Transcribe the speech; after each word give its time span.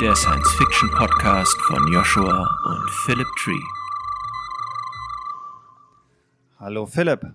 der 0.00 0.16
Science-Fiction-Podcast 0.16 1.60
von 1.60 1.92
Joshua 1.92 2.48
und 2.64 2.90
Philip 3.04 3.26
Tree. 3.36 3.60
Hallo 6.58 6.86
Philipp. 6.86 7.26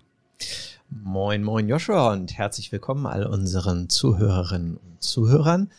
Moin, 0.90 1.44
moin 1.44 1.70
Joshua 1.70 2.12
und 2.12 2.36
herzlich 2.36 2.72
willkommen 2.72 3.06
all 3.06 3.28
unseren 3.28 3.88
Zuhörerinnen 3.90 4.78
und 4.78 5.04
Zuhörern 5.04 5.70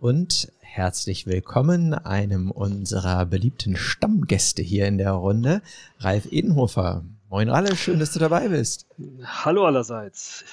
und 0.00 0.52
herzlich 0.60 1.26
willkommen 1.26 1.94
einem 1.94 2.50
unserer 2.50 3.24
beliebten 3.24 3.74
Stammgäste 3.76 4.60
hier 4.60 4.86
in 4.86 4.98
der 4.98 5.12
Runde, 5.12 5.62
Ralf 6.00 6.30
Edenhofer. 6.30 7.04
Moin 7.30 7.48
Ralle, 7.48 7.74
schön, 7.74 8.00
dass 8.00 8.12
du 8.12 8.18
dabei 8.18 8.48
bist. 8.48 8.86
Hallo 9.24 9.64
allerseits. 9.64 10.44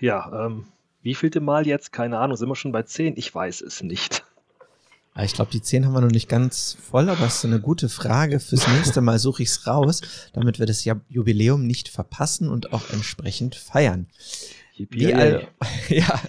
Ja, 0.00 0.46
ähm, 0.46 0.66
wie 1.02 1.16
vielte 1.16 1.40
Mal 1.40 1.66
jetzt? 1.66 1.92
Keine 1.92 2.20
Ahnung, 2.20 2.36
sind 2.36 2.48
wir 2.48 2.54
schon 2.54 2.70
bei 2.70 2.84
10? 2.84 3.16
Ich 3.16 3.34
weiß 3.34 3.62
es 3.62 3.82
nicht. 3.82 4.27
Ich 5.24 5.32
glaube, 5.32 5.50
die 5.50 5.62
10 5.62 5.84
haben 5.84 5.92
wir 5.94 6.00
noch 6.00 6.10
nicht 6.10 6.28
ganz 6.28 6.76
voll, 6.80 7.08
aber 7.08 7.26
es 7.26 7.36
ist 7.36 7.44
eine 7.44 7.60
gute 7.60 7.88
Frage. 7.88 8.38
Fürs 8.38 8.68
nächste 8.68 9.00
Mal 9.00 9.18
suche 9.18 9.42
ich 9.42 9.48
es 9.48 9.66
raus, 9.66 10.00
damit 10.32 10.58
wir 10.58 10.66
das 10.66 10.84
Jubiläum 11.08 11.66
nicht 11.66 11.88
verpassen 11.88 12.48
und 12.48 12.72
auch 12.72 12.90
entsprechend 12.90 13.56
feiern. 13.56 14.06
Wie 14.76 15.12
all, 15.12 15.48
ja, 15.88 16.20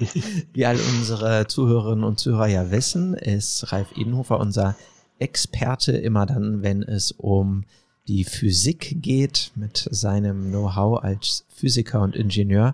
wie 0.53 0.65
all 0.65 0.79
unsere 0.97 1.47
Zuhörerinnen 1.47 2.03
und 2.03 2.19
Zuhörer 2.19 2.47
ja 2.47 2.71
wissen, 2.71 3.13
ist 3.13 3.71
Ralf 3.71 3.95
Edenhofer 3.95 4.39
unser 4.39 4.75
Experte 5.19 5.91
immer 5.91 6.25
dann, 6.25 6.63
wenn 6.63 6.81
es 6.81 7.11
um 7.11 7.65
die 8.07 8.23
Physik 8.23 9.03
geht, 9.03 9.51
mit 9.55 9.87
seinem 9.91 10.49
Know-how 10.49 11.03
als 11.03 11.45
Physiker 11.53 12.01
und 12.01 12.15
Ingenieur 12.15 12.73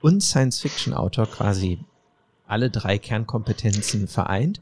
und 0.00 0.22
Science-Fiction-Autor 0.22 1.26
quasi 1.26 1.78
alle 2.48 2.68
drei 2.68 2.98
Kernkompetenzen 2.98 4.08
vereint. 4.08 4.60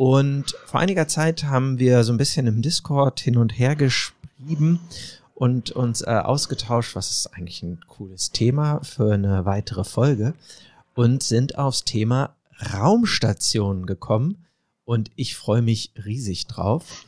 Und 0.00 0.54
vor 0.64 0.80
einiger 0.80 1.08
Zeit 1.08 1.44
haben 1.44 1.78
wir 1.78 2.04
so 2.04 2.12
ein 2.14 2.16
bisschen 2.16 2.46
im 2.46 2.62
Discord 2.62 3.20
hin 3.20 3.36
und 3.36 3.58
her 3.58 3.76
geschrieben 3.76 4.80
und 5.34 5.72
uns 5.72 6.00
äh, 6.00 6.06
ausgetauscht, 6.06 6.96
was 6.96 7.10
ist 7.10 7.26
eigentlich 7.34 7.62
ein 7.62 7.80
cooles 7.86 8.30
Thema 8.30 8.80
für 8.82 9.12
eine 9.12 9.44
weitere 9.44 9.84
Folge 9.84 10.32
und 10.94 11.22
sind 11.22 11.58
aufs 11.58 11.84
Thema 11.84 12.34
Raumstationen 12.72 13.84
gekommen. 13.84 14.46
Und 14.86 15.10
ich 15.16 15.36
freue 15.36 15.60
mich 15.60 15.92
riesig 16.02 16.46
drauf, 16.46 17.04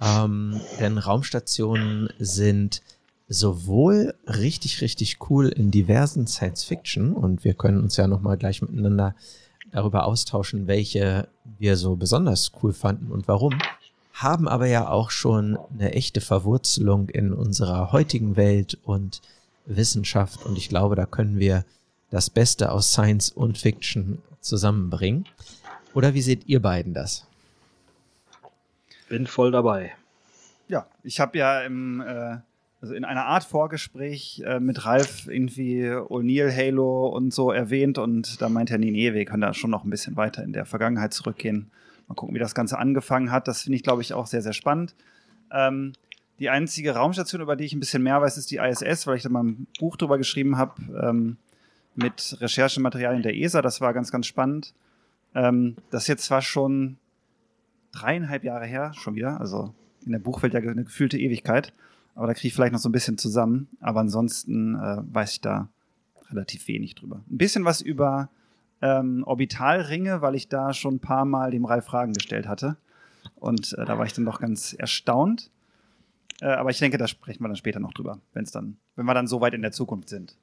ähm, 0.00 0.60
denn 0.80 0.98
Raumstationen 0.98 2.08
sind 2.18 2.82
sowohl 3.28 4.14
richtig, 4.26 4.80
richtig 4.80 5.30
cool 5.30 5.46
in 5.46 5.70
diversen 5.70 6.26
Science 6.26 6.64
Fiction 6.64 7.12
und 7.12 7.44
wir 7.44 7.54
können 7.54 7.80
uns 7.80 7.96
ja 7.96 8.08
nochmal 8.08 8.36
gleich 8.36 8.62
miteinander 8.62 9.14
darüber 9.72 10.04
austauschen, 10.04 10.66
welche 10.66 11.28
wir 11.58 11.76
so 11.76 11.96
besonders 11.96 12.52
cool 12.62 12.72
fanden 12.72 13.10
und 13.10 13.26
warum, 13.26 13.58
haben 14.12 14.46
aber 14.46 14.66
ja 14.66 14.88
auch 14.88 15.10
schon 15.10 15.58
eine 15.72 15.92
echte 15.92 16.20
Verwurzelung 16.20 17.08
in 17.08 17.32
unserer 17.32 17.90
heutigen 17.92 18.36
Welt 18.36 18.78
und 18.84 19.20
Wissenschaft 19.66 20.44
und 20.44 20.56
ich 20.58 20.68
glaube, 20.68 20.94
da 20.94 21.06
können 21.06 21.38
wir 21.38 21.64
das 22.10 22.28
Beste 22.28 22.70
aus 22.70 22.92
Science 22.92 23.30
und 23.30 23.56
Fiction 23.58 24.22
zusammenbringen. 24.40 25.24
Oder 25.94 26.14
wie 26.14 26.22
seht 26.22 26.46
ihr 26.46 26.60
beiden 26.60 26.94
das? 26.94 27.26
Bin 29.08 29.26
voll 29.26 29.50
dabei. 29.50 29.92
Ja, 30.68 30.86
ich 31.02 31.20
habe 31.20 31.38
ja 31.38 31.62
im 31.62 32.00
äh, 32.00 32.38
also 32.82 32.94
in 32.94 33.04
einer 33.04 33.26
Art 33.26 33.44
Vorgespräch 33.44 34.42
äh, 34.44 34.58
mit 34.58 34.84
Ralf 34.84 35.28
irgendwie 35.28 35.84
O'Neill, 35.84 36.54
Halo 36.54 37.06
und 37.06 37.32
so 37.32 37.52
erwähnt 37.52 37.96
und 37.96 38.42
da 38.42 38.48
meinte 38.48 38.74
er, 38.74 38.78
nee, 38.78 38.90
nee, 38.90 39.14
wir 39.14 39.24
können 39.24 39.42
da 39.42 39.54
schon 39.54 39.70
noch 39.70 39.84
ein 39.84 39.90
bisschen 39.90 40.16
weiter 40.16 40.42
in 40.42 40.52
der 40.52 40.66
Vergangenheit 40.66 41.14
zurückgehen. 41.14 41.70
Mal 42.08 42.16
gucken, 42.16 42.34
wie 42.34 42.40
das 42.40 42.56
Ganze 42.56 42.78
angefangen 42.78 43.30
hat. 43.30 43.46
Das 43.46 43.62
finde 43.62 43.76
ich, 43.76 43.84
glaube 43.84 44.02
ich, 44.02 44.12
auch 44.14 44.26
sehr, 44.26 44.42
sehr 44.42 44.52
spannend. 44.52 44.96
Ähm, 45.52 45.92
die 46.40 46.50
einzige 46.50 46.96
Raumstation, 46.96 47.40
über 47.40 47.54
die 47.54 47.64
ich 47.64 47.72
ein 47.72 47.78
bisschen 47.78 48.02
mehr 48.02 48.20
weiß, 48.20 48.36
ist 48.36 48.50
die 48.50 48.56
ISS, 48.56 49.06
weil 49.06 49.16
ich 49.16 49.22
da 49.22 49.28
mal 49.28 49.44
ein 49.44 49.68
Buch 49.78 49.96
drüber 49.96 50.18
geschrieben 50.18 50.58
habe 50.58 50.74
ähm, 51.00 51.36
mit 51.94 52.36
Recherchematerialien 52.40 53.22
der 53.22 53.36
ESA. 53.36 53.62
Das 53.62 53.80
war 53.80 53.94
ganz, 53.94 54.10
ganz 54.10 54.26
spannend. 54.26 54.74
Ähm, 55.36 55.76
das 55.90 56.02
ist 56.02 56.08
jetzt 56.08 56.24
zwar 56.24 56.42
schon 56.42 56.96
dreieinhalb 57.92 58.42
Jahre 58.42 58.66
her, 58.66 58.92
schon 58.96 59.14
wieder, 59.14 59.40
also 59.40 59.72
in 60.04 60.10
der 60.10 60.18
Buchwelt 60.18 60.52
ja 60.52 60.58
eine 60.58 60.82
gefühlte 60.82 61.16
Ewigkeit. 61.16 61.72
Aber 62.14 62.26
da 62.26 62.34
kriege 62.34 62.48
ich 62.48 62.54
vielleicht 62.54 62.72
noch 62.72 62.80
so 62.80 62.88
ein 62.88 62.92
bisschen 62.92 63.18
zusammen. 63.18 63.68
Aber 63.80 64.00
ansonsten 64.00 64.74
äh, 64.74 64.98
weiß 65.12 65.32
ich 65.32 65.40
da 65.40 65.68
relativ 66.30 66.68
wenig 66.68 66.94
drüber. 66.94 67.22
Ein 67.30 67.38
bisschen 67.38 67.64
was 67.64 67.80
über 67.80 68.28
ähm, 68.80 69.22
Orbitalringe, 69.24 70.22
weil 70.22 70.34
ich 70.34 70.48
da 70.48 70.74
schon 70.74 70.96
ein 70.96 71.00
paar 71.00 71.24
Mal 71.24 71.50
dem 71.50 71.64
Ralf 71.64 71.86
Fragen 71.86 72.12
gestellt 72.12 72.46
hatte. 72.48 72.76
Und 73.36 73.72
äh, 73.74 73.84
da 73.84 73.98
war 73.98 74.06
ich 74.06 74.12
dann 74.12 74.24
doch 74.24 74.40
ganz 74.40 74.72
erstaunt. 74.72 75.50
Äh, 76.40 76.46
aber 76.46 76.70
ich 76.70 76.78
denke, 76.78 76.98
da 76.98 77.06
sprechen 77.06 77.42
wir 77.42 77.48
dann 77.48 77.56
später 77.56 77.80
noch 77.80 77.92
drüber, 77.92 78.18
wenn's 78.32 78.50
dann, 78.50 78.76
wenn 78.96 79.06
wir 79.06 79.14
dann 79.14 79.28
so 79.28 79.40
weit 79.40 79.54
in 79.54 79.62
der 79.62 79.72
Zukunft 79.72 80.08
sind. 80.08 80.34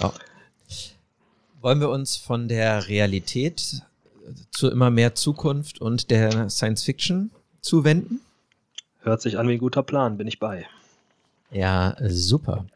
Ja. 0.00 0.12
Wollen 1.60 1.80
wir 1.80 1.90
uns 1.90 2.16
von 2.16 2.48
der 2.48 2.88
Realität 2.88 3.82
zu 4.50 4.70
immer 4.70 4.90
mehr 4.90 5.14
Zukunft 5.14 5.80
und 5.80 6.10
der 6.10 6.48
Science 6.48 6.82
Fiction 6.82 7.30
zuwenden? 7.60 8.20
Hört 9.02 9.22
sich 9.22 9.38
an 9.38 9.48
wie 9.48 9.54
ein 9.54 9.58
guter 9.58 9.82
Plan, 9.82 10.16
bin 10.16 10.26
ich 10.26 10.38
bei. 10.38 10.66
Ja, 11.50 11.96
super. 12.06 12.66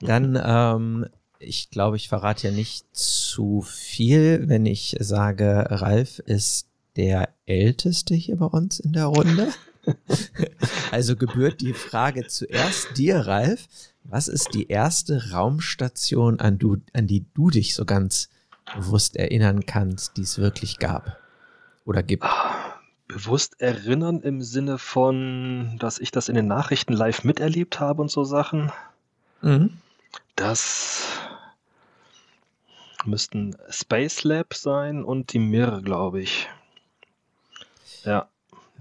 Dann, 0.00 0.40
ähm, 0.42 1.06
ich 1.38 1.70
glaube, 1.70 1.96
ich 1.96 2.08
verrate 2.08 2.48
ja 2.48 2.54
nicht 2.54 2.84
zu 2.92 3.62
viel, 3.62 4.48
wenn 4.48 4.66
ich 4.66 4.96
sage, 5.00 5.66
Ralf 5.68 6.18
ist 6.20 6.66
der 6.96 7.28
Älteste 7.46 8.14
hier 8.14 8.36
bei 8.36 8.46
uns 8.46 8.80
in 8.80 8.92
der 8.92 9.06
Runde. 9.06 9.48
also 10.90 11.16
gebührt 11.16 11.60
die 11.60 11.74
Frage 11.74 12.26
zuerst 12.26 12.96
dir, 12.96 13.18
Ralf. 13.18 13.66
Was 14.04 14.28
ist 14.28 14.54
die 14.54 14.68
erste 14.68 15.30
Raumstation, 15.32 16.40
an, 16.40 16.58
du, 16.58 16.78
an 16.92 17.06
die 17.06 17.24
du 17.34 17.50
dich 17.50 17.74
so 17.74 17.84
ganz 17.84 18.28
bewusst 18.74 19.16
erinnern 19.16 19.66
kannst, 19.66 20.16
die 20.16 20.22
es 20.22 20.38
wirklich 20.38 20.78
gab 20.78 21.18
oder 21.84 22.02
gibt? 22.02 22.22
Ah, 22.22 22.73
bewusst 23.14 23.60
erinnern 23.60 24.22
im 24.22 24.42
Sinne 24.42 24.76
von, 24.76 25.76
dass 25.78 26.00
ich 26.00 26.10
das 26.10 26.28
in 26.28 26.34
den 26.34 26.48
Nachrichten 26.48 26.92
live 26.92 27.22
miterlebt 27.22 27.78
habe 27.78 28.02
und 28.02 28.10
so 28.10 28.24
Sachen. 28.24 28.72
Mhm. 29.40 29.78
Das 30.34 31.06
müssten 33.04 33.56
Space 33.70 34.24
Lab 34.24 34.54
sein 34.54 35.04
und 35.04 35.32
die 35.32 35.38
Mir, 35.38 35.80
glaube 35.84 36.22
ich. 36.22 36.48
Ja, 38.02 38.28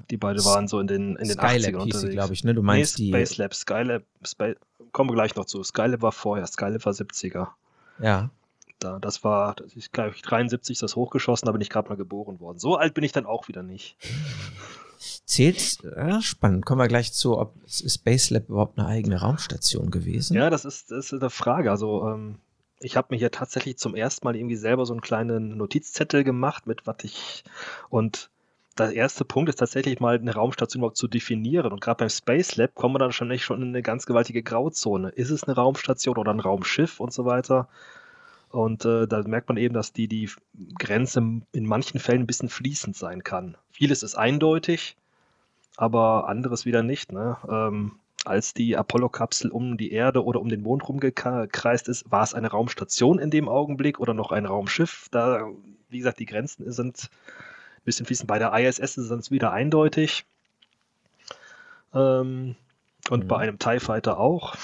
die 0.10 0.18
beiden 0.18 0.44
waren 0.44 0.68
so 0.68 0.80
in 0.80 0.88
den, 0.88 1.16
in 1.18 1.28
den 1.28 1.38
Skylab 1.38 1.76
80ern 1.76 1.82
unterwegs. 1.84 2.14
glaube 2.14 2.34
ich, 2.34 2.44
ne? 2.44 2.56
Du 2.56 2.64
meinst 2.64 2.98
nee, 2.98 3.10
Space 3.10 3.36
die... 3.36 3.42
Lab, 3.42 3.54
Skylab, 3.54 4.04
Space, 4.26 4.56
kommen 4.92 5.12
wir 5.12 5.16
gleich 5.16 5.36
noch 5.36 5.46
zu. 5.46 5.64
Skylab 5.64 6.02
war 6.02 6.12
vorher, 6.12 6.48
Skylab 6.48 6.84
war 6.88 6.94
70er. 6.94 7.50
Ja 8.02 8.32
da. 8.84 9.00
Das 9.00 9.24
war, 9.24 9.56
das 9.56 9.76
ist, 9.76 9.94
glaube 9.94 10.12
ich, 10.16 10.22
73 10.22 10.76
ist 10.76 10.84
das 10.84 10.96
hochgeschossen, 10.96 11.46
da 11.46 11.52
bin 11.52 11.62
ich 11.62 11.70
gerade 11.70 11.90
mal 11.90 11.96
geboren 11.96 12.40
worden. 12.40 12.60
So 12.60 12.76
alt 12.76 12.94
bin 12.94 13.04
ich 13.04 13.12
dann 13.12 13.26
auch 13.26 13.48
wieder 13.48 13.64
nicht. 13.64 13.98
Zählt, 15.26 15.80
ja, 15.84 16.22
spannend, 16.22 16.66
kommen 16.66 16.80
wir 16.80 16.88
gleich 16.88 17.14
zu, 17.14 17.38
ob 17.38 17.56
Space 17.68 18.30
Lab 18.30 18.50
überhaupt 18.50 18.78
eine 18.78 18.88
eigene 18.88 19.20
Raumstation 19.20 19.92
gewesen? 19.92 20.36
Ja, 20.36 20.50
das 20.50 20.66
ist, 20.66 20.92
das 20.92 21.12
ist 21.12 21.22
eine 21.22 21.30
Frage. 21.30 21.72
Also, 21.72 22.08
ähm, 22.08 22.40
ich 22.80 22.98
habe 22.98 23.08
mir 23.12 23.18
hier 23.18 23.32
tatsächlich 23.32 23.78
zum 23.78 23.96
ersten 23.96 24.26
Mal 24.26 24.36
irgendwie 24.36 24.56
selber 24.56 24.86
so 24.86 24.94
einen 24.94 25.02
kleinen 25.02 25.58
Notizzettel 25.58 26.24
gemacht, 26.24 26.68
mit 26.68 26.86
was 26.86 26.98
ich 27.04 27.44
und 27.90 28.30
der 28.78 28.94
erste 28.94 29.24
Punkt 29.24 29.50
ist 29.50 29.58
tatsächlich 29.58 30.00
mal 30.00 30.16
eine 30.16 30.34
Raumstation 30.34 30.80
überhaupt 30.80 30.98
zu 30.98 31.08
definieren. 31.08 31.72
Und 31.72 31.82
gerade 31.82 31.98
beim 31.98 32.10
Space 32.10 32.56
Lab 32.56 32.74
kommen 32.74 32.96
wir 32.96 33.00
dann 33.00 33.12
schon 33.12 33.30
echt 33.30 33.44
schon 33.44 33.62
in 33.62 33.70
eine 33.70 33.84
ganz 33.84 34.06
gewaltige 34.06 34.42
Grauzone. 34.42 35.10
Ist 35.10 35.30
es 35.30 35.44
eine 35.44 35.56
Raumstation 35.56 36.18
oder 36.18 36.34
ein 36.34 36.40
Raumschiff 36.40 37.00
und 37.00 37.14
so 37.14 37.26
weiter? 37.26 37.68
Und 38.54 38.86
äh, 38.86 39.08
da 39.08 39.24
merkt 39.24 39.50
man 39.50 39.58
eben, 39.58 39.74
dass 39.74 39.94
die, 39.94 40.08
die 40.08 40.30
Grenze 40.78 41.42
in 41.54 41.66
manchen 41.66 42.00
Fällen 42.00 42.22
ein 42.22 42.28
bisschen 42.28 42.50
fließend 42.50 42.96
sein 42.96 43.24
kann. 43.24 43.58
Vieles 43.72 44.04
ist 44.04 44.14
eindeutig, 44.14 44.96
aber 45.76 46.30
anderes 46.30 46.64
wieder 46.64 46.84
nicht. 46.84 47.12
Ne? 47.12 47.36
Ähm, 47.50 47.94
als 48.26 48.54
die 48.54 48.78
Apollo-Kapsel 48.78 49.50
um 49.50 49.76
die 49.76 49.92
Erde 49.92 50.24
oder 50.24 50.40
um 50.40 50.50
den 50.50 50.62
Mond 50.62 50.88
rumgekreist 50.88 51.88
ist, 51.88 52.12
war 52.12 52.22
es 52.22 52.36
eine 52.36 52.52
Raumstation 52.52 53.18
in 53.18 53.32
dem 53.32 53.50
Augenblick 53.50 54.00
oder 54.00 54.14
noch 54.14 54.32
ein 54.32 54.46
Raumschiff. 54.46 55.08
Da, 55.10 55.50
wie 55.90 55.98
gesagt, 55.98 56.20
die 56.20 56.28
Grenzen 56.28 56.72
sind 56.72 57.10
ein 57.10 57.86
bisschen 57.86 58.06
fließend. 58.06 58.28
Bei 58.28 58.38
der 58.38 58.54
ISS 58.54 58.98
ist 58.98 59.10
es 59.10 59.32
wieder 59.32 59.52
eindeutig. 59.52 60.28
Ähm, 61.92 62.56
und 63.10 63.24
mhm. 63.24 63.28
bei 63.28 63.38
einem 63.40 63.58
TIE 63.58 63.80
Fighter 63.80 64.20
auch. 64.20 64.56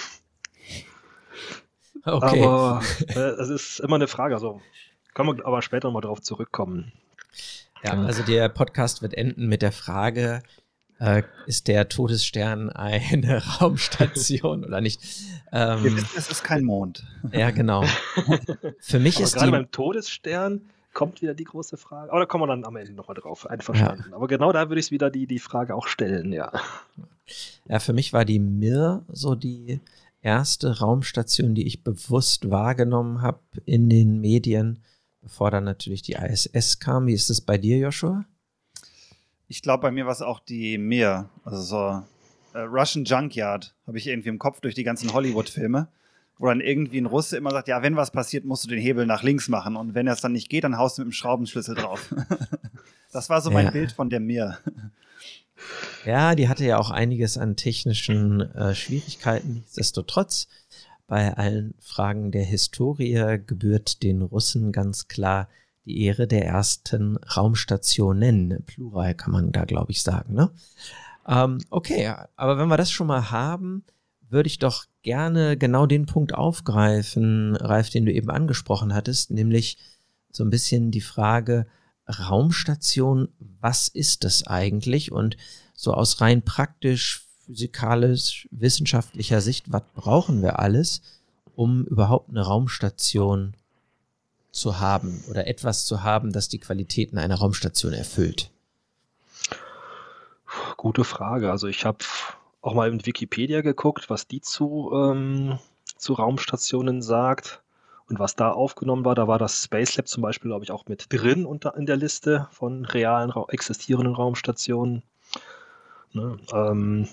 Okay. 2.06 2.44
Aber 2.44 2.82
äh, 3.10 3.20
es 3.20 3.50
ist 3.50 3.80
immer 3.80 3.96
eine 3.96 4.08
Frage. 4.08 4.34
Also 4.34 4.62
können 5.14 5.38
wir 5.38 5.46
aber 5.46 5.62
später 5.62 5.92
mal 5.92 6.02
drauf 6.02 6.22
zurückkommen. 6.22 6.94
Ja, 7.84 7.94
also 7.94 8.24
der 8.24 8.50
Podcast 8.50 9.02
wird 9.02 9.14
enden 9.14 9.48
mit 9.48 9.62
der 9.62 9.72
Frage, 9.72 10.42
äh, 11.00 11.24
ist 11.46 11.68
der 11.68 11.88
Todesstern 11.88 12.70
eine 12.70 13.42
Raumstation 13.62 14.66
oder 14.66 14.82
nicht? 14.82 15.02
Ähm, 15.52 16.06
es 16.16 16.30
ist 16.30 16.44
kein 16.44 16.64
Mond. 16.64 17.06
Ja, 17.32 17.52
genau. 17.52 17.84
Für 18.80 19.00
mich 19.00 19.16
aber 19.16 19.24
ist 19.24 19.36
gerade 19.36 19.52
beim 19.52 19.72
Todesstern 19.72 20.62
kommt 20.94 21.22
wieder 21.22 21.34
die 21.34 21.46
große 21.46 21.78
Frage. 21.78 22.12
Aber 22.12 22.20
da 22.20 22.26
kommen 22.26 22.44
wir 22.44 22.48
dann 22.48 22.66
am 22.66 22.76
Ende 22.76 22.94
nochmal 22.94 23.16
drauf. 23.16 23.46
Einverstanden. 23.46 24.06
Ja. 24.10 24.16
Aber 24.16 24.28
genau 24.28 24.52
da 24.52 24.70
würde 24.70 24.80
ich 24.80 24.92
wieder 24.92 25.10
die, 25.10 25.28
die 25.28 25.40
Frage 25.40 25.76
auch 25.76 25.88
stellen, 25.88 26.34
ja. 26.34 26.52
Ja, 27.66 27.80
für 27.80 27.94
mich 27.94 28.12
war 28.12 28.26
die 28.26 28.40
Mir 28.40 29.04
so 29.08 29.36
die 29.36 29.80
erste 30.22 30.80
Raumstation, 30.80 31.56
die 31.56 31.66
ich 31.66 31.84
bewusst 31.84 32.50
wahrgenommen 32.50 33.22
habe 33.22 33.42
in 33.66 33.90
den 33.90 34.20
Medien, 34.20 34.84
bevor 35.22 35.52
dann 35.52 35.64
natürlich 35.64 36.02
die 36.02 36.14
ISS 36.14 36.80
kam. 36.80 37.08
Wie 37.08 37.14
ist 37.14 37.30
es 37.30 37.42
bei 37.42 37.58
dir, 37.58 37.78
Joshua? 37.78 38.26
Ich 39.48 39.62
glaube, 39.62 39.82
bei 39.82 39.92
mir 39.92 40.06
war 40.06 40.14
es 40.14 40.22
auch 40.22 40.40
die 40.40 40.78
Mir. 40.78 41.30
Also 41.44 41.62
so 41.62 42.58
äh, 42.58 42.62
Russian 42.62 43.06
Junkyard 43.06 43.76
habe 43.88 43.98
ich 43.98 44.08
irgendwie 44.08 44.30
im 44.30 44.40
Kopf 44.40 44.62
durch 44.62 44.76
die 44.76 44.84
ganzen 44.84 45.14
Hollywood-Filme 45.14 45.88
wo 46.40 46.48
dann 46.48 46.62
irgendwie 46.62 47.00
ein 47.00 47.06
Russe 47.06 47.38
immer 47.38 47.52
sagt, 47.52 47.68
ja, 47.68 47.84
wenn 47.84 47.98
was 47.98 48.12
passiert, 48.12 48.46
musst 48.46 48.64
du 48.64 48.70
den 48.70 48.80
Hebel 48.80 49.06
nach 49.06 49.24
links 49.24 49.50
machen 49.50 49.76
und 49.76 49.94
wenn 49.94 50.08
es 50.08 50.22
dann 50.22 50.32
nicht 50.32 50.50
geht, 50.50 50.64
dann 50.64 50.78
haust 50.78 50.98
du 50.98 51.02
mit 51.02 51.10
dem 51.10 51.12
Schraubenschlüssel 51.12 51.76
drauf. 51.76 52.16
das 53.12 53.30
war 53.30 53.42
so 53.42 53.52
mein 53.52 53.66
ja. 53.66 53.72
Bild 53.72 53.92
von 53.92 54.10
der 54.10 54.22
Mir. 54.22 54.58
Ja, 56.06 56.36
die 56.36 56.48
hatte 56.48 56.66
ja 56.66 56.78
auch 56.78 56.90
einiges 56.90 57.38
an 57.38 57.56
technischen 57.56 58.42
äh, 58.54 58.74
Schwierigkeiten. 58.76 59.54
Nichtsdestotrotz, 59.56 60.48
bei 61.08 61.34
allen 61.34 61.74
Fragen 61.80 62.32
der 62.32 62.44
Historie 62.44 63.40
gebührt 63.46 64.04
den 64.04 64.22
Russen 64.22 64.72
ganz 64.72 65.08
klar 65.08 65.50
die 65.86 66.04
Ehre 66.04 66.28
der 66.28 66.46
ersten 66.46 67.18
Raumstationen. 67.18 68.64
Plural 68.66 69.16
kann 69.16 69.32
man 69.32 69.52
da, 69.52 69.66
glaube 69.66 69.92
ich, 69.92 70.04
sagen. 70.04 70.36
Ne? 70.36 70.52
Ähm, 71.28 71.58
okay, 71.72 72.14
aber 72.36 72.58
wenn 72.58 72.68
wir 72.68 72.78
das 72.78 72.92
schon 72.92 73.08
mal 73.08 73.32
haben, 73.32 73.84
würde 74.30 74.48
ich 74.48 74.60
doch 74.60 74.86
gerne 75.02 75.58
genau 75.58 75.88
den 75.88 76.06
Punkt 76.06 76.34
aufgreifen, 76.36 77.56
Ralf, 77.56 77.90
den 77.90 78.06
du 78.06 78.14
eben 78.14 78.30
angesprochen 78.30 78.94
hattest, 78.94 79.32
nämlich 79.32 79.78
so 80.32 80.44
ein 80.44 80.52
bisschen 80.52 80.92
die 80.92 81.02
Frage 81.02 81.66
Raumstation, 82.10 83.30
was 83.62 83.88
ist 83.88 84.24
das 84.24 84.48
eigentlich? 84.48 85.12
Und 85.12 85.38
so 85.74 85.94
aus 85.94 86.22
rein 86.22 86.42
praktisch, 86.42 87.26
physikalisch, 87.46 88.48
wissenschaftlicher 88.52 89.42
Sicht, 89.42 89.72
was 89.72 89.84
brauchen 89.94 90.42
wir 90.42 90.60
alles, 90.60 91.02
um 91.56 91.86
überhaupt 91.86 92.30
eine 92.30 92.42
Raumstation 92.42 93.54
zu 94.52 94.80
haben 94.80 95.24
oder 95.30 95.48
etwas 95.48 95.86
zu 95.86 96.04
haben, 96.04 96.32
das 96.32 96.50
die 96.50 96.60
Qualitäten 96.60 97.18
einer 97.18 97.36
Raumstation 97.36 97.94
erfüllt? 97.94 98.50
Gute 100.78 101.04
Frage. 101.04 101.52
Also 101.52 101.68
ich 101.68 101.86
habe 101.86 102.00
auch 102.62 102.74
mal 102.74 102.90
in 102.90 103.06
Wikipedia 103.06 103.62
geguckt, 103.62 104.10
was 104.10 104.28
die 104.28 104.42
zu, 104.42 104.92
ähm, 104.94 105.60
zu 105.98 106.14
Raumstationen 106.14 107.02
sagt 107.02 107.62
und 108.10 108.20
was 108.20 108.36
da 108.36 108.52
aufgenommen 108.52 109.06
war. 109.06 109.16
Da 109.16 109.28
war 109.28 109.38
das 109.38 109.64
Space 109.64 109.96
Lab 109.98 110.08
zum 110.08 110.22
Beispiel, 110.22 110.50
glaube 110.50 110.64
ich, 110.64 110.72
auch 110.72 110.88
mit 110.88 111.12
drin 111.14 111.46
unter, 111.46 111.76
in 111.78 111.86
der 111.86 111.98
Liste 111.98 112.48
von 112.52 112.86
realen, 112.86 113.32
existierenden 113.50 114.16
Raumstationen. 114.16 115.04
Ne? 116.12 116.38
Ähm, 116.52 117.08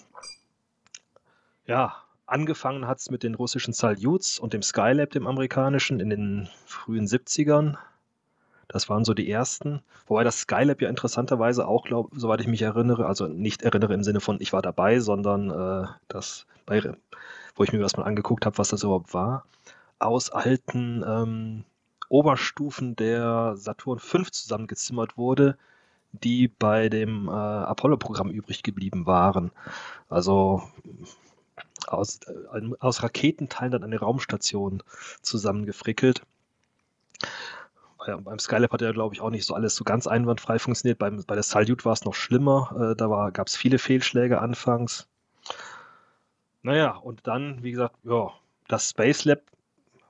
ja, 1.66 1.96
angefangen 2.26 2.86
hat 2.86 2.98
es 2.98 3.10
mit 3.10 3.22
den 3.22 3.34
russischen 3.34 3.74
Salyuts 3.74 4.38
und 4.38 4.52
dem 4.52 4.62
Skylab, 4.62 5.10
dem 5.10 5.26
amerikanischen, 5.26 6.00
in 6.00 6.10
den 6.10 6.48
frühen 6.64 7.06
70ern. 7.06 7.76
Das 8.68 8.88
waren 8.88 9.04
so 9.04 9.14
die 9.14 9.30
ersten. 9.30 9.82
Wobei 10.06 10.24
das 10.24 10.40
Skylab 10.40 10.80
ja 10.80 10.88
interessanterweise 10.88 11.68
auch, 11.68 11.84
glaub, 11.84 12.10
soweit 12.14 12.40
ich 12.40 12.48
mich 12.48 12.62
erinnere, 12.62 13.06
also 13.06 13.26
nicht 13.26 13.62
erinnere 13.62 13.94
im 13.94 14.02
Sinne 14.02 14.20
von 14.20 14.40
ich 14.40 14.52
war 14.52 14.62
dabei, 14.62 14.98
sondern 15.00 15.50
äh, 15.50 15.86
das 16.08 16.46
bei, 16.64 16.82
wo 17.54 17.64
ich 17.64 17.72
mir 17.72 17.78
das 17.78 17.96
mal 17.96 18.04
angeguckt 18.04 18.44
habe, 18.44 18.58
was 18.58 18.68
das 18.68 18.82
überhaupt 18.82 19.14
war, 19.14 19.44
aus 19.98 20.30
alten 20.30 21.04
ähm, 21.06 21.64
Oberstufen 22.08 22.96
der 22.96 23.54
Saturn 23.56 23.98
V 23.98 24.22
zusammengezimmert 24.24 25.16
wurde, 25.16 25.56
die 26.12 26.48
bei 26.48 26.88
dem 26.88 27.28
äh, 27.28 27.32
Apollo-Programm 27.32 28.30
übrig 28.30 28.62
geblieben 28.62 29.06
waren. 29.06 29.50
Also 30.08 30.62
aus, 31.86 32.20
äh, 32.26 32.60
aus 32.80 33.02
Raketenteilen 33.02 33.72
dann 33.72 33.84
eine 33.84 33.98
Raumstation 33.98 34.82
zusammengefrickelt 35.22 36.22
ja, 38.06 38.16
beim 38.16 38.38
Skylab 38.38 38.72
hat 38.72 38.82
ja, 38.82 38.92
glaube 38.92 39.14
ich, 39.14 39.20
auch 39.20 39.30
nicht 39.30 39.44
so 39.44 39.54
alles 39.54 39.74
so 39.74 39.84
ganz 39.84 40.06
einwandfrei 40.06 40.58
funktioniert. 40.58 40.98
Beim, 40.98 41.22
bei 41.26 41.34
der 41.34 41.42
Salyut 41.42 41.84
war 41.84 41.92
es 41.92 42.04
noch 42.04 42.14
schlimmer. 42.14 42.92
Äh, 42.92 42.96
da 42.96 43.30
gab 43.30 43.48
es 43.48 43.56
viele 43.56 43.78
Fehlschläge 43.78 44.40
anfangs. 44.40 45.08
Naja, 46.62 46.96
und 46.96 47.26
dann, 47.26 47.62
wie 47.62 47.72
gesagt, 47.72 47.96
ja, 48.04 48.32
das 48.68 48.90
Space 48.90 49.24
Lab 49.24 49.40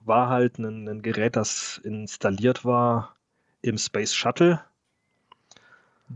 war 0.06 0.28
halt 0.28 0.58
ein, 0.58 0.88
ein 0.88 1.02
Gerät, 1.02 1.36
das 1.36 1.80
installiert 1.84 2.64
war 2.64 3.16
im 3.62 3.78
Space 3.78 4.14
Shuttle, 4.14 4.60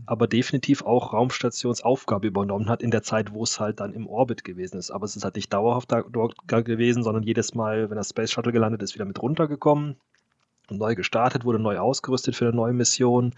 aber 0.05 0.27
definitiv 0.27 0.83
auch 0.83 1.13
Raumstationsaufgabe 1.13 2.27
übernommen 2.27 2.69
hat 2.69 2.81
in 2.81 2.91
der 2.91 3.03
Zeit, 3.03 3.33
wo 3.33 3.43
es 3.43 3.59
halt 3.59 3.81
dann 3.81 3.93
im 3.93 4.07
Orbit 4.07 4.43
gewesen 4.43 4.77
ist. 4.77 4.89
Aber 4.89 5.05
es 5.05 5.15
ist 5.15 5.25
halt 5.25 5.35
nicht 5.35 5.51
dauerhaft 5.51 5.91
da, 5.91 6.03
dort 6.09 6.35
gewesen, 6.47 7.03
sondern 7.03 7.23
jedes 7.23 7.53
Mal, 7.53 7.89
wenn 7.89 7.97
das 7.97 8.09
Space 8.09 8.31
Shuttle 8.31 8.53
gelandet 8.53 8.81
ist, 8.81 8.95
wieder 8.95 9.05
mit 9.05 9.21
runtergekommen 9.21 9.97
neu 10.77 10.95
gestartet, 10.95 11.45
wurde 11.45 11.59
neu 11.59 11.77
ausgerüstet 11.77 12.35
für 12.35 12.45
eine 12.45 12.55
neue 12.55 12.73
Mission. 12.73 13.33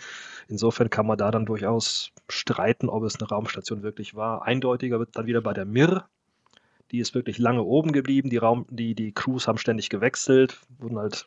Insofern 0.47 0.89
kann 0.89 1.07
man 1.07 1.17
da 1.17 1.31
dann 1.31 1.45
durchaus 1.45 2.11
streiten, 2.29 2.89
ob 2.89 3.03
es 3.03 3.19
eine 3.19 3.29
Raumstation 3.29 3.83
wirklich 3.83 4.15
war. 4.15 4.44
Eindeutiger 4.44 5.00
wird 5.00 5.15
dann 5.15 5.25
wieder 5.25 5.41
bei 5.41 5.53
der 5.53 5.65
Mir. 5.65 6.05
Die 6.93 6.99
ist 6.99 7.15
wirklich 7.15 7.39
lange 7.39 7.63
oben 7.63 7.91
geblieben. 7.91 8.29
Die, 8.29 8.37
Raum, 8.37 8.65
die, 8.69 8.95
die 8.95 9.11
Crews 9.11 9.47
haben 9.47 9.57
ständig 9.57 9.89
gewechselt, 9.89 10.61
wurden 10.79 10.97
halt 10.97 11.25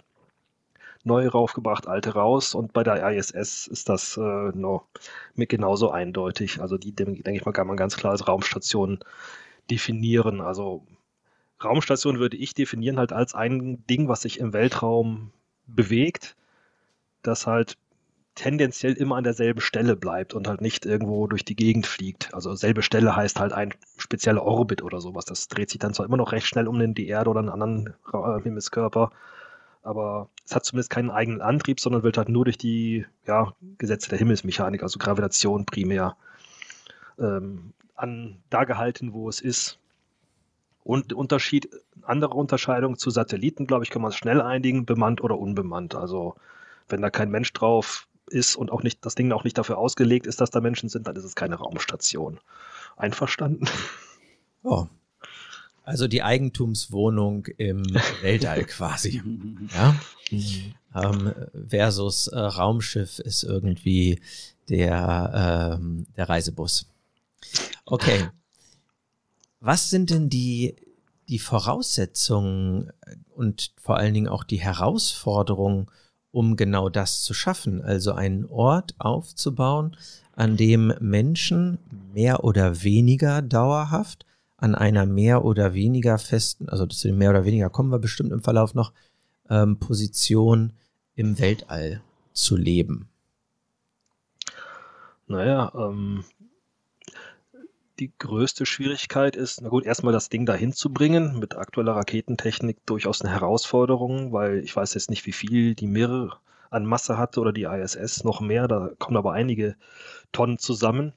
neue 1.05 1.29
raufgebracht, 1.29 1.87
alte 1.87 2.15
raus. 2.15 2.55
Und 2.55 2.73
bei 2.73 2.83
der 2.83 3.11
ISS 3.11 3.67
ist 3.67 3.89
das 3.89 4.17
äh, 4.17 4.21
no, 4.21 4.87
mit 5.35 5.49
genauso 5.49 5.91
eindeutig. 5.91 6.61
Also 6.61 6.79
die, 6.79 6.95
denke 6.95 7.33
ich 7.33 7.45
mal, 7.45 7.53
kann 7.53 7.67
man 7.67 7.77
ganz 7.77 7.97
klar 7.97 8.13
als 8.13 8.27
Raumstation 8.27 9.01
definieren. 9.71 10.41
Also 10.41 10.87
Raumstation 11.63 12.19
würde 12.19 12.37
ich 12.37 12.55
definieren 12.55 12.99
halt 12.99 13.13
als 13.13 13.35
ein 13.35 13.85
Ding, 13.87 14.09
was 14.09 14.23
sich 14.23 14.41
im 14.41 14.53
Weltraum 14.53 15.33
bewegt, 15.67 16.37
das 17.23 17.47
halt 17.47 17.77
tendenziell 18.37 18.93
immer 18.93 19.17
an 19.17 19.25
derselben 19.25 19.61
Stelle 19.61 19.97
bleibt 19.97 20.35
und 20.35 20.47
halt 20.47 20.61
nicht 20.61 20.87
irgendwo 20.87 21.27
durch 21.27 21.45
die 21.45 21.57
Gegend 21.57 21.87
fliegt. 21.87 22.33
Also 22.35 22.55
selbe 22.55 22.83
Stelle 22.83 23.17
heißt 23.17 23.41
halt 23.41 23.53
ein 23.53 23.75
spezieller 23.97 24.45
Orbit 24.45 24.83
oder 24.83 25.01
sowas. 25.01 25.25
Das 25.25 25.49
dreht 25.49 25.71
sich 25.71 25.81
dann 25.81 25.95
zwar 25.95 26.07
immer 26.07 26.19
noch 26.19 26.33
recht 26.33 26.47
schnell 26.47 26.69
um 26.69 26.95
die 26.95 27.09
Erde 27.09 27.31
oder 27.31 27.41
einen 27.41 27.49
anderen 27.49 27.95
äh, 28.13 28.43
Himmelskörper, 28.43 29.11
aber 29.83 30.29
es 30.45 30.55
hat 30.55 30.65
zumindest 30.65 30.91
keinen 30.91 31.11
eigenen 31.11 31.41
Antrieb, 31.41 31.81
sondern 31.81 32.03
wird 32.03 32.19
halt 32.19 32.29
nur 32.29 32.45
durch 32.45 32.59
die 32.59 33.07
ja, 33.27 33.55
Gesetze 33.79 34.11
der 34.11 34.19
Himmelsmechanik, 34.19 34.83
also 34.83 34.99
Gravitation 34.99 35.65
primär, 35.65 36.17
ähm, 37.19 37.73
an 37.95 38.43
da 38.51 38.65
gehalten, 38.65 39.15
wo 39.15 39.29
es 39.29 39.41
ist. 39.41 39.79
Und 40.85 41.13
Unterschied, 41.15 41.71
andere 42.03 42.35
Unterscheidung 42.35 42.99
zu 42.99 43.11
Satelliten, 43.11 43.67
glaube 43.67 43.85
ich, 43.85 43.91
kann 43.91 44.03
man 44.03 44.11
es 44.11 44.17
schnell 44.17 44.41
einigen, 44.41 44.85
bemannt 44.85 45.25
oder 45.25 45.39
unbemannt. 45.39 45.95
Also 45.95 46.37
wenn 46.89 47.01
da 47.01 47.11
kein 47.11 47.31
Mensch 47.31 47.53
drauf 47.55 48.07
ist 48.29 48.57
und 48.57 48.71
auch 48.71 48.83
nicht, 48.83 49.05
das 49.05 49.15
Ding 49.15 49.33
auch 49.33 49.45
nicht 49.45 49.59
dafür 49.59 49.79
ausgelegt 49.79 50.27
ist, 50.27 50.41
dass 50.41 50.51
da 50.51 50.61
Menschen 50.61 50.89
sind, 50.89 51.07
dann 51.07 51.17
ist 51.17 51.25
es 51.25 51.35
keine 51.35 51.57
Raumstation. 51.57 52.39
Einverstanden? 52.97 53.69
Oh. 54.63 54.87
Also 55.85 56.09
die 56.09 56.23
Eigentumswohnung 56.23 57.47
im 57.59 57.85
Weltall 58.23 58.65
quasi. 58.65 59.23
Ja? 59.73 59.95
Ähm, 60.95 61.33
versus 61.69 62.27
äh, 62.27 62.39
Raumschiff 62.39 63.21
ist 63.21 63.45
irgendwie 63.45 64.21
der, 64.69 65.79
ähm, 65.79 66.07
der 66.17 66.29
Reisebus. 66.29 66.87
Okay. 67.85 68.29
Was 69.61 69.91
sind 69.91 70.11
denn 70.11 70.29
die, 70.29 70.75
die 71.29 71.39
Voraussetzungen 71.39 72.91
und 73.35 73.73
vor 73.81 73.97
allen 73.97 74.15
Dingen 74.15 74.29
auch 74.29 74.45
die 74.45 74.61
Herausforderungen, 74.61 75.87
um 76.37 76.57
genau 76.57 76.91
das 76.91 77.23
zu 77.23 77.33
schaffen? 77.33 77.81
Also 77.81 78.13
einen 78.13 78.45
Ort 78.45 78.95
aufzubauen, 78.99 79.97
an 80.33 80.59
dem 80.59 80.93
Menschen 81.01 81.79
mehr 82.13 82.45
oder 82.45 82.83
weniger 82.83 83.41
dauerhaft 83.41 84.27
an 84.59 84.75
einer 84.75 85.07
mehr 85.07 85.45
oder 85.45 85.73
weniger 85.73 86.19
festen, 86.19 86.69
also 86.69 86.87
zu 86.87 87.09
dem 87.09 87.19
mehr 87.19 87.31
oder 87.31 87.45
weniger 87.45 87.71
kommen 87.71 87.91
wir 87.91 87.99
bestimmt 87.99 88.33
im 88.33 88.43
Verlauf 88.43 88.75
noch, 88.75 88.93
ähm, 89.49 89.79
Position 89.79 90.73
im 91.15 91.39
Weltall 91.39 92.03
zu 92.33 92.57
leben. 92.57 93.09
Naja, 95.27 95.73
ähm, 95.75 96.25
die 97.99 98.13
größte 98.19 98.67
Schwierigkeit 98.67 99.37
ist, 99.37 99.63
na 99.63 99.69
gut, 99.69 99.85
erstmal 99.85 100.13
das 100.13 100.29
Ding 100.29 100.47
dahin 100.47 100.73
zu 100.73 100.93
bringen, 100.93 101.39
mit 101.39 101.57
aktueller 101.57 101.97
Raketentechnik 101.97 102.85
durchaus 102.87 103.23
eine 103.23 103.33
Herausforderung, 103.33 104.33
weil 104.33 104.59
ich 104.59 104.75
weiß 104.75 104.95
jetzt 104.95 105.11
nicht, 105.11 105.27
wie 105.27 105.33
viel 105.33 105.75
die 105.75 105.87
Mir 105.87 106.39
an 106.71 106.87
Masse 106.87 107.17
hatte 107.19 107.41
oder 107.41 107.53
die 107.53 107.65
ISS 107.65 108.25
noch 108.25 108.41
mehr, 108.41 108.69
da 108.69 108.91
kommen 108.99 109.17
aber 109.17 109.33
einige 109.33 109.77
Tonnen 110.33 110.59
zusammen. 110.59 111.13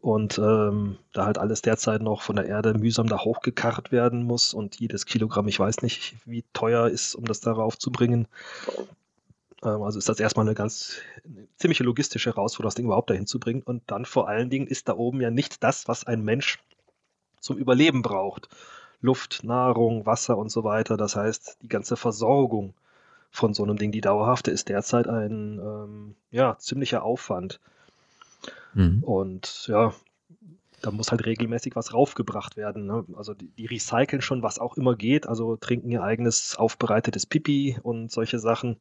Und 0.00 0.36
ähm, 0.38 0.98
da 1.12 1.26
halt 1.26 1.38
alles 1.38 1.62
derzeit 1.62 2.02
noch 2.02 2.22
von 2.22 2.34
der 2.34 2.46
Erde 2.46 2.74
mühsam 2.74 3.06
da 3.06 3.20
hochgekarrt 3.20 3.92
werden 3.92 4.24
muss 4.24 4.52
und 4.52 4.80
jedes 4.80 5.06
Kilogramm, 5.06 5.46
ich 5.46 5.60
weiß 5.60 5.82
nicht, 5.82 6.16
wie 6.26 6.44
teuer 6.52 6.88
ist, 6.88 7.14
um 7.14 7.24
das 7.24 7.40
darauf 7.40 7.78
zu 7.78 7.92
bringen. 7.92 8.26
Ähm, 9.62 9.82
also 9.82 9.98
ist 9.98 10.08
das 10.08 10.20
erstmal 10.20 10.46
eine 10.46 10.54
ganz 10.54 10.98
eine 11.24 11.46
ziemliche 11.56 11.84
logistische 11.84 12.30
Herausforderung, 12.30 12.68
das 12.68 12.74
Ding 12.74 12.86
überhaupt 12.86 13.10
dahin 13.10 13.26
zu 13.26 13.38
bringen. 13.38 13.62
Und 13.62 13.82
dann 13.86 14.04
vor 14.04 14.28
allen 14.28 14.50
Dingen 14.50 14.66
ist 14.66 14.88
da 14.88 14.94
oben 14.94 15.20
ja 15.20 15.30
nicht 15.30 15.62
das, 15.62 15.88
was 15.88 16.04
ein 16.04 16.22
Mensch 16.22 16.58
zum 17.40 17.56
Überleben 17.56 18.02
braucht. 18.02 18.48
Luft, 19.00 19.42
Nahrung, 19.42 20.06
Wasser 20.06 20.38
und 20.38 20.50
so 20.50 20.62
weiter. 20.62 20.96
Das 20.96 21.16
heißt, 21.16 21.58
die 21.62 21.68
ganze 21.68 21.96
Versorgung 21.96 22.74
von 23.30 23.54
so 23.54 23.64
einem 23.64 23.76
Ding, 23.76 23.90
die 23.90 24.00
dauerhafte, 24.00 24.50
ist 24.50 24.68
derzeit 24.68 25.08
ein 25.08 25.58
ähm, 25.58 26.14
ja, 26.30 26.56
ziemlicher 26.58 27.02
Aufwand. 27.02 27.58
Mhm. 28.74 29.02
Und 29.02 29.66
ja, 29.66 29.92
da 30.82 30.90
muss 30.90 31.10
halt 31.10 31.24
regelmäßig 31.24 31.74
was 31.74 31.94
raufgebracht 31.94 32.56
werden. 32.56 32.86
Ne? 32.86 33.04
Also 33.16 33.34
die, 33.34 33.48
die, 33.48 33.66
recyceln 33.66 34.20
schon, 34.20 34.42
was 34.42 34.58
auch 34.58 34.76
immer 34.76 34.96
geht, 34.96 35.26
also 35.26 35.56
trinken 35.56 35.90
ihr 35.90 36.02
eigenes 36.02 36.56
aufbereitetes 36.56 37.26
Pipi 37.26 37.78
und 37.82 38.10
solche 38.10 38.38
Sachen 38.38 38.76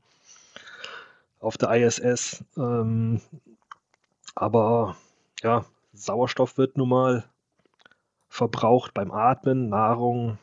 auf 1.42 1.58
der 1.58 1.72
ISS. 1.72 2.44
Ähm, 2.58 3.22
aber 4.36 4.96
ja, 5.42 5.66
Sauerstoff 5.94 6.58
wird 6.58 6.78
nun 6.78 6.90
mal 6.90 7.26
verbraucht 8.30 8.94
beim 8.94 9.12
Atmen, 9.12 9.70
Nahrung. 9.70 10.38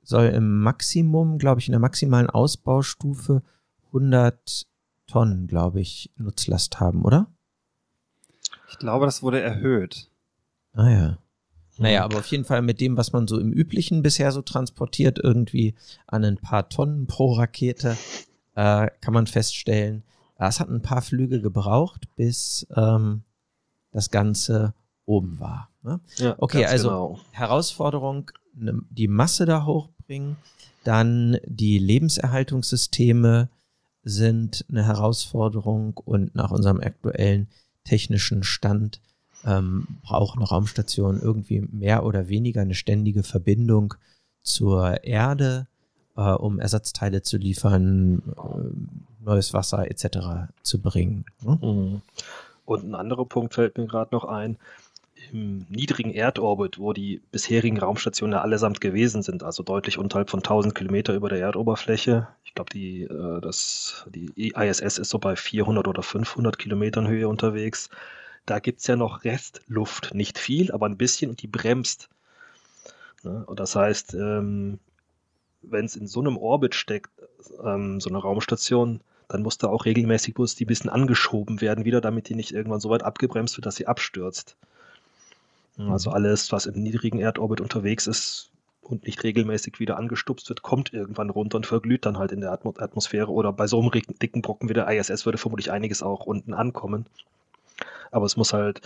soll 0.01 0.25
im 0.29 0.61
Maximum, 0.61 1.37
glaube 1.37 1.61
ich, 1.61 1.67
in 1.67 1.73
der 1.73 1.79
maximalen 1.79 2.27
Ausbaustufe 2.27 3.43
100 3.89 4.65
Tonnen, 5.05 5.45
glaube 5.45 5.79
ich, 5.79 6.09
Nutzlast 6.17 6.79
haben, 6.79 7.05
oder? 7.05 7.27
Ich 8.69 8.79
glaube, 8.79 9.05
das 9.05 9.21
wurde 9.21 9.41
erhöht. 9.41 10.09
Ah 10.73 10.89
ja. 10.89 11.17
Naja, 11.77 12.03
aber 12.03 12.17
auf 12.17 12.25
jeden 12.25 12.45
Fall 12.45 12.63
mit 12.63 12.81
dem, 12.81 12.97
was 12.97 13.13
man 13.13 13.27
so 13.27 13.39
im 13.39 13.53
Üblichen 13.53 14.01
bisher 14.01 14.31
so 14.31 14.41
transportiert, 14.41 15.19
irgendwie 15.19 15.75
an 16.07 16.25
ein 16.25 16.37
paar 16.37 16.67
Tonnen 16.67 17.05
pro 17.05 17.33
Rakete, 17.33 17.95
äh, 18.55 18.89
kann 19.01 19.13
man 19.13 19.27
feststellen, 19.27 20.03
es 20.47 20.59
hat 20.59 20.69
ein 20.69 20.81
paar 20.81 21.01
Flüge 21.01 21.41
gebraucht, 21.41 22.07
bis 22.15 22.65
ähm, 22.75 23.23
das 23.91 24.09
Ganze 24.09 24.73
oben 25.05 25.39
war. 25.39 25.69
Ne? 25.83 25.99
Ja, 26.17 26.35
okay, 26.37 26.65
also 26.65 26.87
genau. 26.89 27.19
Herausforderung, 27.31 28.31
ne, 28.53 28.81
die 28.89 29.07
Masse 29.07 29.45
da 29.45 29.65
hochbringen, 29.65 30.37
dann 30.83 31.37
die 31.45 31.77
Lebenserhaltungssysteme 31.77 33.49
sind 34.03 34.65
eine 34.69 34.85
Herausforderung 34.85 35.97
und 35.97 36.35
nach 36.35 36.51
unserem 36.51 36.79
aktuellen 36.79 37.47
technischen 37.83 38.43
Stand 38.43 39.01
ähm, 39.45 39.87
braucht 40.03 40.37
eine 40.37 40.47
Raumstation 40.47 41.21
irgendwie 41.21 41.61
mehr 41.61 42.05
oder 42.05 42.29
weniger 42.29 42.61
eine 42.61 42.75
ständige 42.75 43.23
Verbindung 43.23 43.93
zur 44.41 45.03
Erde, 45.03 45.67
äh, 46.15 46.21
um 46.31 46.59
Ersatzteile 46.59 47.21
zu 47.23 47.37
liefern, 47.37 48.21
äh, 48.37 49.08
neues 49.19 49.53
Wasser 49.53 49.89
etc. 49.89 50.51
zu 50.63 50.81
bringen. 50.81 51.25
Ne? 51.41 51.59
Mhm. 51.61 52.01
Und 52.65 52.83
ein 52.83 52.95
anderer 52.95 53.25
Punkt 53.25 53.53
fällt 53.55 53.77
mir 53.77 53.87
gerade 53.87 54.13
noch 54.13 54.25
ein. 54.25 54.57
Im 55.31 55.65
niedrigen 55.69 56.11
Erdorbit, 56.13 56.79
wo 56.79 56.93
die 56.93 57.21
bisherigen 57.31 57.77
Raumstationen 57.77 58.33
ja 58.33 58.41
allesamt 58.41 58.79
gewesen 58.79 59.21
sind, 59.21 59.43
also 59.43 59.63
deutlich 59.63 59.97
unterhalb 59.97 60.29
von 60.29 60.39
1000 60.39 60.73
Kilometer 60.73 61.13
über 61.13 61.29
der 61.29 61.39
Erdoberfläche. 61.39 62.27
Ich 62.45 62.55
glaube, 62.55 62.71
die, 62.71 63.03
äh, 63.03 63.41
die 64.07 64.53
ISS 64.53 64.97
ist 64.97 65.09
so 65.09 65.19
bei 65.19 65.35
400 65.35 65.87
oder 65.87 66.03
500 66.03 66.57
Kilometern 66.57 67.07
Höhe 67.07 67.27
unterwegs 67.27 67.89
da 68.49 68.59
gibt 68.59 68.79
es 68.79 68.87
ja 68.87 68.95
noch 68.95 69.23
Restluft. 69.23 70.13
Nicht 70.13 70.39
viel, 70.39 70.71
aber 70.71 70.87
ein 70.87 70.97
bisschen 70.97 71.29
und 71.29 71.41
die 71.41 71.47
bremst. 71.47 72.09
Ne? 73.23 73.43
Und 73.45 73.59
das 73.59 73.75
heißt, 73.75 74.15
ähm, 74.15 74.79
wenn 75.61 75.85
es 75.85 75.95
in 75.95 76.07
so 76.07 76.19
einem 76.19 76.37
Orbit 76.37 76.75
steckt, 76.75 77.11
ähm, 77.63 77.99
so 77.99 78.09
eine 78.09 78.19
Raumstation, 78.19 79.01
dann 79.27 79.43
muss 79.43 79.57
da 79.57 79.67
auch 79.67 79.85
regelmäßig 79.85 80.37
muss 80.37 80.55
die 80.55 80.65
ein 80.65 80.67
bisschen 80.67 80.89
angeschoben 80.89 81.61
werden 81.61 81.85
wieder, 81.85 82.01
damit 82.01 82.29
die 82.29 82.35
nicht 82.35 82.51
irgendwann 82.51 82.79
so 82.79 82.89
weit 82.89 83.03
abgebremst 83.03 83.57
wird, 83.57 83.65
dass 83.65 83.75
sie 83.75 83.87
abstürzt. 83.87 84.55
Also 85.77 86.09
mhm. 86.09 86.15
alles, 86.15 86.51
was 86.51 86.65
im 86.65 86.81
niedrigen 86.81 87.19
Erdorbit 87.19 87.61
unterwegs 87.61 88.07
ist 88.07 88.51
und 88.81 89.05
nicht 89.05 89.23
regelmäßig 89.23 89.79
wieder 89.79 89.97
angestupst 89.97 90.49
wird, 90.49 90.61
kommt 90.61 90.93
irgendwann 90.93 91.29
runter 91.29 91.57
und 91.57 91.67
verglüht 91.67 92.05
dann 92.05 92.17
halt 92.17 92.31
in 92.31 92.41
der 92.41 92.51
Atmosphäre 92.51 93.31
oder 93.31 93.53
bei 93.53 93.67
so 93.67 93.79
einem 93.79 93.91
dicken 93.91 94.41
Brocken 94.41 94.67
wie 94.67 94.73
der 94.73 94.89
ISS 94.89 95.25
würde 95.25 95.37
vermutlich 95.37 95.71
einiges 95.71 96.03
auch 96.03 96.25
unten 96.25 96.53
ankommen 96.53 97.05
aber 98.11 98.25
es 98.25 98.37
muss 98.37 98.53
halt 98.53 98.81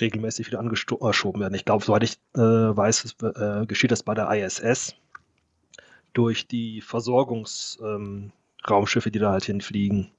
regelmäßig 0.00 0.46
wieder 0.46 0.58
angeschoben 0.58 1.40
werden. 1.40 1.54
Ich 1.54 1.64
glaube, 1.64 1.84
soweit 1.84 2.02
ich 2.02 2.18
äh, 2.34 2.40
weiß, 2.40 3.04
es, 3.04 3.16
äh, 3.22 3.66
geschieht 3.66 3.92
das 3.92 4.02
bei 4.02 4.14
der 4.14 4.30
ISS 4.30 4.94
durch 6.14 6.48
die 6.48 6.80
Versorgungsraumschiffe, 6.80 9.08
ähm, 9.08 9.12
die 9.12 9.18
da 9.18 9.32
halt 9.32 9.44
hinfliegen. 9.44 10.10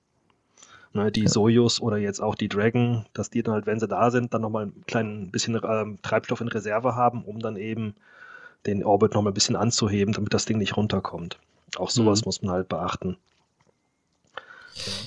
Ne, 0.94 1.12
die 1.12 1.24
ja. 1.24 1.28
Sojus 1.28 1.82
oder 1.82 1.98
jetzt 1.98 2.22
auch 2.22 2.36
die 2.36 2.48
Dragon, 2.48 3.06
dass 3.12 3.30
die 3.30 3.44
dann 3.44 3.56
halt, 3.56 3.66
wenn 3.66 3.82
sie 3.82 3.88
da 3.88 4.12
sind, 4.12 4.34
dann 4.34 4.42
nochmal 4.42 4.68
ein 4.68 4.84
klein 4.88 5.30
bisschen 5.30 5.60
ähm, 5.62 6.00
Treibstoff 6.02 6.40
in 6.40 6.48
Reserve 6.48 6.96
haben, 6.96 7.26
um 7.26 7.40
dann 7.40 7.58
eben 7.58 7.96
den 8.66 8.84
Orbit 8.84 9.14
nochmal 9.14 9.32
ein 9.32 9.34
bisschen 9.34 9.58
anzuheben, 9.58 10.14
damit 10.14 10.34
das 10.34 10.46
Ding 10.46 10.58
nicht 10.58 10.78
runterkommt. 10.78 11.38
Auch 11.76 11.90
sowas 11.90 12.22
mhm. 12.22 12.28
muss 12.28 12.42
man 12.42 12.54
halt 12.54 12.70
beachten. 12.70 13.18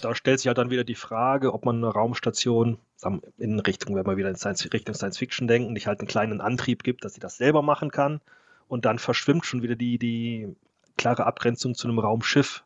Da 0.03 0.15
stellt 0.15 0.41
sich 0.41 0.49
halt 0.49 0.59
dann 0.59 0.71
wieder 0.71 0.85
die 0.85 0.95
Frage, 0.95 1.53
ob 1.53 1.65
man 1.65 1.77
eine 1.77 1.89
Raumstation 1.89 2.79
in 3.39 3.61
Richtung, 3.61 3.97
wenn 3.97 4.07
wir 4.07 4.17
wieder 4.17 4.29
in 4.29 4.37
Science, 4.37 4.69
Richtung 4.73 4.95
Science 4.95 5.19
Fiction 5.19 5.49
denken, 5.49 5.73
nicht 5.73 5.87
halt 5.87 6.01
einen 6.01 6.09
kleinen 6.09 6.41
Antrieb 6.41 6.85
gibt, 6.85 7.05
dass 7.05 7.15
sie 7.15 7.21
das 7.21 7.37
selber 7.37 7.63
machen 7.63 7.91
kann. 7.91 8.21
Und 8.67 8.85
dann 8.85 8.99
verschwimmt 8.99 9.47
schon 9.47 9.63
wieder 9.63 9.77
die, 9.77 9.99
die 9.99 10.55
klare 10.99 11.25
Abgrenzung 11.25 11.75
zu 11.75 11.89
einem 11.89 11.99
Raumschiff. 11.99 12.63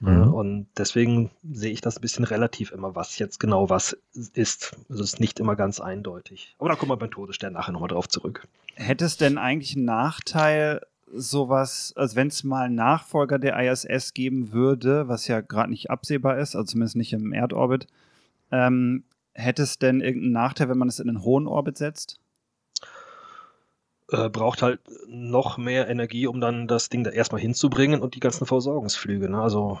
Mhm. 0.00 0.34
Und 0.34 0.66
deswegen 0.76 1.30
sehe 1.48 1.72
ich 1.72 1.80
das 1.80 1.96
ein 1.96 2.00
bisschen 2.00 2.24
relativ 2.24 2.72
immer, 2.72 2.94
was 2.96 3.18
jetzt 3.18 3.38
genau 3.38 3.70
was 3.70 3.96
ist. 4.34 4.76
Also 4.90 5.04
es 5.04 5.14
ist 5.14 5.20
nicht 5.20 5.38
immer 5.38 5.54
ganz 5.54 5.80
eindeutig. 5.80 6.56
Aber 6.58 6.68
da 6.68 6.74
kommen 6.74 6.90
wir 6.90 6.96
beim 6.96 7.10
Todesstern 7.10 7.52
nachher 7.52 7.72
nochmal 7.72 7.88
drauf 7.88 8.08
zurück. 8.08 8.46
Hätte 8.74 9.04
es 9.04 9.16
denn 9.16 9.38
eigentlich 9.38 9.76
einen 9.76 9.84
Nachteil, 9.84 10.80
sowas, 11.14 11.92
also 11.94 12.16
wenn 12.16 12.28
es 12.28 12.42
mal 12.42 12.64
einen 12.64 12.74
Nachfolger 12.74 13.38
der 13.38 13.58
ISS 13.60 14.12
geben 14.12 14.52
würde, 14.52 15.08
was 15.08 15.28
ja 15.28 15.40
gerade 15.40 15.70
nicht 15.70 15.90
absehbar 15.90 16.38
ist, 16.38 16.56
also 16.56 16.64
zumindest 16.64 16.96
nicht 16.96 17.12
im 17.12 17.32
Erdorbit, 17.32 17.86
ähm, 18.50 19.04
hätte 19.34 19.62
es 19.62 19.78
denn 19.78 20.00
irgendeinen 20.00 20.32
Nachteil, 20.32 20.68
wenn 20.68 20.78
man 20.78 20.88
es 20.88 20.98
in 20.98 21.08
einen 21.08 21.22
hohen 21.22 21.46
Orbit 21.46 21.78
setzt? 21.78 22.18
Äh, 24.12 24.28
braucht 24.28 24.60
halt 24.60 24.80
noch 25.08 25.56
mehr 25.56 25.88
Energie, 25.88 26.26
um 26.26 26.38
dann 26.38 26.68
das 26.68 26.90
Ding 26.90 27.02
da 27.02 27.10
erstmal 27.10 27.40
hinzubringen 27.40 28.02
und 28.02 28.14
die 28.14 28.20
ganzen 28.20 28.44
Versorgungsflüge. 28.46 29.30
Ne? 29.30 29.40
Also 29.40 29.80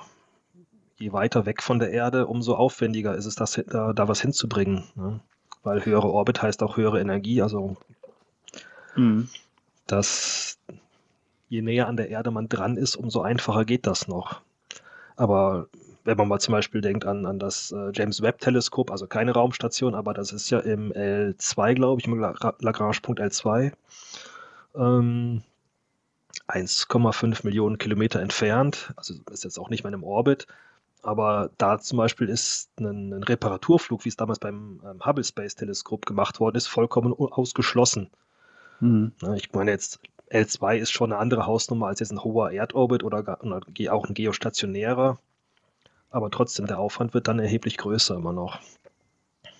je 0.96 1.12
weiter 1.12 1.44
weg 1.44 1.62
von 1.62 1.78
der 1.78 1.90
Erde, 1.90 2.26
umso 2.26 2.54
aufwendiger 2.54 3.14
ist 3.14 3.26
es, 3.26 3.34
das, 3.34 3.62
da, 3.66 3.92
da 3.92 4.08
was 4.08 4.22
hinzubringen. 4.22 4.84
Ne? 4.94 5.20
Weil 5.62 5.84
höhere 5.84 6.10
Orbit 6.10 6.40
heißt 6.40 6.62
auch 6.62 6.78
höhere 6.78 6.98
Energie. 6.98 7.42
Also 7.42 7.76
mhm. 8.96 9.28
das, 9.86 10.58
je 11.50 11.60
näher 11.60 11.86
an 11.88 11.98
der 11.98 12.08
Erde 12.08 12.30
man 12.30 12.48
dran 12.48 12.78
ist, 12.78 12.96
umso 12.96 13.20
einfacher 13.20 13.66
geht 13.66 13.86
das 13.86 14.08
noch. 14.08 14.40
Aber 15.14 15.66
wenn 16.04 16.16
man 16.16 16.28
mal 16.28 16.40
zum 16.40 16.52
Beispiel 16.52 16.80
denkt 16.80 17.04
an, 17.06 17.26
an 17.26 17.38
das 17.38 17.72
äh, 17.72 17.90
James 17.94 18.22
Webb 18.22 18.40
Teleskop, 18.40 18.90
also 18.90 19.06
keine 19.06 19.32
Raumstation, 19.32 19.94
aber 19.94 20.14
das 20.14 20.32
ist 20.32 20.50
ja 20.50 20.58
im 20.58 20.92
L2, 20.92 21.74
glaube 21.74 22.00
ich, 22.00 22.06
im 22.06 22.18
Lagrange-Punkt 22.18 23.20
L2, 23.20 23.72
ähm, 24.74 25.42
1,5 26.48 27.44
Millionen 27.44 27.78
Kilometer 27.78 28.20
entfernt, 28.20 28.92
also 28.96 29.14
ist 29.30 29.44
jetzt 29.44 29.58
auch 29.58 29.70
nicht 29.70 29.84
mehr 29.84 29.92
im 29.92 30.04
Orbit, 30.04 30.46
Aber 31.02 31.50
da 31.58 31.78
zum 31.78 31.98
Beispiel 31.98 32.28
ist 32.28 32.70
ein, 32.78 33.12
ein 33.12 33.22
Reparaturflug, 33.24 34.04
wie 34.04 34.08
es 34.08 34.16
damals 34.16 34.38
beim 34.38 34.80
ähm, 34.84 35.04
Hubble 35.04 35.24
Space 35.24 35.56
Teleskop 35.56 36.06
gemacht 36.06 36.40
worden 36.40 36.56
ist, 36.56 36.68
vollkommen 36.68 37.12
ausgeschlossen. 37.12 38.10
Mhm. 38.80 39.12
Ich 39.36 39.52
meine 39.52 39.72
jetzt, 39.72 40.00
L2 40.30 40.76
ist 40.78 40.92
schon 40.92 41.12
eine 41.12 41.20
andere 41.20 41.46
Hausnummer 41.46 41.88
als 41.88 42.00
jetzt 42.00 42.12
ein 42.12 42.24
hoher 42.24 42.52
Erdorbit 42.52 43.04
oder 43.04 43.38
auch 43.90 44.08
ein 44.08 44.14
geostationärer. 44.14 45.18
Aber 46.12 46.30
trotzdem, 46.30 46.66
der 46.66 46.78
Aufwand 46.78 47.14
wird 47.14 47.26
dann 47.26 47.38
erheblich 47.38 47.78
größer 47.78 48.14
immer 48.14 48.32
noch. 48.32 48.60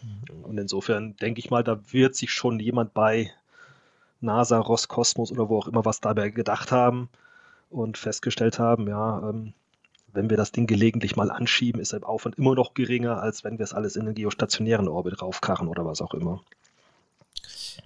Mhm. 0.03 0.45
Und 0.45 0.59
insofern 0.59 1.17
denke 1.17 1.41
ich 1.41 1.51
mal, 1.51 1.65
da 1.65 1.81
wird 1.91 2.15
sich 2.15 2.33
schon 2.33 2.61
jemand 2.61 2.95
bei 2.95 3.33
NASA, 4.21 4.59
Roskosmos 4.59 5.33
oder 5.33 5.49
wo 5.49 5.59
auch 5.59 5.67
immer 5.67 5.85
was 5.85 6.01
dabei 6.01 6.31
gedacht 6.31 6.71
haben 6.71 7.09
und 7.71 7.99
festgestellt 7.99 8.59
haben, 8.59 8.87
ja, 8.87 9.29
ähm, 9.29 9.55
wenn 10.13 10.29
wir 10.29 10.37
das 10.37 10.53
Ding 10.53 10.67
gelegentlich 10.67 11.17
mal 11.17 11.31
anschieben, 11.31 11.81
ist 11.81 11.93
der 11.93 12.07
Aufwand 12.07 12.37
immer 12.37 12.55
noch 12.55 12.75
geringer, 12.75 13.23
als 13.23 13.45
wenn 13.45 13.59
wir 13.59 13.65
es 13.65 13.73
alles 13.73 13.97
in 13.97 14.05
den 14.05 14.15
geostationären 14.15 14.89
Orbit 14.89 15.23
raufkarren 15.23 15.69
oder 15.69 15.87
was 15.87 16.03
auch 16.03 16.13
immer. 16.13 16.43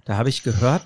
Da 0.03 0.17
habe 0.17 0.27
ich 0.27 0.43
gehört, 0.43 0.85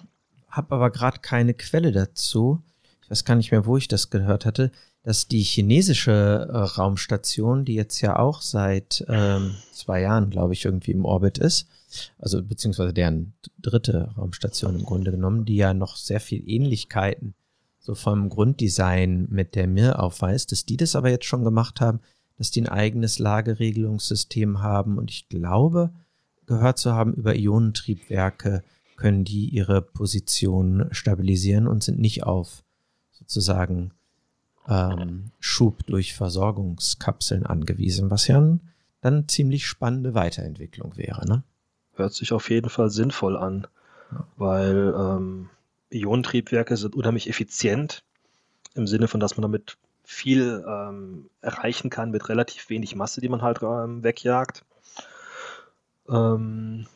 habe 0.49 0.75
aber 0.75 0.91
gerade 0.91 1.19
keine 1.19 1.55
Quelle 1.55 1.91
dazu. 1.91 2.61
Ich 3.03 3.09
weiß 3.09 3.25
gar 3.25 3.35
nicht 3.35 3.51
mehr, 3.51 3.65
wo 3.65 3.75
ich 3.75 3.87
das 3.87 4.11
gehört 4.11 4.45
hatte, 4.45 4.71
dass 5.03 5.27
die 5.27 5.41
chinesische 5.41 6.47
äh, 6.51 6.57
Raumstation, 6.57 7.65
die 7.65 7.73
jetzt 7.73 8.01
ja 8.01 8.19
auch 8.19 8.41
seit 8.41 9.03
ähm, 9.07 9.55
zwei 9.71 10.01
Jahren, 10.01 10.29
glaube 10.29 10.53
ich, 10.53 10.65
irgendwie 10.65 10.91
im 10.91 11.05
Orbit 11.05 11.37
ist, 11.37 11.67
also 12.19 12.41
beziehungsweise 12.41 12.93
deren 12.93 13.33
dritte 13.59 14.11
Raumstation 14.17 14.75
im 14.75 14.85
Grunde 14.85 15.11
genommen, 15.11 15.45
die 15.45 15.55
ja 15.55 15.73
noch 15.73 15.95
sehr 15.95 16.19
viel 16.19 16.47
Ähnlichkeiten 16.47 17.33
so 17.81 17.95
vom 17.95 18.29
Grunddesign 18.29 19.27
mit 19.29 19.55
der 19.55 19.67
Mir 19.67 20.01
aufweist, 20.01 20.51
dass 20.51 20.65
die 20.65 20.77
das 20.77 20.95
aber 20.95 21.09
jetzt 21.09 21.25
schon 21.25 21.43
gemacht 21.43 21.81
haben, 21.81 21.99
dass 22.37 22.51
die 22.51 22.61
ein 22.61 22.69
eigenes 22.69 23.19
Lageregelungssystem 23.19 24.61
haben. 24.61 24.97
Und 24.97 25.09
ich 25.09 25.29
glaube, 25.29 25.91
gehört 26.45 26.77
zu 26.77 26.93
haben, 26.93 27.13
über 27.13 27.35
Ionentriebwerke 27.35 28.63
können 28.97 29.23
die 29.23 29.49
ihre 29.49 29.81
Position 29.81 30.87
stabilisieren 30.91 31.67
und 31.67 31.83
sind 31.83 31.99
nicht 31.99 32.23
auf 32.23 32.63
sozusagen 33.11 33.91
ähm, 34.67 35.31
Schub 35.39 35.85
durch 35.87 36.13
Versorgungskapseln 36.13 37.45
angewiesen, 37.45 38.11
was 38.11 38.27
ja 38.27 38.39
ein, 38.39 38.61
dann 39.01 39.27
ziemlich 39.27 39.65
spannende 39.65 40.13
Weiterentwicklung 40.13 40.97
wäre. 40.97 41.25
Ne? 41.27 41.43
Hört 41.95 42.13
sich 42.13 42.31
auf 42.33 42.49
jeden 42.49 42.69
Fall 42.69 42.89
sinnvoll 42.89 43.37
an, 43.37 43.67
weil 44.37 44.93
ähm, 44.95 45.49
Ionentriebwerke 45.91 46.77
sind 46.77 46.95
unheimlich 46.95 47.29
effizient 47.29 48.03
im 48.75 48.87
Sinne 48.87 49.07
von, 49.07 49.19
dass 49.19 49.35
man 49.37 49.41
damit 49.41 49.77
viel 50.03 50.63
ähm, 50.67 51.29
erreichen 51.41 51.89
kann 51.89 52.11
mit 52.11 52.29
relativ 52.29 52.69
wenig 52.69 52.95
Masse, 52.95 53.21
die 53.21 53.29
man 53.29 53.41
halt 53.41 53.61
ähm, 53.61 54.03
wegjagt. 54.03 54.63
Ähm, 56.09 56.87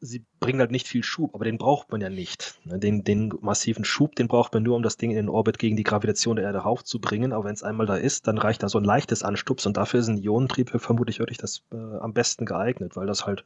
sie 0.00 0.24
bringen 0.40 0.60
halt 0.60 0.70
nicht 0.70 0.86
viel 0.86 1.02
Schub, 1.02 1.34
aber 1.34 1.44
den 1.44 1.58
braucht 1.58 1.90
man 1.90 2.00
ja 2.00 2.08
nicht. 2.08 2.58
Ne, 2.64 2.78
den, 2.78 3.04
den 3.04 3.32
massiven 3.40 3.84
Schub, 3.84 4.14
den 4.14 4.28
braucht 4.28 4.54
man 4.54 4.62
nur, 4.62 4.76
um 4.76 4.82
das 4.82 4.96
Ding 4.96 5.10
in 5.10 5.16
den 5.16 5.28
Orbit 5.28 5.58
gegen 5.58 5.76
die 5.76 5.82
Gravitation 5.82 6.36
der 6.36 6.44
Erde 6.44 6.58
raufzubringen. 6.58 7.32
Aber 7.32 7.44
wenn 7.44 7.54
es 7.54 7.62
einmal 7.62 7.86
da 7.86 7.96
ist, 7.96 8.26
dann 8.26 8.38
reicht 8.38 8.62
da 8.62 8.68
so 8.68 8.78
ein 8.78 8.84
leichtes 8.84 9.22
Anstups 9.22 9.66
und 9.66 9.76
dafür 9.76 10.00
ist 10.00 10.08
ein 10.08 10.18
Ionentriebwerk 10.18 10.82
vermutlich 10.82 11.18
wirklich 11.18 11.38
das 11.38 11.62
äh, 11.72 11.76
am 11.76 12.12
besten 12.12 12.46
geeignet, 12.46 12.96
weil 12.96 13.06
das 13.06 13.26
halt 13.26 13.44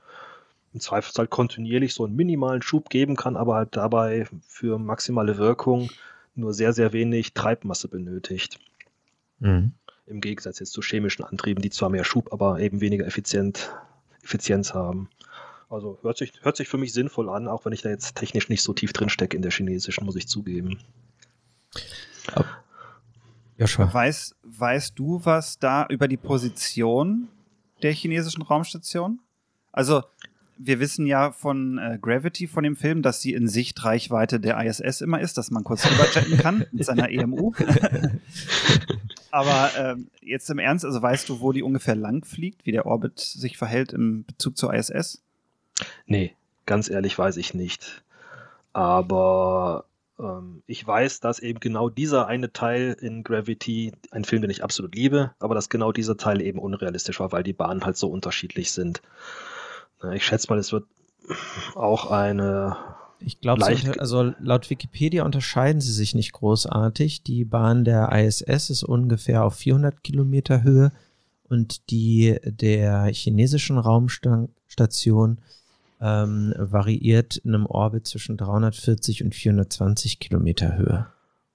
im 0.74 0.80
Zweifelsfall 0.80 1.26
kontinuierlich 1.26 1.94
so 1.94 2.04
einen 2.04 2.16
minimalen 2.16 2.62
Schub 2.62 2.88
geben 2.88 3.16
kann, 3.16 3.36
aber 3.36 3.54
halt 3.54 3.76
dabei 3.76 4.26
für 4.46 4.78
maximale 4.78 5.36
Wirkung 5.38 5.90
nur 6.34 6.54
sehr, 6.54 6.72
sehr 6.72 6.92
wenig 6.92 7.34
Treibmasse 7.34 7.88
benötigt. 7.88 8.58
Mhm. 9.38 9.72
Im 10.06 10.20
Gegensatz 10.20 10.58
jetzt 10.58 10.72
zu 10.72 10.82
chemischen 10.82 11.24
Antrieben, 11.24 11.62
die 11.62 11.70
zwar 11.70 11.90
mehr 11.90 12.04
Schub, 12.04 12.32
aber 12.32 12.58
eben 12.60 12.80
weniger 12.80 13.06
effizient, 13.06 13.72
Effizienz 14.22 14.72
haben. 14.72 15.08
Also 15.72 15.98
hört 16.02 16.18
sich, 16.18 16.34
hört 16.42 16.56
sich 16.56 16.68
für 16.68 16.76
mich 16.76 16.92
sinnvoll 16.92 17.30
an, 17.30 17.48
auch 17.48 17.64
wenn 17.64 17.72
ich 17.72 17.80
da 17.80 17.88
jetzt 17.88 18.14
technisch 18.14 18.50
nicht 18.50 18.62
so 18.62 18.74
tief 18.74 18.92
drin 18.92 19.08
stecke 19.08 19.34
in 19.34 19.42
der 19.42 19.50
chinesischen, 19.50 20.04
muss 20.04 20.16
ich 20.16 20.28
zugeben. 20.28 20.78
Joshua. 23.56 23.92
Weiß, 23.92 24.34
weißt 24.42 24.98
du 24.98 25.24
was 25.24 25.58
da 25.58 25.86
über 25.88 26.08
die 26.08 26.18
Position 26.18 27.28
der 27.80 27.92
chinesischen 27.92 28.42
Raumstation? 28.42 29.20
Also 29.72 30.02
wir 30.58 30.78
wissen 30.78 31.06
ja 31.06 31.32
von 31.32 31.78
äh, 31.78 31.98
Gravity, 32.00 32.48
von 32.48 32.64
dem 32.64 32.76
Film, 32.76 33.00
dass 33.00 33.22
sie 33.22 33.32
in 33.32 33.48
Sichtreichweite 33.48 34.40
der 34.40 34.62
ISS 34.62 35.00
immer 35.00 35.20
ist, 35.20 35.38
dass 35.38 35.50
man 35.50 35.64
kurz 35.64 35.86
rüberjetten 35.90 36.36
kann 36.36 36.66
mit 36.72 36.84
seiner 36.84 37.10
EMU. 37.10 37.52
Aber 39.30 39.70
ähm, 39.78 40.08
jetzt 40.20 40.50
im 40.50 40.58
Ernst, 40.58 40.84
also 40.84 41.00
weißt 41.00 41.30
du, 41.30 41.40
wo 41.40 41.52
die 41.52 41.62
ungefähr 41.62 41.96
lang 41.96 42.26
fliegt, 42.26 42.66
wie 42.66 42.72
der 42.72 42.84
Orbit 42.84 43.18
sich 43.18 43.56
verhält 43.56 43.94
im 43.94 44.26
Bezug 44.26 44.58
zur 44.58 44.74
ISS? 44.74 45.22
Nee, 46.06 46.34
ganz 46.66 46.88
ehrlich 46.90 47.18
weiß 47.18 47.36
ich 47.36 47.54
nicht. 47.54 48.02
Aber 48.72 49.84
ähm, 50.18 50.62
ich 50.66 50.86
weiß, 50.86 51.20
dass 51.20 51.38
eben 51.38 51.60
genau 51.60 51.88
dieser 51.88 52.26
eine 52.26 52.52
Teil 52.52 52.96
in 53.00 53.22
Gravity, 53.24 53.92
ein 54.10 54.24
Film, 54.24 54.42
den 54.42 54.50
ich 54.50 54.64
absolut 54.64 54.94
liebe, 54.94 55.32
aber 55.38 55.54
dass 55.54 55.68
genau 55.68 55.92
dieser 55.92 56.16
Teil 56.16 56.40
eben 56.40 56.58
unrealistisch 56.58 57.20
war, 57.20 57.32
weil 57.32 57.42
die 57.42 57.52
Bahnen 57.52 57.84
halt 57.84 57.96
so 57.96 58.08
unterschiedlich 58.08 58.72
sind. 58.72 59.02
Ich 60.14 60.26
schätze 60.26 60.48
mal, 60.50 60.58
es 60.58 60.72
wird 60.72 60.84
auch 61.74 62.10
eine. 62.10 62.76
Ich 63.20 63.40
glaube, 63.40 63.64
also 63.98 64.34
laut 64.40 64.68
Wikipedia 64.68 65.24
unterscheiden 65.24 65.80
sie 65.80 65.92
sich 65.92 66.14
nicht 66.14 66.32
großartig. 66.32 67.22
Die 67.22 67.44
Bahn 67.44 67.84
der 67.84 68.10
ISS 68.10 68.70
ist 68.70 68.82
ungefähr 68.82 69.44
auf 69.44 69.54
400 69.54 69.94
Höhe 70.64 70.90
und 71.48 71.90
die 71.90 72.36
der 72.44 73.04
chinesischen 73.12 73.78
Raumstation 73.78 75.38
ähm, 76.02 76.52
variiert 76.58 77.36
in 77.36 77.54
einem 77.54 77.66
Orbit 77.66 78.06
zwischen 78.06 78.36
340 78.36 79.24
und 79.24 79.34
420 79.34 80.18
Kilometer 80.18 80.76
Höhe. 80.76 81.06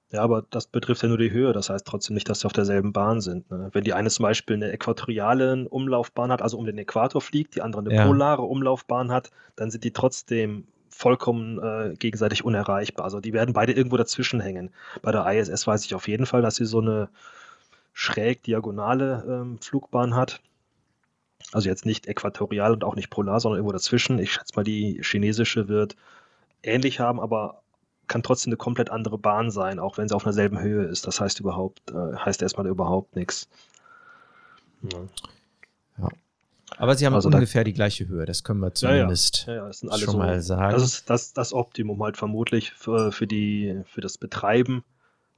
Ja, 0.09 0.21
aber 0.21 0.45
das 0.49 0.67
betrifft 0.67 1.03
ja 1.03 1.09
nur 1.09 1.17
die 1.17 1.31
Höhe. 1.31 1.51
Das 1.51 1.69
heißt 1.69 1.85
trotzdem 1.85 2.13
nicht, 2.13 2.29
dass 2.29 2.39
sie 2.39 2.45
auf 2.45 2.53
derselben 2.53 2.93
Bahn 2.93 3.19
sind. 3.19 3.51
Ne? 3.51 3.69
Wenn 3.73 3.83
die 3.83 3.93
eine 3.93 4.09
zum 4.09 4.23
Beispiel 4.23 4.55
eine 4.55 4.71
äquatoriale 4.71 5.67
Umlaufbahn 5.67 6.31
hat, 6.31 6.41
also 6.41 6.57
um 6.57 6.65
den 6.65 6.77
Äquator 6.77 7.19
fliegt, 7.21 7.55
die 7.55 7.61
andere 7.61 7.81
eine 7.81 7.93
ja. 7.93 8.07
polare 8.07 8.43
Umlaufbahn 8.43 9.11
hat, 9.11 9.31
dann 9.57 9.69
sind 9.69 9.83
die 9.83 9.91
trotzdem 9.91 10.65
vollkommen 10.89 11.59
äh, 11.59 11.95
gegenseitig 11.97 12.45
unerreichbar. 12.45 13.03
Also 13.03 13.19
die 13.19 13.33
werden 13.33 13.53
beide 13.53 13.73
irgendwo 13.73 13.97
dazwischen 13.97 14.39
hängen. 14.39 14.71
Bei 15.01 15.11
der 15.11 15.25
ISS 15.29 15.67
weiß 15.67 15.85
ich 15.85 15.93
auf 15.93 16.07
jeden 16.07 16.25
Fall, 16.25 16.41
dass 16.41 16.55
sie 16.55 16.65
so 16.65 16.79
eine 16.79 17.09
schräg 17.91 18.43
diagonale 18.43 19.25
ähm, 19.27 19.59
Flugbahn 19.59 20.15
hat. 20.15 20.41
Also 21.53 21.69
jetzt 21.69 21.85
nicht 21.85 22.07
äquatorial 22.07 22.73
und 22.73 22.83
auch 22.83 22.95
nicht 22.95 23.09
polar, 23.09 23.39
sondern 23.39 23.59
irgendwo 23.59 23.71
dazwischen. 23.71 24.19
Ich 24.19 24.33
schätze 24.33 24.53
mal, 24.55 24.63
die 24.63 25.01
chinesische 25.03 25.67
wird 25.67 25.95
ähnlich 26.61 26.99
haben, 26.99 27.19
aber 27.19 27.61
kann 28.07 28.23
trotzdem 28.23 28.51
eine 28.51 28.57
komplett 28.57 28.89
andere 28.89 29.17
Bahn 29.17 29.51
sein, 29.51 29.79
auch 29.79 29.97
wenn 29.97 30.07
sie 30.07 30.15
auf 30.15 30.23
derselben 30.23 30.59
Höhe 30.59 30.85
ist. 30.85 31.07
Das 31.07 31.19
heißt 31.19 31.39
überhaupt, 31.39 31.81
äh, 31.91 32.15
heißt 32.15 32.41
erstmal 32.41 32.67
überhaupt 32.67 33.15
nichts. 33.15 33.47
Ja. 34.81 34.99
ja. 35.99 36.09
Aber 36.77 36.95
sie 36.95 37.05
haben 37.05 37.13
also 37.13 37.29
ungefähr 37.29 37.63
die 37.63 37.73
gleiche 37.73 38.07
Höhe, 38.07 38.25
das 38.25 38.43
können 38.43 38.59
wir 38.59 38.73
zumindest 38.73 39.47
ja, 39.47 39.67
ja. 39.67 39.73
schon 39.73 39.97
so, 39.97 40.17
mal 40.17 40.41
sagen. 40.41 40.73
Das 40.73 40.83
ist 40.83 41.09
das, 41.09 41.33
das 41.33 41.53
Optimum 41.53 42.01
halt 42.03 42.17
vermutlich 42.17 42.71
für, 42.71 43.11
für, 43.11 43.27
die, 43.27 43.81
für 43.85 44.01
das 44.01 44.17
Betreiben, 44.17 44.83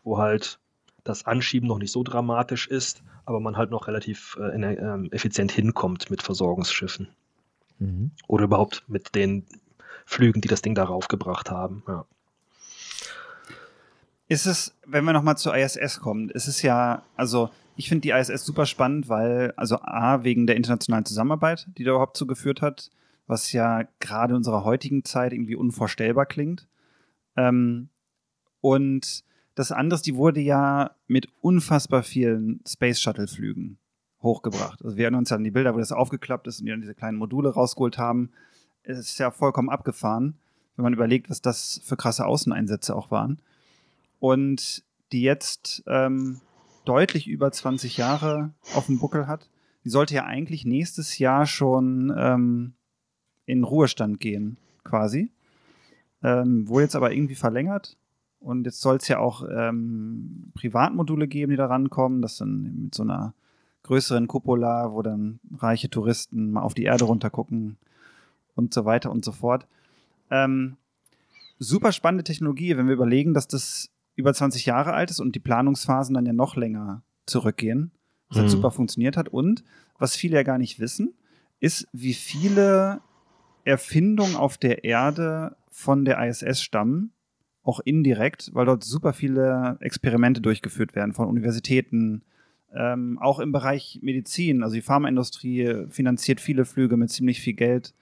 wo 0.04 0.17
halt 0.17 0.60
das 1.04 1.26
Anschieben 1.26 1.68
noch 1.68 1.80
nicht 1.80 1.92
so 1.92 2.04
dramatisch 2.04 2.68
ist, 2.68 3.04
aber 3.26 3.40
man 3.40 3.58
halt 3.58 3.72
noch 3.72 3.88
relativ 3.88 4.38
äh, 4.40 4.62
äh, 4.62 5.08
effizient 5.12 5.52
hinkommt 5.52 6.10
mit 6.10 6.22
Versorgungsschiffen. 6.22 7.10
Mhm. 7.80 8.12
Oder 8.28 8.46
überhaupt 8.46 8.84
mit 8.88 9.16
den 9.16 9.46
Flügen, 10.06 10.42
die 10.42 10.48
das 10.48 10.62
Ding 10.62 10.76
darauf 10.76 11.08
gebracht 11.08 11.52
haben. 11.52 11.84
Ja. 11.88 12.06
Ist 14.28 14.46
es, 14.46 14.76
wenn 14.86 15.06
wir 15.06 15.14
nochmal 15.14 15.38
zur 15.38 15.56
ISS 15.56 16.00
kommen, 16.00 16.30
ist 16.30 16.48
es 16.48 16.62
ja, 16.62 17.04
also 17.16 17.50
ich 17.76 17.90
finde 17.90 18.02
die 18.02 18.12
ISS 18.12 18.46
super 18.46 18.66
spannend, 18.66 19.10
weil, 19.10 19.54
also 19.56 19.80
A, 19.82 20.24
wegen 20.24 20.46
der 20.46 20.56
internationalen 20.56 21.06
Zusammenarbeit, 21.06 21.68
die 21.78 21.84
da 21.84 21.92
überhaupt 21.92 22.18
zugeführt 22.18 22.62
hat, 22.62 22.92
was 23.26 23.52
ja 23.54 23.84
gerade 24.00 24.34
in 24.34 24.38
unserer 24.38 24.64
heutigen 24.64 25.06
Zeit 25.06 25.34
irgendwie 25.34 25.56
unvorstellbar 25.56 26.26
klingt. 26.26 26.68
Ähm, 27.38 27.90
und 28.62 29.24
das 29.60 29.74
andere, 29.74 30.00
die 30.00 30.15
wurde 30.15 30.39
ja 30.39 30.91
mit 31.08 31.28
unfassbar 31.41 32.02
vielen 32.04 32.62
Space 32.65 33.02
Shuttle-Flügen 33.02 33.78
hochgebracht. 34.22 34.82
Also 34.86 34.95
wir 34.95 35.04
erinnern 35.04 35.19
uns 35.19 35.32
ja 35.32 35.36
an 35.36 35.43
die 35.43 35.52
Bilder, 35.52 35.76
wo 35.76 35.80
das 35.80 35.91
aufgeklappt 35.91 36.48
ist 36.48 36.62
und 36.62 36.65
die 36.65 36.72
dann 36.72 36.80
diese 36.80 36.95
kleinen 36.95 37.17
Module 37.17 37.50
rausgeholt 37.50 37.98
haben. 37.98 38.32
Es 38.84 39.00
ist 39.00 39.19
ja 39.19 39.32
vollkommen 39.32 39.69
abgefahren, 39.69 40.36
wenn 40.78 40.84
man 40.84 40.93
überlegt, 40.93 41.30
was 41.30 41.41
das 41.41 41.82
für 41.84 41.98
krasse 41.98 42.26
Außeneinsätze 42.26 42.95
auch 42.95 43.12
waren 43.12 43.41
und 44.19 44.86
die 45.12 45.24
jetzt 45.24 45.84
ähm, 45.88 46.39
deutlich 46.86 47.28
über 47.28 47.52
20 47.52 47.98
Jahre 47.98 48.54
auf 48.76 48.86
dem 48.86 49.00
Buckel 49.00 49.28
hat. 49.28 49.50
Die 49.84 49.89
sollte 49.89 50.15
ja 50.15 50.24
eigentlich 50.24 50.63
nächstes 50.63 51.17
Jahr 51.17 51.45
schon 51.45 52.13
ähm, 52.17 52.76
in 53.45 53.65
Ruhestand 53.65 54.22
gehen, 54.22 54.56
quasi. 54.86 55.32
Ähm, 56.24 56.65
wurde 56.69 56.84
jetzt 56.84 56.95
aber 56.95 57.12
irgendwie 57.12 57.36
verlängert. 57.36 57.98
Und 58.39 58.65
jetzt 58.65 58.82
soll 58.82 58.97
es 58.97 59.08
ja 59.08 59.19
auch 59.19 59.43
ähm, 59.49 60.52
Privatmodule 60.56 61.28
geben, 61.28 61.52
die 61.52 61.58
da 61.58 61.65
rankommen. 61.67 62.21
Das 62.21 62.38
dann 62.38 62.84
mit 62.84 62.95
so 62.95 63.04
einer 63.04 63.34
größeren 63.84 64.28
Cupola, 64.28 64.91
wo 64.93 65.02
dann 65.02 65.39
reiche 65.58 65.89
Touristen 65.89 66.52
mal 66.52 66.62
auf 66.62 66.73
die 66.73 66.84
Erde 66.84 67.06
runtergucken 67.06 67.78
und 68.56 68.73
so 68.73 68.86
weiter 68.86 69.12
und 69.12 69.25
so 69.25 69.32
fort. 69.32 69.67
Ähm, 70.32 70.78
super 71.60 71.91
spannende 71.91 72.23
Technologie, 72.23 72.78
wenn 72.78 72.88
wir 72.88 72.93
überlegen, 72.93 73.34
dass 73.34 73.47
das 73.47 73.89
über 74.15 74.34
20 74.34 74.65
Jahre 74.65 74.93
alt 74.93 75.12
ist 75.12 75.19
und 75.19 75.36
die 75.36 75.39
Planungsphasen 75.39 76.13
dann 76.13 76.25
ja 76.25 76.34
noch 76.34 76.56
länger 76.56 77.02
zurückgehen. 77.25 77.91
Was 78.30 78.38
halt 78.38 78.47
Mhm. 78.47 78.52
super 78.52 78.71
funktioniert 78.71 79.17
hat. 79.17 79.30
Und 79.30 79.63
was 79.97 80.15
viele 80.15 80.36
ja 80.36 80.43
gar 80.43 80.58
nicht 80.58 80.80
wissen, 80.80 81.13
ist, 81.60 81.88
wie 81.91 82.13
viele 82.13 83.02
Erfindungen 83.63 84.36
auf 84.36 84.58
der 84.58 84.84
Erde 84.84 85.56
von 85.71 86.06
der 86.06 86.23
ISS 86.25 86.62
stammen, 86.62 87.12
auch 87.69 87.79
indirekt, 87.79 88.49
weil 88.53 88.65
dort 88.65 88.84
super 88.84 89.13
viele 89.13 89.77
Experimente 89.79 90.41
durchgeführt 90.41 90.95
werden 90.95 91.13
von 91.13 91.27
Universitäten, 91.27 92.23
ähm, 92.75 93.19
auch 93.21 93.39
im 93.39 93.51
Bereich 93.51 93.99
Medizin. 94.01 94.63
Also 94.63 94.73
die 94.73 94.82
Pharmaindustrie 94.82 95.86
finanziert 95.89 96.41
viele 96.41 96.65
Flüge 96.65 96.97
mit 96.97 97.12
ziemlich 97.12 97.41
viel 97.41 97.53
Geld, 97.53 97.93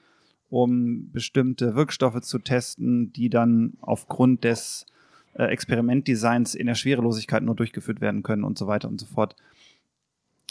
um 0.50 1.12
bestimmte 1.12 1.76
Wirkstoffe 1.76 2.22
zu 2.22 2.40
testen, 2.40 3.12
die 3.12 3.30
dann 3.30 3.74
aufgrund 3.82 4.46
des 4.46 4.86
äh, 5.34 5.44
Experimentdesigns 5.48 6.56
in 6.56 6.68
der 6.68 6.76
Schwerelosigkeit 6.76 7.44
nur 7.44 7.56
durchgeführt 7.56 8.00
werden 8.00 8.24
können 8.24 8.46
und 8.46 8.58
so 8.58 8.68
weiter 8.68 8.88
und 8.88 9.02
so 9.02 9.06
fort. 9.06 9.36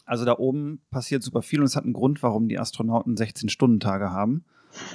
Also 0.05 0.27
da 0.27 0.37
oben 0.37 0.83
passiert 0.91 1.23
super 1.23 1.41
viel 1.41 1.61
und 1.61 1.67
es 1.67 1.75
hat 1.75 1.85
einen 1.85 1.95
Grund, 1.95 2.23
warum 2.23 2.49
die 2.49 2.59
Astronauten 2.59 3.17
16-Stunden-Tage 3.17 4.11
haben. 4.11 4.45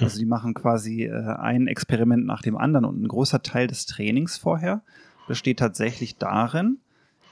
Also 0.00 0.18
die 0.18 0.26
machen 0.26 0.54
quasi 0.54 1.04
äh, 1.04 1.12
ein 1.12 1.66
Experiment 1.66 2.26
nach 2.26 2.42
dem 2.42 2.56
anderen 2.56 2.84
und 2.84 3.02
ein 3.02 3.08
großer 3.08 3.42
Teil 3.42 3.66
des 3.66 3.86
Trainings 3.86 4.36
vorher 4.36 4.82
besteht 5.28 5.58
tatsächlich 5.58 6.16
darin, 6.16 6.78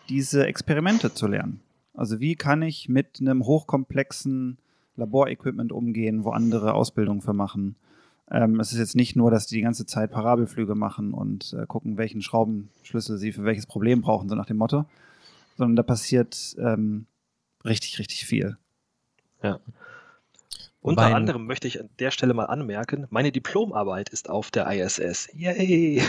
diese 0.08 0.46
Experimente 0.46 1.12
zu 1.12 1.26
lernen. 1.26 1.60
Also 1.94 2.20
wie 2.20 2.36
kann 2.36 2.62
ich 2.62 2.88
mit 2.88 3.18
einem 3.20 3.44
hochkomplexen 3.44 4.58
Laborequipment 5.00 5.72
umgehen, 5.72 6.24
wo 6.24 6.30
andere 6.30 6.74
Ausbildung 6.74 7.20
für 7.22 7.32
machen. 7.32 7.74
Ähm, 8.30 8.60
es 8.60 8.72
ist 8.72 8.78
jetzt 8.78 8.94
nicht 8.94 9.16
nur, 9.16 9.30
dass 9.30 9.46
die 9.46 9.56
die 9.56 9.62
ganze 9.62 9.86
Zeit 9.86 10.12
Parabelflüge 10.12 10.76
machen 10.76 11.12
und 11.12 11.52
äh, 11.54 11.66
gucken, 11.66 11.96
welchen 11.96 12.22
Schraubenschlüssel 12.22 13.18
sie 13.18 13.32
für 13.32 13.44
welches 13.44 13.66
Problem 13.66 14.02
brauchen, 14.02 14.28
so 14.28 14.36
nach 14.36 14.46
dem 14.46 14.58
Motto, 14.58 14.84
sondern 15.56 15.76
da 15.76 15.82
passiert 15.82 16.54
ähm, 16.58 17.06
richtig, 17.64 17.98
richtig 17.98 18.26
viel. 18.26 18.56
Unter 20.82 21.02
Wobei- 21.02 21.14
anderem 21.14 21.46
möchte 21.46 21.68
ich 21.68 21.78
an 21.80 21.90
der 21.98 22.10
Stelle 22.10 22.32
mal 22.32 22.46
anmerken, 22.46 23.06
meine 23.10 23.32
Diplomarbeit 23.32 24.08
ist 24.08 24.30
auf 24.30 24.50
der 24.50 24.66
ISS. 24.70 25.28
Yay! 25.34 26.02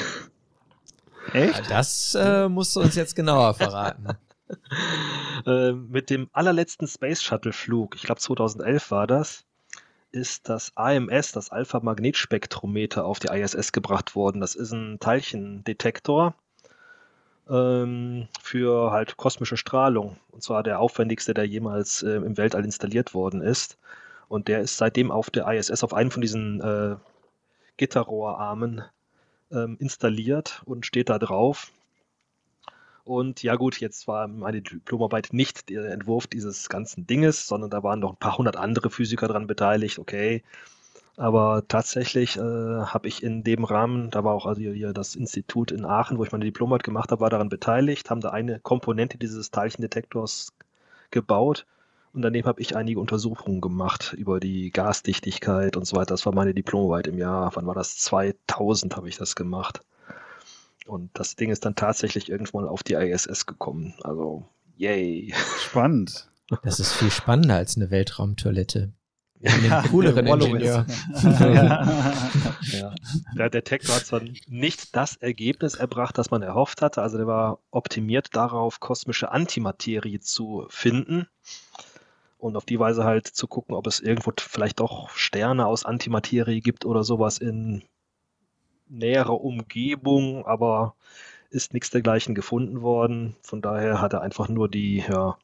Echt? 1.34 1.70
Das 1.70 2.16
äh, 2.16 2.48
musst 2.48 2.76
du 2.76 2.82
uns 2.82 2.96
jetzt 2.96 3.16
genauer 3.16 3.54
verraten. 3.54 4.08
Äh, 5.46 5.72
mit 5.72 6.10
dem 6.10 6.30
allerletzten 6.34 6.86
Space 6.86 7.24
Shuttle 7.24 7.54
Flug, 7.54 7.96
ich 7.96 8.04
glaube 8.04 8.20
2011 8.20 8.92
war 8.92 9.08
das, 9.08 9.46
ist 10.12 10.50
das 10.50 10.74
AMS, 10.76 11.32
das 11.32 11.52
Alpha 11.52 11.80
Magnetspektrometer, 11.80 13.06
auf 13.06 13.20
die 13.20 13.30
ISS 13.30 13.72
gebracht 13.72 14.14
worden. 14.14 14.42
Das 14.42 14.56
ist 14.56 14.72
ein 14.74 15.00
Teilchendetektor 15.00 16.36
ähm, 17.50 18.28
für 18.42 18.92
halt 18.92 19.18
kosmische 19.18 19.58
Strahlung. 19.58 20.18
Und 20.32 20.44
zwar 20.44 20.64
der 20.64 20.80
aufwendigste, 20.80 21.34
der 21.34 21.46
jemals 21.48 22.04
äh, 22.04 22.18
im 22.18 22.38
Weltall 22.38 22.66
installiert 22.66 23.14
worden 23.14 23.42
ist. 23.42 23.78
Und 24.32 24.48
der 24.48 24.62
ist 24.62 24.78
seitdem 24.78 25.12
auf 25.12 25.30
der 25.30 25.46
ISS 25.52 25.84
auf 25.84 25.94
einem 25.94 26.10
von 26.10 26.22
diesen 26.22 26.62
äh, 26.62 26.96
Gitterrohrarmen 27.76 28.82
ähm, 29.52 29.76
installiert 29.78 30.62
und 30.64 30.86
steht 30.86 31.10
da 31.10 31.20
drauf. 31.20 31.74
Und 33.04 33.44
ja 33.44 33.56
gut, 33.56 33.82
jetzt 33.82 34.08
war 34.08 34.30
meine 34.30 34.62
Diplomarbeit 34.62 35.34
nicht 35.34 35.68
der 35.68 35.92
Entwurf 35.92 36.28
dieses 36.28 36.70
ganzen 36.70 37.06
Dinges, 37.06 37.46
sondern 37.46 37.70
da 37.72 37.84
waren 37.84 38.00
noch 38.00 38.12
ein 38.14 38.20
paar 38.20 38.38
hundert 38.38 38.56
andere 38.56 38.90
Physiker 38.90 39.28
dran 39.28 39.48
beteiligt, 39.48 40.00
okay. 40.00 40.44
Aber 41.18 41.68
tatsächlich 41.68 42.38
äh, 42.38 42.40
habe 42.40 43.10
ich 43.10 43.24
in 43.24 43.44
dem 43.44 43.66
Rahmen, 43.66 44.12
da 44.12 44.24
war 44.24 44.34
auch 44.34 44.46
also 44.46 44.62
hier 44.62 44.94
das 44.94 45.16
Institut 45.16 45.72
in 45.72 45.84
Aachen, 45.84 46.18
wo 46.18 46.24
ich 46.24 46.32
meine 46.32 46.46
Diplomarbeit 46.46 46.84
gemacht 46.84 47.12
habe, 47.12 47.20
war 47.20 47.30
daran 47.30 47.50
beteiligt, 47.50 48.10
haben 48.10 48.22
da 48.22 48.30
eine 48.30 48.62
Komponente 48.62 49.18
dieses 49.18 49.52
Teilchendetektors 49.52 50.54
gebaut 51.10 51.66
und 52.14 52.22
daneben 52.22 52.48
habe 52.48 52.62
ich 52.62 52.76
einige 52.76 53.00
Untersuchungen 53.00 53.62
gemacht 53.62 54.14
über 54.18 54.40
die 54.40 54.72
Gasdichtigkeit 54.72 55.78
und 55.78 55.86
so 55.86 55.96
weiter. 55.96 56.14
Das 56.14 56.26
war 56.26 56.34
meine 56.34 56.54
Diplomarbeit 56.54 57.08
im 57.08 57.18
Jahr, 57.18 57.52
wann 57.56 57.66
war 57.68 57.76
das? 57.76 57.98
2000 57.98 58.96
habe 58.96 59.08
ich 59.08 59.18
das 59.18 59.36
gemacht. 59.36 59.82
Und 60.86 61.10
das 61.14 61.36
Ding 61.36 61.52
ist 61.52 61.64
dann 61.64 61.76
tatsächlich 61.76 62.30
irgendwann 62.30 62.68
auf 62.68 62.84
die 62.84 62.96
ISS 62.96 63.46
gekommen. 63.46 63.94
Also, 64.04 64.46
yay. 64.78 65.34
Spannend. 65.60 66.30
Das 66.64 66.80
ist 66.82 66.94
viel 66.94 67.12
spannender 67.12 67.56
als 67.56 67.78
eine 67.78 67.92
Weltraumtoilette. 67.92 68.92
einen 69.44 69.84
cooleren. 69.90 70.28
Ingenieur. 70.28 70.86
Ja. 71.24 72.94
Der 73.38 73.50
Detektor 73.50 73.96
hat 73.96 74.06
zwar 74.06 74.22
nicht 74.48 74.96
das 74.96 75.16
Ergebnis 75.16 75.76
erbracht, 75.76 76.18
das 76.18 76.30
man 76.30 76.42
erhofft 76.42 76.82
hatte. 76.82 77.02
Also 77.02 77.18
der 77.18 77.26
war 77.28 77.60
optimiert 77.72 78.36
darauf, 78.36 78.80
kosmische 78.80 79.32
Antimaterie 79.32 80.20
zu 80.20 80.66
finden 80.70 81.28
und 82.42 82.58
auf 82.58 82.66
die 82.66 82.80
Weise 82.80 83.04
halt 83.04 83.28
zu 83.28 83.48
gucken, 83.48 83.76
ob 83.76 83.88
es 83.88 84.00
irgendwo 84.00 84.34
vielleicht 84.38 84.80
doch 84.80 85.10
Sterne 85.12 85.68
aus 85.68 85.86
Antimaterie 85.86 86.62
gibt 86.62 86.86
oder 86.86 87.04
sowas 87.04 87.38
in 87.38 87.84
näherer 88.90 89.40
Umgebung, 89.42 90.46
aber 90.46 90.96
ist 91.50 91.74
nichts 91.74 91.92
dergleichen 91.92 92.34
gefunden 92.36 92.82
worden. 92.82 93.36
Von 93.42 93.62
daher 93.62 94.02
hat 94.02 94.14
er 94.14 94.22
einfach 94.22 94.50
nur 94.50 94.70
die 94.70 95.04
ja, 95.08 95.38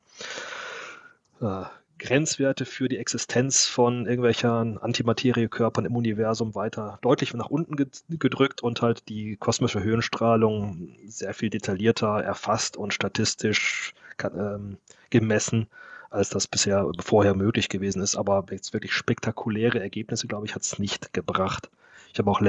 äh, 1.41 1.65
Grenzwerte 1.99 2.65
für 2.65 2.87
die 2.89 2.97
Existenz 2.97 3.65
von 3.65 4.05
irgendwelchen 4.05 4.77
Antimateriekörpern 4.77 5.85
im 5.85 5.95
Universum 5.95 6.55
weiter 6.55 6.99
deutlich 7.01 7.33
nach 7.33 7.49
unten 7.49 7.75
ge- 7.75 7.87
gedrückt 8.09 8.61
und 8.61 8.81
halt 8.81 9.07
die 9.09 9.35
kosmische 9.35 9.83
Höhenstrahlung 9.83 10.95
sehr 11.07 11.33
viel 11.33 11.49
detaillierter 11.49 12.21
erfasst 12.23 12.77
und 12.77 12.93
statistisch 12.93 13.93
ähm, 14.23 14.77
gemessen, 15.09 15.67
als 16.09 16.29
das 16.29 16.47
bisher 16.47 16.89
vorher 16.99 17.35
möglich 17.35 17.69
gewesen 17.69 18.01
ist. 18.01 18.15
Aber 18.15 18.45
jetzt 18.51 18.73
wirklich 18.73 18.93
spektakuläre 18.93 19.79
Ergebnisse, 19.79 20.27
glaube 20.27 20.45
ich, 20.45 20.55
hat 20.55 20.63
es 20.63 20.79
nicht 20.79 21.13
gebracht. 21.13 21.69
Ich 22.13 22.19
habe 22.19 22.31
auch 22.31 22.41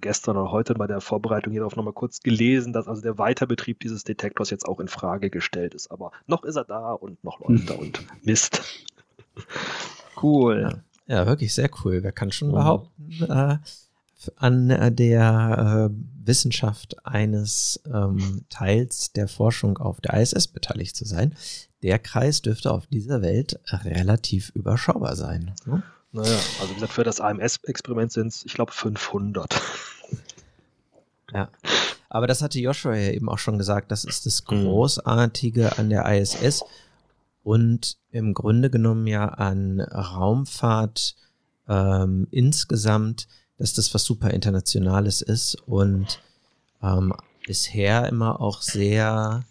gestern 0.00 0.36
oder 0.36 0.52
heute 0.52 0.74
bei 0.74 0.86
der 0.86 1.00
Vorbereitung 1.00 1.52
hierauf 1.52 1.74
nochmal 1.76 1.92
kurz 1.92 2.20
gelesen, 2.20 2.72
dass 2.72 2.88
also 2.88 3.02
der 3.02 3.18
Weiterbetrieb 3.18 3.80
dieses 3.80 4.04
Detektors 4.04 4.50
jetzt 4.50 4.66
auch 4.66 4.80
in 4.80 4.88
Frage 4.88 5.30
gestellt 5.30 5.74
ist. 5.74 5.90
Aber 5.90 6.12
noch 6.26 6.44
ist 6.44 6.56
er 6.56 6.64
da 6.64 6.92
und 6.92 7.22
noch 7.24 7.40
läuft 7.40 7.70
er 7.70 7.78
und 7.78 8.04
Mist. 8.22 8.62
Cool. 10.20 10.82
Ja, 11.06 11.26
wirklich 11.26 11.54
sehr 11.54 11.70
cool. 11.84 12.02
Wer 12.02 12.12
kann 12.12 12.32
schon 12.32 12.48
Mhm. 12.48 12.52
behaupten, 12.52 13.22
äh, 13.28 13.58
an 14.36 14.70
äh, 14.70 14.92
der 14.92 15.90
äh, 15.90 15.94
Wissenschaft 16.24 16.96
eines 17.06 17.80
ähm, 17.92 18.44
Teils 18.50 19.12
der 19.12 19.28
Forschung 19.28 19.78
auf 19.78 20.00
der 20.00 20.14
ISS 20.20 20.48
beteiligt 20.48 20.96
zu 20.96 21.04
sein? 21.04 21.34
Der 21.82 21.98
Kreis 21.98 22.42
dürfte 22.42 22.72
auf 22.72 22.86
dieser 22.86 23.22
Welt 23.22 23.60
relativ 23.70 24.50
überschaubar 24.50 25.16
sein. 25.16 25.54
Ne? 25.64 25.82
Naja, 26.12 26.38
also 26.60 26.70
wie 26.70 26.74
gesagt, 26.74 26.92
für 26.92 27.04
das 27.04 27.20
AMS-Experiment 27.20 28.12
sind 28.12 28.28
es, 28.28 28.44
ich 28.44 28.54
glaube, 28.54 28.72
500. 28.72 29.60
Ja. 31.32 31.50
Aber 32.08 32.26
das 32.26 32.40
hatte 32.40 32.58
Joshua 32.58 32.94
ja 32.96 33.12
eben 33.12 33.28
auch 33.28 33.38
schon 33.38 33.58
gesagt, 33.58 33.90
das 33.90 34.04
ist 34.04 34.24
das 34.24 34.42
Mhm. 34.42 34.64
Großartige 34.64 35.78
an 35.78 35.90
der 35.90 36.06
ISS 36.06 36.64
und 37.42 37.98
im 38.10 38.34
Grunde 38.34 38.70
genommen 38.70 39.06
ja 39.06 39.26
an 39.26 39.80
Raumfahrt 39.80 41.16
ähm, 41.68 42.26
insgesamt, 42.30 43.28
dass 43.58 43.74
das 43.74 43.92
was 43.92 44.04
super 44.04 44.30
Internationales 44.30 45.20
ist 45.20 45.56
und 45.66 46.20
ähm, 46.82 47.12
bisher 47.46 48.08
immer 48.08 48.40
auch 48.40 48.62
sehr, 48.62 49.44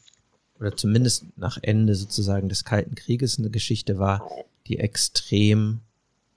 oder 0.60 0.76
zumindest 0.76 1.26
nach 1.36 1.58
Ende 1.62 1.96
sozusagen 1.96 2.50
des 2.50 2.64
Kalten 2.64 2.96
Krieges 2.96 3.38
eine 3.38 3.50
Geschichte 3.50 4.00
war, 4.00 4.28
die 4.68 4.80
extrem 4.80 5.82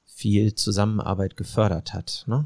viel 0.06 0.54
Zusammenarbeit 0.54 1.36
gefördert 1.36 1.94
hat. 1.94 2.24
Ne? 2.26 2.44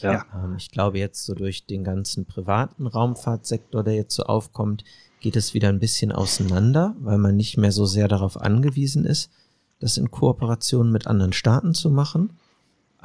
Ja. 0.00 0.24
Ähm, 0.34 0.56
ich 0.56 0.70
glaube, 0.70 0.98
jetzt 0.98 1.24
so 1.24 1.34
durch 1.34 1.66
den 1.66 1.84
ganzen 1.84 2.24
privaten 2.24 2.86
Raumfahrtsektor, 2.86 3.84
der 3.84 3.94
jetzt 3.94 4.14
so 4.14 4.24
aufkommt, 4.24 4.84
geht 5.20 5.36
es 5.36 5.54
wieder 5.54 5.68
ein 5.68 5.78
bisschen 5.78 6.12
auseinander, 6.12 6.94
weil 7.00 7.18
man 7.18 7.36
nicht 7.36 7.56
mehr 7.56 7.72
so 7.72 7.86
sehr 7.86 8.08
darauf 8.08 8.40
angewiesen 8.40 9.04
ist, 9.04 9.30
das 9.78 9.96
in 9.98 10.10
Kooperation 10.10 10.90
mit 10.90 11.06
anderen 11.06 11.32
Staaten 11.32 11.74
zu 11.74 11.90
machen. 11.90 12.38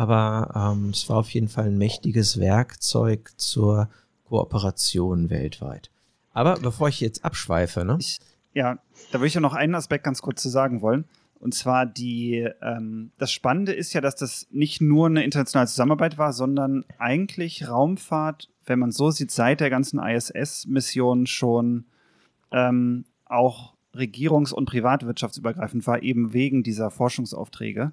Aber 0.01 0.73
ähm, 0.73 0.89
es 0.89 1.07
war 1.09 1.17
auf 1.17 1.29
jeden 1.29 1.47
Fall 1.47 1.65
ein 1.65 1.77
mächtiges 1.77 2.39
Werkzeug 2.39 3.33
zur 3.37 3.87
Kooperation 4.27 5.29
weltweit. 5.29 5.91
Aber 6.33 6.55
bevor 6.55 6.89
ich 6.89 6.99
jetzt 7.01 7.23
abschweife, 7.23 7.85
ne? 7.85 7.97
Ich, 7.99 8.17
ja, 8.51 8.79
da 9.11 9.19
würde 9.19 9.27
ich 9.27 9.35
ja 9.35 9.41
noch 9.41 9.53
einen 9.53 9.75
Aspekt 9.75 10.03
ganz 10.03 10.23
kurz 10.23 10.41
zu 10.41 10.49
sagen 10.49 10.81
wollen. 10.81 11.05
Und 11.39 11.53
zwar 11.53 11.85
die, 11.85 12.49
ähm, 12.63 13.11
das 13.19 13.31
Spannende 13.31 13.73
ist 13.73 13.93
ja, 13.93 14.01
dass 14.01 14.15
das 14.15 14.47
nicht 14.49 14.81
nur 14.81 15.05
eine 15.05 15.23
internationale 15.23 15.67
Zusammenarbeit 15.67 16.17
war, 16.17 16.33
sondern 16.33 16.83
eigentlich 16.97 17.69
Raumfahrt, 17.69 18.49
wenn 18.65 18.79
man 18.79 18.91
so 18.91 19.11
sieht, 19.11 19.29
seit 19.29 19.59
der 19.59 19.69
ganzen 19.69 19.99
ISS-Mission 19.99 21.27
schon 21.27 21.85
ähm, 22.51 23.05
auch 23.25 23.75
regierungs- 23.93 24.51
und 24.51 24.65
privatwirtschaftsübergreifend 24.65 25.85
war, 25.85 26.01
eben 26.01 26.33
wegen 26.33 26.63
dieser 26.63 26.89
Forschungsaufträge, 26.89 27.91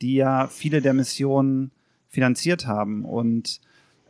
die 0.00 0.14
ja 0.14 0.46
viele 0.48 0.82
der 0.82 0.94
Missionen 0.94 1.70
finanziert 2.08 2.66
haben. 2.66 3.04
Und 3.04 3.60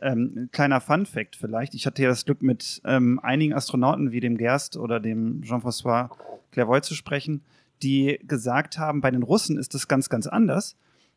ähm, 0.01 0.49
kleiner 0.51 0.81
Fun-Fact 0.81 1.35
vielleicht: 1.35 1.73
Ich 1.73 1.85
hatte 1.85 2.03
ja 2.03 2.09
das 2.09 2.25
Glück, 2.25 2.41
mit 2.41 2.81
ähm, 2.85 3.19
einigen 3.21 3.53
Astronauten 3.53 4.11
wie 4.11 4.19
dem 4.19 4.37
Gerst 4.37 4.77
oder 4.77 4.99
dem 4.99 5.41
Jean-François 5.43 6.09
Clairvoy 6.51 6.81
zu 6.81 6.93
sprechen, 6.93 7.41
die 7.81 8.19
gesagt 8.23 8.77
haben, 8.77 9.01
bei 9.01 9.11
den 9.11 9.23
Russen 9.23 9.57
ist 9.57 9.73
das 9.73 9.87
ganz, 9.87 10.09
ganz 10.09 10.27
anders. 10.27 10.75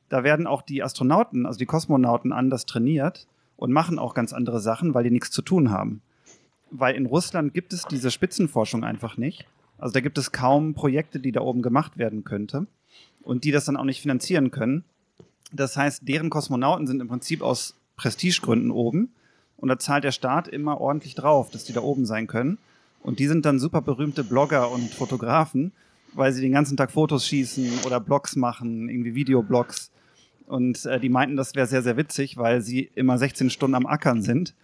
Da 0.09 0.25
werden 0.25 0.47
auch 0.47 0.63
die 0.63 0.83
Astronauten, 0.83 1.47
also 1.47 1.59
die 1.59 1.67
Kosmonauten, 1.67 2.33
anders 2.33 2.67
trainiert 2.67 3.29
und 3.57 3.71
machen 3.71 3.99
auch 3.99 4.15
ganz 4.15 4.33
andere 4.33 4.61
Sachen, 4.61 4.93
weil 4.93 5.05
die 5.05 5.11
nichts 5.11 5.31
zu 5.31 5.43
tun 5.43 5.71
haben. 5.71 6.03
Weil 6.71 6.95
in 6.95 7.07
Russland 7.07 7.55
gibt 7.55 7.73
es 7.73 7.85
diese 7.85 8.11
Spitzenforschung 8.11 8.83
einfach 8.85 9.17
nicht. 9.17 9.47
Also 9.79 9.93
da 9.93 10.01
gibt 10.01 10.19
es 10.19 10.33
kaum 10.33 10.75
Projekte, 10.75 11.21
die 11.21 11.33
da 11.33 11.41
oben 11.41 11.63
gemacht 11.63 11.97
werden 11.97 12.25
könnte 12.25 12.67
und 13.23 13.45
die 13.45 13.51
das 13.51 13.65
dann 13.65 13.77
auch 13.77 13.85
nicht 13.85 14.03
finanzieren 14.03 14.51
können. 14.51 14.85
Das 15.53 15.77
heißt, 15.77 16.07
deren 16.07 16.31
Kosmonauten 16.31 16.87
sind 16.87 17.01
im 17.01 17.09
Prinzip 17.09 17.43
aus 17.43 17.77
Prestigegründen 17.97 18.71
oben 18.71 19.13
und 19.57 19.69
da 19.69 19.79
zahlt 19.79 20.05
der 20.05 20.13
Staat 20.13 20.49
immer 20.49 20.81
ordentlich 20.81 21.15
drauf, 21.15 21.51
dass 21.51 21.65
die 21.65 21.73
da 21.73 21.83
oben 21.83 22.07
sein 22.07 22.27
können. 22.27 22.59
Und 23.03 23.19
die 23.19 23.27
sind 23.27 23.45
dann 23.45 23.59
super 23.59 23.83
berühmte 23.83 24.25
Blogger 24.25 24.71
und 24.71 24.93
Fotografen, 24.93 25.73
weil 26.13 26.33
sie 26.33 26.43
den 26.43 26.53
ganzen 26.53 26.77
Tag 26.77 26.91
Fotos 26.91 27.27
schießen 27.27 27.81
oder 27.87 28.01
Blogs 28.01 28.37
machen, 28.37 28.89
irgendwie 28.89 29.15
Videoblogs. 29.15 29.91
Und 30.47 30.85
äh, 30.87 30.99
die 30.99 31.09
meinten, 31.09 31.37
das 31.37 31.55
wäre 31.55 31.67
sehr, 31.67 31.83
sehr 31.83 31.97
witzig, 31.97 32.37
weil 32.37 32.61
sie 32.61 32.91
immer 32.95 33.19
16 33.19 33.51
Stunden 33.51 33.75
am 33.75 33.87
Ackern 33.87 34.23
sind. 34.23 34.55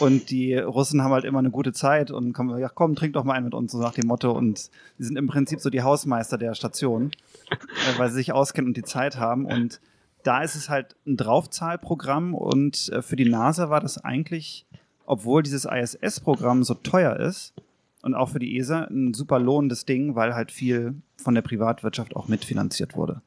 Und 0.00 0.30
die 0.30 0.54
Russen 0.54 1.02
haben 1.02 1.12
halt 1.12 1.24
immer 1.24 1.40
eine 1.40 1.50
gute 1.50 1.72
Zeit 1.72 2.10
und 2.10 2.32
kommen, 2.32 2.58
ja 2.58 2.68
komm, 2.68 2.94
trink 2.94 3.14
doch 3.14 3.24
mal 3.24 3.34
einen 3.34 3.46
mit 3.46 3.54
uns, 3.54 3.72
so 3.72 3.78
nach 3.78 3.94
dem 3.94 4.06
Motto. 4.06 4.32
Und 4.32 4.58
sie 4.58 5.04
sind 5.04 5.16
im 5.16 5.26
Prinzip 5.26 5.60
so 5.60 5.70
die 5.70 5.82
Hausmeister 5.82 6.38
der 6.38 6.54
Station, 6.54 7.10
äh, 7.50 7.98
weil 7.98 8.08
sie 8.08 8.16
sich 8.16 8.32
auskennen 8.32 8.68
und 8.68 8.76
die 8.76 8.82
Zeit 8.82 9.16
haben. 9.16 9.44
Und 9.44 9.80
da 10.22 10.42
ist 10.42 10.54
es 10.54 10.68
halt 10.68 10.96
ein 11.06 11.16
Draufzahlprogramm 11.16 12.34
und 12.34 12.90
äh, 12.90 13.02
für 13.02 13.16
die 13.16 13.28
NASA 13.28 13.70
war 13.70 13.80
das 13.80 13.98
eigentlich, 14.04 14.66
obwohl 15.06 15.42
dieses 15.42 15.64
ISS-Programm 15.64 16.64
so 16.64 16.74
teuer 16.74 17.16
ist 17.16 17.54
und 18.02 18.14
auch 18.14 18.28
für 18.30 18.38
die 18.38 18.56
ESA 18.58 18.84
ein 18.84 19.14
super 19.14 19.38
lohnendes 19.38 19.84
Ding, 19.86 20.14
weil 20.14 20.34
halt 20.34 20.52
viel 20.52 20.94
von 21.16 21.34
der 21.34 21.42
Privatwirtschaft 21.42 22.14
auch 22.14 22.28
mitfinanziert 22.28 22.96
wurde. 22.96 23.22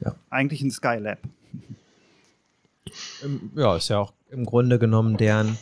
Ja. 0.00 0.14
Eigentlich 0.30 0.62
ein 0.62 0.70
Skylab. 0.70 1.18
Ja, 3.54 3.76
ist 3.76 3.88
ja 3.88 3.98
auch 3.98 4.12
im 4.30 4.46
Grunde 4.46 4.78
genommen 4.78 5.16
deren 5.16 5.58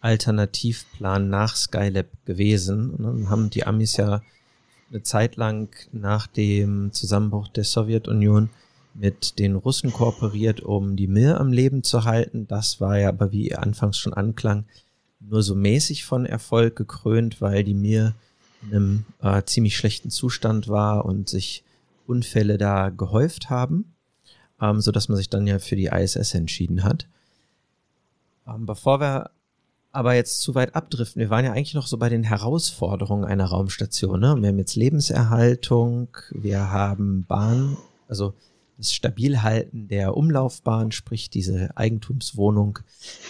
Alternativplan 0.00 1.28
nach 1.28 1.56
Skylab 1.56 2.08
gewesen. 2.24 2.90
Und 2.90 3.04
dann 3.04 3.30
haben 3.30 3.50
die 3.50 3.66
Amis 3.66 3.96
ja 3.96 4.22
eine 4.90 5.02
Zeit 5.02 5.36
lang 5.36 5.74
nach 5.92 6.26
dem 6.26 6.92
Zusammenbruch 6.92 7.48
der 7.48 7.64
Sowjetunion 7.64 8.50
mit 8.94 9.38
den 9.38 9.54
Russen 9.54 9.92
kooperiert, 9.92 10.60
um 10.60 10.96
die 10.96 11.06
Mir 11.06 11.40
am 11.40 11.52
Leben 11.52 11.82
zu 11.82 12.04
halten. 12.04 12.46
Das 12.48 12.80
war 12.80 12.98
ja 12.98 13.08
aber, 13.08 13.30
wie 13.32 13.48
ihr 13.48 13.62
anfangs 13.62 13.98
schon 13.98 14.14
anklang, 14.14 14.64
nur 15.20 15.42
so 15.42 15.54
mäßig 15.54 16.04
von 16.04 16.26
Erfolg 16.26 16.76
gekrönt, 16.76 17.40
weil 17.40 17.62
die 17.62 17.74
Mir 17.74 18.14
in 18.62 18.74
einem 18.74 19.04
äh, 19.22 19.42
ziemlich 19.44 19.76
schlechten 19.76 20.10
Zustand 20.10 20.68
war 20.68 21.04
und 21.04 21.28
sich 21.28 21.62
Unfälle 22.06 22.58
da 22.58 22.90
gehäuft 22.90 23.48
haben, 23.48 23.94
ähm, 24.60 24.80
so 24.80 24.90
dass 24.90 25.08
man 25.08 25.16
sich 25.16 25.30
dann 25.30 25.46
ja 25.46 25.58
für 25.58 25.76
die 25.76 25.86
ISS 25.86 26.34
entschieden 26.34 26.82
hat. 26.82 27.06
Ähm, 28.46 28.66
bevor 28.66 29.00
wir 29.00 29.30
aber 29.92 30.14
jetzt 30.14 30.40
zu 30.40 30.54
weit 30.54 30.74
abdriften. 30.74 31.20
Wir 31.20 31.30
waren 31.30 31.44
ja 31.44 31.52
eigentlich 31.52 31.74
noch 31.74 31.86
so 31.86 31.98
bei 31.98 32.08
den 32.08 32.22
Herausforderungen 32.22 33.24
einer 33.24 33.46
Raumstation. 33.46 34.20
Ne? 34.20 34.36
Wir 34.40 34.48
haben 34.48 34.58
jetzt 34.58 34.76
Lebenserhaltung, 34.76 36.08
wir 36.30 36.70
haben 36.70 37.24
Bahn, 37.26 37.76
also 38.08 38.34
das 38.78 38.92
Stabilhalten 38.92 39.88
der 39.88 40.16
Umlaufbahn, 40.16 40.92
sprich 40.92 41.28
diese 41.28 41.76
Eigentumswohnung 41.76 42.78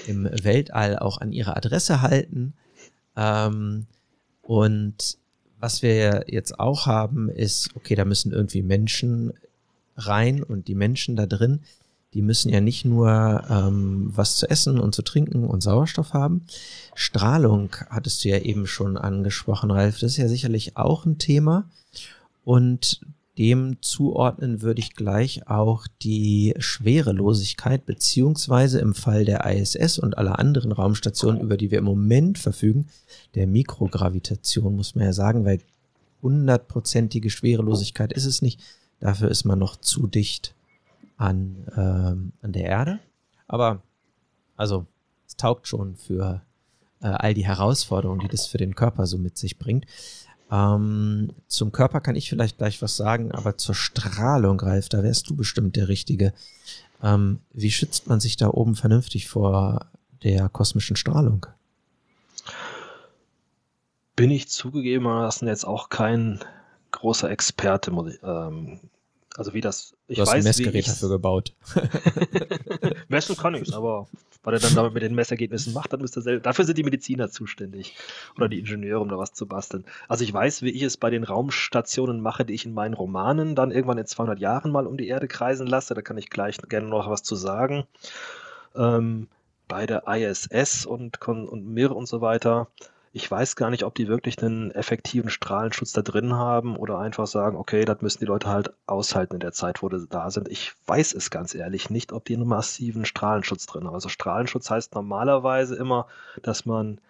im 0.06 0.24
Weltall 0.24 0.98
auch 0.98 1.18
an 1.18 1.32
ihre 1.32 1.56
Adresse 1.56 2.02
halten. 2.02 2.52
Ähm, 3.16 3.86
und 4.42 5.18
was 5.58 5.82
wir 5.82 6.24
jetzt 6.28 6.60
auch 6.60 6.86
haben, 6.86 7.28
ist, 7.28 7.70
okay, 7.74 7.94
da 7.94 8.04
müssen 8.04 8.32
irgendwie 8.32 8.62
Menschen 8.62 9.32
rein 9.96 10.42
und 10.42 10.68
die 10.68 10.74
Menschen 10.74 11.16
da 11.16 11.26
drin, 11.26 11.60
die 12.14 12.22
müssen 12.22 12.48
ja 12.48 12.60
nicht 12.60 12.84
nur 12.84 13.44
ähm, 13.48 14.10
was 14.14 14.36
zu 14.36 14.50
essen 14.50 14.80
und 14.80 14.94
zu 14.94 15.02
trinken 15.02 15.44
und 15.44 15.62
Sauerstoff 15.62 16.12
haben. 16.12 16.46
Strahlung 16.94 17.70
hattest 17.88 18.24
du 18.24 18.30
ja 18.30 18.38
eben 18.38 18.66
schon 18.66 18.96
angesprochen, 18.96 19.70
Ralf. 19.70 20.00
Das 20.00 20.12
ist 20.12 20.16
ja 20.16 20.28
sicherlich 20.28 20.76
auch 20.76 21.06
ein 21.06 21.18
Thema. 21.18 21.70
Und 22.44 23.00
dem 23.38 23.80
zuordnen 23.80 24.60
würde 24.60 24.80
ich 24.80 24.94
gleich 24.94 25.48
auch 25.48 25.86
die 26.02 26.54
Schwerelosigkeit, 26.58 27.86
beziehungsweise 27.86 28.80
im 28.80 28.92
Fall 28.92 29.24
der 29.24 29.46
ISS 29.46 29.98
und 29.98 30.18
aller 30.18 30.38
anderen 30.38 30.72
Raumstationen, 30.72 31.40
über 31.40 31.56
die 31.56 31.70
wir 31.70 31.78
im 31.78 31.84
Moment 31.84 32.38
verfügen, 32.38 32.88
der 33.36 33.46
Mikrogravitation, 33.46 34.74
muss 34.74 34.96
man 34.96 35.04
ja 35.04 35.12
sagen, 35.12 35.44
weil 35.44 35.60
hundertprozentige 36.22 37.30
Schwerelosigkeit 37.30 38.12
ist 38.12 38.26
es 38.26 38.42
nicht. 38.42 38.60
Dafür 38.98 39.30
ist 39.30 39.44
man 39.44 39.58
noch 39.58 39.76
zu 39.76 40.06
dicht 40.06 40.54
an, 41.16 41.66
ähm, 41.76 42.32
an 42.42 42.52
der 42.52 42.64
Erde. 42.64 43.00
Aber 43.46 43.82
also 44.56 44.86
es 45.26 45.36
taugt 45.36 45.66
schon 45.68 45.96
für 45.96 46.42
äh, 47.00 47.06
all 47.06 47.34
die 47.34 47.46
Herausforderungen, 47.46 48.20
die 48.20 48.28
das 48.28 48.46
für 48.46 48.58
den 48.58 48.74
Körper 48.74 49.06
so 49.06 49.18
mit 49.18 49.38
sich 49.38 49.58
bringt. 49.58 49.86
Ähm, 50.50 51.30
zum 51.46 51.72
Körper 51.72 52.00
kann 52.00 52.16
ich 52.16 52.28
vielleicht 52.28 52.58
gleich 52.58 52.82
was 52.82 52.96
sagen, 52.96 53.32
aber 53.32 53.56
zur 53.56 53.74
Strahlung, 53.74 54.58
Ralf, 54.60 54.88
da 54.88 55.02
wärst 55.02 55.30
du 55.30 55.36
bestimmt 55.36 55.76
der 55.76 55.88
Richtige. 55.88 56.32
Ähm, 57.02 57.40
wie 57.52 57.70
schützt 57.70 58.08
man 58.08 58.20
sich 58.20 58.36
da 58.36 58.48
oben 58.48 58.74
vernünftig 58.74 59.28
vor 59.28 59.86
der 60.22 60.48
kosmischen 60.48 60.96
Strahlung? 60.96 61.46
Bin 64.16 64.30
ich 64.30 64.48
zugegebenermaßen 64.48 65.48
jetzt 65.48 65.64
auch 65.64 65.88
kein 65.88 66.40
großer 66.90 67.30
Experte, 67.30 67.90
ähm, 68.22 68.80
also 69.40 69.54
wie 69.54 69.62
das, 69.62 69.94
ich 70.06 70.16
du 70.16 70.22
hast 70.22 70.28
weiß, 70.28 70.44
ein 70.44 70.44
Messgerät 70.44 70.86
dafür 70.86 71.08
gebaut. 71.08 71.54
Messen 73.08 73.38
kann 73.38 73.54
ich 73.54 73.74
aber 73.74 74.06
was 74.42 74.52
er 74.52 74.60
dann 74.60 74.74
damit 74.74 74.92
mit 74.92 75.02
den 75.02 75.14
Messergebnissen 75.14 75.72
macht, 75.72 75.94
dann 75.94 76.02
müsste 76.02 76.22
er 76.30 76.40
dafür 76.40 76.66
sind 76.66 76.76
die 76.76 76.82
Mediziner 76.82 77.30
zuständig 77.30 77.96
oder 78.36 78.50
die 78.50 78.58
Ingenieure, 78.58 79.00
um 79.00 79.08
da 79.08 79.16
was 79.16 79.32
zu 79.32 79.46
basteln. 79.46 79.86
Also 80.08 80.24
ich 80.24 80.32
weiß, 80.34 80.60
wie 80.60 80.68
ich 80.68 80.82
es 80.82 80.98
bei 80.98 81.08
den 81.08 81.24
Raumstationen 81.24 82.20
mache, 82.20 82.44
die 82.44 82.52
ich 82.52 82.66
in 82.66 82.74
meinen 82.74 82.92
Romanen 82.92 83.54
dann 83.54 83.70
irgendwann 83.70 83.96
in 83.96 84.04
200 84.04 84.38
Jahren 84.38 84.72
mal 84.72 84.86
um 84.86 84.98
die 84.98 85.08
Erde 85.08 85.26
kreisen 85.26 85.66
lasse. 85.66 85.94
Da 85.94 86.02
kann 86.02 86.18
ich 86.18 86.28
gleich 86.28 86.58
gerne 86.68 86.88
noch 86.88 87.08
was 87.08 87.22
zu 87.22 87.34
sagen. 87.34 87.84
Ähm, 88.76 89.26
bei 89.68 89.86
der 89.86 90.04
ISS 90.06 90.84
und, 90.84 91.26
und 91.26 91.66
Mir 91.66 91.96
und 91.96 92.08
so 92.08 92.20
weiter 92.20 92.68
ich 93.12 93.28
weiß 93.28 93.56
gar 93.56 93.70
nicht, 93.70 93.82
ob 93.82 93.96
die 93.96 94.06
wirklich 94.06 94.40
einen 94.40 94.70
effektiven 94.70 95.30
Strahlenschutz 95.30 95.92
da 95.92 96.02
drin 96.02 96.34
haben 96.34 96.76
oder 96.76 96.98
einfach 96.98 97.26
sagen, 97.26 97.56
okay, 97.56 97.84
das 97.84 98.02
müssen 98.02 98.20
die 98.20 98.26
Leute 98.26 98.48
halt 98.48 98.72
aushalten 98.86 99.34
in 99.34 99.40
der 99.40 99.52
Zeit, 99.52 99.82
wo 99.82 99.88
sie 99.88 100.06
da 100.06 100.30
sind. 100.30 100.48
Ich 100.48 100.72
weiß 100.86 101.14
es 101.14 101.30
ganz 101.30 101.54
ehrlich 101.54 101.90
nicht, 101.90 102.12
ob 102.12 102.24
die 102.24 102.36
einen 102.36 102.46
massiven 102.46 103.04
Strahlenschutz 103.04 103.66
drin 103.66 103.84
haben. 103.84 103.94
Also 103.94 104.08
Strahlenschutz 104.08 104.70
heißt 104.70 104.94
normalerweise 104.94 105.74
immer, 105.74 106.06
dass 106.42 106.66
man 106.66 107.00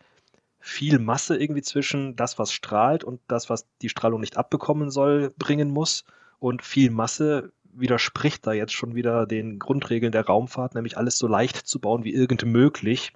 viel 0.58 0.98
Masse 0.98 1.36
irgendwie 1.36 1.62
zwischen 1.62 2.16
das, 2.16 2.38
was 2.38 2.52
strahlt 2.52 3.04
und 3.04 3.20
das, 3.28 3.50
was 3.50 3.66
die 3.82 3.88
Strahlung 3.90 4.20
nicht 4.20 4.38
abbekommen 4.38 4.90
soll, 4.90 5.34
bringen 5.36 5.70
muss. 5.70 6.04
Und 6.38 6.62
viel 6.62 6.90
Masse 6.90 7.52
widerspricht 7.72 8.46
da 8.46 8.52
jetzt 8.52 8.72
schon 8.72 8.94
wieder 8.94 9.26
den 9.26 9.58
Grundregeln 9.58 10.12
der 10.12 10.24
Raumfahrt, 10.26 10.74
nämlich 10.74 10.96
alles 10.96 11.18
so 11.18 11.26
leicht 11.26 11.56
zu 11.56 11.78
bauen 11.78 12.04
wie 12.04 12.14
irgend 12.14 12.44
möglich. 12.46 13.12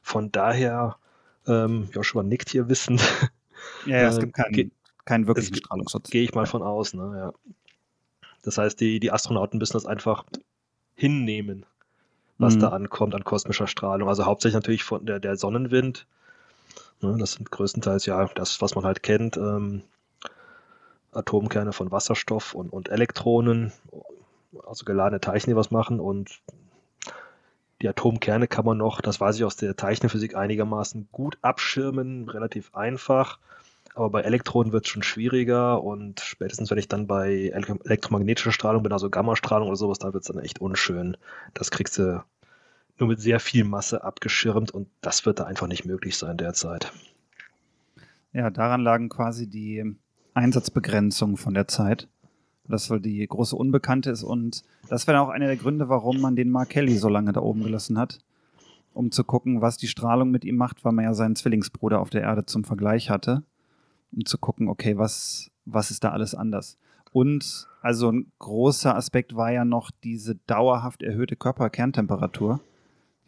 Von 0.00 0.30
daher 0.30 0.96
ähm, 1.46 1.88
Joshua 1.92 2.22
nickt 2.22 2.50
hier 2.50 2.68
wissend. 2.68 3.02
Ja, 3.86 4.02
ja 4.02 4.08
es 4.08 4.18
gibt 4.18 4.34
keinen, 4.34 4.72
keinen 5.06 5.26
wirklichen 5.26 5.54
Strahlungsschutz. 5.54 6.10
Gehe 6.10 6.22
ich 6.22 6.34
mal 6.34 6.44
von 6.44 6.62
aus, 6.62 6.92
ne, 6.92 7.14
ja. 7.16 7.32
Das 8.42 8.58
heißt, 8.58 8.78
die, 8.78 9.00
die 9.00 9.10
Astronauten 9.10 9.58
müssen 9.58 9.72
das 9.72 9.86
einfach 9.86 10.24
hinnehmen, 10.94 11.64
was 12.36 12.56
mhm. 12.56 12.60
da 12.60 12.68
ankommt 12.70 13.14
an 13.14 13.24
kosmischer 13.24 13.66
Strahlung. 13.66 14.08
Also 14.08 14.26
hauptsächlich 14.26 14.54
natürlich 14.54 14.84
von 14.84 15.06
der, 15.06 15.18
der 15.18 15.36
Sonnenwind. 15.36 16.06
Ne, 17.00 17.16
das 17.18 17.32
sind 17.32 17.50
größtenteils 17.50 18.04
ja 18.04 18.26
das, 18.34 18.60
was 18.60 18.74
man 18.74 18.84
halt 18.84 19.02
kennt. 19.02 19.36
Ähm, 19.38 19.82
Atomkerne 21.12 21.72
von 21.72 21.90
Wasserstoff 21.90 22.54
und, 22.54 22.70
und 22.70 22.88
Elektronen, 22.88 23.72
also 24.66 24.84
geladene 24.84 25.20
Teilchen, 25.20 25.50
die 25.50 25.56
was 25.56 25.70
machen 25.70 26.00
und 26.00 26.40
die 27.82 27.88
Atomkerne 27.88 28.46
kann 28.46 28.64
man 28.64 28.78
noch, 28.78 29.00
das 29.00 29.20
weiß 29.20 29.36
ich 29.36 29.44
aus 29.44 29.56
der 29.56 29.76
Teilchenphysik, 29.76 30.36
einigermaßen 30.36 31.08
gut 31.12 31.38
abschirmen, 31.42 32.28
relativ 32.28 32.74
einfach. 32.74 33.38
Aber 33.94 34.10
bei 34.10 34.22
Elektronen 34.22 34.72
wird 34.72 34.86
es 34.86 34.90
schon 34.90 35.02
schwieriger 35.02 35.82
und 35.82 36.20
spätestens, 36.20 36.70
wenn 36.70 36.78
ich 36.78 36.88
dann 36.88 37.06
bei 37.06 37.52
elektromagnetischer 37.84 38.52
Strahlung 38.52 38.82
bin, 38.82 38.92
also 38.92 39.08
Gammastrahlung 39.08 39.68
oder 39.68 39.76
sowas, 39.76 39.98
da 39.98 40.12
wird 40.12 40.22
es 40.22 40.28
dann 40.28 40.42
echt 40.42 40.60
unschön. 40.60 41.16
Das 41.52 41.70
kriegst 41.70 41.98
du 41.98 42.24
nur 42.98 43.08
mit 43.08 43.20
sehr 43.20 43.40
viel 43.40 43.64
Masse 43.64 44.02
abgeschirmt 44.02 44.70
und 44.72 44.88
das 45.00 45.26
wird 45.26 45.40
da 45.40 45.44
einfach 45.44 45.66
nicht 45.66 45.84
möglich 45.84 46.16
sein 46.16 46.36
derzeit. 46.36 46.92
Ja, 48.32 48.50
daran 48.50 48.80
lagen 48.80 49.08
quasi 49.08 49.48
die 49.48 49.96
Einsatzbegrenzung 50.34 51.36
von 51.36 51.54
der 51.54 51.68
Zeit. 51.68 52.08
Das 52.66 52.90
wohl 52.90 53.00
die 53.00 53.26
große 53.26 53.56
Unbekannte 53.56 54.10
ist 54.10 54.22
und 54.22 54.62
das 54.88 55.06
wäre 55.06 55.20
auch 55.20 55.28
einer 55.28 55.46
der 55.46 55.56
Gründe, 55.56 55.88
warum 55.88 56.20
man 56.20 56.34
den 56.34 56.50
Mark 56.50 56.70
Kelly 56.70 56.96
so 56.96 57.08
lange 57.08 57.32
da 57.32 57.40
oben 57.40 57.62
gelassen 57.62 57.98
hat, 57.98 58.20
um 58.94 59.10
zu 59.10 59.22
gucken, 59.22 59.60
was 59.60 59.76
die 59.76 59.88
Strahlung 59.88 60.30
mit 60.30 60.44
ihm 60.44 60.56
macht, 60.56 60.84
weil 60.84 60.92
man 60.92 61.04
ja 61.04 61.14
seinen 61.14 61.36
Zwillingsbruder 61.36 62.00
auf 62.00 62.10
der 62.10 62.22
Erde 62.22 62.46
zum 62.46 62.64
Vergleich 62.64 63.10
hatte, 63.10 63.42
um 64.12 64.24
zu 64.24 64.38
gucken, 64.38 64.68
okay, 64.68 64.96
was, 64.96 65.50
was 65.66 65.90
ist 65.90 66.04
da 66.04 66.10
alles 66.10 66.34
anders. 66.34 66.78
Und 67.12 67.68
also 67.80 68.10
ein 68.10 68.32
großer 68.38 68.96
Aspekt 68.96 69.36
war 69.36 69.52
ja 69.52 69.64
noch 69.64 69.90
diese 70.02 70.36
dauerhaft 70.46 71.02
erhöhte 71.02 71.36
Körperkerntemperatur, 71.36 72.60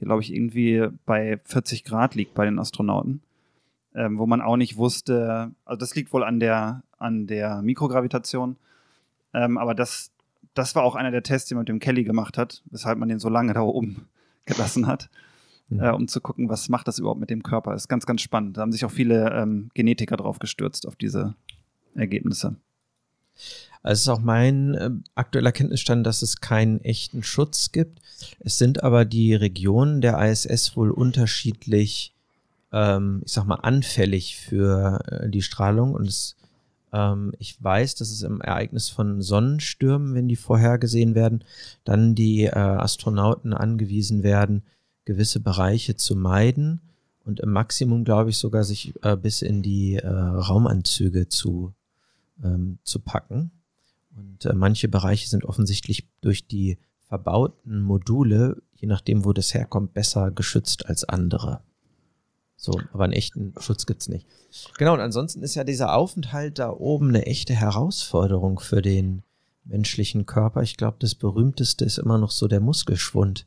die, 0.01 0.05
glaube 0.05 0.23
ich, 0.23 0.35
irgendwie 0.35 0.89
bei 1.05 1.41
40 1.45 1.85
Grad 1.85 2.15
liegt 2.15 2.35
bei 2.35 2.45
den 2.45 2.59
Astronauten, 2.59 3.23
ähm, 3.95 4.19
wo 4.19 4.27
man 4.27 4.41
auch 4.41 4.57
nicht 4.57 4.77
wusste, 4.77 5.53
also 5.65 5.79
das 5.79 5.95
liegt 5.95 6.13
wohl 6.13 6.25
an 6.25 6.41
der, 6.41 6.83
an 6.99 7.27
der 7.27 7.63
Mikrogravitation, 7.63 8.57
ähm, 9.37 9.59
aber 9.59 9.75
das, 9.75 10.11
das 10.55 10.75
war 10.75 10.83
auch 10.83 10.95
einer 10.95 11.11
der 11.11 11.23
Tests, 11.23 11.49
die 11.49 11.55
man 11.55 11.63
mit 11.63 11.69
dem 11.69 11.79
Kelly 11.79 12.05
gemacht 12.05 12.39
hat, 12.39 12.63
weshalb 12.71 12.99
man 12.99 13.09
den 13.09 13.19
so 13.19 13.29
lange 13.29 13.53
da 13.53 13.61
oben 13.61 14.09
gelassen 14.47 14.87
hat, 14.87 15.11
mhm. 15.69 15.81
äh, 15.81 15.91
um 15.91 16.09
zu 16.09 16.23
gucken, 16.23 16.49
was 16.49 16.71
macht 16.71 16.89
das 16.89 16.99
überhaupt 16.99 17.21
mit 17.21 17.29
dem 17.29 17.43
Körper. 17.43 17.73
Das 17.73 17.83
ist 17.83 17.89
ganz, 17.89 18.07
ganz 18.07 18.23
spannend. 18.23 18.57
Da 18.57 18.63
haben 18.63 18.73
sich 18.73 18.85
auch 18.87 18.91
viele 18.91 19.31
ähm, 19.33 19.71
Genetiker 19.75 20.17
drauf 20.17 20.39
gestürzt, 20.39 20.89
auf 20.89 20.97
diese 20.97 21.35
Ergebnisse. 21.95 22.57
Also 23.83 23.93
es 23.93 24.01
ist 24.01 24.09
auch 24.09 24.21
mein 24.21 24.75
äh, 24.75 24.91
aktueller 25.15 25.53
Kenntnisstand, 25.53 26.07
dass 26.07 26.23
es 26.23 26.41
keinen 26.41 26.81
echten 26.81 27.23
Schutz 27.23 27.73
gibt. 27.73 28.01
Es 28.41 28.57
sind 28.57 28.83
aber 28.83 29.05
die 29.05 29.35
Regionen 29.35 30.01
der 30.01 30.19
ISS 30.19 30.77
wohl 30.77 30.91
unterschiedlich, 30.91 32.15
ähm, 32.73 33.23
ich 33.27 33.33
sag 33.33 33.45
mal, 33.45 33.57
anfällig 33.57 34.39
für 34.39 35.01
äh, 35.07 35.29
die 35.29 35.43
Strahlung. 35.43 35.93
Und 35.93 36.09
es 36.09 36.37
ähm, 36.93 37.33
ich 37.39 37.63
weiß, 37.63 37.95
dass 37.97 38.11
es 38.11 38.23
im 38.23 38.41
Ereignis 38.41 38.89
von 38.89 39.23
Sonnenstürmen, 39.23 40.15
wenn 40.15 40.29
die 40.29 40.37
vorhergesehen 40.37 41.15
werden, 41.15 41.45
dann 41.85 42.15
die 42.15 42.45
äh, 42.45 42.51
Astronauten 42.51 43.53
angewiesen 43.53 44.23
werden, 44.23 44.63
gewisse 45.05 45.41
Bereiche 45.41 45.97
zu 45.97 46.17
meiden 46.17 46.81
und 47.25 47.41
im 47.41 47.51
Maximum, 47.51 48.05
glaube 48.05 48.31
ich, 48.31 48.39
sogar 48.39 48.65
sich 48.65 48.95
äh, 49.03 49.17
bis 49.17 49.43
in 49.43 49.63
die 49.63 49.97
äh, 49.97 50.09
Raumanzüge 50.09 51.29
zu, 51.29 51.75
ähm, 52.43 52.79
zu 52.85 53.01
packen. 53.01 53.51
Und 54.17 54.47
äh, 54.47 54.55
manche 54.55 54.89
Bereiche 54.89 55.29
sind 55.29 55.45
offensichtlich 55.45 56.09
durch 56.21 56.47
die 56.47 56.79
verbauten 57.09 57.83
Module, 57.83 58.63
je 58.75 58.89
nachdem, 58.89 59.25
wo 59.25 59.33
das 59.33 59.55
herkommt, 59.55 59.93
besser 59.93 60.31
geschützt 60.31 60.87
als 60.87 61.05
andere. 61.05 61.63
So, 62.57 62.81
aber 62.93 63.05
einen 63.05 63.13
echten 63.13 63.55
Schutz 63.61 63.87
gibt's 63.87 64.09
nicht. 64.09 64.27
Genau, 64.79 64.95
und 64.95 65.01
ansonsten 65.01 65.43
ist 65.43 65.55
ja 65.55 65.65
dieser 65.65 65.95
Aufenthalt 65.95 66.59
da 66.59 66.71
oben 66.71 67.11
eine 67.11 67.27
echte 67.27 67.55
Herausforderung 67.55 68.59
für 68.59 68.81
den 68.81 69.23
menschlichen 69.65 70.27
Körper. 70.27 70.63
Ich 70.63 70.77
glaube, 70.77 70.97
das 71.01 71.15
berühmteste 71.15 71.85
ist 71.85 71.99
immer 71.99 72.19
noch 72.19 72.31
so 72.31 72.49
der 72.49 72.61
Muskelschwund, 72.61 73.47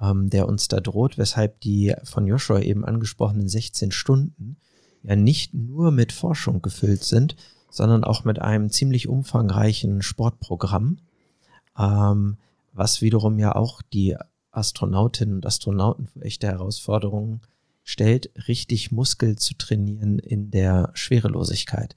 ähm, 0.00 0.30
der 0.30 0.48
uns 0.48 0.68
da 0.68 0.80
droht, 0.80 1.18
weshalb 1.18 1.60
die 1.60 1.94
von 2.04 2.26
Joshua 2.26 2.60
eben 2.60 2.84
angesprochenen 2.84 3.48
16 3.48 3.92
Stunden 3.92 4.56
ja 5.02 5.16
nicht 5.16 5.54
nur 5.54 5.90
mit 5.90 6.12
Forschung 6.12 6.62
gefüllt 6.62 7.04
sind, 7.04 7.36
sondern 7.70 8.04
auch 8.04 8.24
mit 8.24 8.40
einem 8.40 8.70
ziemlich 8.70 9.08
umfangreichen 9.08 10.02
Sportprogramm, 10.02 10.98
ähm, 11.78 12.36
was 12.72 13.02
wiederum 13.02 13.38
ja 13.38 13.54
auch 13.54 13.82
die 13.82 14.16
Astronautinnen 14.50 15.36
und 15.36 15.46
Astronauten 15.46 16.06
für 16.06 16.22
echte 16.22 16.48
Herausforderungen 16.48 17.40
stellt, 17.90 18.30
richtig 18.48 18.92
Muskel 18.92 19.36
zu 19.36 19.54
trainieren 19.54 20.18
in 20.18 20.50
der 20.50 20.90
Schwerelosigkeit. 20.94 21.94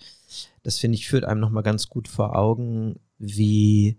Das 0.64 0.80
finde 0.80 0.96
ich 0.96 1.08
führt 1.08 1.26
einem 1.26 1.40
nochmal 1.40 1.64
ganz 1.64 1.88
gut 1.88 2.08
vor 2.08 2.36
Augen, 2.36 3.00
wie, 3.20 3.98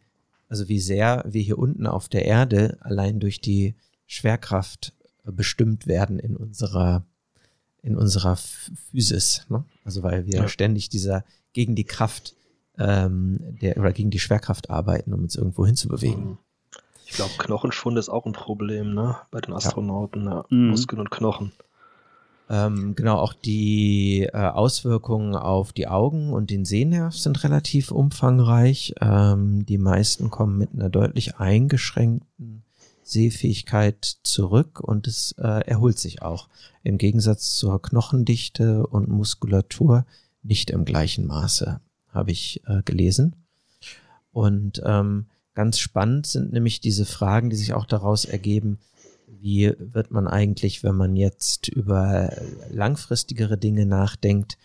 also 0.48 0.68
wie 0.68 0.80
sehr 0.80 1.24
wir 1.26 1.42
hier 1.42 1.58
unten 1.58 1.86
auf 1.86 2.08
der 2.08 2.24
Erde 2.24 2.78
allein 2.80 3.20
durch 3.20 3.40
die 3.40 3.74
Schwerkraft 4.06 4.92
bestimmt 5.24 5.86
werden 5.86 6.18
in 6.18 6.36
unserer, 6.36 7.04
in 7.82 7.96
unserer 7.96 8.36
Physis. 8.36 9.46
Ne? 9.48 9.64
Also 9.84 10.02
weil 10.02 10.26
wir 10.26 10.34
ja. 10.34 10.48
ständig 10.48 10.88
dieser 10.88 11.24
gegen 11.52 11.76
die 11.76 11.84
Kraft 11.84 12.34
ähm, 12.76 13.38
der, 13.60 13.76
oder 13.78 13.92
gegen 13.92 14.10
die 14.10 14.18
Schwerkraft 14.18 14.68
arbeiten, 14.68 15.12
um 15.14 15.22
uns 15.22 15.36
irgendwo 15.36 15.64
hinzubewegen. 15.64 16.24
Mhm. 16.30 16.38
Ich 17.06 17.12
glaube, 17.12 17.34
Knochenschwund 17.38 17.98
ist 17.98 18.08
auch 18.08 18.26
ein 18.26 18.32
Problem, 18.32 18.94
ne? 18.94 19.16
Bei 19.30 19.40
den 19.40 19.54
Astronauten, 19.54 20.24
ja. 20.24 20.34
ja. 20.36 20.44
Mhm. 20.48 20.70
Muskeln 20.70 21.00
und 21.00 21.10
Knochen. 21.10 21.52
Ähm, 22.50 22.94
genau, 22.94 23.16
auch 23.18 23.32
die 23.32 24.28
äh, 24.32 24.36
Auswirkungen 24.36 25.34
auf 25.34 25.72
die 25.72 25.88
Augen 25.88 26.32
und 26.32 26.50
den 26.50 26.64
Sehnerv 26.64 27.16
sind 27.16 27.42
relativ 27.42 27.90
umfangreich. 27.90 28.94
Ähm, 29.00 29.64
die 29.64 29.78
meisten 29.78 30.30
kommen 30.30 30.58
mit 30.58 30.70
einer 30.74 30.90
deutlich 30.90 31.36
eingeschränkten 31.36 32.64
Sehfähigkeit 33.02 34.18
zurück 34.22 34.80
und 34.80 35.06
es 35.06 35.32
äh, 35.38 35.66
erholt 35.66 35.98
sich 35.98 36.22
auch. 36.22 36.48
Im 36.82 36.98
Gegensatz 36.98 37.56
zur 37.56 37.80
Knochendichte 37.80 38.86
und 38.86 39.08
Muskulatur 39.08 40.04
nicht 40.42 40.70
im 40.70 40.84
gleichen 40.84 41.26
Maße, 41.26 41.80
habe 42.08 42.30
ich 42.30 42.62
äh, 42.66 42.82
gelesen. 42.84 43.36
Und 44.32 44.82
ähm, 44.84 45.26
ganz 45.54 45.78
spannend 45.78 46.26
sind 46.26 46.52
nämlich 46.52 46.80
diese 46.80 47.06
Fragen, 47.06 47.48
die 47.48 47.56
sich 47.56 47.72
auch 47.72 47.86
daraus 47.86 48.24
ergeben, 48.24 48.78
wie 49.40 49.72
wird 49.78 50.10
man 50.10 50.26
eigentlich, 50.26 50.82
wenn 50.82 50.96
man 50.96 51.16
jetzt 51.16 51.68
über 51.68 52.32
langfristigere 52.70 53.58
Dinge 53.58 53.86
nachdenkt, 53.86 54.58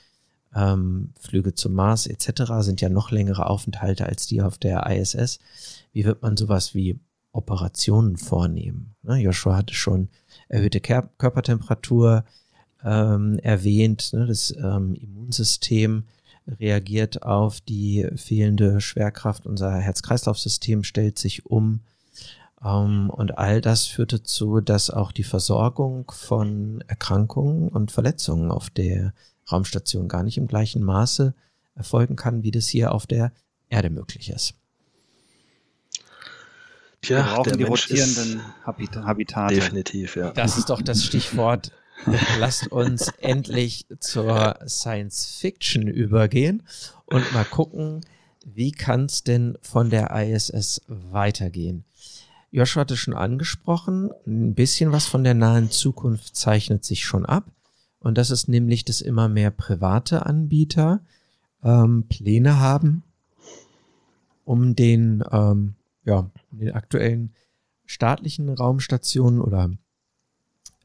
ähm, 0.56 1.14
Flüge 1.20 1.54
zum 1.54 1.74
Mars 1.74 2.08
etc. 2.08 2.54
sind 2.62 2.82
ja 2.82 2.90
noch 2.90 3.12
längere 3.12 3.48
Aufenthalte 3.48 4.06
als 4.06 4.28
die 4.28 4.42
auf 4.42 4.58
der 4.58 4.86
ISS. 4.90 5.40
Wie 5.92 6.06
wird 6.06 6.22
man 6.22 6.38
sowas 6.38 6.74
wie 6.74 7.00
Operationen 7.32 8.18
vornehmen? 8.18 8.96
Ne, 9.04 9.18
Joshua 9.18 9.58
hatte 9.58 9.74
schon 9.74 10.10
erhöhte 10.48 10.80
Ker 10.80 11.10
Körpertemperatur 11.18 12.26
ähm, 12.84 13.40
erwähnt. 13.40 14.12
Ne, 14.14 14.26
das 14.26 14.54
ähm, 14.58 14.96
Immunsystem 14.96 16.06
reagiert 16.48 17.24
auf 17.24 17.62
die 17.62 18.08
fehlende 18.16 18.82
Schwerkraft. 18.82 19.46
Unser 19.46 19.76
Herz-Kreislauf-System 19.76 20.84
stellt 20.84 21.20
sich 21.20 21.46
um. 21.46 21.82
Ähm, 22.64 23.10
und 23.10 23.38
all 23.38 23.62
das 23.62 23.86
führte 23.86 24.18
dazu, 24.18 24.62
dass 24.62 24.90
auch 24.90 25.12
die 25.12 25.24
Versorgung 25.24 26.12
von 26.12 26.84
Erkrankungen 26.88 27.70
und 27.70 27.92
Verletzungen 27.92 28.52
auf 28.52 28.70
der 28.70 29.14
Raumstation 29.52 30.08
gar 30.08 30.24
nicht 30.24 30.38
im 30.38 30.48
gleichen 30.48 30.84
Maße 30.84 31.34
erfolgen 31.76 32.16
kann, 32.16 32.44
wie 32.44 32.52
das 32.52 32.68
hier 32.68 32.94
auf 32.94 33.08
der 33.08 33.32
Erde 33.70 33.90
möglich 33.90 34.30
ist. 34.30 34.54
Tja, 37.02 37.18
Wir 37.18 37.36
brauchen 37.36 37.58
die 37.58 37.64
rotierenden 37.64 38.42
Habitate. 38.66 39.56
Definitiv, 39.56 40.16
ja. 40.18 40.32
Das 40.32 40.58
ist 40.58 40.70
doch 40.70 40.82
das 40.82 41.04
Stichwort. 41.04 41.72
Lasst 42.40 42.72
uns 42.72 43.10
endlich 43.20 43.86
zur 44.00 44.58
Science 44.68 45.38
Fiction 45.40 45.88
übergehen 45.88 46.64
und 47.06 47.32
mal 47.34 47.46
gucken, 47.46 48.02
wie 48.46 48.72
kann 48.72 49.06
es 49.06 49.24
denn 49.24 49.58
von 49.62 49.90
der 49.90 50.12
ISS 50.12 50.82
weitergehen. 50.88 51.86
Joshua 52.52 52.82
hatte 52.82 52.98
schon 52.98 53.14
angesprochen, 53.14 54.10
ein 54.26 54.56
bisschen 54.56 54.92
was 54.92 55.06
von 55.06 55.24
der 55.24 55.36
nahen 55.36 55.70
Zukunft 55.70 56.36
zeichnet 56.36 56.84
sich 56.84 57.06
schon 57.06 57.26
ab. 57.26 57.46
Und 58.00 58.18
das 58.18 58.32
ist 58.32 58.48
nämlich, 58.48 58.86
dass 58.86 59.02
immer 59.02 59.28
mehr 59.28 59.52
private 59.52 60.26
Anbieter 60.26 61.02
ähm, 61.64 62.06
Pläne 62.08 62.60
haben, 62.60 63.04
um 64.46 64.76
den, 64.76 65.24
ähm, 65.32 65.76
ja, 66.06 66.30
den 66.52 66.72
aktuellen 66.72 67.34
staatlichen 67.86 68.50
Raumstationen 68.50 69.42
oder 69.42 69.72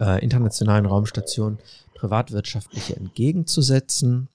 äh, 0.00 0.22
internationalen 0.22 0.86
Raumstationen 0.86 1.58
privatwirtschaftliche 1.94 2.96
entgegenzusetzen. 2.96 4.28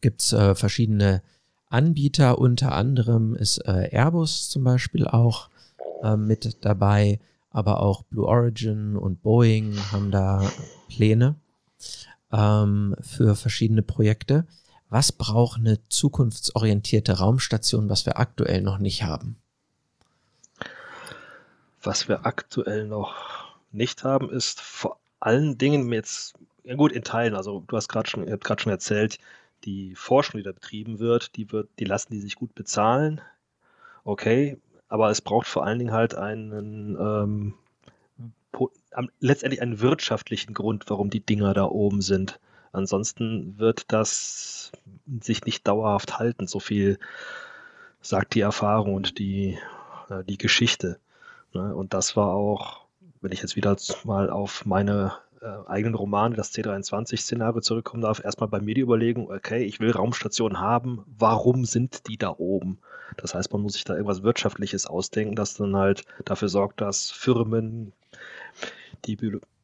Gibt 0.00 0.22
es 0.22 0.32
äh, 0.32 0.54
verschiedene 0.54 1.22
Anbieter, 1.68 2.38
unter 2.38 2.72
anderem 2.72 3.34
ist 3.34 3.58
äh, 3.66 3.88
Airbus 3.90 4.48
zum 4.48 4.62
Beispiel 4.64 5.06
auch 5.06 5.50
äh, 6.02 6.16
mit 6.16 6.64
dabei, 6.64 7.20
aber 7.50 7.80
auch 7.80 8.02
Blue 8.02 8.26
Origin 8.26 8.96
und 8.96 9.22
Boeing 9.22 9.76
haben 9.92 10.10
da 10.10 10.42
Pläne 10.88 11.36
ähm, 12.32 12.94
für 13.00 13.34
verschiedene 13.34 13.82
Projekte. 13.82 14.46
Was 14.88 15.10
braucht 15.12 15.58
eine 15.58 15.78
zukunftsorientierte 15.88 17.18
Raumstation, 17.18 17.88
was 17.88 18.06
wir 18.06 18.18
aktuell 18.18 18.62
noch 18.62 18.78
nicht 18.78 19.02
haben? 19.02 19.36
Was 21.82 22.08
wir 22.08 22.26
aktuell 22.26 22.86
noch 22.86 23.14
nicht 23.72 24.04
haben, 24.04 24.30
ist 24.30 24.60
vor 24.60 24.98
allen 25.20 25.58
Dingen 25.58 25.92
jetzt, 25.92 26.34
ja 26.64 26.74
gut, 26.74 26.92
in 26.92 27.04
Teilen, 27.04 27.34
also 27.34 27.64
du 27.66 27.76
hast 27.76 27.88
gerade 27.88 28.08
schon, 28.08 28.26
schon 28.58 28.72
erzählt, 28.72 29.18
die 29.64 29.94
Forschung, 29.94 30.38
die 30.38 30.44
da 30.44 30.52
betrieben 30.52 30.98
wird, 30.98 31.36
die 31.36 31.50
wird, 31.50 31.68
die 31.78 31.84
lassen 31.84 32.12
die 32.12 32.20
sich 32.20 32.36
gut 32.36 32.54
bezahlen. 32.54 33.20
Okay, 34.04 34.58
aber 34.88 35.10
es 35.10 35.20
braucht 35.20 35.46
vor 35.46 35.64
allen 35.64 35.78
Dingen 35.78 35.92
halt 35.92 36.14
einen 36.14 36.96
ähm, 37.00 37.54
letztendlich 39.20 39.60
einen 39.60 39.80
wirtschaftlichen 39.80 40.54
Grund, 40.54 40.84
warum 40.88 41.10
die 41.10 41.24
Dinger 41.24 41.52
da 41.54 41.64
oben 41.64 42.00
sind. 42.00 42.40
Ansonsten 42.72 43.58
wird 43.58 43.92
das 43.92 44.72
sich 45.20 45.44
nicht 45.44 45.66
dauerhaft 45.66 46.18
halten. 46.18 46.46
So 46.46 46.60
viel 46.60 46.98
sagt 48.00 48.34
die 48.34 48.40
Erfahrung 48.40 48.94
und 48.94 49.18
die, 49.18 49.58
äh, 50.08 50.24
die 50.24 50.38
Geschichte. 50.38 50.98
Ne? 51.52 51.74
Und 51.74 51.94
das 51.94 52.16
war 52.16 52.34
auch, 52.34 52.86
wenn 53.20 53.32
ich 53.32 53.42
jetzt 53.42 53.56
wieder 53.56 53.76
mal 54.04 54.30
auf 54.30 54.64
meine 54.66 55.12
äh, 55.40 55.46
eigenen 55.66 55.94
Romane, 55.94 56.36
das 56.36 56.52
C23-Szenario 56.52 57.60
zurückkommen 57.60 58.02
darf, 58.02 58.22
erstmal 58.22 58.48
bei 58.48 58.60
mir 58.60 58.74
die 58.74 58.82
Überlegung, 58.82 59.30
okay, 59.30 59.64
ich 59.64 59.80
will 59.80 59.90
Raumstationen 59.90 60.60
haben, 60.60 61.04
warum 61.06 61.64
sind 61.64 62.08
die 62.08 62.18
da 62.18 62.34
oben? 62.36 62.78
Das 63.16 63.34
heißt, 63.34 63.52
man 63.52 63.62
muss 63.62 63.74
sich 63.74 63.84
da 63.84 63.94
irgendwas 63.94 64.22
Wirtschaftliches 64.22 64.86
ausdenken, 64.86 65.36
das 65.36 65.54
dann 65.54 65.76
halt 65.76 66.04
dafür 66.24 66.48
sorgt, 66.48 66.80
dass 66.80 67.10
Firmen, 67.10 67.92
die 69.04 69.16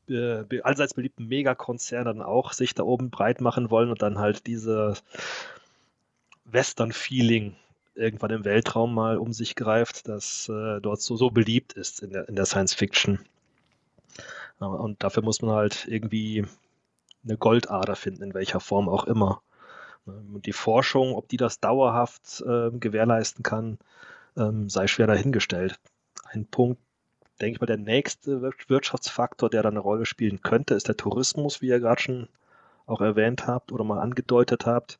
äh, 0.08 0.60
allseits 0.62 0.94
beliebten 0.94 1.26
Megakonzerne 1.26 2.04
dann 2.04 2.22
auch 2.22 2.52
sich 2.52 2.74
da 2.74 2.82
oben 2.82 3.10
breit 3.10 3.40
machen 3.40 3.70
wollen 3.70 3.90
und 3.90 4.02
dann 4.02 4.18
halt 4.18 4.46
diese 4.46 4.94
Western-Feeling 6.44 7.56
irgendwann 7.94 8.30
im 8.30 8.44
Weltraum 8.44 8.94
mal 8.94 9.18
um 9.18 9.32
sich 9.32 9.54
greift, 9.54 10.08
das 10.08 10.48
äh, 10.48 10.80
dort 10.80 11.00
so, 11.00 11.16
so 11.16 11.30
beliebt 11.30 11.74
ist 11.74 12.00
in 12.00 12.10
der, 12.10 12.28
in 12.28 12.36
der 12.36 12.46
Science 12.46 12.74
Fiction. 12.74 13.20
Und 14.58 15.02
dafür 15.02 15.22
muss 15.22 15.42
man 15.42 15.54
halt 15.54 15.86
irgendwie 15.88 16.46
eine 17.24 17.36
Goldader 17.36 17.96
finden, 17.96 18.22
in 18.22 18.34
welcher 18.34 18.60
Form 18.60 18.88
auch 18.88 19.04
immer. 19.04 19.42
Und 20.04 20.46
die 20.46 20.52
Forschung, 20.52 21.14
ob 21.14 21.28
die 21.28 21.36
das 21.36 21.60
dauerhaft 21.60 22.42
äh, 22.46 22.70
gewährleisten 22.70 23.42
kann, 23.42 23.78
ähm, 24.36 24.68
sei 24.68 24.86
schwer 24.86 25.06
dahingestellt. 25.06 25.78
Ein 26.24 26.46
Punkt, 26.46 26.80
denke 27.40 27.56
ich 27.56 27.60
mal, 27.60 27.66
der 27.66 27.76
nächste 27.76 28.42
Wirtschaftsfaktor, 28.42 29.50
der 29.50 29.62
da 29.62 29.68
eine 29.68 29.78
Rolle 29.78 30.06
spielen 30.06 30.42
könnte, 30.42 30.74
ist 30.74 30.88
der 30.88 30.96
Tourismus, 30.96 31.62
wie 31.62 31.68
ihr 31.68 31.80
gerade 31.80 32.00
schon 32.00 32.28
auch 32.86 33.00
erwähnt 33.00 33.46
habt 33.46 33.72
oder 33.72 33.84
mal 33.84 34.00
angedeutet 34.00 34.66
habt. 34.66 34.98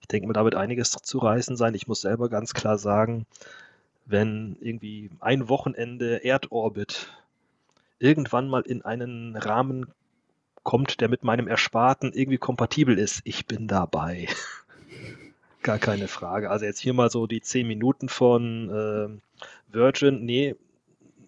Ich 0.00 0.08
denke 0.08 0.26
mal, 0.26 0.32
da 0.32 0.44
wird 0.44 0.54
einiges 0.54 0.90
zu 0.90 1.18
reißen 1.18 1.56
sein. 1.56 1.74
Ich 1.74 1.86
muss 1.86 2.00
selber 2.00 2.28
ganz 2.28 2.54
klar 2.54 2.78
sagen, 2.78 3.26
wenn 4.06 4.56
irgendwie 4.60 5.10
ein 5.20 5.48
Wochenende 5.48 6.24
Erdorbit 6.24 7.08
irgendwann 7.98 8.48
mal 8.48 8.62
in 8.62 8.82
einen 8.82 9.36
Rahmen 9.36 9.92
kommt, 10.62 11.00
der 11.00 11.08
mit 11.08 11.24
meinem 11.24 11.48
Ersparten 11.48 12.12
irgendwie 12.12 12.38
kompatibel 12.38 12.98
ist, 12.98 13.20
ich 13.24 13.46
bin 13.46 13.68
dabei. 13.68 14.28
Gar 15.62 15.78
keine 15.78 16.08
Frage. 16.08 16.50
Also 16.50 16.64
jetzt 16.64 16.80
hier 16.80 16.94
mal 16.94 17.10
so 17.10 17.26
die 17.26 17.42
zehn 17.42 17.66
Minuten 17.66 18.08
von 18.08 18.70
äh, 18.70 19.72
Virgin. 19.72 20.24
Nee, 20.24 20.56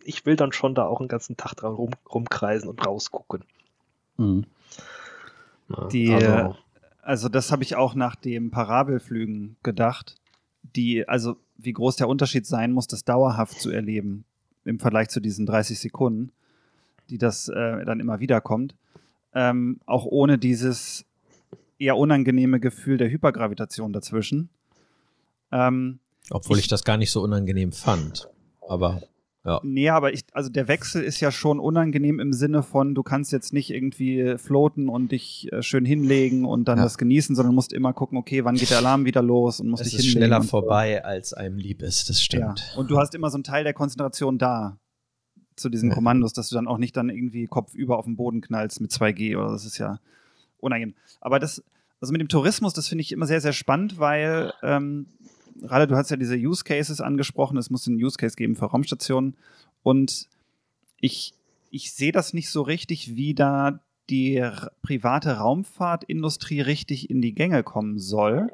ich 0.04 0.24
will 0.24 0.36
dann 0.36 0.52
schon 0.52 0.74
da 0.74 0.86
auch 0.86 1.00
einen 1.00 1.08
ganzen 1.08 1.36
Tag 1.36 1.54
dran 1.54 1.74
rum, 1.74 1.90
rumkreisen 2.10 2.68
und 2.68 2.84
rausgucken. 2.86 3.44
Mhm. 4.16 4.46
Na, 5.68 5.88
die, 5.88 6.12
also, 6.12 6.56
also 7.02 7.28
das 7.28 7.52
habe 7.52 7.62
ich 7.62 7.76
auch 7.76 7.94
nach 7.94 8.16
den 8.16 8.50
Parabelflügen 8.50 9.56
gedacht. 9.62 10.16
Die, 10.76 11.06
also 11.06 11.36
wie 11.58 11.72
groß 11.72 11.96
der 11.96 12.08
Unterschied 12.08 12.46
sein 12.46 12.72
muss, 12.72 12.86
das 12.86 13.04
dauerhaft 13.04 13.60
zu 13.60 13.70
erleben 13.70 14.24
im 14.64 14.78
Vergleich 14.78 15.10
zu 15.10 15.20
diesen 15.20 15.44
30 15.44 15.78
Sekunden 15.78 16.32
die 17.12 17.18
das 17.18 17.48
äh, 17.48 17.84
dann 17.84 18.00
immer 18.00 18.20
wieder 18.20 18.40
kommt. 18.40 18.74
Ähm, 19.34 19.80
auch 19.86 20.04
ohne 20.04 20.38
dieses 20.38 21.04
eher 21.78 21.96
unangenehme 21.96 22.60
Gefühl 22.60 22.96
der 22.96 23.10
Hypergravitation 23.10 23.92
dazwischen. 23.92 24.50
Ähm, 25.50 26.00
Obwohl 26.30 26.58
ich, 26.58 26.64
ich, 26.64 26.68
das 26.68 26.84
gar 26.84 26.96
nicht 26.96 27.10
so 27.10 27.22
unangenehm 27.22 27.72
fand. 27.72 28.28
Aber 28.68 29.02
ja. 29.44 29.60
Nee, 29.64 29.88
aber 29.88 30.12
ich, 30.12 30.22
also 30.32 30.50
der 30.50 30.68
Wechsel 30.68 31.02
ist 31.02 31.18
ja 31.18 31.32
schon 31.32 31.58
unangenehm 31.58 32.20
im 32.20 32.32
Sinne 32.32 32.62
von, 32.62 32.94
du 32.94 33.02
kannst 33.02 33.32
jetzt 33.32 33.52
nicht 33.52 33.70
irgendwie 33.70 34.36
floaten 34.38 34.88
und 34.88 35.10
dich 35.10 35.52
äh, 35.52 35.62
schön 35.62 35.84
hinlegen 35.84 36.44
und 36.44 36.68
dann 36.68 36.78
ja. 36.78 36.84
das 36.84 36.96
genießen, 36.96 37.34
sondern 37.34 37.54
musst 37.54 37.72
immer 37.72 37.92
gucken, 37.92 38.16
okay, 38.18 38.44
wann 38.44 38.54
geht 38.54 38.70
der 38.70 38.78
Alarm 38.78 39.04
wieder 39.04 39.20
los 39.20 39.58
und 39.58 39.68
musst 39.68 39.82
es 39.82 39.90
dich 39.90 39.98
ist 39.98 40.04
hinlegen. 40.04 40.28
schneller 40.28 40.42
vorbei, 40.44 41.04
als 41.04 41.32
einem 41.32 41.58
lieb 41.58 41.82
ist, 41.82 42.08
das 42.08 42.22
stimmt. 42.22 42.60
Ja. 42.72 42.78
Und 42.78 42.90
du 42.92 42.98
hast 42.98 43.16
immer 43.16 43.30
so 43.30 43.36
einen 43.36 43.44
Teil 43.44 43.64
der 43.64 43.74
Konzentration 43.74 44.38
da 44.38 44.78
zu 45.62 45.70
diesen 45.70 45.88
ja. 45.88 45.94
Kommandos, 45.94 46.32
dass 46.32 46.48
du 46.48 46.54
dann 46.54 46.68
auch 46.68 46.78
nicht 46.78 46.96
dann 46.96 47.08
irgendwie 47.08 47.46
kopfüber 47.46 47.98
auf 47.98 48.04
den 48.04 48.16
Boden 48.16 48.40
knallst 48.40 48.80
mit 48.80 48.90
2G 48.90 49.36
oder 49.36 49.52
das 49.52 49.64
ist 49.64 49.78
ja 49.78 49.98
unangenehm. 50.58 50.94
Aber 51.20 51.38
das, 51.38 51.62
also 52.00 52.12
mit 52.12 52.20
dem 52.20 52.28
Tourismus, 52.28 52.74
das 52.74 52.88
finde 52.88 53.02
ich 53.02 53.12
immer 53.12 53.26
sehr, 53.26 53.40
sehr 53.40 53.52
spannend, 53.52 53.98
weil 53.98 54.52
ähm, 54.62 55.06
gerade 55.60 55.86
du 55.86 55.96
hast 55.96 56.10
ja 56.10 56.16
diese 56.16 56.36
Use 56.36 56.64
Cases 56.64 57.00
angesprochen, 57.00 57.56
es 57.56 57.70
muss 57.70 57.86
einen 57.86 58.02
Use 58.02 58.16
Case 58.16 58.36
geben 58.36 58.56
für 58.56 58.66
Raumstationen 58.66 59.36
und 59.82 60.28
ich, 61.00 61.34
ich 61.70 61.92
sehe 61.92 62.12
das 62.12 62.32
nicht 62.32 62.50
so 62.50 62.62
richtig, 62.62 63.16
wie 63.16 63.34
da 63.34 63.80
die 64.10 64.42
private 64.82 65.38
Raumfahrtindustrie 65.38 66.60
richtig 66.60 67.08
in 67.10 67.22
die 67.22 67.34
Gänge 67.34 67.62
kommen 67.62 67.98
soll, 67.98 68.50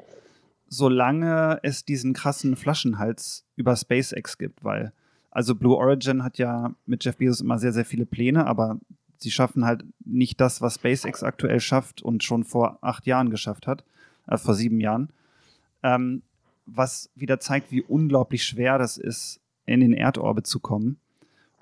solange 0.67 1.59
es 1.63 1.85
diesen 1.85 2.13
krassen 2.13 2.55
Flaschenhals 2.55 3.45
über 3.55 3.75
SpaceX 3.75 4.37
gibt, 4.37 4.63
weil 4.63 4.93
also 5.31 5.55
Blue 5.55 5.75
Origin 5.75 6.23
hat 6.23 6.37
ja 6.37 6.73
mit 6.85 7.03
Jeff 7.03 7.17
Bezos 7.17 7.41
immer 7.41 7.59
sehr, 7.59 7.73
sehr 7.73 7.85
viele 7.85 8.05
Pläne, 8.05 8.47
aber 8.47 8.79
sie 9.17 9.31
schaffen 9.31 9.65
halt 9.65 9.83
nicht 10.05 10.41
das, 10.41 10.61
was 10.61 10.75
SpaceX 10.75 11.23
aktuell 11.23 11.59
schafft 11.59 12.01
und 12.01 12.23
schon 12.23 12.43
vor 12.43 12.79
acht 12.81 13.05
Jahren 13.05 13.29
geschafft 13.29 13.67
hat, 13.67 13.83
äh, 14.27 14.37
vor 14.37 14.55
sieben 14.55 14.79
Jahren. 14.79 15.09
Ähm, 15.83 16.23
was 16.65 17.09
wieder 17.15 17.39
zeigt, 17.39 17.71
wie 17.71 17.81
unglaublich 17.81 18.43
schwer 18.43 18.77
das 18.77 18.97
ist, 18.97 19.39
in 19.65 19.79
den 19.81 19.93
Erdorbit 19.93 20.47
zu 20.47 20.59
kommen. 20.59 20.99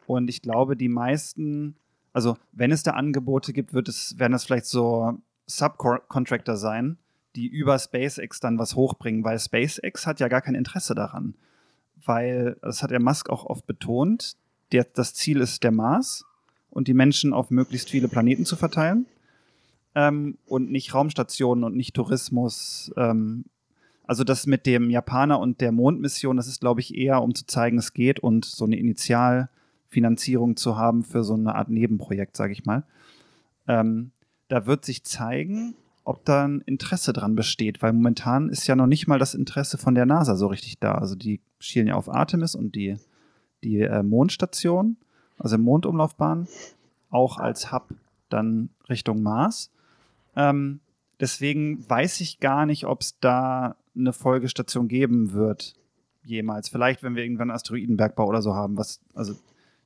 Und 0.05 0.29
ich 0.29 0.41
glaube, 0.41 0.75
die 0.75 0.89
meisten, 0.89 1.75
also 2.13 2.37
wenn 2.51 2.71
es 2.71 2.83
da 2.83 2.91
Angebote 2.91 3.53
gibt, 3.53 3.73
wird 3.73 3.89
es, 3.89 4.17
werden 4.17 4.33
das 4.33 4.45
vielleicht 4.45 4.65
so 4.65 5.17
Subcontractor 5.45 6.57
sein, 6.57 6.97
die 7.35 7.47
über 7.47 7.77
SpaceX 7.77 8.39
dann 8.39 8.59
was 8.59 8.75
hochbringen, 8.75 9.23
weil 9.23 9.39
SpaceX 9.39 10.07
hat 10.07 10.19
ja 10.19 10.27
gar 10.27 10.41
kein 10.41 10.55
Interesse 10.55 10.95
daran 10.95 11.35
weil, 12.05 12.57
das 12.61 12.83
hat 12.83 12.91
der 12.91 13.01
Musk 13.01 13.29
auch 13.29 13.45
oft 13.45 13.65
betont, 13.65 14.35
der, 14.71 14.85
das 14.85 15.13
Ziel 15.13 15.39
ist 15.39 15.63
der 15.63 15.71
Mars 15.71 16.25
und 16.69 16.87
die 16.87 16.93
Menschen 16.93 17.33
auf 17.33 17.49
möglichst 17.49 17.89
viele 17.89 18.07
Planeten 18.07 18.45
zu 18.45 18.55
verteilen 18.55 19.05
ähm, 19.95 20.37
und 20.45 20.71
nicht 20.71 20.93
Raumstationen 20.93 21.63
und 21.63 21.75
nicht 21.75 21.95
Tourismus. 21.95 22.91
Ähm, 22.97 23.45
also 24.05 24.23
das 24.23 24.45
mit 24.45 24.65
dem 24.65 24.89
Japaner 24.89 25.39
und 25.39 25.59
der 25.59 25.71
Mondmission, 25.71 26.37
das 26.37 26.47
ist, 26.47 26.61
glaube 26.61 26.79
ich, 26.81 26.95
eher, 26.95 27.21
um 27.21 27.35
zu 27.35 27.45
zeigen, 27.45 27.77
es 27.77 27.93
geht 27.93 28.19
und 28.19 28.45
so 28.45 28.65
eine 28.65 28.77
Initialfinanzierung 28.77 30.55
zu 30.55 30.77
haben 30.77 31.03
für 31.03 31.23
so 31.23 31.33
eine 31.33 31.55
Art 31.55 31.69
Nebenprojekt, 31.69 32.37
sage 32.37 32.53
ich 32.53 32.65
mal. 32.65 32.83
Ähm, 33.67 34.11
da 34.47 34.65
wird 34.65 34.85
sich 34.85 35.03
zeigen, 35.03 35.75
ob 36.05 36.23
da 36.23 36.45
ein 36.45 36.61
Interesse 36.61 37.11
dran 37.11 37.35
besteht, 37.35 37.81
weil 37.81 37.91
momentan 37.91 38.47
ist 38.47 38.65
ja 38.67 38.77
noch 38.77 38.87
nicht 38.87 39.07
mal 39.07 39.19
das 39.19 39.33
Interesse 39.33 39.77
von 39.77 39.93
der 39.93 40.05
NASA 40.05 40.37
so 40.37 40.47
richtig 40.47 40.79
da. 40.79 40.93
Also 40.93 41.15
die 41.15 41.41
schielen 41.59 41.87
ja 41.87 41.95
auf 41.95 42.09
Artemis 42.09 42.55
und 42.55 42.75
die, 42.75 42.97
die 43.63 43.81
äh, 43.81 44.03
Mondstation, 44.03 44.97
also 45.37 45.57
Mondumlaufbahn, 45.57 46.47
auch 47.09 47.37
als 47.37 47.71
Hub 47.71 47.93
dann 48.29 48.69
Richtung 48.89 49.21
Mars. 49.21 49.71
Ähm, 50.35 50.79
deswegen 51.19 51.87
weiß 51.89 52.21
ich 52.21 52.39
gar 52.39 52.65
nicht, 52.65 52.85
ob 52.85 53.01
es 53.01 53.19
da 53.19 53.75
eine 53.95 54.13
Folgestation 54.13 54.87
geben 54.87 55.33
wird 55.33 55.75
jemals. 56.23 56.69
Vielleicht, 56.69 57.03
wenn 57.03 57.15
wir 57.15 57.23
irgendwann 57.23 57.51
Asteroidenbergbau 57.51 58.27
oder 58.27 58.41
so 58.41 58.53
haben, 58.53 58.77
was, 58.77 58.99
also 59.13 59.33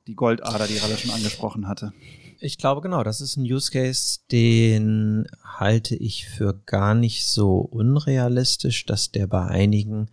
die 0.07 0.15
Goldader, 0.15 0.67
die 0.67 0.77
Ralle 0.77 0.97
schon 0.97 1.11
angesprochen 1.11 1.67
hatte. 1.67 1.93
Ich 2.39 2.57
glaube 2.57 2.81
genau, 2.81 3.03
das 3.03 3.21
ist 3.21 3.37
ein 3.37 3.43
Use 3.43 3.71
Case, 3.71 4.21
den 4.31 5.27
halte 5.43 5.95
ich 5.95 6.27
für 6.27 6.59
gar 6.65 6.95
nicht 6.95 7.27
so 7.27 7.59
unrealistisch, 7.59 8.85
dass 8.87 9.11
der 9.11 9.27
bei 9.27 9.45
einigen 9.45 10.09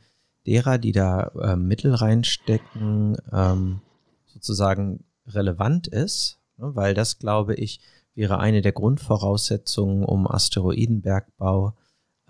derer, 0.49 0.79
die 0.79 0.93
da 0.93 1.31
äh, 1.41 1.57
Mittel 1.57 1.95
reinstecken, 1.95 3.17
ähm, 3.33 3.81
sozusagen 4.27 5.05
relevant 5.27 5.87
ist, 5.87 6.39
ne? 6.57 6.75
weil 6.75 6.95
das, 6.95 7.19
glaube 7.19 7.55
ich, 7.55 7.81
wäre 8.15 8.39
eine 8.39 8.63
der 8.63 8.73
Grundvoraussetzungen, 8.73 10.05
um 10.05 10.27
Asteroidenbergbau 10.27 11.75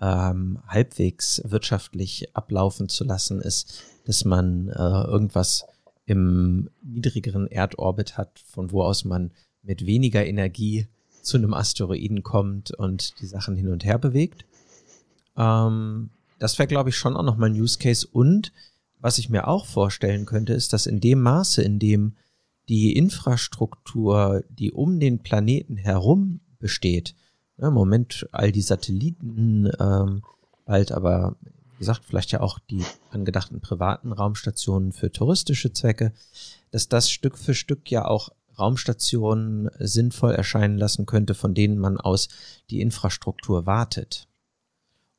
ähm, 0.01 0.59
halbwegs 0.67 1.41
wirtschaftlich 1.45 2.35
ablaufen 2.35 2.89
zu 2.89 3.03
lassen, 3.03 3.41
ist, 3.41 3.83
dass 4.05 4.25
man 4.25 4.69
äh, 4.69 4.73
irgendwas 4.73 5.65
im 6.05 6.69
niedrigeren 6.81 7.47
Erdorbit 7.47 8.17
hat, 8.17 8.39
von 8.39 8.71
wo 8.71 8.83
aus 8.83 9.05
man 9.05 9.31
mit 9.61 9.85
weniger 9.85 10.25
Energie 10.25 10.87
zu 11.21 11.37
einem 11.37 11.53
Asteroiden 11.53 12.23
kommt 12.23 12.71
und 12.71 13.19
die 13.21 13.27
Sachen 13.27 13.55
hin 13.55 13.69
und 13.69 13.83
her 13.83 13.97
bewegt. 13.97 14.45
Ähm, 15.37 16.09
das 16.39 16.57
wäre, 16.57 16.67
glaube 16.67 16.89
ich, 16.89 16.97
schon 16.97 17.15
auch 17.15 17.23
nochmal 17.23 17.49
ein 17.49 17.59
Use 17.59 17.77
Case. 17.77 18.07
Und 18.09 18.51
was 18.99 19.17
ich 19.17 19.29
mir 19.29 19.47
auch 19.47 19.65
vorstellen 19.65 20.25
könnte, 20.25 20.53
ist, 20.53 20.73
dass 20.73 20.85
in 20.85 20.99
dem 20.99 21.21
Maße, 21.21 21.61
in 21.61 21.79
dem 21.79 22.15
die 22.67 22.95
Infrastruktur, 22.95 24.43
die 24.49 24.71
um 24.71 24.99
den 24.99 25.19
Planeten 25.19 25.77
herum 25.77 26.39
besteht, 26.59 27.15
ja, 27.57 27.67
im 27.67 27.73
Moment 27.73 28.27
all 28.31 28.51
die 28.51 28.61
Satelliten, 28.61 29.69
ähm, 29.79 30.21
bald 30.65 30.91
aber, 30.91 31.35
wie 31.41 31.79
gesagt, 31.79 32.05
vielleicht 32.05 32.31
ja 32.31 32.41
auch 32.41 32.59
die 32.59 32.83
angedachten 33.11 33.59
privaten 33.59 34.13
Raumstationen 34.13 34.91
für 34.93 35.11
touristische 35.11 35.73
Zwecke, 35.73 36.13
dass 36.71 36.87
das 36.87 37.09
Stück 37.09 37.37
für 37.37 37.53
Stück 37.53 37.89
ja 37.91 38.05
auch 38.05 38.29
Raumstationen 38.57 39.69
sinnvoll 39.79 40.33
erscheinen 40.33 40.77
lassen 40.77 41.05
könnte, 41.05 41.33
von 41.33 41.53
denen 41.53 41.79
man 41.79 41.97
aus 41.97 42.29
die 42.69 42.81
Infrastruktur 42.81 43.65
wartet. 43.65 44.28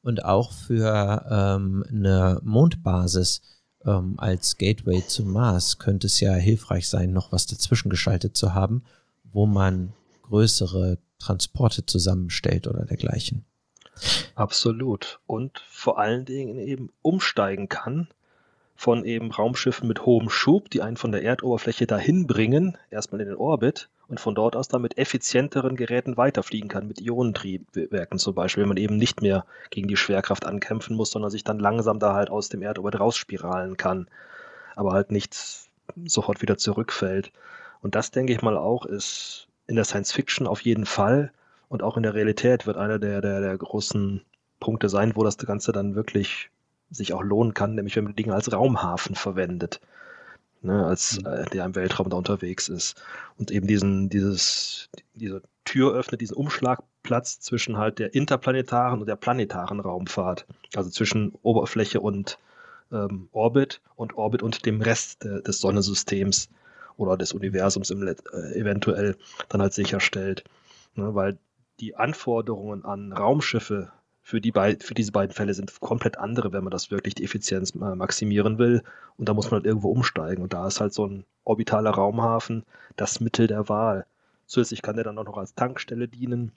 Und 0.02 0.24
auch 0.24 0.52
für 0.52 1.26
ähm, 1.30 1.84
eine 1.88 2.40
Mondbasis 2.42 3.42
ähm, 3.84 4.14
als 4.18 4.56
Gateway 4.56 5.06
zum 5.06 5.32
Mars 5.32 5.78
könnte 5.78 6.06
es 6.06 6.20
ja 6.20 6.32
hilfreich 6.32 6.88
sein, 6.88 7.12
noch 7.12 7.32
was 7.32 7.46
dazwischen 7.46 7.90
geschaltet 7.90 8.36
zu 8.36 8.54
haben, 8.54 8.84
wo 9.24 9.46
man 9.46 9.92
größere 10.22 10.98
Transporte 11.18 11.84
zusammenstellt 11.84 12.66
oder 12.66 12.84
dergleichen. 12.86 13.44
Absolut. 14.34 15.20
Und 15.26 15.62
vor 15.68 15.98
allen 15.98 16.24
Dingen 16.24 16.56
eben 16.58 16.90
umsteigen 17.02 17.68
kann 17.68 18.08
von 18.74 19.04
eben 19.04 19.30
Raumschiffen 19.30 19.86
mit 19.86 20.06
hohem 20.06 20.30
Schub, 20.30 20.70
die 20.70 20.80
einen 20.80 20.96
von 20.96 21.12
der 21.12 21.22
Erdoberfläche 21.22 21.86
dahin 21.86 22.26
bringen, 22.26 22.78
erstmal 22.90 23.20
in 23.20 23.26
den 23.26 23.36
Orbit 23.36 23.90
und 24.10 24.18
von 24.18 24.34
dort 24.34 24.56
aus 24.56 24.66
dann 24.66 24.82
mit 24.82 24.98
effizienteren 24.98 25.76
Geräten 25.76 26.16
weiterfliegen 26.16 26.68
kann, 26.68 26.88
mit 26.88 27.00
Ionentriebwerken 27.00 28.18
zum 28.18 28.34
Beispiel, 28.34 28.62
wenn 28.62 28.68
man 28.68 28.76
eben 28.76 28.96
nicht 28.96 29.22
mehr 29.22 29.46
gegen 29.70 29.86
die 29.86 29.96
Schwerkraft 29.96 30.46
ankämpfen 30.46 30.96
muss, 30.96 31.12
sondern 31.12 31.30
sich 31.30 31.44
dann 31.44 31.60
langsam 31.60 32.00
da 32.00 32.12
halt 32.14 32.28
aus 32.28 32.48
dem 32.48 32.62
Erdorbit 32.62 32.98
rausspiralen 32.98 33.76
kann, 33.76 34.08
aber 34.74 34.92
halt 34.92 35.12
nicht 35.12 35.36
sofort 36.04 36.42
wieder 36.42 36.58
zurückfällt. 36.58 37.30
Und 37.82 37.94
das 37.94 38.10
denke 38.10 38.32
ich 38.32 38.42
mal 38.42 38.58
auch 38.58 38.84
ist 38.84 39.46
in 39.68 39.76
der 39.76 39.84
Science 39.84 40.10
Fiction 40.12 40.48
auf 40.48 40.60
jeden 40.62 40.86
Fall 40.86 41.32
und 41.68 41.84
auch 41.84 41.96
in 41.96 42.02
der 42.02 42.14
Realität 42.14 42.66
wird 42.66 42.76
einer 42.76 42.98
der, 42.98 43.20
der, 43.20 43.40
der 43.40 43.56
großen 43.56 44.22
Punkte 44.58 44.88
sein, 44.88 45.14
wo 45.14 45.22
das 45.22 45.38
Ganze 45.38 45.70
dann 45.70 45.94
wirklich 45.94 46.50
sich 46.90 47.12
auch 47.12 47.22
lohnen 47.22 47.54
kann, 47.54 47.76
nämlich 47.76 47.94
wenn 47.94 48.04
man 48.04 48.16
Dinge 48.16 48.34
als 48.34 48.52
Raumhafen 48.52 49.14
verwendet, 49.14 49.80
ne, 50.62 50.86
als 50.86 51.20
mhm. 51.20 51.26
äh, 51.26 51.44
der 51.46 51.64
im 51.64 51.74
Weltraum 51.74 52.10
da 52.10 52.16
unterwegs 52.16 52.68
ist 52.68 53.00
und 53.38 53.50
eben 53.50 53.66
diesen, 53.66 54.08
dieses, 54.08 54.88
diese 55.14 55.42
Tür 55.64 55.94
öffnet, 55.94 56.20
diesen 56.20 56.36
Umschlagplatz 56.36 57.40
zwischen 57.40 57.78
halt 57.78 57.98
der 57.98 58.14
interplanetaren 58.14 59.00
und 59.00 59.06
der 59.06 59.16
planetaren 59.16 59.80
Raumfahrt, 59.80 60.46
also 60.74 60.90
zwischen 60.90 61.32
Oberfläche 61.42 62.00
und 62.00 62.38
ähm, 62.92 63.28
Orbit 63.32 63.80
und 63.96 64.16
Orbit 64.16 64.42
und 64.42 64.66
dem 64.66 64.80
Rest 64.82 65.24
de, 65.24 65.42
des 65.42 65.60
Sonnensystems 65.60 66.48
oder 66.96 67.16
des 67.16 67.32
Universums 67.32 67.90
im, 67.90 68.06
äh, 68.06 68.14
eventuell 68.54 69.16
dann 69.48 69.62
halt 69.62 69.72
sicherstellt, 69.72 70.44
ne, 70.94 71.14
weil 71.14 71.38
die 71.78 71.96
Anforderungen 71.96 72.84
an 72.84 73.12
Raumschiffe 73.12 73.90
für, 74.30 74.40
die 74.40 74.52
für 74.52 74.94
diese 74.94 75.10
beiden 75.10 75.34
Fälle 75.34 75.54
sind 75.54 75.80
komplett 75.80 76.16
andere, 76.16 76.52
wenn 76.52 76.62
man 76.62 76.70
das 76.70 76.92
wirklich 76.92 77.16
die 77.16 77.24
Effizienz 77.24 77.74
maximieren 77.74 78.58
will. 78.58 78.82
Und 79.16 79.28
da 79.28 79.34
muss 79.34 79.46
man 79.46 79.58
halt 79.58 79.66
irgendwo 79.66 79.90
umsteigen. 79.90 80.42
Und 80.42 80.52
da 80.52 80.68
ist 80.68 80.80
halt 80.80 80.94
so 80.94 81.04
ein 81.04 81.24
orbitaler 81.42 81.90
Raumhafen 81.90 82.64
das 82.96 83.18
Mittel 83.18 83.48
der 83.48 83.68
Wahl. 83.68 84.06
Zusätzlich 84.46 84.82
kann 84.82 84.94
der 84.94 85.04
dann 85.04 85.18
auch 85.18 85.24
noch 85.24 85.36
als 85.36 85.54
Tankstelle 85.54 86.06
dienen, 86.06 86.52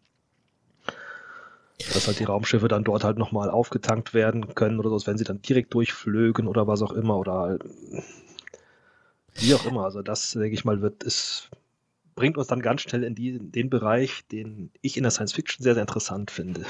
dass 1.93 2.05
halt 2.05 2.19
die 2.19 2.25
Raumschiffe 2.25 2.67
dann 2.67 2.83
dort 2.83 3.03
halt 3.03 3.17
nochmal 3.17 3.49
aufgetankt 3.49 4.13
werden 4.13 4.53
können 4.53 4.79
oder 4.79 4.89
so, 4.91 5.07
wenn 5.07 5.17
sie 5.17 5.23
dann 5.23 5.41
direkt 5.41 5.73
durchflögen 5.73 6.47
oder 6.47 6.67
was 6.67 6.83
auch 6.83 6.91
immer 6.91 7.17
oder 7.17 7.33
halt, 7.33 7.63
wie 9.33 9.55
auch 9.55 9.65
immer. 9.65 9.83
Also 9.83 10.03
das, 10.03 10.29
denke 10.31 10.53
ich 10.53 10.63
mal, 10.63 10.81
wird, 10.81 11.01
ist, 11.01 11.49
bringt 12.13 12.37
uns 12.37 12.47
dann 12.47 12.61
ganz 12.61 12.81
schnell 12.81 13.03
in, 13.03 13.15
die, 13.15 13.29
in 13.29 13.51
den 13.51 13.71
Bereich, 13.71 14.27
den 14.31 14.69
ich 14.81 14.95
in 14.95 15.03
der 15.03 15.11
Science 15.11 15.33
Fiction 15.33 15.63
sehr, 15.63 15.73
sehr 15.73 15.81
interessant 15.81 16.29
finde. 16.29 16.65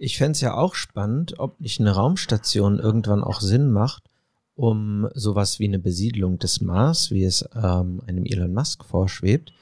Ich 0.00 0.16
fände 0.16 0.32
es 0.32 0.40
ja 0.40 0.54
auch 0.54 0.76
spannend, 0.76 1.40
ob 1.40 1.60
nicht 1.60 1.80
eine 1.80 1.90
Raumstation 1.90 2.78
irgendwann 2.78 3.24
auch 3.24 3.40
Sinn 3.40 3.72
macht, 3.72 4.04
um 4.54 5.08
sowas 5.12 5.58
wie 5.58 5.66
eine 5.66 5.80
Besiedlung 5.80 6.38
des 6.38 6.60
Mars, 6.60 7.10
wie 7.10 7.24
es 7.24 7.44
ähm, 7.54 8.00
einem 8.06 8.24
Elon 8.24 8.54
Musk 8.54 8.84
vorschwebt, 8.84 9.52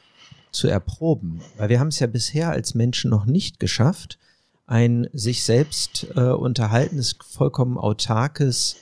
zu 0.53 0.69
erproben. 0.69 1.41
Weil 1.57 1.71
wir 1.71 1.81
haben 1.81 1.89
es 1.89 2.01
ja 2.01 2.07
bisher 2.07 2.51
als 2.51 2.75
Menschen 2.75 3.11
noch 3.11 3.25
nicht 3.25 3.59
geschafft, 3.61 4.19
ein 4.67 5.09
sich 5.15 5.43
selbst 5.43 6.07
äh, 6.17 6.31
unterhaltenes, 6.31 7.17
vollkommen 7.27 7.79
autarkes 7.79 8.77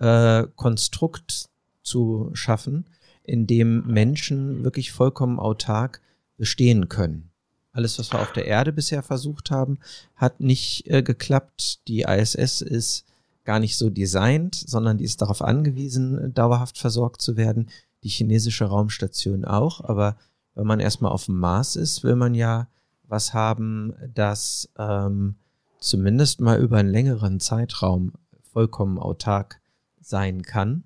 äh, 0.00 0.44
Konstrukt 0.56 1.48
zu 1.82 2.30
schaffen, 2.32 2.86
in 3.22 3.46
dem 3.46 3.86
Menschen 3.86 4.64
wirklich 4.64 4.90
vollkommen 4.90 5.38
autark 5.38 6.00
bestehen 6.38 6.88
können. 6.88 7.30
Alles, 7.72 7.98
was 7.98 8.12
wir 8.12 8.20
auf 8.20 8.32
der 8.32 8.46
Erde 8.46 8.72
bisher 8.72 9.02
versucht 9.02 9.50
haben, 9.50 9.78
hat 10.16 10.40
nicht 10.40 10.86
äh, 10.86 11.02
geklappt. 11.02 11.86
Die 11.88 12.02
ISS 12.02 12.60
ist 12.60 13.04
gar 13.44 13.60
nicht 13.60 13.76
so 13.76 13.90
designt, 13.90 14.54
sondern 14.54 14.98
die 14.98 15.04
ist 15.04 15.22
darauf 15.22 15.42
angewiesen, 15.42 16.34
dauerhaft 16.34 16.78
versorgt 16.78 17.22
zu 17.22 17.36
werden. 17.36 17.70
Die 18.02 18.08
chinesische 18.08 18.64
Raumstation 18.64 19.44
auch. 19.44 19.82
Aber 19.84 20.16
wenn 20.54 20.66
man 20.66 20.80
erstmal 20.80 21.12
auf 21.12 21.26
dem 21.26 21.38
Mars 21.38 21.76
ist, 21.76 22.04
will 22.04 22.16
man 22.16 22.34
ja 22.34 22.68
was 23.04 23.32
haben, 23.32 23.94
das 24.14 24.68
ähm, 24.78 25.36
zumindest 25.80 26.40
mal 26.40 26.60
über 26.60 26.78
einen 26.78 26.90
längeren 26.90 27.40
Zeitraum 27.40 28.12
vollkommen 28.42 28.98
autark 28.98 29.60
sein 30.00 30.42
kann. 30.42 30.84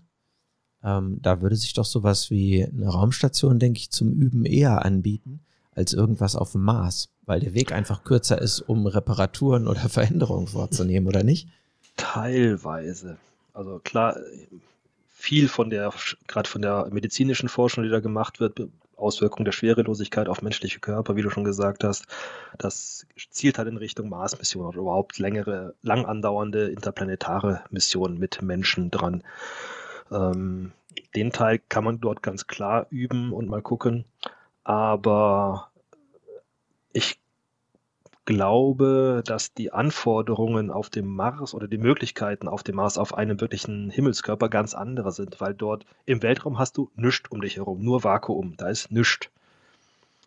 Ähm, 0.82 1.18
da 1.22 1.40
würde 1.40 1.56
sich 1.56 1.74
doch 1.74 1.84
sowas 1.84 2.30
wie 2.30 2.64
eine 2.64 2.88
Raumstation, 2.88 3.58
denke 3.58 3.78
ich, 3.78 3.90
zum 3.90 4.12
Üben 4.12 4.44
eher 4.44 4.84
anbieten, 4.84 5.40
als 5.74 5.92
irgendwas 5.92 6.36
auf 6.36 6.52
dem 6.52 6.62
Mars, 6.62 7.08
weil 7.24 7.40
der 7.40 7.54
Weg 7.54 7.72
einfach 7.72 8.04
kürzer 8.04 8.40
ist, 8.40 8.60
um 8.60 8.86
Reparaturen 8.86 9.68
oder 9.68 9.80
Veränderungen 9.88 10.48
vorzunehmen, 10.48 11.08
oder 11.08 11.22
nicht? 11.22 11.48
Teilweise. 11.96 13.18
Also 13.54 13.80
klar, 13.82 14.16
viel 15.08 15.48
von 15.48 15.70
der, 15.70 15.92
gerade 16.26 16.48
von 16.48 16.62
der 16.62 16.88
medizinischen 16.90 17.48
Forschung, 17.48 17.84
die 17.84 17.90
da 17.90 18.00
gemacht 18.00 18.40
wird, 18.40 18.60
Auswirkungen 18.96 19.44
der 19.44 19.52
Schwerelosigkeit 19.52 20.28
auf 20.28 20.42
menschliche 20.42 20.78
Körper, 20.78 21.16
wie 21.16 21.22
du 21.22 21.30
schon 21.30 21.44
gesagt 21.44 21.84
hast, 21.84 22.06
das 22.56 23.06
zielt 23.30 23.58
halt 23.58 23.68
in 23.68 23.76
Richtung 23.76 24.08
Mars-Mission 24.08 24.66
oder 24.66 24.78
überhaupt 24.78 25.18
längere, 25.18 25.74
lang 25.82 26.06
andauernde 26.06 26.68
interplanetare 26.68 27.64
Missionen 27.70 28.18
mit 28.18 28.42
Menschen 28.42 28.90
dran. 28.90 29.24
Ähm, 30.10 30.72
den 31.14 31.32
Teil 31.32 31.60
kann 31.68 31.84
man 31.84 32.00
dort 32.00 32.22
ganz 32.22 32.46
klar 32.46 32.86
üben 32.90 33.32
und 33.32 33.48
mal 33.48 33.62
gucken. 33.62 34.04
Aber 34.64 35.70
ich 36.92 37.20
glaube, 38.24 39.22
dass 39.26 39.52
die 39.52 39.72
Anforderungen 39.72 40.70
auf 40.70 40.90
dem 40.90 41.06
Mars 41.06 41.54
oder 41.54 41.66
die 41.66 41.78
Möglichkeiten 41.78 42.48
auf 42.48 42.62
dem 42.62 42.76
Mars 42.76 42.98
auf 42.98 43.14
einem 43.14 43.40
wirklichen 43.40 43.90
Himmelskörper 43.90 44.48
ganz 44.48 44.74
andere 44.74 45.10
sind, 45.10 45.40
weil 45.40 45.54
dort 45.54 45.84
im 46.06 46.22
Weltraum 46.22 46.58
hast 46.58 46.76
du 46.76 46.90
nichts 46.94 47.30
um 47.30 47.40
dich 47.40 47.56
herum, 47.56 47.82
nur 47.82 48.04
Vakuum, 48.04 48.56
da 48.56 48.68
ist 48.68 48.92
nichts. 48.92 49.28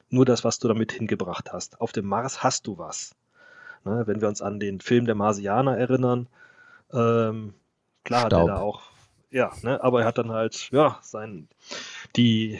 Nur 0.10 0.26
das, 0.26 0.44
was 0.44 0.60
du 0.60 0.68
damit 0.68 0.92
hingebracht 0.92 1.52
hast. 1.52 1.82
Auf 1.82 1.92
dem 1.92 2.06
Mars 2.06 2.44
hast 2.44 2.68
du 2.68 2.78
was. 2.78 3.16
Ne, 3.86 4.04
wenn 4.08 4.22
wir 4.22 4.28
uns 4.28 4.42
an 4.42 4.60
den 4.60 4.82
Film 4.82 5.06
der 5.06 5.16
Marsianer 5.16 5.78
erinnern, 5.78 6.28
ähm, 6.92 7.54
klar 8.04 8.28
Staub. 8.28 8.42
hat 8.42 8.48
er 8.50 8.56
da 8.56 8.60
auch, 8.60 8.82
ja, 9.30 9.52
ne, 9.62 9.84
aber 9.84 10.02
er 10.02 10.08
hat 10.08 10.18
dann 10.18 10.32
halt, 10.32 10.70
ja, 10.72 10.98
sein, 11.02 11.48
die 12.16 12.60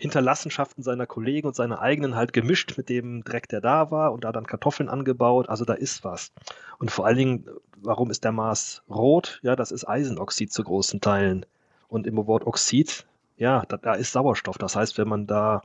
Hinterlassenschaften 0.00 0.82
seiner 0.82 1.06
Kollegen 1.06 1.46
und 1.46 1.54
seiner 1.54 1.80
eigenen 1.80 2.16
halt 2.16 2.32
gemischt 2.32 2.78
mit 2.78 2.88
dem 2.88 3.22
Dreck, 3.22 3.48
der 3.48 3.60
da 3.60 3.90
war 3.90 4.12
und 4.12 4.24
da 4.24 4.32
dann 4.32 4.46
Kartoffeln 4.46 4.88
angebaut. 4.88 5.50
Also 5.50 5.66
da 5.66 5.74
ist 5.74 6.04
was. 6.04 6.32
Und 6.78 6.90
vor 6.90 7.04
allen 7.04 7.18
Dingen, 7.18 7.46
warum 7.76 8.10
ist 8.10 8.24
der 8.24 8.32
Mars 8.32 8.82
rot? 8.88 9.40
Ja, 9.42 9.56
das 9.56 9.70
ist 9.70 9.86
Eisenoxid 9.86 10.50
zu 10.50 10.64
großen 10.64 11.02
Teilen. 11.02 11.44
Und 11.88 12.06
im 12.06 12.16
Wort 12.16 12.46
Oxid, 12.46 13.04
ja, 13.36 13.64
da, 13.68 13.76
da 13.76 13.92
ist 13.92 14.12
Sauerstoff. 14.12 14.56
Das 14.56 14.74
heißt, 14.74 14.96
wenn 14.96 15.06
man 15.06 15.26
da 15.26 15.60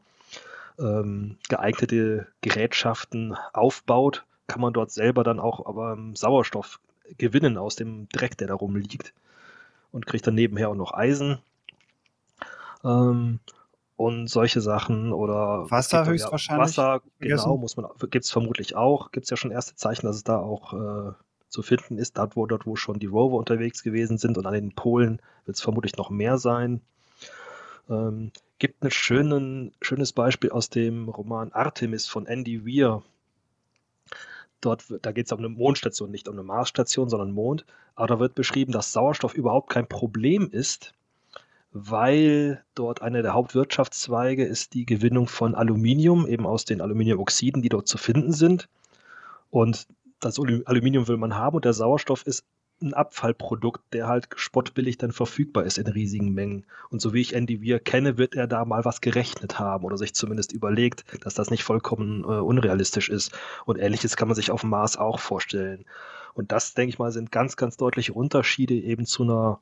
ähm, 0.80 1.38
geeignete 1.48 2.28
Gerätschaften 2.42 3.38
aufbaut, 3.54 4.26
kann 4.48 4.60
man 4.60 4.74
dort 4.74 4.92
selber 4.92 5.24
dann 5.24 5.40
auch 5.40 5.66
aber 5.66 5.94
ähm, 5.94 6.14
Sauerstoff 6.14 6.82
gewinnen 7.18 7.58
aus 7.58 7.78
dem 7.78 8.10
Dreck, 8.10 8.38
der 8.38 8.50
da 8.50 8.56
rumliegt. 8.56 9.14
Und 9.94 10.06
kriegt 10.06 10.28
dann 10.28 10.36
nebenher 10.36 10.68
auch 10.68 10.76
noch 10.76 10.94
Eisen. 10.94 11.38
Ähm, 12.84 13.40
und 13.98 14.28
solche 14.28 14.62
Sachen 14.62 15.14
oder 15.14 15.70
Wasser 15.72 16.06
höchstwahrscheinlich. 16.06 16.78
Wasser, 16.78 17.02
genau, 17.20 17.58
muss 17.58 17.78
man, 17.78 17.88
gibt 18.10 18.26
es 18.26 18.32
vermutlich 18.32 18.76
auch. 18.76 19.12
Gibt 19.12 19.26
es 19.26 19.30
ja 19.30 19.38
schon 19.38 19.52
erste 19.52 19.76
Zeichen, 19.76 20.06
dass 20.06 20.18
es 20.18 20.24
da 20.24 20.38
auch 20.38 20.74
äh, 20.74 21.14
zu 21.50 21.62
finden 21.62 21.98
ist, 21.98 22.18
dort 22.18 22.36
wo, 22.36 22.46
dort, 22.46 22.66
wo 22.66 22.76
schon 22.76 23.00
die 23.00 23.06
Rover 23.06 23.38
unterwegs 23.38 23.84
gewesen 23.84 24.18
sind 24.18 24.38
und 24.38 24.46
an 24.46 24.54
den 24.54 24.74
Polen 24.74 25.22
wird 25.46 25.56
es 25.56 25.64
vermutlich 25.64 25.96
noch 25.96 26.10
mehr 26.10 26.38
sein. 26.38 26.82
Ähm, 27.90 28.32
gibt 28.60 28.84
ein 28.84 28.92
schönen, 28.92 29.74
schönes 29.82 30.12
Beispiel 30.12 30.52
aus 30.52 30.70
dem 30.70 31.08
Roman 31.08 31.52
Artemis 31.54 32.08
von 32.08 32.26
Andy 32.26 32.66
Weir. 32.66 33.04
Dort, 34.60 34.86
da 35.02 35.12
geht 35.12 35.28
es 35.28 35.32
um 35.32 35.40
eine 35.40 35.50
Mondstation, 35.50 36.12
nicht 36.12 36.28
um 36.28 36.36
eine 36.36 36.44
Marsstation, 36.44 37.10
sondern 37.10 37.32
Mond. 37.32 37.66
Aber 37.96 38.08
da 38.08 38.20
wird 38.20 38.36
beschrieben, 38.36 38.72
dass 38.72 38.92
Sauerstoff 38.92 39.34
überhaupt 39.34 39.70
kein 39.70 39.88
Problem 39.88 40.50
ist, 40.50 40.94
weil 41.78 42.64
dort 42.74 43.02
einer 43.02 43.22
der 43.22 43.34
Hauptwirtschaftszweige 43.34 44.46
ist 44.46 44.74
die 44.74 44.86
Gewinnung 44.86 45.28
von 45.28 45.56
Aluminium, 45.56 46.26
eben 46.26 46.48
aus 46.48 46.64
den 46.64 46.80
Aluminiumoxiden, 46.80 47.62
die 47.62 47.68
dort 47.68 47.90
zu 47.90 47.98
finden 47.98 48.32
sind. 48.32 48.70
Und 49.50 49.86
das 50.22 50.40
Aluminium 50.40 51.10
will 51.10 51.18
man 51.18 51.36
haben 51.36 51.58
und 51.58 51.66
der 51.66 51.74
Sauerstoff 51.74 52.26
ist 52.26 52.46
ein 52.82 52.94
Abfallprodukt, 52.94 53.82
der 53.92 54.08
halt 54.08 54.30
spottbillig 54.38 54.98
dann 54.98 55.12
verfügbar 55.12 55.66
ist 55.66 55.78
in 55.78 55.88
riesigen 55.88 56.34
Mengen. 56.34 56.66
Und 56.92 57.02
so 57.02 57.14
wie 57.14 57.20
ich 57.20 57.36
Andy 57.36 57.62
Weir 57.62 57.82
kenne, 57.82 58.18
wird 58.18 58.36
er 58.36 58.48
da 58.48 58.64
mal 58.64 58.86
was 58.86 59.02
gerechnet 59.02 59.60
haben 59.60 59.84
oder 59.84 59.98
sich 59.98 60.16
zumindest 60.16 60.54
überlegt, 60.54 61.04
dass 61.26 61.34
das 61.34 61.50
nicht 61.52 61.66
vollkommen 61.66 62.24
äh, 62.24 62.40
unrealistisch 62.40 63.10
ist. 63.10 63.38
Und 63.66 63.80
ähnliches 63.80 64.16
kann 64.16 64.30
man 64.30 64.36
sich 64.36 64.50
auf 64.50 64.62
dem 64.62 64.70
Mars 64.70 64.96
auch 64.96 65.20
vorstellen. 65.20 65.84
Und 66.36 66.54
das, 66.54 66.74
denke 66.74 66.92
ich 66.92 67.00
mal, 67.00 67.12
sind 67.12 67.34
ganz, 67.34 67.58
ganz 67.58 67.76
deutliche 67.76 68.14
Unterschiede 68.14 68.76
eben 68.76 69.06
zu 69.06 69.24
einer 69.24 69.60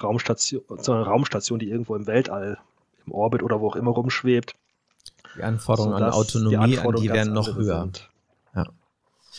Raumstation, 0.00 0.62
zu 0.78 0.92
einer 0.92 1.02
Raumstation, 1.02 1.58
die 1.58 1.68
irgendwo 1.68 1.96
im 1.96 2.06
Weltall, 2.06 2.58
im 3.06 3.12
Orbit 3.12 3.42
oder 3.42 3.60
wo 3.60 3.68
auch 3.68 3.76
immer 3.76 3.90
rumschwebt. 3.90 4.54
Die 5.36 5.42
Anforderungen 5.42 5.94
an 5.94 6.12
Autonomie, 6.12 6.50
die, 6.50 6.56
Anforderungen 6.56 6.96
an 6.96 7.02
die 7.02 7.10
werden 7.10 7.32
noch 7.32 7.54
höher. 7.56 7.80
Sind. 7.80 8.10
Ja. 8.54 8.66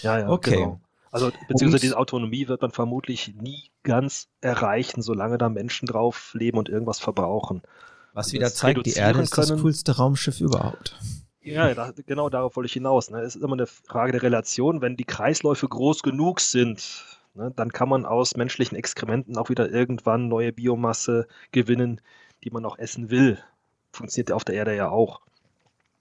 ja, 0.01 0.19
ja, 0.19 0.29
okay. 0.29 0.57
Genau. 0.57 0.79
Also 1.11 1.31
beziehungsweise 1.47 1.81
diese 1.81 1.97
Autonomie 1.97 2.47
wird 2.47 2.63
man 2.63 2.71
vermutlich 2.71 3.35
nie 3.39 3.69
ganz 3.83 4.29
erreichen, 4.41 5.03
solange 5.03 5.37
da 5.37 5.47
Menschen 5.47 5.85
drauf 5.85 6.33
leben 6.33 6.57
und 6.57 6.69
irgendwas 6.69 6.99
verbrauchen. 6.99 7.61
Was 8.13 8.27
also 8.27 8.33
wieder 8.33 8.51
zeigt, 8.51 8.85
die 8.85 8.93
Erde 8.93 9.21
ist 9.21 9.31
können. 9.31 9.49
das 9.49 9.61
coolste 9.61 9.95
Raumschiff 9.95 10.41
überhaupt. 10.41 10.97
Ja, 11.41 11.73
da, 11.75 11.91
genau 12.07 12.29
darauf 12.29 12.55
wollte 12.55 12.65
ich 12.67 12.73
hinaus. 12.73 13.11
Ne? 13.11 13.21
Es 13.21 13.35
ist 13.35 13.43
immer 13.43 13.53
eine 13.53 13.67
Frage 13.67 14.13
der 14.13 14.23
Relation. 14.23 14.81
Wenn 14.81 14.95
die 14.95 15.03
Kreisläufe 15.03 15.67
groß 15.67 16.01
genug 16.01 16.39
sind, 16.39 17.05
ne, 17.33 17.51
dann 17.55 17.71
kann 17.71 17.89
man 17.89 18.05
aus 18.05 18.35
menschlichen 18.35 18.77
Exkrementen 18.77 19.37
auch 19.37 19.49
wieder 19.49 19.69
irgendwann 19.69 20.27
neue 20.27 20.53
Biomasse 20.53 21.27
gewinnen, 21.51 22.01
die 22.43 22.51
man 22.51 22.65
auch 22.65 22.77
essen 22.77 23.09
will. 23.09 23.37
Funktioniert 23.91 24.31
auf 24.31 24.43
der 24.43 24.55
Erde 24.55 24.75
ja 24.75 24.89
auch. 24.89 25.21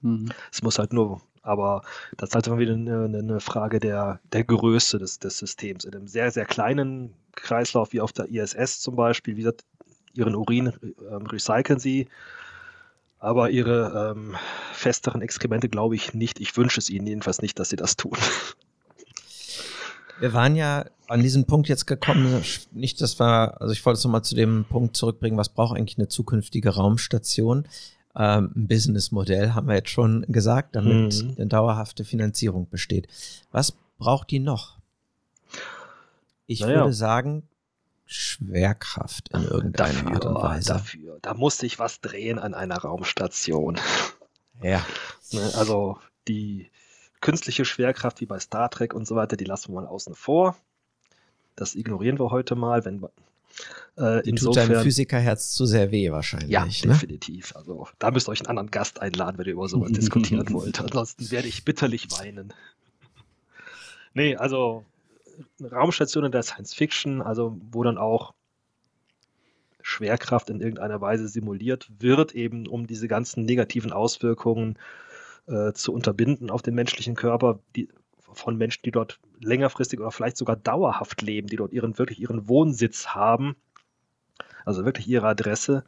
Mhm. 0.01 0.31
Es 0.51 0.63
muss 0.63 0.79
halt 0.79 0.93
nur 0.93 1.21
aber 1.43 1.83
das 2.17 2.31
ist 2.31 2.35
halt 2.35 2.47
immer 2.47 2.59
wieder 2.59 2.75
eine, 2.75 3.19
eine 3.19 3.41
Frage 3.41 3.81
der, 3.81 4.21
der 4.33 4.45
Größe 4.45 4.99
des, 4.99 5.19
des 5.19 5.39
Systems. 5.39 5.85
In 5.85 5.95
einem 5.95 6.07
sehr, 6.07 6.31
sehr 6.31 6.47
kleinen 6.47 7.15
Kreislauf 7.35 7.93
wie 7.93 8.01
auf 8.01 8.13
der 8.13 8.29
ISS 8.29 8.81
zum 8.81 8.97
Beispiel, 8.97 9.37
wie 9.37 9.43
gesagt, 9.43 9.65
ihren 10.15 10.37
Urin 10.37 10.69
äh, 10.69 11.15
recyceln 11.15 11.79
sie, 11.79 12.09
aber 13.19 13.51
ihre 13.51 14.15
ähm, 14.17 14.37
festeren 14.73 15.23
Exkremente 15.23 15.69
glaube 15.69 15.95
ich 15.97 16.15
nicht. 16.15 16.41
Ich 16.41 16.57
wünsche 16.57 16.79
es 16.81 16.91
ihnen 16.91 17.07
jedenfalls 17.07 17.43
nicht, 17.43 17.59
dass 17.59 17.71
sie 17.71 17.77
das 17.77 17.97
tun. 17.97 18.17
Wir 20.23 20.33
waren 20.33 20.57
ja 20.57 20.87
an 21.09 21.23
diesem 21.23 21.47
Punkt 21.47 21.69
jetzt 21.69 21.87
gekommen, 21.87 22.43
nicht, 22.73 23.01
dass 23.01 23.19
wir, 23.21 23.61
also 23.61 23.73
ich 23.73 23.85
wollte 23.85 23.99
es 23.99 24.05
nochmal 24.05 24.23
zu 24.23 24.35
dem 24.35 24.65
Punkt 24.69 24.97
zurückbringen, 24.97 25.37
was 25.37 25.49
braucht 25.49 25.77
eigentlich 25.77 25.99
eine 25.99 26.09
zukünftige 26.09 26.71
Raumstation? 26.71 27.67
ähm, 28.17 28.53
ein 28.55 28.69
Businessmodell, 28.69 29.55
haben 29.55 29.69
wir 29.69 29.75
jetzt 29.75 29.91
schon 29.91 30.25
gesagt, 30.29 30.77
damit 30.77 31.23
mhm. 31.23 31.35
eine 31.37 31.47
dauerhafte 31.47 32.05
Finanzierung 32.05 32.69
besteht. 32.69 33.09
Was 33.51 33.73
braucht 33.99 34.31
die 34.31 34.39
noch? 34.39 34.79
Ich 36.47 36.61
naja. 36.61 36.81
würde 36.81 36.93
sagen, 36.93 37.49
Schwerkraft 38.05 39.31
in 39.31 39.45
irgendeiner 39.45 40.03
dafür, 40.03 40.15
Art 40.15 40.25
und 40.27 40.35
Weise. 40.35 40.69
Dafür, 40.69 41.19
da 41.23 41.35
muss 41.35 41.59
sich 41.59 41.79
was 41.79 42.01
drehen 42.01 42.39
an 42.39 42.53
einer 42.53 42.77
Raumstation. 42.77 43.81
Ja. 44.63 44.85
Ne, 45.33 45.51
also 45.57 45.99
die 46.29 46.71
künstliche 47.23 47.65
Schwerkraft 47.65 48.21
wie 48.21 48.27
bei 48.27 48.39
Star 48.39 48.69
Trek 48.69 48.93
und 48.93 49.07
so 49.07 49.17
weiter, 49.17 49.39
die 49.39 49.45
lassen 49.45 49.73
wir 49.73 49.81
mal 49.81 49.87
außen 49.87 50.15
vor. 50.15 50.57
Das 51.57 51.75
ignorieren 51.75 52.19
wir 52.19 52.31
heute 52.31 52.55
mal, 52.55 52.85
wenn 52.85 53.03
äh, 53.97 54.23
Die 54.23 54.33
tut 54.33 54.57
deinem 54.57 54.83
Physikerherz 54.83 55.53
zu 55.53 55.65
sehr 55.65 55.91
weh 55.91 56.11
wahrscheinlich. 56.11 56.51
Ja, 56.51 56.67
ne? 56.67 56.73
definitiv. 56.93 57.57
Also 57.57 57.89
da 57.99 58.11
müsst 58.11 58.29
ihr 58.29 58.33
euch 58.33 58.41
einen 58.41 58.49
anderen 58.49 58.71
Gast 58.71 59.01
einladen, 59.01 59.39
wenn 59.39 59.47
ihr 59.47 59.53
über 59.53 59.69
sowas 59.69 59.93
diskutieren 59.93 60.53
wollt. 60.53 60.81
Ansonsten 60.81 61.31
werde 61.31 61.49
ich 61.49 61.65
bitterlich 61.65 62.11
weinen. 62.11 62.53
Nee, 64.15 64.37
also 64.37 64.85
Raumstationen 65.61 66.33
der 66.33 66.43
Science 66.43 66.75
Fiction, 66.75 67.23
also 67.23 67.57
wo 67.71 67.83
dann 67.83 67.99
auch 67.99 68.35
Schwerkraft 69.81 70.51
in 70.51 70.61
irgendeiner 70.61 71.01
Weise 71.01 71.29
simuliert 71.29 71.89
wird, 71.99 72.35
eben 72.35 72.67
um 72.67 72.87
diese 72.87 73.09
ganzen 73.09 73.45
negativen 73.45 73.93
Auswirkungen 73.93 74.77
äh, 74.77 74.79
zu 75.75 75.93
unterbinden 75.93 76.51
auf 76.51 76.63
den 76.63 76.75
menschlichen 76.75 77.15
Körper, 77.15 77.59
die, 77.77 77.89
von 78.33 78.57
Menschen, 78.57 78.83
die 78.85 78.91
dort 78.91 79.19
längerfristig 79.41 80.01
oder 80.01 80.11
vielleicht 80.11 80.37
sogar 80.37 80.57
dauerhaft 80.57 81.23
leben, 81.23 81.49
die 81.49 81.57
dort 81.57 81.73
ihren 81.73 81.99
wirklich 81.99 82.21
ihren 82.21 82.49
Wohnsitz 82.49 83.09
haben, 83.09 83.57
also 84.65 84.85
wirklich 84.85 85.09
ihre 85.09 85.29
Adresse. 85.29 85.85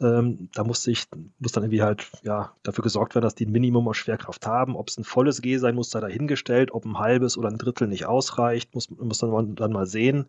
Ähm, 0.00 0.48
da 0.54 0.64
muss 0.64 0.82
sich, 0.82 1.04
muss 1.38 1.52
dann 1.52 1.64
irgendwie 1.64 1.82
halt, 1.82 2.10
ja, 2.22 2.52
dafür 2.62 2.82
gesorgt 2.82 3.14
werden, 3.14 3.24
dass 3.24 3.34
die 3.34 3.46
ein 3.46 3.52
Minimum 3.52 3.86
an 3.88 3.94
Schwerkraft 3.94 4.46
haben. 4.46 4.76
Ob 4.76 4.88
es 4.88 4.98
ein 4.98 5.04
volles 5.04 5.42
G 5.42 5.58
sein 5.58 5.74
muss, 5.74 5.90
sei 5.90 6.00
dahingestellt. 6.00 6.72
Ob 6.72 6.84
ein 6.84 6.98
halbes 6.98 7.36
oder 7.36 7.48
ein 7.48 7.58
Drittel 7.58 7.88
nicht 7.88 8.06
ausreicht, 8.06 8.74
muss, 8.74 8.90
muss 8.90 9.18
dann, 9.18 9.54
dann 9.54 9.72
mal 9.72 9.86
sehen. 9.86 10.26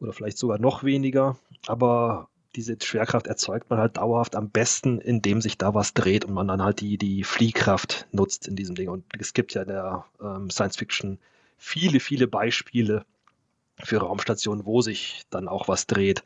Oder 0.00 0.12
vielleicht 0.12 0.38
sogar 0.38 0.58
noch 0.58 0.84
weniger. 0.84 1.36
Aber 1.66 2.28
diese 2.54 2.76
Schwerkraft 2.80 3.26
erzeugt 3.26 3.68
man 3.70 3.78
halt 3.78 3.96
dauerhaft 3.96 4.36
am 4.36 4.48
besten, 4.48 5.00
indem 5.00 5.40
sich 5.40 5.58
da 5.58 5.74
was 5.74 5.94
dreht 5.94 6.24
und 6.24 6.34
man 6.34 6.48
dann 6.48 6.62
halt 6.62 6.80
die, 6.80 6.96
die 6.96 7.24
Fliehkraft 7.24 8.06
nutzt 8.12 8.48
in 8.48 8.56
diesem 8.56 8.74
Ding. 8.74 8.88
Und 8.88 9.04
es 9.18 9.34
gibt 9.34 9.54
ja 9.54 9.62
in 9.62 9.68
der 9.68 10.04
ähm, 10.20 10.50
Science 10.50 10.76
Fiction 10.76 11.18
viele, 11.58 12.00
viele 12.00 12.26
Beispiele 12.26 13.04
für 13.82 13.98
Raumstationen, 13.98 14.64
wo 14.64 14.80
sich 14.80 15.24
dann 15.30 15.48
auch 15.48 15.68
was 15.68 15.86
dreht. 15.86 16.24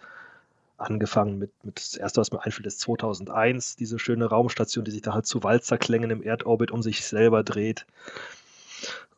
Angefangen 0.76 1.38
mit, 1.38 1.52
mit 1.64 1.76
das 1.76 1.94
erste, 1.96 2.20
was 2.20 2.32
mir 2.32 2.42
einfällt, 2.42 2.66
ist 2.66 2.80
2001, 2.80 3.76
diese 3.76 3.98
schöne 3.98 4.26
Raumstation, 4.26 4.84
die 4.84 4.92
sich 4.92 5.02
da 5.02 5.12
halt 5.12 5.26
zu 5.26 5.42
Walzerklängen 5.42 6.10
im 6.10 6.22
Erdorbit 6.22 6.70
um 6.70 6.82
sich 6.82 7.04
selber 7.04 7.42
dreht. 7.42 7.86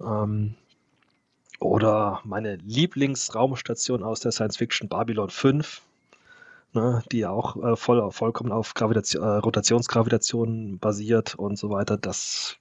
Ähm, 0.00 0.54
oder 1.60 2.20
meine 2.24 2.56
Lieblingsraumstation 2.56 4.02
aus 4.02 4.20
der 4.20 4.32
Science 4.32 4.56
Fiction 4.56 4.88
Babylon 4.88 5.30
5, 5.30 5.82
ne, 6.74 7.02
die 7.10 7.18
ja 7.18 7.30
auch 7.30 7.56
äh, 7.62 7.76
voll, 7.76 8.10
vollkommen 8.10 8.52
auf 8.52 8.74
Gravitation, 8.74 9.22
äh, 9.22 9.36
Rotationsgravitation 9.36 10.78
basiert 10.78 11.34
und 11.34 11.56
so 11.56 11.70
weiter, 11.70 11.96
das, 11.96 12.56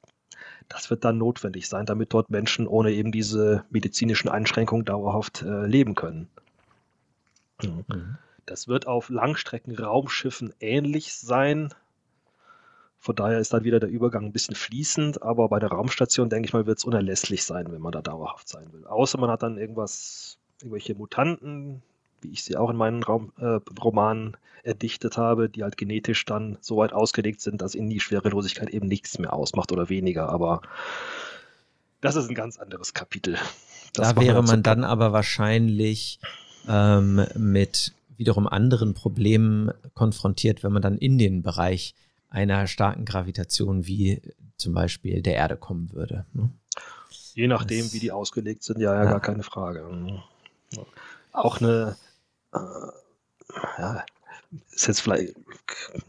das 0.67 0.89
wird 0.89 1.03
dann 1.05 1.17
notwendig 1.17 1.67
sein, 1.67 1.85
damit 1.85 2.13
dort 2.13 2.29
Menschen 2.29 2.67
ohne 2.67 2.91
eben 2.91 3.11
diese 3.11 3.65
medizinischen 3.69 4.29
Einschränkungen 4.29 4.85
dauerhaft 4.85 5.41
äh, 5.41 5.65
leben 5.65 5.95
können. 5.95 6.29
Mhm. 7.63 8.17
Das 8.45 8.67
wird 8.67 8.87
auf 8.87 9.09
Langstrecken-Raumschiffen 9.09 10.53
ähnlich 10.59 11.13
sein. 11.13 11.73
Von 12.97 13.15
daher 13.15 13.39
ist 13.39 13.53
dann 13.53 13.63
wieder 13.63 13.79
der 13.79 13.89
Übergang 13.89 14.25
ein 14.25 14.31
bisschen 14.31 14.55
fließend, 14.55 15.23
aber 15.23 15.49
bei 15.49 15.59
der 15.59 15.69
Raumstation, 15.69 16.29
denke 16.29 16.47
ich 16.47 16.53
mal, 16.53 16.65
wird 16.65 16.77
es 16.77 16.83
unerlässlich 16.83 17.43
sein, 17.43 17.71
wenn 17.71 17.81
man 17.81 17.91
da 17.91 18.01
dauerhaft 18.01 18.47
sein 18.47 18.71
will. 18.73 18.85
Außer 18.85 19.17
man 19.19 19.29
hat 19.31 19.41
dann 19.41 19.57
irgendwas, 19.57 20.37
irgendwelche 20.59 20.95
Mutanten, 20.95 21.81
wie 22.21 22.31
ich 22.31 22.43
sie 22.43 22.57
auch 22.57 22.69
in 22.69 22.77
meinen 22.77 23.03
Raum, 23.03 23.31
äh, 23.37 23.59
Romanen 23.79 24.37
erdichtet 24.63 25.17
habe, 25.17 25.49
die 25.49 25.63
halt 25.63 25.77
genetisch 25.77 26.25
dann 26.25 26.57
so 26.61 26.77
weit 26.77 26.93
ausgelegt 26.93 27.41
sind, 27.41 27.61
dass 27.61 27.75
ihnen 27.75 27.89
die 27.89 27.99
Schwerelosigkeit 27.99 28.69
eben 28.69 28.87
nichts 28.87 29.17
mehr 29.17 29.33
ausmacht 29.33 29.71
oder 29.71 29.89
weniger. 29.89 30.29
Aber 30.29 30.61
das 31.99 32.15
ist 32.15 32.29
ein 32.29 32.35
ganz 32.35 32.57
anderes 32.57 32.93
Kapitel. 32.93 33.37
Das 33.93 34.13
da 34.13 34.21
wäre 34.21 34.43
man 34.43 34.63
dann 34.63 34.83
aber 34.83 35.11
wahrscheinlich 35.11 36.19
ähm, 36.67 37.25
mit 37.35 37.93
wiederum 38.17 38.47
anderen 38.47 38.93
Problemen 38.93 39.71
konfrontiert, 39.93 40.63
wenn 40.63 40.71
man 40.71 40.81
dann 40.81 40.97
in 40.97 41.17
den 41.17 41.41
Bereich 41.41 41.95
einer 42.29 42.67
starken 42.67 43.03
Gravitation 43.03 43.85
wie 43.87 44.21
zum 44.57 44.73
Beispiel 44.73 45.21
der 45.21 45.35
Erde 45.35 45.57
kommen 45.57 45.91
würde. 45.91 46.25
Ne? 46.33 46.49
Je 47.33 47.47
nachdem, 47.47 47.85
das, 47.85 47.93
wie 47.93 47.99
die 47.99 48.11
ausgelegt 48.11 48.63
sind, 48.63 48.79
ja, 48.79 48.93
ja, 48.93 49.03
ja, 49.05 49.11
gar 49.11 49.19
keine 49.19 49.43
Frage. 49.43 49.85
Auch 51.33 51.59
eine 51.59 51.95
ja, 52.53 54.05
ist 54.71 54.87
jetzt 54.87 55.01
vielleicht, 55.01 55.35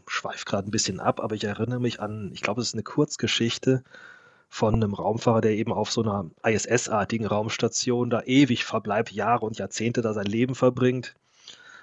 schweift 0.07 0.47
gerade 0.47 0.68
ein 0.68 0.72
bisschen 0.72 1.01
ab, 1.01 1.20
aber 1.20 1.34
ich 1.34 1.45
erinnere 1.45 1.80
mich 1.80 2.01
an, 2.01 2.30
ich 2.32 2.43
glaube, 2.43 2.61
es 2.61 2.68
ist 2.68 2.74
eine 2.74 2.82
Kurzgeschichte 2.82 3.84
von 4.49 4.74
einem 4.74 4.95
Raumfahrer, 4.95 5.40
der 5.40 5.53
eben 5.53 5.72
auf 5.72 5.90
so 5.90 6.03
einer 6.03 6.30
ISS-artigen 6.45 7.26
Raumstation 7.26 8.11
da 8.11 8.22
ewig 8.22 8.64
verbleibt, 8.64 9.12
Jahre 9.12 9.47
und 9.47 9.59
Jahrzehnte 9.59 10.03
da 10.03 10.12
sein 10.12 10.26
Leben 10.26 10.55
verbringt, 10.55 11.14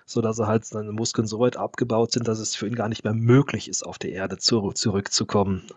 sodass 0.05 0.39
er 0.39 0.47
halt 0.47 0.65
seine 0.65 0.91
Muskeln 0.91 1.27
so 1.27 1.39
weit 1.39 1.57
abgebaut 1.57 2.11
sind, 2.11 2.27
dass 2.27 2.39
es 2.39 2.55
für 2.55 2.67
ihn 2.67 2.75
gar 2.75 2.89
nicht 2.89 3.03
mehr 3.03 3.13
möglich 3.13 3.69
ist, 3.69 3.85
auf 3.85 3.97
die 3.97 4.11
Erde 4.11 4.37
zu, 4.37 4.71
zurückzukommen. 4.73 5.67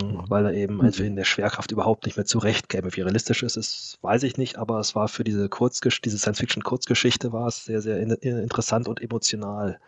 Mhm. 0.00 0.24
weil 0.28 0.46
er 0.46 0.54
eben 0.54 0.80
also 0.80 1.04
in 1.04 1.16
der 1.16 1.24
Schwerkraft 1.24 1.70
überhaupt 1.70 2.06
nicht 2.06 2.16
mehr 2.16 2.24
zurechtkäme. 2.24 2.94
Wie 2.96 3.02
realistisch 3.02 3.42
ist 3.42 3.56
es, 3.56 3.98
weiß 4.00 4.22
ich 4.22 4.38
nicht, 4.38 4.56
aber 4.56 4.80
es 4.80 4.94
war 4.94 5.08
für 5.08 5.24
diese 5.24 5.48
Kurzgesch 5.48 6.00
diese 6.00 6.18
Science-Fiction-Kurzgeschichte 6.18 7.32
war 7.32 7.46
es 7.46 7.64
sehr, 7.66 7.82
sehr 7.82 7.98
in 8.00 8.10
interessant 8.10 8.88
und 8.88 9.02
emotional. 9.02 9.78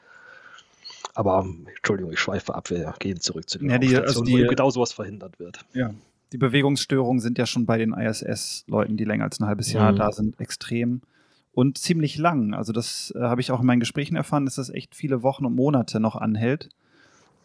Aber 1.14 1.46
Entschuldigung, 1.76 2.12
ich 2.12 2.20
schweife 2.20 2.54
ab, 2.54 2.70
wir 2.70 2.92
gehen 2.98 3.20
zurück 3.20 3.48
zu 3.48 3.58
den 3.58 3.70
ja, 3.70 3.78
die, 3.78 3.96
also 3.96 4.22
die, 4.22 4.44
wo 4.44 4.48
genau 4.48 4.68
sowas 4.68 4.92
verhindert 4.92 5.38
wird. 5.38 5.60
Ja, 5.72 5.94
die 6.32 6.38
Bewegungsstörungen 6.38 7.20
sind 7.20 7.38
ja 7.38 7.46
schon 7.46 7.64
bei 7.64 7.78
den 7.78 7.92
ISS-Leuten, 7.92 8.96
die 8.96 9.04
länger 9.04 9.24
als 9.24 9.40
ein 9.40 9.46
halbes 9.46 9.72
Jahr 9.72 9.92
mhm. 9.92 9.96
da 9.96 10.12
sind, 10.12 10.40
extrem 10.40 11.00
und 11.52 11.78
ziemlich 11.78 12.18
lang. 12.18 12.52
Also 12.52 12.72
das 12.72 13.14
äh, 13.16 13.20
habe 13.20 13.40
ich 13.40 13.52
auch 13.52 13.60
in 13.60 13.66
meinen 13.66 13.80
Gesprächen 13.80 14.16
erfahren, 14.16 14.44
dass 14.44 14.56
das 14.56 14.68
echt 14.68 14.94
viele 14.94 15.22
Wochen 15.22 15.46
und 15.46 15.54
Monate 15.54 16.00
noch 16.00 16.16
anhält 16.16 16.70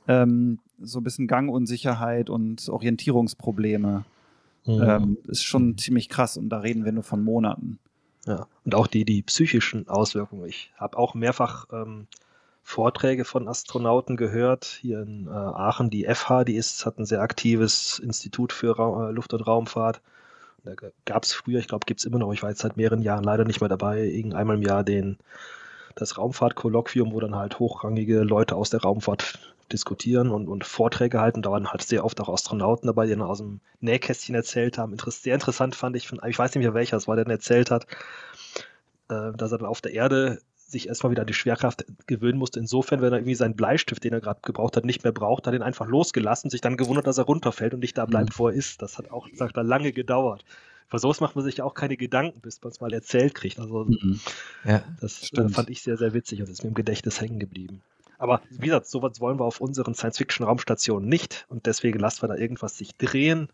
ähm, 0.10 0.60
so 0.82 1.00
ein 1.00 1.04
bisschen 1.04 1.28
Gangunsicherheit 1.28 2.30
und 2.30 2.68
Orientierungsprobleme. 2.68 4.04
Mhm. 4.66 4.82
Ähm, 4.82 5.18
ist 5.28 5.44
schon 5.44 5.78
ziemlich 5.78 6.10
krass 6.10 6.36
und 6.36 6.50
da 6.50 6.60
reden 6.60 6.84
wir 6.84 6.92
nur 6.92 7.04
von 7.04 7.24
Monaten. 7.24 7.80
Ja. 8.26 8.48
Und 8.66 8.76
auch 8.76 8.88
die, 8.88 9.06
die 9.06 9.22
psychischen 9.22 9.88
Auswirkungen. 9.88 10.46
Ich 10.48 10.72
habe 10.76 10.98
auch 10.98 11.14
mehrfach 11.14 11.68
ähm, 11.72 12.08
Vorträge 12.64 13.24
von 13.24 13.48
Astronauten 13.48 14.18
gehört. 14.18 14.66
Hier 14.82 15.02
in 15.02 15.28
äh, 15.28 15.30
Aachen, 15.30 15.90
die 15.90 16.06
FH, 16.06 16.44
die 16.44 16.56
ist, 16.56 16.86
hat 16.86 17.00
ein 17.00 17.06
sehr 17.06 17.22
aktives 17.22 18.00
Institut 18.00 18.52
für 18.52 18.78
Ra 18.78 19.10
äh, 19.10 19.12
Luft- 19.12 19.34
und 19.34 19.42
Raumfahrt. 19.42 20.02
Da 20.64 20.74
gab 21.06 21.24
es 21.24 21.34
früher, 21.34 21.60
ich 21.60 21.68
glaube, 21.68 21.86
gibt 21.86 22.02
es 22.02 22.06
immer 22.06 22.18
noch, 22.18 22.34
ich 22.34 22.44
war 22.44 22.50
jetzt 22.50 22.62
seit 22.62 22.78
mehreren 22.78 23.02
Jahren 23.02 23.24
leider 23.24 23.46
nicht 23.46 23.62
mehr 23.62 23.70
dabei, 23.70 24.04
irgendeinmal 24.04 24.58
im 24.58 24.62
Jahr 24.62 24.84
den, 24.84 25.18
das 25.96 26.18
Raumfahrtkolloquium, 26.18 27.14
wo 27.14 27.20
dann 27.20 27.36
halt 27.36 27.60
hochrangige 27.60 28.24
Leute 28.24 28.56
aus 28.56 28.70
der 28.70 28.82
Raumfahrt 28.82 29.56
diskutieren 29.70 30.30
und, 30.32 30.48
und 30.48 30.66
Vorträge 30.66 31.20
halten. 31.20 31.42
Da 31.42 31.52
waren 31.52 31.72
halt 31.72 31.82
sehr 31.82 32.06
oft 32.06 32.20
auch 32.22 32.30
Astronauten 32.30 32.88
dabei, 32.88 33.06
die 33.06 33.12
dann 33.12 33.22
aus 33.22 33.40
dem 33.40 33.62
Nähkästchen 33.80 34.36
erzählt 34.36 34.78
haben. 34.78 34.92
Interess 34.92 35.24
sehr 35.24 35.36
interessant 35.36 35.76
fand 35.76 35.96
ich, 35.96 36.08
von, 36.08 36.20
ich 36.28 36.38
weiß 36.38 36.54
nicht 36.54 36.64
mehr 36.64 36.74
welcher 36.74 36.98
es 36.98 37.08
war, 37.08 37.16
der 37.16 37.26
dann 37.26 37.32
erzählt 37.32 37.72
hat, 37.72 37.86
äh, 39.10 39.32
dass 39.36 39.52
er 39.52 39.58
dann 39.58 39.68
auf 39.68 39.82
der 39.82 39.94
Erde 39.94 40.42
sich 40.70 40.88
erstmal 40.88 41.12
wieder 41.12 41.22
an 41.22 41.28
die 41.28 41.34
Schwerkraft 41.34 41.86
gewöhnen 42.06 42.38
musste. 42.38 42.60
Insofern, 42.60 43.02
wenn 43.02 43.12
er 43.12 43.20
irgendwie 43.20 43.36
seinen 43.36 43.56
Bleistift, 43.56 44.04
den 44.04 44.14
er 44.14 44.22
gerade 44.22 44.40
gebraucht 44.44 44.78
hat, 44.78 44.86
nicht 44.86 45.04
mehr 45.04 45.12
braucht, 45.12 45.48
hat 45.48 45.54
ihn 45.54 45.64
einfach 45.64 45.88
losgelassen, 45.88 46.50
sich 46.50 46.62
dann 46.62 46.78
gewundert, 46.78 47.08
dass 47.08 47.18
er 47.18 47.26
runterfällt 47.26 47.74
und 47.74 47.80
nicht 47.80 47.98
da 47.98 48.06
bleibt, 48.06 48.30
mhm. 48.30 48.40
wo 48.40 48.48
er 48.50 48.54
ist. 48.54 48.82
Das 48.82 48.98
hat 48.98 49.12
auch, 49.12 49.28
sagt 49.34 49.58
er, 49.58 49.64
lange 49.64 49.92
gedauert. 49.92 50.46
Für 50.88 51.00
sowas 51.00 51.20
macht 51.22 51.36
man 51.36 51.46
sich 51.46 51.58
ja 51.58 51.66
auch 51.66 51.76
keine 51.76 51.98
Gedanken, 51.98 52.40
bis 52.42 52.62
man 52.62 52.72
es 52.72 52.82
mal 52.82 52.94
erzählt 52.94 53.36
kriegt. 53.36 53.60
Also 53.60 53.86
mhm. 53.86 54.20
ja, 54.66 54.84
das 55.02 55.32
äh, 55.34 55.50
fand 55.50 55.70
ich 55.70 55.82
sehr, 55.84 55.98
sehr 55.98 56.14
witzig 56.14 56.42
und 56.42 56.50
ist 56.50 56.64
mir 56.64 56.70
im 56.70 56.76
Gedächtnis 56.76 57.22
hängen 57.22 57.40
geblieben. 57.40 57.82
Aber 58.20 58.42
wie 58.52 58.68
gesagt, 58.68 58.86
sowas 58.86 59.20
wollen 59.20 59.40
wir 59.40 59.46
auf 59.46 59.60
unseren 59.62 59.96
Science-Fiction-Raumstationen 59.96 61.10
nicht 61.10 61.46
und 61.50 61.66
deswegen 61.66 61.98
lassen 61.98 62.22
wir 62.22 62.28
da 62.28 62.36
irgendwas 62.36 62.78
sich 62.78 62.96
drehen. 62.96 63.50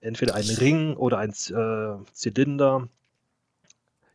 Entweder 0.00 0.34
ein 0.34 0.48
Ring 0.48 0.96
oder 0.96 1.18
ein 1.18 1.30
äh, 1.30 2.04
Zylinder 2.14 2.88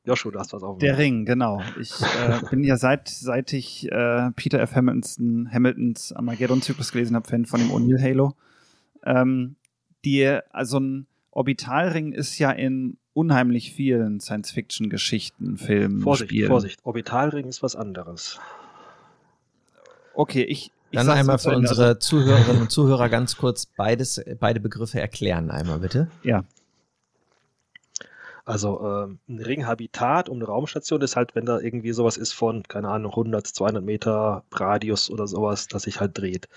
Joshua, 0.05 0.31
du 0.31 0.39
hast 0.39 0.53
was 0.53 0.63
auf. 0.63 0.77
Der 0.77 0.97
Ring, 0.97 1.25
genau. 1.25 1.61
Ich 1.79 1.91
äh, 2.01 2.39
bin 2.49 2.63
ja 2.63 2.77
seit, 2.77 3.09
seit 3.09 3.51
ich 3.53 3.91
äh, 3.91 4.31
Peter 4.35 4.59
F. 4.59 4.75
Hamiltons, 4.75 5.19
Hamiltons 5.51 6.13
Armageddon-Zyklus 6.13 6.91
gelesen 6.91 7.15
habe, 7.15 7.27
Fan 7.27 7.45
von 7.45 7.59
dem 7.59 7.71
O'Neill 7.71 8.01
Halo. 8.01 8.35
Ähm, 9.03 9.55
die, 10.05 10.25
also 10.51 10.79
ein 10.79 11.07
Orbitalring 11.31 12.13
ist 12.13 12.37
ja 12.37 12.51
in 12.51 12.97
unheimlich 13.13 13.73
vielen 13.73 14.19
Science-Fiction-Geschichten, 14.19 15.57
Filmen, 15.57 16.01
Vorsicht, 16.01 16.29
Spielen. 16.29 16.47
Vorsicht, 16.47 16.79
Orbitalring 16.85 17.47
ist 17.47 17.63
was 17.63 17.75
anderes. 17.75 18.39
Okay, 20.15 20.43
ich, 20.43 20.71
ich 20.91 20.97
Dann 20.97 21.09
einmal 21.09 21.37
für 21.37 21.55
unsere 21.55 21.99
Zuhörerinnen 21.99 22.63
und 22.63 22.71
Zuhörer 22.71 23.09
ganz 23.09 23.37
kurz 23.37 23.65
beides, 23.65 24.23
beide 24.39 24.59
Begriffe 24.59 24.99
erklären 24.99 25.51
einmal 25.51 25.79
bitte. 25.79 26.09
Ja. 26.23 26.45
Also 28.45 28.79
ähm, 28.87 29.17
ein 29.27 29.39
Ringhabitat 29.39 30.29
um 30.29 30.37
eine 30.37 30.45
Raumstation 30.45 31.01
ist 31.01 31.15
halt, 31.15 31.33
wenn 31.33 31.47
da 31.47 31.59
irgendwie 31.59 31.93
sowas 31.93 32.15
ist 32.15 32.31
von, 32.31 32.61
keine 32.61 32.89
Ahnung, 32.89 33.11
100, 33.11 33.47
200 33.47 33.83
Meter 33.83 34.43
Radius 34.51 35.09
oder 35.09 35.25
sowas, 35.25 35.67
das 35.67 35.83
sich 35.83 35.99
halt 35.99 36.15
dreht. 36.15 36.47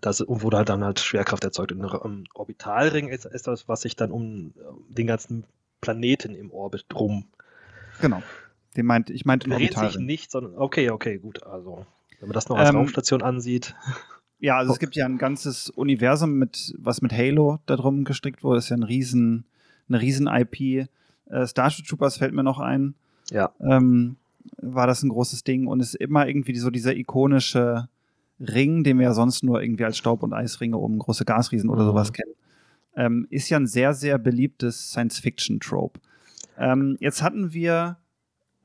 Das, 0.00 0.20
und 0.20 0.42
wo 0.42 0.50
da 0.50 0.64
dann 0.64 0.82
halt 0.82 0.98
Schwerkraft 0.98 1.44
erzeugt. 1.44 1.70
Und 1.70 1.84
ein 1.84 2.24
Orbitalring 2.34 3.08
ist, 3.08 3.26
ist 3.26 3.46
das, 3.46 3.68
was 3.68 3.82
sich 3.82 3.94
dann 3.94 4.10
um 4.10 4.54
den 4.88 5.06
ganzen 5.06 5.44
Planeten 5.80 6.34
im 6.34 6.50
Orbit 6.50 6.86
drum. 6.88 7.28
Genau. 8.00 8.24
Den 8.76 8.86
meint, 8.86 9.08
ich 9.10 9.24
meinte 9.24 9.48
Dreht 9.48 9.78
sich 9.78 9.98
nicht, 9.98 10.32
sondern, 10.32 10.56
okay, 10.56 10.90
okay, 10.90 11.18
gut. 11.18 11.44
Also, 11.44 11.86
wenn 12.20 12.28
man 12.28 12.34
das 12.34 12.48
noch 12.48 12.56
als 12.56 12.70
ähm, 12.70 12.76
Raumstation 12.76 13.22
ansieht. 13.22 13.74
Ja, 14.38 14.58
also 14.58 14.72
es 14.72 14.78
gibt 14.78 14.96
ja 14.96 15.06
ein 15.06 15.16
ganzes 15.16 15.70
Universum 15.70 16.34
mit, 16.34 16.74
was 16.78 17.00
mit 17.00 17.12
Halo 17.12 17.58
da 17.64 17.76
drum 17.76 18.04
gestrickt 18.04 18.44
wurde. 18.44 18.56
Das 18.56 18.64
ist 18.64 18.70
ja 18.70 18.76
ein 18.76 18.82
riesen, 18.82 19.46
eine 19.88 20.00
riesen 20.00 20.26
IP 20.26 20.88
äh, 21.26 21.46
Starship 21.46 21.86
Troopers 21.86 22.18
fällt 22.18 22.32
mir 22.32 22.42
noch 22.42 22.60
ein. 22.60 22.94
Ja. 23.30 23.52
Ähm, 23.60 24.16
war 24.58 24.86
das 24.86 25.02
ein 25.02 25.08
großes 25.08 25.44
Ding 25.44 25.66
und 25.66 25.80
ist 25.80 25.94
immer 25.94 26.26
irgendwie 26.26 26.56
so 26.56 26.70
dieser 26.70 26.96
ikonische 26.96 27.88
Ring, 28.38 28.84
den 28.84 28.98
wir 28.98 29.06
ja 29.06 29.14
sonst 29.14 29.42
nur 29.42 29.62
irgendwie 29.62 29.84
als 29.84 29.98
Staub- 29.98 30.22
und 30.22 30.32
Eisringe 30.32 30.76
um 30.76 30.98
große 30.98 31.24
Gasriesen 31.24 31.70
oder 31.70 31.82
mhm. 31.82 31.88
sowas 31.88 32.12
kennen. 32.12 32.32
Ähm, 32.94 33.26
ist 33.30 33.48
ja 33.48 33.58
ein 33.58 33.66
sehr, 33.66 33.92
sehr 33.92 34.18
beliebtes 34.18 34.90
Science-Fiction-Trope. 34.90 36.00
Ähm, 36.58 36.96
jetzt 37.00 37.22
hatten 37.22 37.52
wir, 37.52 37.98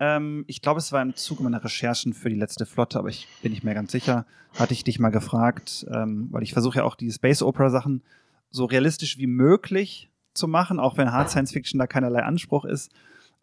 ähm, 0.02 0.46
ich 0.48 0.64
glaube, 0.64 0.80
es 0.80 0.92
war 0.92 1.02
im 1.04 1.16
Zuge 1.16 1.44
meiner 1.44 1.64
Recherchen 1.64 2.14
für 2.14 2.30
die 2.30 2.36
letzte 2.36 2.66
Flotte, 2.66 2.98
aber 2.98 3.10
ich 3.10 3.28
bin 3.44 3.52
nicht 3.52 3.64
mehr 3.64 3.76
ganz 3.76 3.92
sicher, 3.92 4.26
hatte 4.58 4.74
ich 4.74 4.84
dich 4.84 4.98
mal 4.98 5.12
gefragt, 5.12 5.86
ähm, 5.94 6.28
weil 6.32 6.42
ich 6.42 6.54
versuche 6.54 6.80
ja 6.80 6.84
auch 6.86 6.96
die 6.96 7.12
Space-Opera-Sachen 7.12 8.02
so 8.50 8.66
realistisch 8.66 9.20
wie 9.20 9.28
möglich 9.28 10.10
zu 10.34 10.48
machen, 10.48 10.80
auch 10.80 10.98
wenn 10.98 11.12
Hard 11.12 11.30
Science 11.30 11.52
Fiction 11.52 11.78
da 11.78 11.86
keinerlei 11.86 12.24
Anspruch 12.24 12.66
ist. 12.66 12.92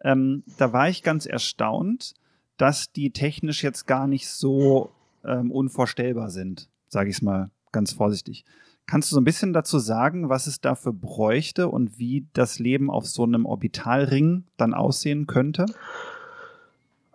Ähm, 0.02 0.42
da 0.58 0.72
war 0.72 0.88
ich 0.88 1.04
ganz 1.04 1.26
erstaunt, 1.26 2.14
dass 2.56 2.90
die 2.90 3.12
technisch 3.12 3.62
jetzt 3.62 3.86
gar 3.86 4.08
nicht 4.08 4.28
so 4.28 4.90
ähm, 5.24 5.52
unvorstellbar 5.52 6.30
sind, 6.30 6.68
sage 6.88 7.08
ich 7.08 7.16
es 7.16 7.22
mal 7.22 7.50
ganz 7.70 7.92
vorsichtig. 7.92 8.44
Kannst 8.84 9.12
du 9.12 9.14
so 9.14 9.20
ein 9.20 9.24
bisschen 9.24 9.52
dazu 9.52 9.78
sagen, 9.78 10.28
was 10.28 10.48
es 10.48 10.60
dafür 10.60 10.92
bräuchte 10.92 11.68
und 11.68 12.00
wie 12.00 12.26
das 12.32 12.58
Leben 12.58 12.90
auf 12.90 13.06
so 13.06 13.22
einem 13.22 13.46
Orbitalring 13.46 14.44
dann 14.56 14.74
aussehen 14.74 15.28
könnte? 15.28 15.66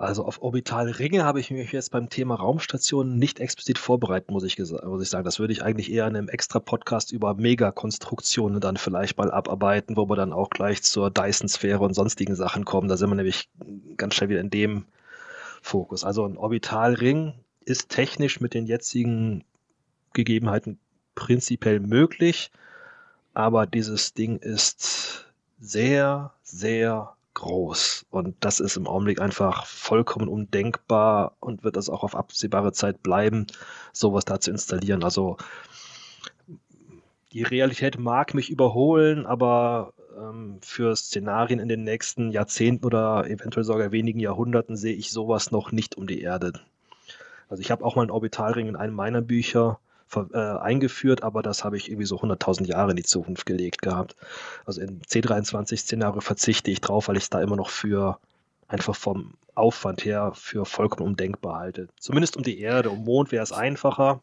Also 0.03 0.25
auf 0.25 0.41
Orbitalringe 0.41 1.23
habe 1.23 1.39
ich 1.39 1.49
mich 1.49 1.71
jetzt 1.71 1.91
beim 1.91 2.09
Thema 2.09 2.35
Raumstationen 2.35 3.17
nicht 3.17 3.39
explizit 3.39 3.77
vorbereitet, 3.77 4.31
muss 4.31 4.43
ich, 4.43 4.59
muss 4.59 5.01
ich 5.01 5.09
sagen. 5.09 5.23
Das 5.23 5.39
würde 5.39 5.53
ich 5.53 5.63
eigentlich 5.63 5.91
eher 5.91 6.05
in 6.07 6.15
einem 6.15 6.27
extra 6.27 6.59
Podcast 6.59 7.11
über 7.11 7.35
Megakonstruktionen 7.35 8.59
dann 8.59 8.75
vielleicht 8.75 9.17
mal 9.17 9.31
abarbeiten, 9.31 9.95
wo 9.95 10.09
wir 10.09 10.15
dann 10.15 10.33
auch 10.33 10.49
gleich 10.49 10.83
zur 10.83 11.09
Dyson-Sphäre 11.09 11.79
und 11.79 11.93
sonstigen 11.93 12.35
Sachen 12.35 12.65
kommen. 12.65 12.89
Da 12.89 12.97
sind 12.97 13.09
wir 13.09 13.15
nämlich 13.15 13.49
ganz 13.95 14.15
schnell 14.15 14.29
wieder 14.29 14.41
in 14.41 14.49
dem 14.49 14.85
Fokus. 15.61 16.03
Also 16.03 16.25
ein 16.25 16.37
Orbitalring 16.37 17.33
ist 17.63 17.89
technisch 17.89 18.41
mit 18.41 18.53
den 18.53 18.65
jetzigen 18.65 19.45
Gegebenheiten 20.11 20.79
prinzipiell 21.15 21.79
möglich, 21.79 22.51
aber 23.33 23.65
dieses 23.65 24.13
Ding 24.13 24.37
ist 24.37 25.25
sehr, 25.59 26.33
sehr 26.43 27.15
groß. 27.43 28.05
Und 28.09 28.35
das 28.39 28.59
ist 28.59 28.77
im 28.77 28.87
Augenblick 28.87 29.19
einfach 29.21 29.65
vollkommen 29.65 30.27
undenkbar 30.27 31.35
und 31.39 31.63
wird 31.63 31.75
das 31.75 31.89
auch 31.89 32.03
auf 32.03 32.15
absehbare 32.15 32.71
Zeit 32.71 33.03
bleiben, 33.03 33.47
sowas 33.91 34.25
da 34.25 34.39
zu 34.39 34.51
installieren. 34.51 35.03
Also 35.03 35.37
die 37.33 37.43
Realität 37.43 37.99
mag 37.99 38.33
mich 38.33 38.49
überholen, 38.49 39.25
aber 39.25 39.93
ähm, 40.17 40.59
für 40.61 40.95
Szenarien 40.95 41.59
in 41.59 41.67
den 41.67 41.83
nächsten 41.83 42.31
Jahrzehnten 42.31 42.85
oder 42.85 43.29
eventuell 43.29 43.65
sogar 43.65 43.91
wenigen 43.91 44.19
Jahrhunderten 44.19 44.77
sehe 44.77 44.95
ich 44.95 45.11
sowas 45.11 45.51
noch 45.51 45.71
nicht 45.71 45.97
um 45.97 46.07
die 46.07 46.21
Erde. 46.21 46.53
Also 47.49 47.61
ich 47.61 47.71
habe 47.71 47.83
auch 47.83 47.95
mal 47.95 48.03
einen 48.03 48.11
Orbitalring 48.11 48.67
in 48.67 48.75
einem 48.77 48.95
meiner 48.95 49.21
Bücher 49.21 49.79
äh, 50.15 50.37
eingeführt, 50.37 51.23
aber 51.23 51.41
das 51.41 51.63
habe 51.63 51.77
ich 51.77 51.89
irgendwie 51.89 52.05
so 52.05 52.17
100.000 52.17 52.65
Jahre 52.65 52.91
in 52.91 52.97
die 52.97 53.03
Zukunft 53.03 53.45
gelegt 53.45 53.81
gehabt. 53.81 54.15
Also 54.65 54.81
in 54.81 55.01
C23-Szenario 55.01 56.21
verzichte 56.21 56.71
ich 56.71 56.81
drauf, 56.81 57.07
weil 57.07 57.17
ich 57.17 57.23
es 57.23 57.29
da 57.29 57.41
immer 57.41 57.55
noch 57.55 57.69
für 57.69 58.19
einfach 58.67 58.95
vom 58.95 59.33
Aufwand 59.55 60.03
her 60.05 60.31
für 60.35 60.65
vollkommen 60.65 61.07
undenkbar 61.07 61.59
halte. 61.59 61.87
Zumindest 61.99 62.37
um 62.37 62.43
die 62.43 62.59
Erde, 62.59 62.89
um 62.89 63.03
Mond 63.03 63.31
wäre 63.31 63.43
es 63.43 63.51
einfacher, 63.51 64.21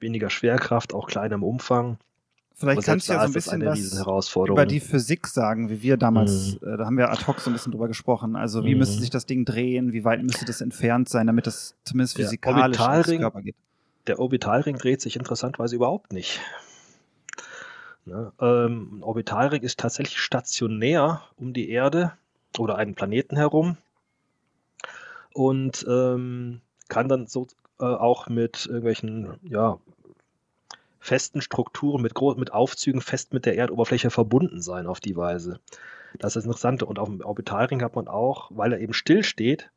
weniger 0.00 0.30
Schwerkraft, 0.30 0.92
auch 0.92 1.06
kleiner 1.06 1.36
im 1.36 1.42
Umfang. 1.42 1.98
Vielleicht 2.54 2.84
kannst 2.84 3.08
du 3.08 3.12
ja 3.12 3.20
so 3.20 3.26
ein 3.26 3.32
bisschen 3.34 3.64
was 3.66 4.34
über 4.34 4.64
die 4.64 4.80
Physik 4.80 5.26
sagen, 5.26 5.68
wie 5.68 5.82
wir 5.82 5.98
damals, 5.98 6.58
mhm. 6.60 6.68
äh, 6.68 6.76
da 6.78 6.86
haben 6.86 6.96
wir 6.96 7.10
ad 7.10 7.26
hoc 7.26 7.40
so 7.40 7.50
ein 7.50 7.52
bisschen 7.52 7.72
drüber 7.72 7.86
gesprochen. 7.86 8.34
Also 8.34 8.64
wie 8.64 8.72
mhm. 8.72 8.78
müsste 8.78 8.98
sich 9.00 9.10
das 9.10 9.26
Ding 9.26 9.44
drehen, 9.44 9.92
wie 9.92 10.04
weit 10.04 10.22
müsste 10.22 10.46
das 10.46 10.62
entfernt 10.62 11.10
sein, 11.10 11.26
damit 11.26 11.46
das 11.46 11.74
zumindest 11.84 12.16
physikalisch 12.16 12.78
ins 12.78 13.20
Körper 13.20 13.42
geht 13.42 13.56
der 14.06 14.18
Orbitalring 14.18 14.78
dreht 14.78 15.00
sich 15.00 15.16
interessanterweise 15.16 15.76
überhaupt 15.76 16.12
nicht. 16.12 16.40
Ne? 18.04 18.32
Ähm, 18.40 18.98
ein 18.98 19.02
Orbitalring 19.02 19.62
ist 19.62 19.80
tatsächlich 19.80 20.20
stationär 20.20 21.22
um 21.36 21.52
die 21.52 21.68
Erde 21.70 22.12
oder 22.58 22.76
einen 22.76 22.94
Planeten 22.94 23.36
herum 23.36 23.76
und 25.34 25.84
ähm, 25.88 26.60
kann 26.88 27.08
dann 27.08 27.26
so 27.26 27.48
äh, 27.80 27.84
auch 27.84 28.28
mit 28.28 28.66
irgendwelchen 28.66 29.38
ja, 29.42 29.78
festen 31.00 31.40
Strukturen, 31.40 32.00
mit, 32.00 32.20
mit 32.36 32.52
Aufzügen 32.52 33.00
fest 33.00 33.32
mit 33.32 33.44
der 33.44 33.56
Erdoberfläche 33.56 34.10
verbunden 34.10 34.62
sein 34.62 34.86
auf 34.86 35.00
die 35.00 35.16
Weise. 35.16 35.60
Das 36.18 36.30
ist 36.30 36.36
das 36.36 36.44
Interessante. 36.44 36.86
Und 36.86 36.98
auf 36.98 37.08
dem 37.08 37.20
Orbitalring 37.20 37.82
hat 37.82 37.96
man 37.96 38.08
auch, 38.08 38.50
weil 38.54 38.72
er 38.72 38.80
eben 38.80 38.92
still 38.92 39.22
steht, 39.24 39.70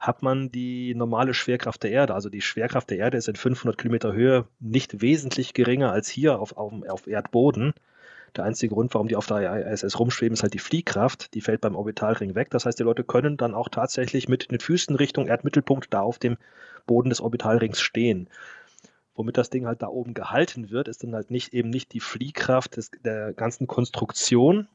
hat 0.00 0.22
man 0.22 0.50
die 0.50 0.94
normale 0.94 1.34
Schwerkraft 1.34 1.82
der 1.82 1.90
Erde. 1.90 2.14
Also 2.14 2.30
die 2.30 2.40
Schwerkraft 2.40 2.88
der 2.88 2.98
Erde 2.98 3.18
ist 3.18 3.28
in 3.28 3.36
500 3.36 3.76
Kilometer 3.78 4.14
Höhe 4.14 4.46
nicht 4.58 5.02
wesentlich 5.02 5.52
geringer 5.52 5.92
als 5.92 6.08
hier 6.08 6.40
auf, 6.40 6.56
auf, 6.56 6.72
auf 6.88 7.06
Erdboden. 7.06 7.74
Der 8.36 8.44
einzige 8.44 8.74
Grund, 8.74 8.94
warum 8.94 9.08
die 9.08 9.16
auf 9.16 9.26
der 9.26 9.72
ISS 9.72 9.98
rumschweben, 9.98 10.32
ist 10.32 10.42
halt 10.42 10.54
die 10.54 10.58
Fliehkraft. 10.58 11.34
Die 11.34 11.42
fällt 11.42 11.60
beim 11.60 11.76
Orbitalring 11.76 12.34
weg. 12.34 12.48
Das 12.50 12.64
heißt, 12.64 12.78
die 12.78 12.84
Leute 12.84 13.04
können 13.04 13.36
dann 13.36 13.54
auch 13.54 13.68
tatsächlich 13.68 14.26
mit 14.28 14.50
den 14.50 14.60
Füßen 14.60 14.96
Richtung 14.96 15.26
Erdmittelpunkt 15.26 15.92
da 15.92 16.00
auf 16.00 16.18
dem 16.18 16.38
Boden 16.86 17.10
des 17.10 17.20
Orbitalrings 17.20 17.80
stehen. 17.80 18.28
Womit 19.14 19.36
das 19.36 19.50
Ding 19.50 19.66
halt 19.66 19.82
da 19.82 19.88
oben 19.88 20.14
gehalten 20.14 20.70
wird, 20.70 20.88
ist 20.88 21.02
dann 21.02 21.14
halt 21.14 21.30
nicht 21.30 21.52
eben 21.52 21.68
nicht 21.68 21.92
die 21.92 22.00
Fliehkraft 22.00 22.78
des, 22.78 22.90
der 23.04 23.34
ganzen 23.34 23.66
Konstruktion, 23.66 24.66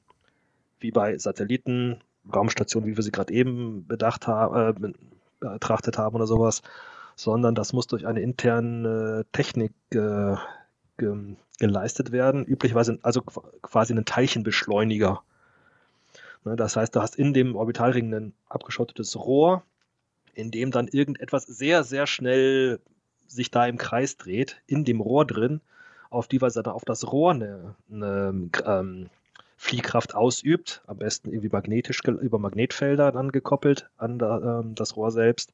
wie 0.80 0.92
bei 0.92 1.18
Satelliten, 1.18 2.02
Raumstation, 2.32 2.86
wie 2.86 2.96
wir 2.96 3.04
sie 3.04 3.12
gerade 3.12 3.34
eben 3.34 3.88
bedacht 3.88 4.28
haben, 4.28 4.84
äh, 4.84 4.94
betrachtet 5.54 5.98
haben 5.98 6.16
oder 6.16 6.28
sowas, 6.28 6.62
sondern 7.16 7.56
das 7.56 7.74
muss 7.74 7.88
durch 7.88 8.06
eine 8.06 8.22
interne 8.22 9.26
Technik 9.32 9.74
äh, 9.92 10.36
ge 10.98 11.36
geleistet 11.58 12.12
werden. 12.12 12.44
Üblicherweise 12.46 13.00
also 13.02 13.22
quasi 13.22 13.94
einen 13.94 14.04
Teilchenbeschleuniger. 14.04 15.24
Ne, 16.44 16.56
das 16.56 16.76
heißt, 16.76 16.96
du 16.96 17.02
hast 17.02 17.16
in 17.16 17.34
dem 17.34 17.56
Orbitalring 17.56 18.14
ein 18.14 18.34
abgeschottetes 18.48 19.16
Rohr, 19.16 19.64
in 20.34 20.52
dem 20.52 20.72
dann 20.72 20.88
irgendetwas 20.88 21.46
sehr, 21.46 21.84
sehr 21.84 22.08
schnell 22.08 22.80
sich 23.28 23.52
da 23.52 23.66
im 23.66 23.78
Kreis 23.78 24.18
dreht, 24.18 24.62
in 24.68 24.84
dem 24.84 25.02
Rohr 25.02 25.26
drin, 25.26 25.62
auf 26.10 26.28
die 26.28 26.42
Weise 26.42 26.62
dann 26.62 26.74
auf 26.74 26.86
das 26.86 27.12
Rohr 27.12 27.32
eine, 27.32 27.76
eine 27.90 28.50
ähm, 28.66 29.10
Fliehkraft 29.58 30.16
ausübt, 30.16 30.84
am 30.86 30.98
besten 30.98 31.30
irgendwie 31.30 31.50
magnetisch 31.50 32.02
über 32.04 32.40
Magnetfelder 32.40 33.12
dann 33.12 33.32
gekoppelt 33.32 33.90
an 33.98 34.20
ähm, 34.22 34.76
das 34.76 34.96
Rohr 34.96 35.12
selbst 35.12 35.54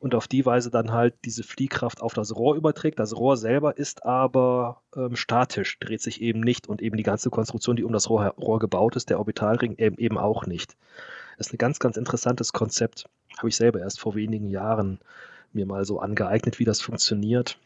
und 0.00 0.14
auf 0.14 0.28
die 0.28 0.46
Weise 0.46 0.70
dann 0.70 0.92
halt 0.92 1.14
diese 1.24 1.42
Fliehkraft 1.42 2.00
auf 2.00 2.14
das 2.14 2.34
Rohr 2.36 2.54
überträgt. 2.56 2.98
Das 2.98 3.16
Rohr 3.16 3.36
selber 3.36 3.76
ist 3.76 4.04
aber 4.04 4.82
ähm, 4.94 5.16
statisch, 5.16 5.78
dreht 5.80 6.02
sich 6.02 6.20
eben 6.20 6.40
nicht 6.40 6.68
und 6.68 6.82
eben 6.82 6.96
die 6.96 7.02
ganze 7.02 7.30
Konstruktion, 7.30 7.76
die 7.76 7.84
um 7.84 7.92
das 7.92 8.08
Rohr, 8.08 8.34
Rohr 8.38 8.58
gebaut 8.58 8.96
ist, 8.96 9.10
der 9.10 9.18
Orbitalring 9.18 9.76
eben, 9.78 9.96
eben 9.96 10.18
auch 10.18 10.46
nicht. 10.46 10.76
Das 11.36 11.48
ist 11.48 11.54
ein 11.54 11.58
ganz, 11.58 11.78
ganz 11.78 11.96
interessantes 11.96 12.52
Konzept. 12.52 13.06
Habe 13.38 13.48
ich 13.48 13.56
selber 13.56 13.80
erst 13.80 14.00
vor 14.00 14.14
wenigen 14.14 14.48
Jahren 14.50 14.98
mir 15.52 15.66
mal 15.66 15.84
so 15.84 16.00
angeeignet, 16.00 16.58
wie 16.58 16.64
das 16.64 16.80
funktioniert 16.80 17.58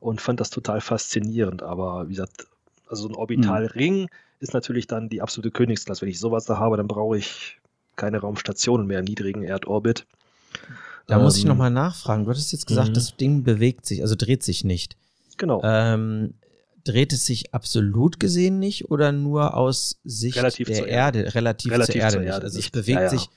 und 0.00 0.20
fand 0.20 0.40
das 0.40 0.50
total 0.50 0.80
faszinierend. 0.80 1.62
Aber 1.62 2.06
wie 2.08 2.12
gesagt, 2.12 2.46
also 2.86 3.02
so 3.02 3.08
ein 3.08 3.14
Orbitalring 3.14 4.02
mhm. 4.02 4.08
Ist 4.40 4.54
natürlich 4.54 4.86
dann 4.86 5.08
die 5.08 5.22
absolute 5.22 5.50
Königsklasse. 5.50 6.02
Wenn 6.02 6.08
ich 6.08 6.20
sowas 6.20 6.44
da 6.44 6.58
habe, 6.58 6.76
dann 6.76 6.88
brauche 6.88 7.18
ich 7.18 7.58
keine 7.96 8.18
Raumstationen 8.18 8.86
mehr 8.86 9.00
im 9.00 9.04
niedrigen 9.04 9.42
Erdorbit. 9.42 10.06
Da 11.06 11.16
ähm, 11.16 11.22
muss 11.22 11.36
ich 11.36 11.44
ähm, 11.44 11.48
nochmal 11.48 11.70
nachfragen. 11.70 12.24
Du 12.24 12.30
hattest 12.30 12.52
jetzt 12.52 12.66
gesagt, 12.66 12.90
mhm. 12.90 12.94
das 12.94 13.16
Ding 13.16 13.42
bewegt 13.42 13.86
sich, 13.86 14.02
also 14.02 14.14
dreht 14.14 14.42
sich 14.42 14.64
nicht. 14.64 14.96
Genau. 15.36 15.60
Ähm, 15.64 16.34
dreht 16.84 17.12
es 17.12 17.26
sich 17.26 17.54
absolut 17.54 18.18
gesehen 18.20 18.58
nicht 18.58 18.90
oder 18.90 19.12
nur 19.12 19.54
aus 19.54 20.00
Sicht 20.04 20.36
relativ 20.36 20.68
der 20.68 20.86
Erde, 20.86 21.20
Erde, 21.20 21.34
relativ, 21.34 21.72
relativ 21.72 21.94
zur 21.94 22.02
Erde, 22.02 22.12
zur 22.12 22.22
Erde 22.22 22.36
nicht? 22.36 22.44
Also 22.44 22.58
es 22.58 22.70
bewegt 22.70 22.96
ja, 22.96 23.02
ja. 23.02 23.10
sich 23.10 23.28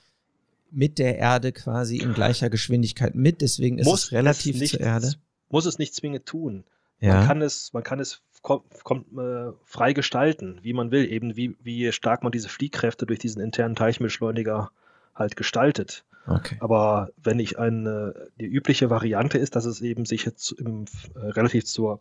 mit 0.70 0.98
der 0.98 1.18
Erde 1.18 1.52
quasi 1.52 1.98
in 1.98 2.14
gleicher 2.14 2.48
Geschwindigkeit 2.48 3.14
mit, 3.14 3.42
deswegen 3.42 3.78
ist 3.78 3.86
muss 3.86 4.04
es 4.04 4.12
relativ 4.12 4.54
es 4.54 4.60
nicht, 4.60 4.70
zur 4.72 4.80
Erde. 4.80 5.12
Muss 5.50 5.66
es 5.66 5.78
nicht 5.78 5.94
zwingend 5.94 6.24
tun. 6.24 6.64
Ja. 7.02 7.16
Man 7.16 7.26
kann 7.26 7.42
es, 7.42 7.72
man 7.72 7.82
kann 7.82 8.00
es 8.00 8.22
kommt, 8.42 8.84
kommt 8.84 9.06
äh, 9.18 9.52
frei 9.64 9.92
gestalten, 9.92 10.60
wie 10.62 10.72
man 10.72 10.90
will, 10.90 11.10
eben 11.10 11.36
wie, 11.36 11.56
wie 11.60 11.90
stark 11.92 12.22
man 12.22 12.32
diese 12.32 12.48
Fliehkräfte 12.48 13.06
durch 13.06 13.18
diesen 13.18 13.42
internen 13.42 13.74
Teilchenbeschleuniger 13.74 14.70
halt 15.14 15.36
gestaltet. 15.36 16.04
Okay. 16.26 16.56
Aber 16.60 17.10
wenn 17.20 17.40
ich 17.40 17.58
eine, 17.58 18.30
die 18.40 18.46
übliche 18.46 18.88
Variante 18.88 19.36
ist, 19.38 19.56
dass 19.56 19.64
es 19.64 19.80
eben 19.80 20.04
sich 20.06 20.24
jetzt 20.24 20.52
im, 20.52 20.84
äh, 21.14 21.18
relativ 21.18 21.64
zur 21.64 22.00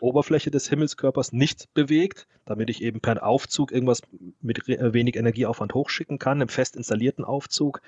Oberfläche 0.00 0.50
des 0.50 0.68
Himmelskörpers 0.68 1.32
nicht 1.32 1.72
bewegt, 1.74 2.26
damit 2.46 2.70
ich 2.70 2.82
eben 2.82 3.00
per 3.00 3.22
Aufzug 3.22 3.72
irgendwas 3.72 4.00
mit 4.40 4.66
äh, 4.68 4.94
wenig 4.94 5.16
Energieaufwand 5.16 5.74
hochschicken 5.74 6.18
kann, 6.18 6.40
im 6.40 6.48
fest 6.48 6.76
installierten 6.76 7.24
Aufzug. 7.24 7.82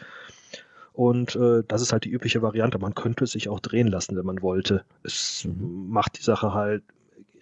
Und 0.98 1.36
äh, 1.36 1.62
das 1.68 1.80
ist 1.80 1.92
halt 1.92 2.06
die 2.06 2.10
übliche 2.10 2.42
Variante. 2.42 2.80
Man 2.80 2.92
könnte 2.92 3.22
es 3.22 3.30
sich 3.30 3.48
auch 3.48 3.60
drehen 3.60 3.86
lassen, 3.86 4.16
wenn 4.16 4.26
man 4.26 4.42
wollte. 4.42 4.84
Es 5.04 5.44
mhm. 5.44 5.90
macht 5.90 6.18
die 6.18 6.24
Sache 6.24 6.54
halt, 6.54 6.82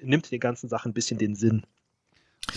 nimmt 0.02 0.30
den 0.30 0.40
ganzen 0.40 0.68
Sachen 0.68 0.90
ein 0.90 0.92
bisschen 0.92 1.16
den 1.16 1.34
Sinn. 1.34 1.62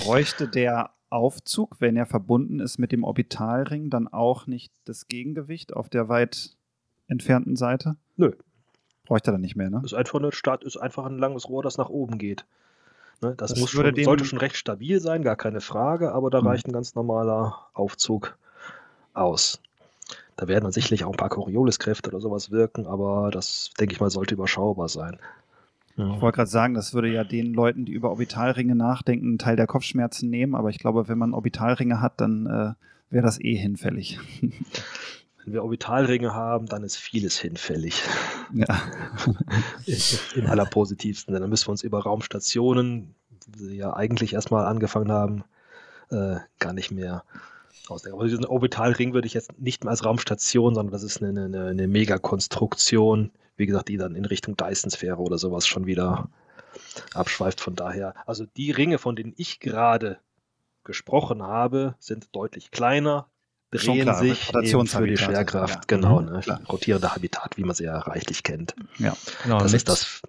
Bräuchte 0.02 0.50
der 0.50 0.90
Aufzug, 1.10 1.78
wenn 1.80 1.96
er 1.96 2.06
verbunden 2.06 2.60
ist 2.60 2.80
mit 2.80 2.92
dem 2.92 3.06
Orbitalring, 3.06 3.90
dann 3.90 4.10
auch 4.10 4.46
nicht 4.46 4.74
das 4.84 5.08
Gegengewicht 5.08 5.74
auf 5.74 5.88
der 5.88 6.10
weit 6.10 6.58
entfernten 7.08 7.56
Seite? 7.56 7.96
Nö. 8.18 8.34
Bräuchte 9.06 9.30
er 9.30 9.36
dann 9.36 9.42
nicht 9.42 9.56
mehr, 9.56 9.70
ne? 9.70 9.82
Ist 9.86 9.94
einfach, 9.94 10.20
eine 10.20 10.34
Start, 10.34 10.66
ist 10.66 10.76
einfach 10.76 11.06
ein 11.06 11.18
langes 11.18 11.48
Rohr, 11.48 11.64
das 11.64 11.78
nach 11.78 11.88
oben 11.88 12.18
geht. 12.18 12.46
Ne? 13.22 13.36
Das, 13.38 13.52
das 13.52 13.60
muss 13.62 13.70
schon, 13.70 13.96
sollte 14.04 14.26
schon 14.26 14.40
recht 14.40 14.58
stabil 14.58 15.00
sein, 15.00 15.24
gar 15.24 15.38
keine 15.38 15.62
Frage, 15.62 16.12
aber 16.12 16.30
da 16.30 16.42
mhm. 16.42 16.48
reicht 16.48 16.68
ein 16.68 16.74
ganz 16.74 16.94
normaler 16.94 17.70
Aufzug 17.74 18.38
aus. 19.14 19.62
Da 20.40 20.48
werden 20.48 20.64
dann 20.64 20.72
sicherlich 20.72 21.04
auch 21.04 21.12
ein 21.12 21.18
paar 21.18 21.28
Coriolis-Kräfte 21.28 22.10
oder 22.10 22.22
sowas 22.22 22.50
wirken, 22.50 22.88
aber 22.88 23.30
das, 23.30 23.72
denke 23.78 23.94
ich 23.94 24.00
mal, 24.00 24.10
sollte 24.10 24.36
überschaubar 24.36 24.88
sein. 24.88 25.18
Ich 25.98 26.22
wollte 26.22 26.38
gerade 26.38 26.50
sagen, 26.50 26.76
das 26.76 26.94
würde 26.94 27.12
ja 27.12 27.26
den 27.26 27.54
Leuten, 27.54 27.84
die 27.84 27.92
über 27.92 28.10
Orbitalringe 28.10 28.74
nachdenken, 28.74 29.28
einen 29.28 29.38
Teil 29.38 29.58
der 29.58 29.68
Kopfschmerzen 29.68 30.30
nehmen, 30.30 30.56
aber 30.56 30.70
ich 30.70 30.80
glaube, 30.80 31.10
wenn 31.10 31.18
man 31.18 31.34
Orbitalringe 31.34 32.00
hat, 32.00 32.22
dann 32.22 32.46
äh, 32.46 33.14
wäre 33.14 33.26
das 33.26 33.38
eh 33.42 33.56
hinfällig. 33.56 34.18
Wenn 35.44 35.54
wir 35.54 35.64
Orbitalringe 35.64 36.34
haben, 36.34 36.68
dann 36.68 36.84
ist 36.84 36.96
vieles 36.96 37.38
hinfällig. 37.38 38.04
Ja. 38.54 38.68
Im 40.36 40.46
allerpositivsten. 40.46 41.34
Dann 41.34 41.50
müssen 41.50 41.68
wir 41.68 41.72
uns 41.72 41.84
über 41.84 42.04
Raumstationen, 42.04 43.16
sie 43.58 43.76
ja 43.76 43.94
eigentlich 43.94 44.34
erstmal 44.34 44.66
angefangen 44.66 45.12
haben, 45.12 45.44
äh, 46.12 46.38
gar 46.60 46.74
nicht 46.74 46.92
mehr 46.92 47.24
ausdenken. 47.92 48.18
Aber 48.18 48.28
diesen 48.28 48.46
Orbitalring 48.46 49.14
würde 49.14 49.28
ich 49.28 49.34
jetzt 49.34 49.60
nicht 49.60 49.84
mehr 49.84 49.92
als 49.92 50.06
Raumstation, 50.06 50.76
sondern 50.76 50.92
das 50.92 51.04
ist 51.04 51.22
eine, 51.22 51.46
eine, 51.46 51.68
eine 51.68 51.88
Megakonstruktion, 51.88 53.32
wie 53.58 53.66
gesagt, 53.66 53.90
die 53.90 53.98
dann 53.98 54.16
in 54.16 54.26
Richtung 54.26 54.56
Dyson-Sphäre 54.56 55.18
oder 55.18 55.38
sowas 55.38 55.68
schon 55.68 55.86
wieder 55.86 56.30
abschweift. 57.14 57.62
Von 57.62 57.76
daher, 57.76 58.14
also 58.26 58.46
die 58.46 58.72
Ringe, 58.72 58.98
von 58.98 59.16
denen 59.16 59.34
ich 59.38 59.60
gerade 59.60 60.20
gesprochen 60.84 61.44
habe, 61.44 61.96
sind 62.00 62.36
deutlich 62.36 62.72
kleiner, 62.72 63.28
drehen 63.72 64.02
klar, 64.02 64.20
sich 64.20 64.46
für 64.46 65.08
die 65.08 65.18
Schwerkraft, 65.18 65.76
ja. 65.76 65.82
genau, 65.88 66.22
mhm, 66.22 66.32
ne? 66.32 66.60
rotierende 66.68 67.14
Habitat, 67.14 67.58
wie 67.58 67.64
man 67.64 67.76
sie 67.76 67.84
ja 67.84 67.98
reichlich 68.00 68.44
kennt. 68.44 68.76
Ja, 68.98 69.16
genau. 69.44 69.60
Das 69.60 69.74
ist 69.74 69.88
das. 69.88 70.22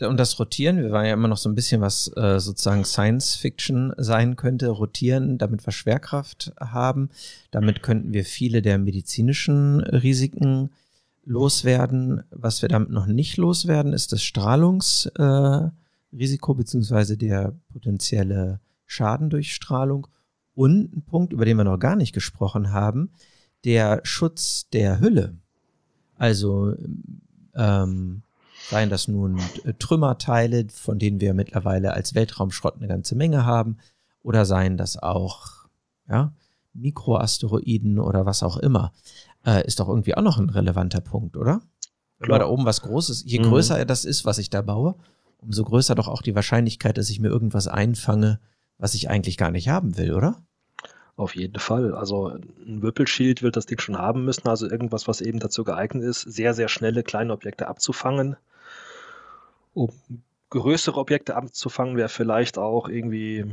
Und 0.00 0.16
das 0.16 0.38
Rotieren, 0.38 0.78
wir 0.78 0.92
waren 0.92 1.06
ja 1.06 1.14
immer 1.14 1.26
noch 1.26 1.38
so 1.38 1.48
ein 1.48 1.56
bisschen, 1.56 1.80
was 1.80 2.12
äh, 2.16 2.38
sozusagen 2.38 2.84
Science 2.84 3.34
Fiction 3.34 3.92
sein 3.96 4.36
könnte. 4.36 4.68
Rotieren, 4.68 5.38
damit 5.38 5.66
wir 5.66 5.72
Schwerkraft 5.72 6.52
haben. 6.60 7.10
Damit 7.50 7.82
könnten 7.82 8.12
wir 8.12 8.24
viele 8.24 8.62
der 8.62 8.78
medizinischen 8.78 9.80
Risiken 9.80 10.70
loswerden. 11.24 12.22
Was 12.30 12.62
wir 12.62 12.68
damit 12.68 12.90
noch 12.90 13.06
nicht 13.06 13.36
loswerden, 13.38 13.92
ist 13.92 14.12
das 14.12 14.22
Strahlungsrisiko 14.22 15.72
äh, 16.52 16.56
beziehungsweise 16.56 17.16
der 17.16 17.54
potenzielle 17.72 18.60
Schaden 18.86 19.30
durch 19.30 19.52
Strahlung. 19.52 20.06
Und 20.54 20.96
ein 20.96 21.02
Punkt, 21.02 21.32
über 21.32 21.44
den 21.44 21.56
wir 21.56 21.64
noch 21.64 21.78
gar 21.78 21.96
nicht 21.96 22.12
gesprochen 22.12 22.72
haben, 22.72 23.10
der 23.64 24.00
Schutz 24.04 24.68
der 24.70 25.00
Hülle. 25.00 25.34
Also 26.14 26.74
ähm, 27.54 28.22
seien 28.70 28.90
das 28.90 29.08
nun 29.08 29.40
Trümmerteile, 29.78 30.66
von 30.72 30.98
denen 30.98 31.20
wir 31.20 31.34
mittlerweile 31.34 31.94
als 31.94 32.14
Weltraumschrott 32.14 32.76
eine 32.76 32.88
ganze 32.88 33.14
Menge 33.14 33.44
haben, 33.44 33.78
oder 34.22 34.44
seien 34.44 34.76
das 34.76 34.96
auch 34.96 35.66
ja, 36.08 36.32
Mikroasteroiden 36.74 37.98
oder 37.98 38.26
was 38.26 38.42
auch 38.42 38.56
immer 38.56 38.92
äh, 39.48 39.66
ist 39.66 39.80
doch 39.80 39.88
irgendwie 39.88 40.16
auch 40.16 40.22
noch 40.22 40.38
ein 40.38 40.50
relevanter 40.50 41.00
Punkt, 41.00 41.36
oder? 41.36 41.62
Wenn 42.18 42.30
man 42.30 42.40
da 42.40 42.46
oben 42.46 42.64
was 42.64 42.82
Großes, 42.82 43.24
je 43.26 43.38
mhm. 43.38 43.44
größer 43.44 43.84
das 43.84 44.04
ist, 44.04 44.24
was 44.24 44.38
ich 44.38 44.50
da 44.50 44.60
baue, 44.60 44.96
umso 45.38 45.64
größer 45.64 45.94
doch 45.94 46.08
auch 46.08 46.22
die 46.22 46.34
Wahrscheinlichkeit, 46.34 46.98
dass 46.98 47.10
ich 47.10 47.20
mir 47.20 47.28
irgendwas 47.28 47.68
einfange, 47.68 48.40
was 48.76 48.94
ich 48.94 49.08
eigentlich 49.08 49.36
gar 49.36 49.50
nicht 49.50 49.68
haben 49.68 49.96
will, 49.96 50.12
oder? 50.12 50.42
Auf 51.16 51.34
jeden 51.34 51.58
Fall. 51.58 51.94
Also 51.94 52.28
ein 52.28 52.82
Wippelschild 52.82 53.42
wird 53.42 53.56
das 53.56 53.66
Ding 53.66 53.80
schon 53.80 53.98
haben 53.98 54.24
müssen, 54.24 54.48
also 54.48 54.68
irgendwas, 54.68 55.08
was 55.08 55.20
eben 55.20 55.40
dazu 55.40 55.64
geeignet 55.64 56.04
ist, 56.04 56.22
sehr, 56.22 56.54
sehr 56.54 56.68
schnelle 56.68 57.02
kleine 57.02 57.32
Objekte 57.32 57.68
abzufangen. 57.68 58.36
Um 59.78 60.22
größere 60.50 60.98
Objekte 60.98 61.36
abzufangen, 61.36 61.96
wäre 61.96 62.08
vielleicht 62.08 62.58
auch 62.58 62.88
irgendwie 62.88 63.44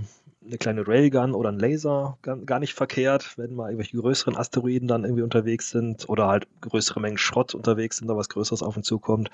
eine 0.45 0.57
kleine 0.59 0.87
Railgun 0.87 1.33
oder 1.33 1.51
ein 1.51 1.57
Laser 1.57 2.19
gar, 2.21 2.59
nicht 2.59 2.75
verkehrt, 2.75 3.35
wenn 3.37 3.55
mal 3.55 3.69
irgendwelche 3.71 3.97
größeren 3.97 4.37
Asteroiden 4.37 4.87
dann 4.87 5.03
irgendwie 5.03 5.23
unterwegs 5.23 5.71
sind 5.71 6.07
oder 6.07 6.27
halt 6.27 6.47
größere 6.61 6.99
Mengen 6.99 7.17
Schrott 7.17 7.55
unterwegs 7.55 7.97
sind, 7.97 8.07
da 8.07 8.15
was 8.15 8.29
Größeres 8.29 8.61
auf 8.61 8.77
uns 8.77 8.85
zukommt. 8.85 9.31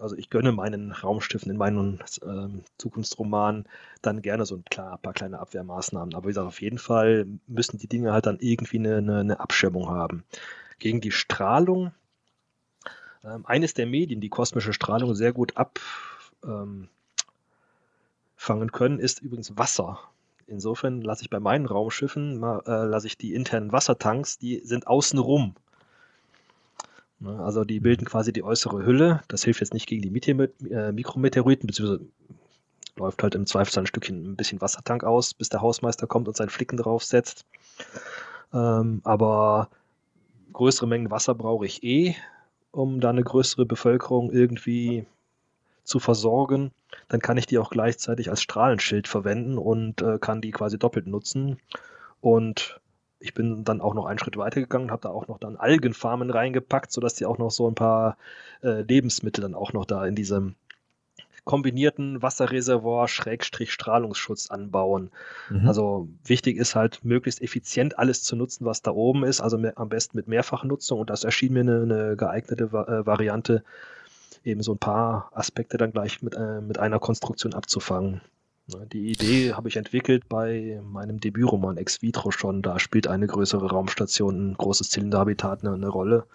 Also 0.00 0.16
ich 0.16 0.30
gönne 0.30 0.52
meinen 0.52 0.92
Raumschiffen 0.92 1.50
in 1.50 1.56
meinen 1.56 2.00
äh, 2.22 2.62
Zukunftsromanen 2.78 3.66
dann 4.02 4.22
gerne 4.22 4.46
so 4.46 4.54
ein 4.54 4.64
klar, 4.70 4.98
paar 4.98 5.14
kleine 5.14 5.40
Abwehrmaßnahmen. 5.40 6.14
Aber 6.14 6.24
wie 6.24 6.28
gesagt, 6.28 6.46
auf 6.46 6.60
jeden 6.60 6.78
Fall 6.78 7.26
müssen 7.48 7.78
die 7.78 7.88
Dinge 7.88 8.12
halt 8.12 8.26
dann 8.26 8.38
irgendwie 8.38 8.78
eine, 8.78 8.98
eine, 8.98 9.18
eine 9.18 9.40
Abschirmung 9.40 9.88
haben. 9.88 10.22
Gegen 10.78 11.00
die 11.00 11.10
Strahlung, 11.12 11.92
ähm, 13.24 13.44
eines 13.46 13.74
der 13.74 13.86
Medien, 13.86 14.20
die 14.20 14.28
kosmische 14.28 14.72
Strahlung 14.72 15.16
sehr 15.16 15.32
gut 15.32 15.56
abfangen 15.56 16.11
ähm, 16.44 16.88
können, 18.72 18.98
ist 18.98 19.22
übrigens 19.22 19.56
Wasser. 19.56 20.00
Insofern 20.46 21.00
lasse 21.00 21.22
ich 21.22 21.30
bei 21.30 21.40
meinen 21.40 21.66
Raumschiffen, 21.66 22.38
mal, 22.38 22.62
äh, 22.66 22.84
lasse 22.84 23.06
ich 23.06 23.16
die 23.16 23.34
internen 23.34 23.72
Wassertanks, 23.72 24.38
die 24.38 24.60
sind 24.64 24.86
außenrum. 24.86 25.54
Ne, 27.20 27.38
also 27.38 27.64
die 27.64 27.78
bilden 27.78 28.04
quasi 28.04 28.32
die 28.32 28.42
äußere 28.42 28.84
Hülle. 28.84 29.22
Das 29.28 29.44
hilft 29.44 29.60
jetzt 29.60 29.74
nicht 29.74 29.86
gegen 29.86 30.02
die 30.02 30.30
äh, 30.70 30.92
Mikrometeoriten, 30.92 31.68
beziehungsweise 31.68 32.04
läuft 32.96 33.22
halt 33.22 33.34
im 33.34 33.46
Zweifelsfall 33.46 33.84
ein 33.84 33.86
Stückchen 33.86 34.32
ein 34.32 34.36
bisschen 34.36 34.60
Wassertank 34.60 35.04
aus, 35.04 35.32
bis 35.32 35.48
der 35.48 35.62
Hausmeister 35.62 36.06
kommt 36.06 36.28
und 36.28 36.36
seinen 36.36 36.50
Flicken 36.50 36.76
draufsetzt. 36.76 37.46
Ähm, 38.52 39.00
aber 39.04 39.68
größere 40.52 40.86
Mengen 40.86 41.10
Wasser 41.10 41.34
brauche 41.34 41.64
ich 41.64 41.82
eh, 41.84 42.14
um 42.72 43.00
da 43.00 43.10
eine 43.10 43.22
größere 43.22 43.66
Bevölkerung 43.66 44.32
irgendwie 44.32 45.06
zu 45.84 45.98
versorgen. 45.98 46.70
Dann 47.08 47.20
kann 47.20 47.36
ich 47.36 47.46
die 47.46 47.58
auch 47.58 47.70
gleichzeitig 47.70 48.30
als 48.30 48.42
Strahlenschild 48.42 49.08
verwenden 49.08 49.58
und 49.58 50.02
äh, 50.02 50.18
kann 50.18 50.40
die 50.40 50.50
quasi 50.50 50.78
doppelt 50.78 51.06
nutzen. 51.06 51.58
Und 52.20 52.80
ich 53.18 53.34
bin 53.34 53.64
dann 53.64 53.80
auch 53.80 53.94
noch 53.94 54.06
einen 54.06 54.18
Schritt 54.18 54.36
weiter 54.36 54.60
gegangen, 54.60 54.90
habe 54.90 55.02
da 55.02 55.10
auch 55.10 55.28
noch 55.28 55.38
dann 55.38 55.56
Algenfarmen 55.56 56.30
reingepackt, 56.30 56.92
sodass 56.92 57.14
die 57.14 57.26
auch 57.26 57.38
noch 57.38 57.50
so 57.50 57.68
ein 57.68 57.74
paar 57.74 58.16
äh, 58.62 58.82
Lebensmittel 58.82 59.42
dann 59.42 59.54
auch 59.54 59.72
noch 59.72 59.84
da 59.84 60.04
in 60.06 60.14
diesem 60.14 60.56
kombinierten 61.44 62.22
Wasserreservoir 62.22 63.08
Schrägstrich 63.08 63.72
Strahlungsschutz 63.72 64.50
anbauen. 64.50 65.10
Mhm. 65.50 65.66
Also 65.66 66.08
wichtig 66.24 66.56
ist 66.56 66.76
halt 66.76 67.04
möglichst 67.04 67.42
effizient 67.42 67.98
alles 67.98 68.22
zu 68.22 68.36
nutzen, 68.36 68.64
was 68.64 68.82
da 68.82 68.92
oben 68.92 69.24
ist, 69.24 69.40
also 69.40 69.58
mehr, 69.58 69.76
am 69.76 69.88
besten 69.88 70.16
mit 70.16 70.28
Mehrfachnutzung 70.28 71.00
und 71.00 71.10
das 71.10 71.24
erschien 71.24 71.52
mir 71.52 71.60
eine, 71.60 71.82
eine 71.82 72.16
geeignete 72.16 72.64
äh, 72.64 73.06
Variante, 73.06 73.64
eben 74.44 74.62
so 74.62 74.72
ein 74.72 74.78
paar 74.78 75.30
Aspekte 75.32 75.76
dann 75.76 75.92
gleich 75.92 76.22
mit, 76.22 76.34
äh, 76.34 76.60
mit 76.60 76.78
einer 76.78 76.98
Konstruktion 76.98 77.54
abzufangen. 77.54 78.20
Die 78.92 79.10
Idee 79.10 79.52
habe 79.54 79.68
ich 79.68 79.76
entwickelt 79.76 80.28
bei 80.28 80.80
meinem 80.84 81.18
Debütroman 81.18 81.76
Ex 81.76 82.00
Vitro 82.00 82.30
schon. 82.30 82.62
Da 82.62 82.78
spielt 82.78 83.06
eine 83.06 83.26
größere 83.26 83.68
Raumstation, 83.68 84.52
ein 84.52 84.54
großes 84.54 84.90
Zylinderhabitat 84.90 85.64
eine, 85.64 85.74
eine 85.74 85.88
Rolle. 85.88 86.26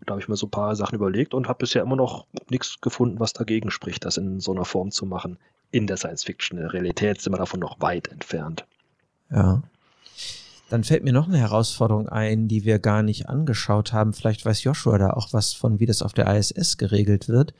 Und 0.00 0.08
da 0.08 0.12
habe 0.12 0.20
ich 0.20 0.28
mir 0.28 0.36
so 0.36 0.46
ein 0.46 0.50
paar 0.50 0.76
Sachen 0.76 0.96
überlegt 0.96 1.32
und 1.32 1.48
habe 1.48 1.60
bisher 1.60 1.82
immer 1.82 1.96
noch 1.96 2.26
nichts 2.50 2.80
gefunden, 2.80 3.20
was 3.20 3.32
dagegen 3.32 3.70
spricht, 3.70 4.04
das 4.04 4.16
in 4.16 4.40
so 4.40 4.52
einer 4.52 4.64
Form 4.64 4.90
zu 4.90 5.06
machen. 5.06 5.38
In 5.70 5.86
der 5.86 5.96
Science 5.96 6.24
Fiction. 6.24 6.58
In 6.58 6.64
der 6.64 6.72
Realität 6.72 7.20
sind 7.20 7.32
wir 7.32 7.38
davon 7.38 7.60
noch 7.60 7.80
weit 7.80 8.08
entfernt. 8.08 8.66
Ja. 9.30 9.62
Dann 10.68 10.82
fällt 10.82 11.04
mir 11.04 11.12
noch 11.12 11.28
eine 11.28 11.38
Herausforderung 11.38 12.08
ein, 12.08 12.48
die 12.48 12.64
wir 12.64 12.78
gar 12.78 13.02
nicht 13.02 13.28
angeschaut 13.28 13.92
haben. 13.92 14.12
Vielleicht 14.12 14.44
weiß 14.44 14.64
Joshua 14.64 14.98
da 14.98 15.10
auch 15.10 15.32
was 15.32 15.52
von, 15.52 15.78
wie 15.78 15.86
das 15.86 16.02
auf 16.02 16.12
der 16.12 16.26
ISS 16.34 16.76
geregelt 16.76 17.28
wird. 17.28 17.54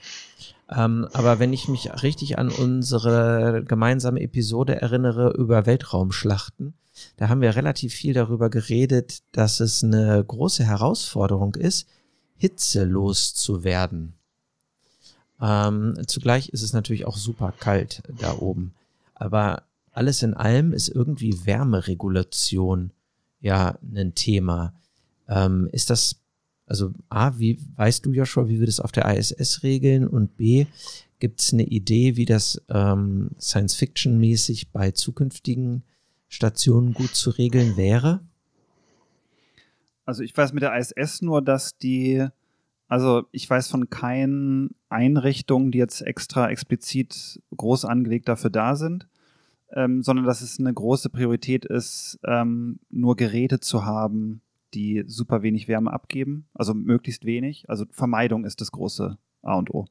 Ähm, 0.69 1.07
aber 1.13 1.39
wenn 1.39 1.53
ich 1.53 1.69
mich 1.69 2.03
richtig 2.03 2.39
an 2.39 2.49
unsere 2.49 3.63
gemeinsame 3.67 4.21
Episode 4.21 4.81
erinnere 4.81 5.31
über 5.37 5.67
Weltraumschlachten, 5.67 6.75
da 7.17 7.29
haben 7.29 7.41
wir 7.41 7.55
relativ 7.55 7.95
viel 7.95 8.15
darüber 8.15 8.51
geredet, 8.51 9.23
dass 9.33 9.61
es 9.61 9.85
eine 9.85 10.25
große 10.25 10.65
Herausforderung 10.65 11.55
ist, 11.55 11.87
hitzelos 12.37 13.35
zu 13.35 13.63
werden. 13.63 14.15
Ähm, 15.41 15.95
zugleich 16.07 16.49
ist 16.49 16.63
es 16.63 16.73
natürlich 16.73 17.07
auch 17.07 17.17
super 17.17 17.53
kalt 17.59 18.03
da 18.19 18.37
oben. 18.39 18.75
Aber 19.15 19.63
alles 19.93 20.23
in 20.23 20.35
allem 20.35 20.73
ist 20.73 20.89
irgendwie 20.89 21.47
Wärmeregulation 21.47 22.91
ja 23.41 23.79
ein 23.83 24.15
Thema. 24.15 24.75
Ähm, 25.29 25.69
ist 25.73 25.91
das, 25.91 26.21
also 26.67 26.93
A, 27.09 27.39
wie 27.39 27.59
weißt 27.77 28.05
du 28.07 28.25
schon, 28.25 28.49
wie 28.49 28.59
wir 28.59 28.67
das 28.67 28.81
auf 28.81 28.93
der 28.93 29.17
ISS 29.17 29.63
regeln? 29.63 30.07
Und 30.07 30.37
B, 30.37 30.67
gibt 31.19 31.41
es 31.41 31.53
eine 31.53 31.65
Idee, 31.65 32.17
wie 32.17 32.27
das 32.27 32.63
ähm, 32.69 33.31
Science-Fiction-mäßig 33.39 34.71
bei 34.73 34.91
zukünftigen 34.91 35.83
Stationen 36.29 36.93
gut 36.93 37.15
zu 37.15 37.31
regeln 37.31 37.77
wäre? 37.77 38.21
Also 40.05 40.23
ich 40.23 40.37
weiß 40.37 40.53
mit 40.53 40.63
der 40.63 40.77
ISS 40.77 41.23
nur, 41.23 41.43
dass 41.43 41.79
die, 41.79 42.27
also 42.87 43.25
ich 43.33 43.49
weiß 43.49 43.69
von 43.69 43.91
keinen 43.91 44.71
Einrichtungen, 44.89 45.73
die 45.73 45.79
jetzt 45.79 46.01
extra 46.03 46.49
explizit 46.49 47.41
groß 47.57 47.85
angelegt 47.85 48.29
dafür 48.29 48.51
da 48.51 48.77
sind, 48.77 49.09
ähm, 49.73 50.03
sondern 50.03 50.25
dass 50.27 50.41
es 50.41 50.59
eine 50.59 50.73
große 50.73 51.11
Priorität 51.11 51.65
ist, 51.65 52.19
ähm, 52.25 52.79
nur 52.91 53.17
Geräte 53.17 53.61
zu 53.61 53.85
haben, 53.85 54.41
die 54.75 55.05
super 55.07 55.43
wenig 55.43 55.69
Wärme 55.69 55.93
abgeben, 55.93 56.47
also 56.55 56.75
möglichst 56.75 57.25
wenig. 57.25 57.69
Also 57.69 57.87
Vermeidung 57.91 58.45
ist 58.45 58.61
das 58.61 58.73
große 58.73 59.17
A 59.43 59.55
und 59.55 59.73
O. 59.73 59.87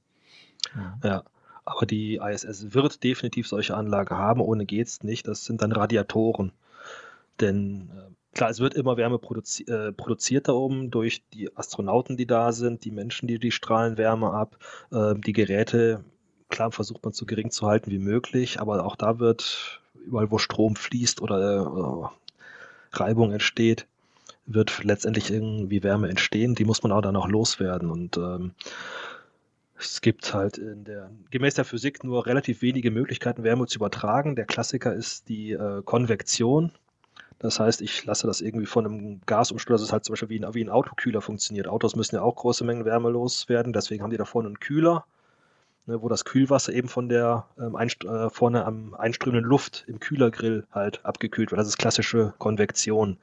Ja, 1.04 1.24
aber 1.66 1.86
die 1.86 2.18
ISS 2.18 2.74
wird 2.74 3.04
definitiv 3.04 3.48
solche 3.48 3.76
Anlagen 3.76 4.16
haben, 4.16 4.42
ohne 4.42 4.66
geht's 4.66 5.04
nicht. 5.04 5.28
Das 5.28 5.46
sind 5.46 5.62
dann 5.62 5.72
Radiatoren. 5.72 6.52
Denn 7.40 7.90
äh, 7.96 8.36
klar, 8.36 8.50
es 8.50 8.60
wird 8.60 8.76
immer 8.76 8.98
Wärme 8.98 9.18
produzi 9.18 9.64
äh, 9.64 9.92
produziert 9.92 10.48
da 10.48 10.54
oben 10.54 10.92
durch 10.92 11.24
die 11.34 11.56
Astronauten, 11.58 12.18
die 12.18 12.28
da 12.28 12.52
sind, 12.52 12.86
die 12.86 12.92
Menschen, 12.92 13.28
die 13.28 13.40
die 13.40 13.52
strahlen 13.52 13.98
Wärme 13.98 14.32
ab, 14.32 14.58
äh, 14.92 15.16
die 15.16 15.34
Geräte. 15.34 16.04
Klar, 16.50 16.72
versucht 16.72 17.04
man 17.04 17.14
so 17.14 17.26
gering 17.26 17.52
zu 17.52 17.68
halten 17.68 17.92
wie 17.92 18.00
möglich, 18.00 18.60
aber 18.60 18.86
auch 18.86 18.96
da 18.96 19.20
wird 19.20 19.82
überall, 20.06 20.32
wo 20.32 20.38
Strom 20.38 20.76
fließt 20.76 21.22
oder 21.22 22.12
äh, 22.94 22.98
Reibung 22.98 23.32
entsteht, 23.32 23.88
wird 24.46 24.84
letztendlich 24.84 25.32
irgendwie 25.32 25.84
Wärme 25.84 26.10
entstehen. 26.10 26.56
Die 26.56 26.66
muss 26.66 26.84
man 26.84 26.92
auch 26.92 27.02
dann 27.02 27.16
auch 27.16 27.28
loswerden 27.28 27.90
und 27.90 28.18
ähm, 28.18 28.54
es 29.78 30.02
gibt 30.02 30.34
halt 30.34 30.58
in 30.58 30.86
der, 30.86 31.12
gemäß 31.32 31.56
der 31.56 31.66
Physik 31.66 32.04
nur 32.04 32.26
relativ 32.26 32.62
wenige 32.62 32.92
Möglichkeiten, 32.92 33.44
Wärme 33.44 33.68
zu 33.68 33.78
übertragen. 33.78 34.36
Der 34.36 34.46
Klassiker 34.46 34.94
ist 34.94 35.28
die 35.28 35.52
äh, 35.52 35.82
Konvektion. 35.84 36.72
Das 37.40 37.60
heißt, 37.60 37.82
ich 37.82 38.06
lasse 38.06 38.28
das 38.28 38.40
irgendwie 38.40 38.66
von 38.66 38.86
einem 38.86 39.22
Gasumstoß, 39.26 39.82
das 39.82 39.88
ist 39.90 39.92
halt 39.92 40.06
zum 40.06 40.14
Beispiel 40.14 40.30
wie 40.30 40.44
ein, 40.44 40.54
wie 40.54 40.64
ein 40.64 40.70
Autokühler 40.70 41.22
funktioniert. 41.22 41.68
Autos 41.68 41.96
müssen 41.96 42.16
ja 42.16 42.22
auch 42.22 42.36
große 42.36 42.64
Mengen 42.64 42.86
Wärme 42.86 43.10
loswerden, 43.10 43.74
deswegen 43.74 44.04
haben 44.04 44.12
die 44.12 44.18
da 44.18 44.24
vorne 44.24 44.48
einen 44.48 44.60
Kühler, 44.60 45.06
ne, 45.86 46.02
wo 46.02 46.10
das 46.10 46.26
Kühlwasser 46.26 46.74
eben 46.74 46.88
von 46.88 47.10
der 47.10 47.46
ähm, 47.60 47.76
äh, 47.76 48.30
vorne 48.30 48.66
am 48.66 48.94
einströmenden 48.94 49.50
Luft 49.50 49.86
im 49.88 50.00
Kühlergrill 50.00 50.66
halt 50.72 51.04
abgekühlt 51.06 51.52
wird. 51.52 51.60
Das 51.60 51.68
ist 51.68 51.78
klassische 51.78 52.34
Konvektion. 52.38 53.18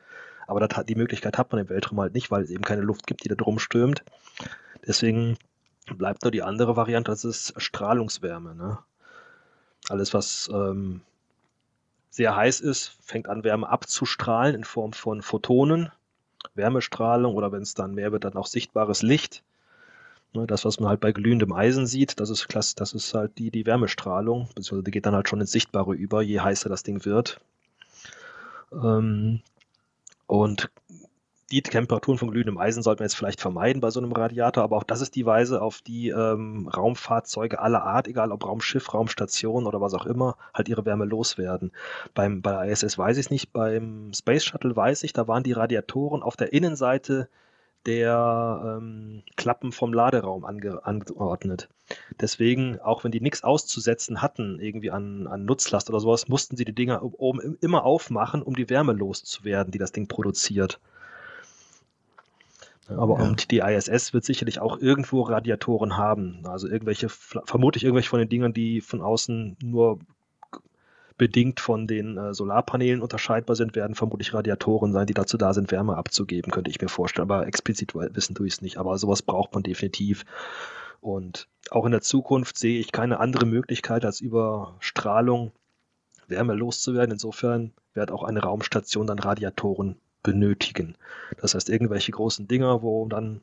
Aber 0.47 0.61
das, 0.61 0.85
die 0.87 0.95
Möglichkeit 0.95 1.39
hat 1.39 1.53
man 1.53 1.61
im 1.61 1.69
Weltraum 1.69 2.01
halt 2.01 2.15
nicht, 2.15 2.31
weil 2.31 2.43
es 2.43 2.51
eben 2.51 2.65
keine 2.65 2.83
Luft 2.83 3.07
gibt, 3.07 3.25
die 3.25 3.29
da 3.29 3.35
drum 3.35 3.59
strömt. 3.59 4.03
Deswegen 4.87 5.39
bleibt 5.87 6.23
nur 6.23 6.31
die 6.31 6.43
andere 6.43 6.77
Variante, 6.77 7.11
das 7.11 7.25
ist 7.25 7.55
Strahlungswärme. 7.57 8.55
Ne? 8.55 8.79
Alles, 9.89 10.15
was 10.15 10.51
ähm, 10.53 11.01
sehr 12.11 12.37
heiß 12.37 12.61
ist, 12.61 12.97
fängt 13.01 13.29
an, 13.29 13.45
Wärme 13.45 13.69
abzustrahlen 13.69 14.55
in 14.55 14.65
Form 14.65 14.93
von 14.93 15.23
Photonen, 15.23 15.91
Wärmestrahlung 16.55 17.35
oder 17.35 17.53
wenn 17.53 17.63
es 17.63 17.75
dann 17.75 17.95
mehr 17.95 18.13
wird, 18.13 18.25
dann 18.25 18.35
auch 18.35 18.47
sichtbares 18.47 19.03
Licht. 19.03 19.43
Ne, 20.35 20.47
das, 20.47 20.65
was 20.65 20.81
man 20.81 20.89
halt 20.89 21.01
bei 21.01 21.13
glühendem 21.13 21.53
Eisen 21.53 21.87
sieht, 21.87 22.19
das 22.19 22.31
ist 22.31 22.49
klasse, 22.49 22.75
das 22.77 22.95
ist 22.95 23.13
halt 23.13 23.39
die, 23.39 23.51
die 23.51 23.67
Wärmestrahlung, 23.67 24.49
beziehungsweise 24.55 24.85
die 24.85 24.91
geht 24.91 25.05
dann 25.05 25.15
halt 25.15 25.29
schon 25.29 25.41
ins 25.43 25.53
Sichtbare 25.53 25.95
über, 25.95 26.23
je 26.23 26.41
heißer 26.41 26.71
das 26.71 26.83
Ding 26.83 27.05
wird. 27.05 27.41
Ähm, 28.73 29.43
und 30.27 30.71
die 31.51 31.63
Temperaturen 31.63 32.17
von 32.17 32.31
glühendem 32.31 32.57
Eisen 32.57 32.83
sollte 32.83 33.03
man 33.03 33.09
jetzt 33.09 33.17
vielleicht 33.17 33.43
vermeiden 33.43 33.83
bei 33.83 33.91
so 33.91 34.01
einem 34.01 34.13
Radiator, 34.13 34.65
aber 34.65 34.79
auch 34.79 34.85
das 34.85 35.03
ist 35.03 35.15
die 35.17 35.27
Weise, 35.27 35.61
auf 35.61 35.83
die 35.83 36.09
ähm, 36.09 36.67
Raumfahrzeuge 36.67 37.59
aller 37.61 37.83
Art, 37.83 38.09
egal 38.09 38.33
ob 38.33 38.47
Raumschiff, 38.47 38.95
Raumstation 38.95 39.67
oder 39.67 39.83
was 39.83 39.93
auch 39.93 40.07
immer, 40.07 40.39
halt 40.55 40.71
ihre 40.71 40.87
Wärme 40.87 41.05
loswerden. 41.05 41.71
Beim, 42.15 42.41
bei 42.41 42.53
der 42.53 42.73
ISS 42.73 42.97
weiß 42.97 43.19
ich 43.19 43.27
es 43.27 43.31
nicht, 43.31 43.53
beim 43.53 44.13
Space 44.15 44.45
Shuttle 44.45 44.75
weiß 44.75 45.03
ich, 45.03 45.13
da 45.13 45.29
waren 45.29 45.43
die 45.43 45.53
Radiatoren 45.53 46.23
auf 46.23 46.37
der 46.37 46.55
Innenseite 46.55 47.29
der 47.87 48.79
ähm, 48.81 49.23
Klappen 49.37 49.73
vom 49.73 49.93
Laderaum 49.93 50.45
ange 50.45 50.85
angeordnet. 50.85 51.69
Deswegen, 52.21 52.81
auch 52.81 53.05
wenn 53.05 53.13
die 53.13 53.21
nichts 53.21 53.45
auszusetzen 53.45 54.23
hatten, 54.23 54.61
irgendwie 54.61 54.91
an, 54.91 55.27
an 55.27 55.45
Nutzlast 55.45 55.91
oder 55.91 56.01
sowas, 56.01 56.29
mussten 56.29 56.57
sie 56.57 56.65
die 56.65 56.75
Dinger 56.75 57.03
oben 57.03 57.59
immer 57.61 57.85
aufmachen, 57.85 58.43
um 58.43 58.57
die 58.57 58.71
Wärme 58.71 58.93
loszuwerden, 58.93 59.73
die 59.73 59.79
das 59.79 59.93
Ding 59.93 60.09
produziert. 60.09 60.81
Aber 62.89 63.19
ja. 63.19 63.25
und 63.25 63.51
die 63.51 63.59
ISS 63.59 64.13
wird 64.13 64.25
sicherlich 64.25 64.61
auch 64.61 64.79
irgendwo 64.79 65.23
Radiatoren 65.23 65.97
haben. 65.97 66.41
Also 66.45 66.69
irgendwelche, 66.69 67.09
vermutlich 67.09 67.85
irgendwelche 67.85 68.11
von 68.11 68.19
den 68.19 68.29
Dingern, 68.29 68.53
die 68.53 68.81
von 68.81 69.01
außen 69.01 69.57
nur 69.63 69.99
bedingt 71.23 71.61
von 71.61 71.87
den 71.87 72.19
äh, 72.19 72.35
Solarpanelen 72.35 73.01
unterscheidbar 73.01 73.55
sind, 73.55 73.77
werden 73.77 73.95
vermutlich 73.95 74.35
Radiatoren 74.35 74.93
sein, 74.93 75.07
die 75.07 75.15
dazu 75.15 75.37
da 75.37 75.55
sind, 75.55 75.71
Wärme 75.71 75.97
abzugeben, 75.97 76.51
könnte 76.51 76.69
ich 76.69 76.81
mir 76.81 76.89
vorstellen. 76.89 77.31
Aber 77.31 77.47
explizit 77.47 77.95
wissen 77.95 78.35
tue 78.35 78.49
ich 78.49 78.55
es 78.55 78.61
nicht. 78.61 78.77
Aber 78.77 78.99
sowas 78.99 79.23
braucht 79.23 79.55
man 79.55 79.63
definitiv. 79.63 80.25
Und 81.01 81.47
auch 81.71 81.87
in 81.87 81.93
der 81.93 82.01
Zukunft 82.01 82.59
sehe 82.59 82.81
ich 82.81 82.91
keine 82.91 83.21
andere 83.21 83.47
Möglichkeit, 83.47 84.05
als 84.05 84.21
über 84.21 84.75
Strahlung 84.81 85.53
Wärme 86.27 86.55
loszuwerden. 86.55 87.13
Insofern 87.13 87.73
wird 87.95 88.11
auch 88.11 88.25
eine 88.25 88.41
Raumstation 88.41 89.07
dann 89.07 89.21
Radiatoren 89.21 89.95
benötigen. 90.25 90.97
Das 91.41 91.55
heißt, 91.55 91.71
irgendwelche 91.71 92.11
großen 92.11 92.49
Dinger, 92.49 92.83
wo 92.83 93.07
dann 93.07 93.43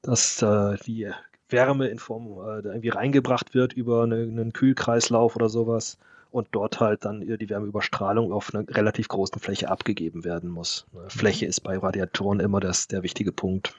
dass 0.00 0.40
äh, 0.40 0.78
die 0.86 1.12
Wärme 1.48 1.88
in 1.88 1.98
Form 1.98 2.26
äh, 2.26 2.60
irgendwie 2.60 2.88
reingebracht 2.88 3.54
wird 3.54 3.72
über 3.72 4.02
eine, 4.02 4.16
einen 4.16 4.52
Kühlkreislauf 4.52 5.36
oder 5.36 5.48
sowas 5.48 5.98
und 6.30 6.48
dort 6.52 6.80
halt 6.80 7.04
dann 7.04 7.20
die 7.20 7.48
Wärmeüberstrahlung 7.48 8.32
auf 8.32 8.54
einer 8.54 8.68
relativ 8.68 9.08
großen 9.08 9.40
Fläche 9.40 9.70
abgegeben 9.70 10.24
werden 10.24 10.50
muss. 10.50 10.86
Ne, 10.92 11.08
Fläche 11.08 11.46
ist 11.46 11.60
bei 11.60 11.78
Radiatoren 11.78 12.40
immer 12.40 12.60
das, 12.60 12.88
der 12.88 13.02
wichtige 13.02 13.32
Punkt. 13.32 13.74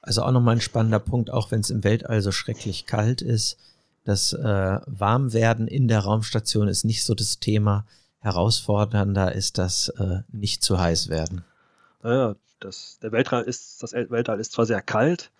Also 0.00 0.22
auch 0.22 0.32
nochmal 0.32 0.56
ein 0.56 0.60
spannender 0.60 1.00
Punkt, 1.00 1.30
auch 1.30 1.50
wenn 1.50 1.60
es 1.60 1.70
im 1.70 1.82
Weltall 1.82 2.20
so 2.20 2.30
schrecklich 2.30 2.84
kalt 2.86 3.22
ist. 3.22 3.58
Das 4.04 4.34
äh, 4.34 4.80
Warmwerden 4.86 5.66
in 5.66 5.88
der 5.88 6.00
Raumstation 6.00 6.68
ist 6.68 6.84
nicht 6.84 7.04
so 7.04 7.14
das 7.14 7.38
Thema 7.40 7.86
herausfordernder 8.24 9.34
ist 9.34 9.58
das 9.58 9.90
äh, 9.90 10.20
nicht 10.32 10.62
zu 10.62 10.78
heiß 10.78 11.08
werden. 11.08 11.44
Naja, 12.02 12.34
das, 12.60 12.98
der 13.02 13.12
Weltall 13.12 13.44
ist, 13.44 13.82
das 13.82 13.92
Weltall 13.92 14.40
ist 14.40 14.52
zwar 14.52 14.66
sehr 14.66 14.80
kalt, 14.80 15.30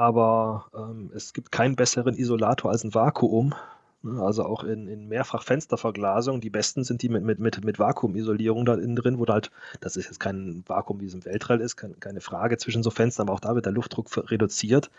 aber 0.00 0.64
ähm, 0.74 1.10
es 1.14 1.34
gibt 1.34 1.52
keinen 1.52 1.76
besseren 1.76 2.14
Isolator 2.16 2.70
als 2.70 2.84
ein 2.84 2.94
Vakuum. 2.94 3.54
Ne, 4.00 4.18
also 4.22 4.46
auch 4.46 4.64
in, 4.64 4.88
in 4.88 5.08
Mehrfach-Fensterverglasung. 5.08 6.40
Die 6.40 6.48
besten 6.48 6.84
sind 6.84 7.02
die 7.02 7.10
mit, 7.10 7.22
mit, 7.22 7.38
mit, 7.38 7.62
mit 7.62 7.78
Vakuumisolierung 7.78 8.64
da 8.64 8.76
innen 8.76 8.96
drin, 8.96 9.18
wo 9.18 9.26
da 9.26 9.34
halt, 9.34 9.50
das 9.82 9.96
ist 9.96 10.06
jetzt 10.06 10.18
kein 10.18 10.64
Vakuum, 10.66 11.02
wie 11.02 11.04
es 11.04 11.12
im 11.12 11.26
Weltall 11.26 11.60
ist, 11.60 11.76
kein, 11.76 12.00
keine 12.00 12.22
Frage 12.22 12.56
zwischen 12.56 12.82
so 12.82 12.88
Fenstern, 12.88 13.28
aber 13.28 13.34
auch 13.34 13.40
da 13.40 13.54
wird 13.54 13.66
der 13.66 13.74
Luftdruck 13.74 14.08
reduziert, 14.30 14.90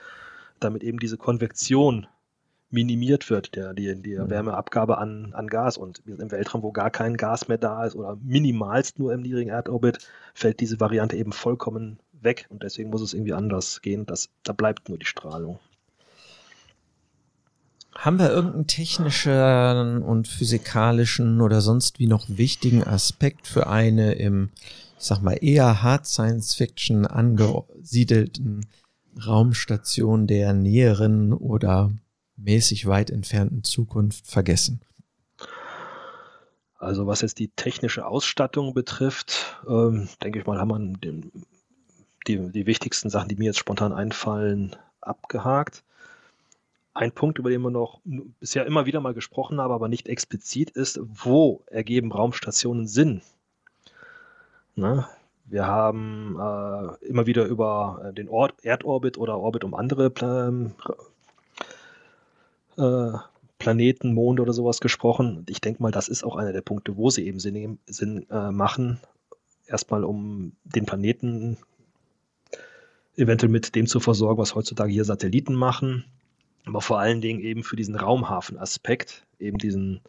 damit 0.60 0.84
eben 0.84 0.99
diese 0.99 1.18
Konvektion 1.18 2.06
minimiert 2.70 3.32
wird, 3.32 3.56
der, 3.56 3.74
die, 3.74 3.99
die 3.99 4.20
mhm. 4.20 4.30
Wärmeabgabe 4.30 4.99
an, 4.99 5.34
an 5.34 5.47
Gas. 5.47 5.78
Und 5.78 6.04
im 6.06 6.30
Weltraum, 6.30 6.62
wo 6.62 6.72
gar 6.72 6.91
kein 6.91 7.18
Gas 7.18 7.47
mehr 7.47 7.58
da 7.58 7.86
ist 7.86 7.95
oder 7.95 8.20
minimalst 8.22 8.99
nur 8.99 9.16
im 9.16 9.22
niedrigen 9.22 9.49
Erdorbit, 9.49 9.97
fällt 10.36 10.60
diese 10.60 10.80
Variante 10.80 11.18
eben 11.18 11.32
vollkommen 11.32 11.97
weg. 12.24 12.48
Und 12.50 12.64
deswegen 12.64 12.90
muss 12.90 13.02
es 13.02 13.14
irgendwie 13.14 13.34
anders 13.34 13.82
gehen. 13.82 14.06
Das, 14.06 14.30
da 14.44 14.54
bleibt 14.54 14.90
nur 14.90 14.98
die 14.98 15.06
Strahlung. 15.06 15.60
Haben 17.94 18.20
wir 18.20 18.32
irgendeinen 18.32 18.68
technischen 18.68 20.02
und 20.02 20.28
physikalischen 20.28 21.42
oder 21.42 21.62
sonst 21.62 22.00
wie 22.00 22.08
noch 22.08 22.26
wichtigen 22.30 22.84
Aspekt 22.84 23.48
für 23.48 23.68
eine 23.68 24.14
im, 24.14 24.50
ich 24.98 25.06
sag 25.06 25.22
mal, 25.22 25.38
eher 25.42 25.84
Hard 25.84 26.08
Science 26.08 26.56
Fiction 26.56 27.06
angesiedelten 27.06 28.66
Raumstation 29.26 30.26
der 30.26 30.54
näheren 30.54 31.34
oder 31.34 31.92
mäßig 32.38 32.88
weit 32.88 33.10
entfernten 33.10 33.64
Zukunft 33.64 34.26
vergessen? 34.26 34.82
Also 36.78 37.06
was 37.06 37.22
jetzt 37.22 37.38
die 37.38 37.50
technische 37.50 38.08
Ausstattung 38.08 38.74
betrifft, 38.74 39.62
ähm, 39.68 40.10
denke 40.24 40.40
ich 40.40 40.46
mal, 40.48 40.58
haben 40.58 40.70
wir 40.70 40.98
den, 40.98 41.32
die, 42.28 42.38
die 42.52 42.66
wichtigsten 42.66 43.10
Sachen, 43.10 43.30
die 43.30 43.36
mir 43.36 43.46
jetzt 43.46 43.60
spontan 43.60 43.94
einfallen, 43.94 44.76
abgehakt. 45.02 45.84
Ein 46.94 47.12
Punkt, 47.12 47.40
über 47.40 47.50
den 47.50 47.62
wir 47.62 47.72
noch 47.72 48.02
bisher 48.40 48.66
immer 48.66 48.86
wieder 48.86 49.00
mal 49.00 49.14
gesprochen 49.14 49.60
haben, 49.62 49.72
aber 49.72 49.88
nicht 49.88 50.08
explizit 50.08 50.72
ist, 50.72 51.00
wo 51.02 51.64
ergeben 51.68 52.12
Raumstationen 52.12 52.88
Sinn? 52.88 53.22
Na, 54.76 55.10
wir 55.46 55.66
haben 55.66 56.38
äh, 56.40 57.06
immer 57.06 57.26
wieder 57.26 57.46
über 57.46 58.02
äh, 58.06 58.14
den 58.14 58.30
Ort, 58.30 58.64
Erdorbit 58.64 59.18
oder 59.18 59.40
Orbit 59.40 59.64
um 59.64 59.74
andere 59.74 60.10
Pla 60.10 60.52
äh, 62.78 63.18
Planeten, 63.60 64.14
Monde 64.14 64.42
oder 64.42 64.54
sowas 64.54 64.80
gesprochen. 64.80 65.46
Ich 65.48 65.62
denke 65.62 65.84
mal, 65.84 65.92
das 65.92 66.08
ist 66.08 66.24
auch 66.24 66.36
einer 66.36 66.52
der 66.52 66.62
Punkte, 66.62 66.98
wo 66.98 67.10
sie 67.10 67.28
eben 67.28 67.40
Sinn, 67.40 67.78
Sinn 67.86 68.26
äh, 68.32 68.50
machen. 68.50 69.00
Erstmal, 69.68 70.04
um 70.04 70.54
den 70.64 70.86
Planeten 70.86 71.58
eventuell 73.18 73.51
mit 73.51 73.76
dem 73.76 73.88
zu 73.88 73.99
versorgen, 73.99 74.39
was 74.39 74.55
heutzutage 74.55 74.91
hier 74.91 75.05
Satelliten 75.05 75.55
machen 75.55 76.05
aber 76.66 76.82
vor 76.82 76.99
allen 76.99 77.22
Dingen 77.22 77.39
eben 77.39 77.64
für 77.64 77.76
diesen 77.76 77.95
Raumhafen-Aspekt, 77.95 79.26
eben 79.39 79.57
diesen, 79.57 80.01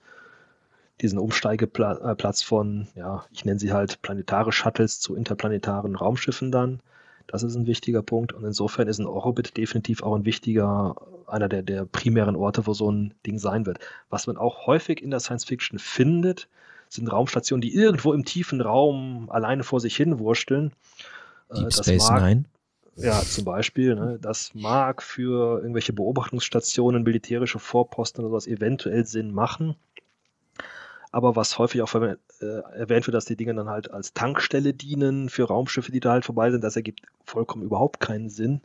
diesen 1.01 1.19
Umsteigeplatz 1.19 2.43
von, 2.43 2.89
ja, 2.95 3.25
ich 3.33 3.45
nenne 3.45 3.59
sie 3.59 3.73
halt 3.73 4.03
planetare 4.03 4.53
Shuttles 4.53 5.01
zu 5.01 5.15
interplanetaren 5.15 5.97
Raumschiffen 5.97 6.53
dann. 6.53 6.81
Das 7.27 7.43
ist 7.43 7.55
ein 7.55 7.67
wichtiger 7.67 8.03
Punkt 8.03 8.33
und 8.33 8.45
insofern 8.45 8.89
ist 8.89 8.99
ein 8.99 9.07
Orbit 9.07 9.57
definitiv 9.57 10.03
auch 10.03 10.15
ein 10.15 10.25
wichtiger, 10.25 10.97
einer 11.27 11.49
der, 11.49 11.63
der 11.63 11.87
primären 11.87 12.37
Orte, 12.37 12.67
wo 12.67 12.75
so 12.75 12.91
ein 12.91 13.15
Ding 13.25 13.39
sein 13.39 13.65
wird. 13.65 13.79
Was 14.11 14.27
man 14.27 14.37
auch 14.37 14.67
häufig 14.67 15.03
in 15.03 15.11
der 15.11 15.21
Science 15.21 15.45
Fiction 15.45 15.79
findet, 15.79 16.49
sind 16.89 17.11
Raumstationen, 17.11 17.63
die 17.63 17.75
irgendwo 17.75 18.13
im 18.13 18.27
tiefen 18.27 18.61
Raum 18.61 19.31
alleine 19.31 19.63
vor 19.63 19.81
sich 19.81 19.97
hin 19.97 20.19
wursteln. 20.19 20.73
Äh, 21.49 21.55
Deep 21.55 21.65
das 21.71 21.87
Space 21.87 22.11
mag, 22.11 22.23
Nine. 22.23 22.45
Ja, 22.97 23.21
zum 23.21 23.45
Beispiel. 23.45 23.95
Ne, 23.95 24.19
das 24.21 24.55
mag 24.55 25.03
für 25.03 25.59
irgendwelche 25.59 25.93
Beobachtungsstationen, 25.93 27.03
militärische 27.03 27.59
Vorposten 27.59 28.23
oder 28.23 28.31
sowas 28.31 28.47
eventuell 28.47 29.07
Sinn 29.07 29.33
machen. 29.33 29.77
Aber 31.11 31.37
was 31.37 31.59
häufig 31.59 31.83
auch 31.83 31.95
äh, 31.95 32.17
erwähnt 32.41 33.07
wird, 33.07 33.15
dass 33.15 33.27
die 33.27 33.37
Dinge 33.37 33.55
dann 33.55 33.69
halt 33.69 33.91
als 33.91 34.15
Tankstelle 34.15 34.73
dienen 34.73 35.29
für 35.29 35.45
Raumschiffe, 35.45 35.93
die 35.93 36.01
da 36.01 36.13
halt 36.13 36.25
vorbei 36.25 36.51
sind, 36.51 36.65
das 36.65 36.77
ergibt 36.77 37.03
vollkommen 37.25 37.65
überhaupt 37.65 38.01
keinen 38.01 38.31
Sinn. 38.31 38.63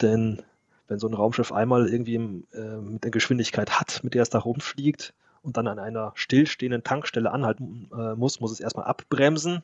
Denn 0.00 0.42
wenn 0.88 0.98
so 0.98 1.08
ein 1.08 1.14
Raumschiff 1.14 1.52
einmal 1.52 1.88
irgendwie 1.88 2.44
äh, 2.54 2.76
mit 2.76 3.04
der 3.04 3.10
Geschwindigkeit 3.10 3.80
hat, 3.80 4.02
mit 4.04 4.14
der 4.14 4.22
es 4.22 4.30
da 4.30 4.38
rumfliegt 4.38 5.14
und 5.42 5.56
dann 5.56 5.66
an 5.66 5.78
einer 5.78 6.12
stillstehenden 6.14 6.84
Tankstelle 6.84 7.32
anhalten 7.32 7.88
äh, 7.92 8.14
muss, 8.14 8.40
muss 8.40 8.52
es 8.52 8.60
erstmal 8.60 8.86
abbremsen 8.86 9.62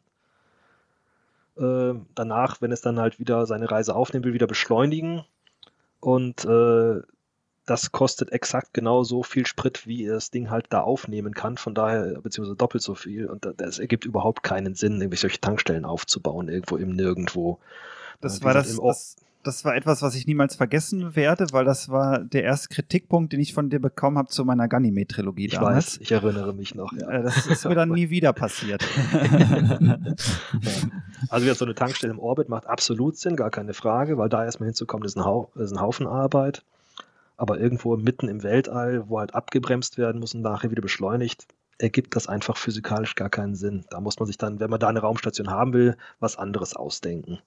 äh, 1.58 1.94
danach, 2.14 2.60
wenn 2.60 2.72
es 2.72 2.80
dann 2.80 2.98
halt 2.98 3.18
wieder 3.18 3.46
seine 3.46 3.70
Reise 3.70 3.94
aufnehmen 3.94 4.24
will, 4.24 4.34
wieder 4.34 4.46
beschleunigen. 4.46 5.24
Und 6.00 6.44
äh, 6.44 7.00
das 7.66 7.92
kostet 7.92 8.32
exakt 8.32 8.72
genau 8.72 9.04
so 9.04 9.22
viel 9.22 9.46
Sprit, 9.46 9.86
wie 9.86 10.06
das 10.06 10.30
Ding 10.30 10.50
halt 10.50 10.66
da 10.70 10.80
aufnehmen 10.80 11.34
kann. 11.34 11.58
Von 11.58 11.74
daher, 11.74 12.20
beziehungsweise 12.20 12.56
doppelt 12.56 12.82
so 12.82 12.94
viel. 12.94 13.26
Und 13.26 13.46
das 13.58 13.78
ergibt 13.78 14.04
überhaupt 14.04 14.42
keinen 14.42 14.74
Sinn, 14.74 15.00
irgendwie 15.00 15.18
solche 15.18 15.40
Tankstellen 15.40 15.84
aufzubauen, 15.84 16.48
irgendwo 16.48 16.76
im 16.76 16.90
Nirgendwo. 16.90 17.58
Das 18.20 18.40
äh, 18.40 18.44
war 18.44 18.54
das, 18.54 18.76
das, 18.76 19.16
das 19.42 19.64
war 19.64 19.74
etwas, 19.76 20.02
was 20.02 20.14
ich 20.14 20.26
niemals 20.26 20.56
vergessen 20.56 21.14
werde, 21.14 21.46
weil 21.52 21.64
das 21.64 21.88
war 21.88 22.18
der 22.18 22.44
erste 22.44 22.68
Kritikpunkt, 22.68 23.32
den 23.32 23.40
ich 23.40 23.54
von 23.54 23.70
dir 23.70 23.78
bekommen 23.78 24.18
habe 24.18 24.28
zu 24.28 24.44
meiner 24.44 24.68
Ganymede-Trilogie 24.68 25.46
ich 25.46 25.54
damals. 25.54 25.94
Ich 25.94 26.00
weiß, 26.00 26.02
ich 26.02 26.12
erinnere 26.12 26.52
mich 26.54 26.74
noch. 26.74 26.92
Ja. 26.92 27.08
Äh, 27.08 27.22
das 27.22 27.46
ist 27.46 27.64
mir 27.64 27.74
dann 27.74 27.90
nie 27.90 28.10
wieder 28.10 28.32
passiert. 28.32 28.84
also 31.30 31.46
jetzt 31.46 31.58
so 31.58 31.64
eine 31.64 31.74
Tankstelle 31.74 32.12
im 32.12 32.18
Orbit 32.18 32.48
macht 32.48 32.66
absolut 32.66 33.16
Sinn, 33.16 33.36
gar 33.36 33.50
keine 33.50 33.74
Frage, 33.74 34.18
weil 34.18 34.28
da 34.28 34.44
erstmal 34.44 34.66
hinzukommen, 34.66 35.06
ist 35.06 35.16
ein, 35.16 35.24
Hau 35.24 35.50
ist 35.54 35.72
ein 35.72 35.80
Haufen 35.80 36.06
Arbeit. 36.06 36.64
Aber 37.36 37.60
irgendwo 37.60 37.96
mitten 37.96 38.28
im 38.28 38.42
Weltall, 38.42 39.08
wo 39.08 39.20
halt 39.20 39.34
abgebremst 39.34 39.96
werden 39.96 40.20
muss 40.20 40.34
und 40.34 40.42
nachher 40.42 40.72
wieder 40.72 40.82
beschleunigt, 40.82 41.46
ergibt 41.78 42.16
das 42.16 42.26
einfach 42.26 42.56
physikalisch 42.56 43.14
gar 43.14 43.30
keinen 43.30 43.54
Sinn. 43.54 43.84
Da 43.90 44.00
muss 44.00 44.18
man 44.18 44.26
sich 44.26 44.36
dann, 44.36 44.58
wenn 44.58 44.70
man 44.70 44.80
da 44.80 44.88
eine 44.88 44.98
Raumstation 44.98 45.48
haben 45.48 45.72
will, 45.72 45.96
was 46.18 46.36
anderes 46.36 46.74
ausdenken. 46.74 47.38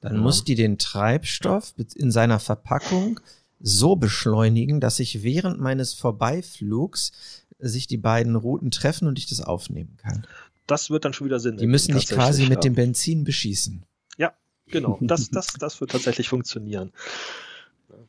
Dann 0.00 0.16
ja. 0.16 0.20
muss 0.20 0.44
die 0.44 0.54
den 0.54 0.78
Treibstoff 0.78 1.74
in 1.94 2.10
seiner 2.10 2.38
Verpackung 2.38 3.20
so 3.60 3.96
beschleunigen, 3.96 4.80
dass 4.80 5.00
ich 5.00 5.22
während 5.22 5.60
meines 5.60 5.94
Vorbeiflugs 5.94 7.12
sich 7.58 7.86
die 7.86 7.96
beiden 7.96 8.36
Routen 8.36 8.70
treffen 8.70 9.08
und 9.08 9.18
ich 9.18 9.26
das 9.26 9.40
aufnehmen 9.40 9.96
kann. 9.96 10.26
Das 10.66 10.90
wird 10.90 11.04
dann 11.04 11.12
schon 11.12 11.26
wieder 11.26 11.40
Sinn. 11.40 11.56
Die 11.56 11.66
müssen 11.66 11.94
dich 11.94 12.08
quasi 12.08 12.42
ja. 12.42 12.48
mit 12.48 12.64
dem 12.64 12.74
Benzin 12.74 13.24
beschießen. 13.24 13.84
Ja, 14.18 14.32
genau. 14.66 14.98
Das, 15.00 15.30
das, 15.30 15.54
das 15.54 15.80
wird 15.80 15.92
tatsächlich 15.92 16.28
funktionieren. 16.28 16.92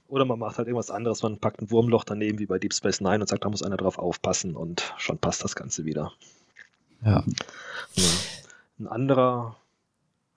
Oder 0.07 0.25
man 0.25 0.39
macht 0.39 0.57
halt 0.57 0.67
irgendwas 0.67 0.89
anderes, 0.89 1.21
man 1.21 1.39
packt 1.39 1.61
ein 1.61 1.69
Wurmloch 1.69 2.03
daneben 2.03 2.39
wie 2.39 2.45
bei 2.45 2.59
Deep 2.59 2.73
Space 2.73 3.01
Nine 3.01 3.19
und 3.21 3.27
sagt, 3.27 3.43
da 3.43 3.49
muss 3.49 3.61
einer 3.61 3.77
drauf 3.77 3.99
aufpassen 3.99 4.55
und 4.55 4.93
schon 4.97 5.17
passt 5.17 5.43
das 5.43 5.55
Ganze 5.55 5.85
wieder. 5.85 6.13
Ja. 7.03 7.23
ja. 7.95 8.03
Ein 8.79 8.87
anderer 8.87 9.57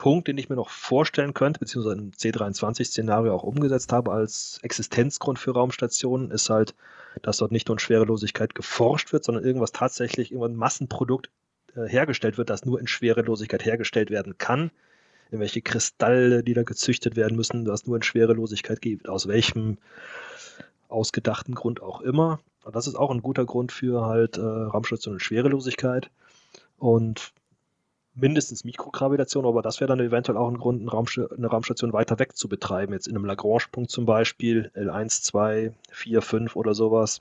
Punkt, 0.01 0.29
den 0.29 0.39
ich 0.39 0.49
mir 0.49 0.57
noch 0.57 0.71
vorstellen 0.71 1.35
könnte, 1.35 1.61
beziehungsweise 1.61 1.99
im 1.99 2.11
C23-Szenario 2.13 3.35
auch 3.35 3.43
umgesetzt 3.43 3.93
habe 3.93 4.11
als 4.11 4.59
Existenzgrund 4.63 5.39
für 5.39 5.53
Raumstationen, 5.53 6.31
ist 6.31 6.49
halt, 6.49 6.75
dass 7.21 7.37
dort 7.37 7.53
nicht 7.53 7.69
nur 7.69 7.75
in 7.75 7.81
Schwerelosigkeit 7.81 8.55
geforscht 8.55 9.13
wird, 9.13 9.25
sondern 9.25 9.45
irgendwas 9.45 9.73
tatsächlich, 9.73 10.33
irgendwann 10.33 10.53
ein 10.53 10.57
Massenprodukt 10.57 11.29
äh, 11.77 11.87
hergestellt 11.87 12.39
wird, 12.39 12.49
das 12.49 12.65
nur 12.65 12.81
in 12.81 12.87
Schwerelosigkeit 12.87 13.63
hergestellt 13.63 14.09
werden 14.09 14.39
kann. 14.39 14.71
Irgendwelche 15.27 15.61
Kristalle, 15.61 16.43
die 16.43 16.55
da 16.55 16.63
gezüchtet 16.63 17.15
werden 17.15 17.37
müssen, 17.37 17.67
das 17.67 17.87
nur 17.87 17.97
in 17.97 18.03
Schwerelosigkeit 18.03 18.81
gibt, 18.81 19.07
aus 19.07 19.29
welchem 19.29 19.77
ausgedachten 20.89 21.55
Grund 21.55 21.83
auch 21.83 22.01
immer. 22.01 22.41
Und 22.65 22.75
das 22.75 22.87
ist 22.87 22.95
auch 22.95 23.11
ein 23.11 23.21
guter 23.21 23.45
Grund 23.45 23.71
für 23.71 24.07
halt 24.07 24.39
äh, 24.39 24.41
Raumstationen 24.41 25.17
in 25.17 25.21
Schwerelosigkeit. 25.21 26.11
Und 26.79 27.35
mindestens 28.21 28.65
Mikrogravitation, 28.65 29.47
aber 29.47 29.63
das 29.63 29.81
wäre 29.81 29.89
dann 29.89 30.01
eventuell 30.01 30.39
auch 30.39 30.49
ein 30.49 30.59
Grund, 30.59 30.81
eine, 30.81 30.91
Raumst 30.91 31.19
eine 31.19 31.47
Raumstation 31.47 31.93
weiter 31.93 32.19
weg 32.19 32.37
zu 32.37 32.49
betreiben. 32.49 32.93
Jetzt 32.93 33.09
in 33.09 33.17
einem 33.17 33.25
Lagrange-Punkt 33.25 33.91
zum 33.91 34.07
Beispiel, 34.07 34.71
L1, 34.75 35.23
2, 35.23 35.73
4, 35.91 36.23
5 36.23 36.57
oder 36.57 36.75
sowas. 36.75 37.21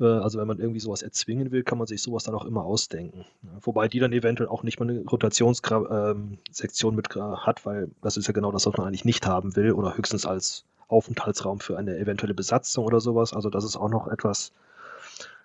Äh, 0.00 0.04
also 0.04 0.38
wenn 0.38 0.46
man 0.46 0.58
irgendwie 0.58 0.80
sowas 0.80 1.02
erzwingen 1.02 1.50
will, 1.50 1.62
kann 1.62 1.78
man 1.78 1.86
sich 1.86 2.02
sowas 2.02 2.24
dann 2.24 2.34
auch 2.34 2.44
immer 2.44 2.64
ausdenken. 2.64 3.24
Wobei 3.60 3.88
die 3.88 4.00
dann 4.00 4.12
eventuell 4.12 4.48
auch 4.48 4.62
nicht 4.62 4.80
mal 4.80 4.90
eine 4.90 5.04
Rotationssektion 5.04 6.94
mit 6.94 7.16
äh, 7.16 7.20
hat, 7.20 7.64
weil 7.64 7.90
das 8.02 8.16
ist 8.16 8.26
ja 8.26 8.32
genau 8.32 8.52
das, 8.52 8.66
was 8.66 8.76
man 8.76 8.86
eigentlich 8.86 9.04
nicht 9.04 9.26
haben 9.26 9.56
will 9.56 9.72
oder 9.72 9.96
höchstens 9.96 10.26
als 10.26 10.64
Aufenthaltsraum 10.88 11.60
für 11.60 11.78
eine 11.78 11.96
eventuelle 11.96 12.34
Besatzung 12.34 12.84
oder 12.84 13.00
sowas. 13.00 13.32
Also 13.32 13.48
das 13.48 13.64
ist 13.64 13.76
auch 13.76 13.88
noch 13.88 14.08
etwas, 14.08 14.52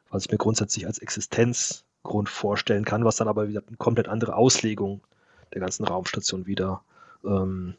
was 0.09 0.25
ich 0.25 0.31
mir 0.31 0.37
grundsätzlich 0.37 0.87
als 0.87 0.99
Existenz 0.99 1.85
Grund 2.03 2.29
vorstellen 2.29 2.85
kann, 2.85 3.05
was 3.05 3.17
dann 3.17 3.27
aber 3.27 3.49
wieder 3.49 3.63
eine 3.67 3.77
komplett 3.77 4.07
andere 4.07 4.35
Auslegung 4.35 5.01
der 5.53 5.61
ganzen 5.61 5.85
Raumstation 5.85 6.45
wieder 6.45 6.81
ähm, 7.25 7.75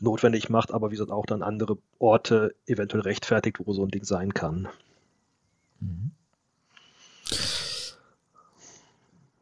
notwendig 0.00 0.48
macht, 0.48 0.72
aber 0.72 0.90
wie 0.90 0.94
gesagt 0.94 1.10
auch 1.10 1.26
dann 1.26 1.42
andere 1.42 1.78
Orte 1.98 2.54
eventuell 2.66 3.02
rechtfertigt, 3.02 3.58
wo 3.64 3.72
so 3.72 3.84
ein 3.84 3.90
Ding 3.90 4.04
sein 4.04 4.34
kann. 4.34 4.68
Mhm. 5.80 6.12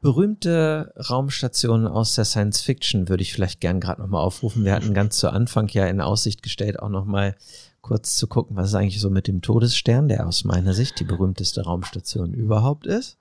Berühmte 0.01 0.93
Raumstationen 1.09 1.87
aus 1.87 2.15
der 2.15 2.27
Science 2.27 2.61
Fiction 2.61 3.09
würde 3.09 3.23
ich 3.23 3.33
vielleicht 3.33 3.63
gern 3.63 3.81
gerade 3.81 4.03
nochmal 4.03 4.23
aufrufen. 4.23 4.63
Wir 4.63 4.75
hatten 4.75 4.93
ganz 4.93 5.17
zu 5.17 5.31
Anfang 5.31 5.69
ja 5.69 5.87
in 5.87 6.03
Aussicht 6.03 6.43
gestellt, 6.43 6.79
auch 6.79 6.91
nochmal 6.91 7.37
kurz 7.81 8.17
zu 8.17 8.27
gucken, 8.27 8.55
was 8.55 8.69
ist 8.69 8.75
eigentlich 8.75 9.01
so 9.01 9.09
mit 9.09 9.29
dem 9.29 9.41
Todesstern, 9.41 10.09
der 10.09 10.27
aus 10.27 10.45
meiner 10.45 10.75
Sicht 10.75 11.01
die 11.01 11.05
berühmteste 11.05 11.63
Raumstation 11.63 12.35
überhaupt 12.35 12.87
ist. 12.87 13.17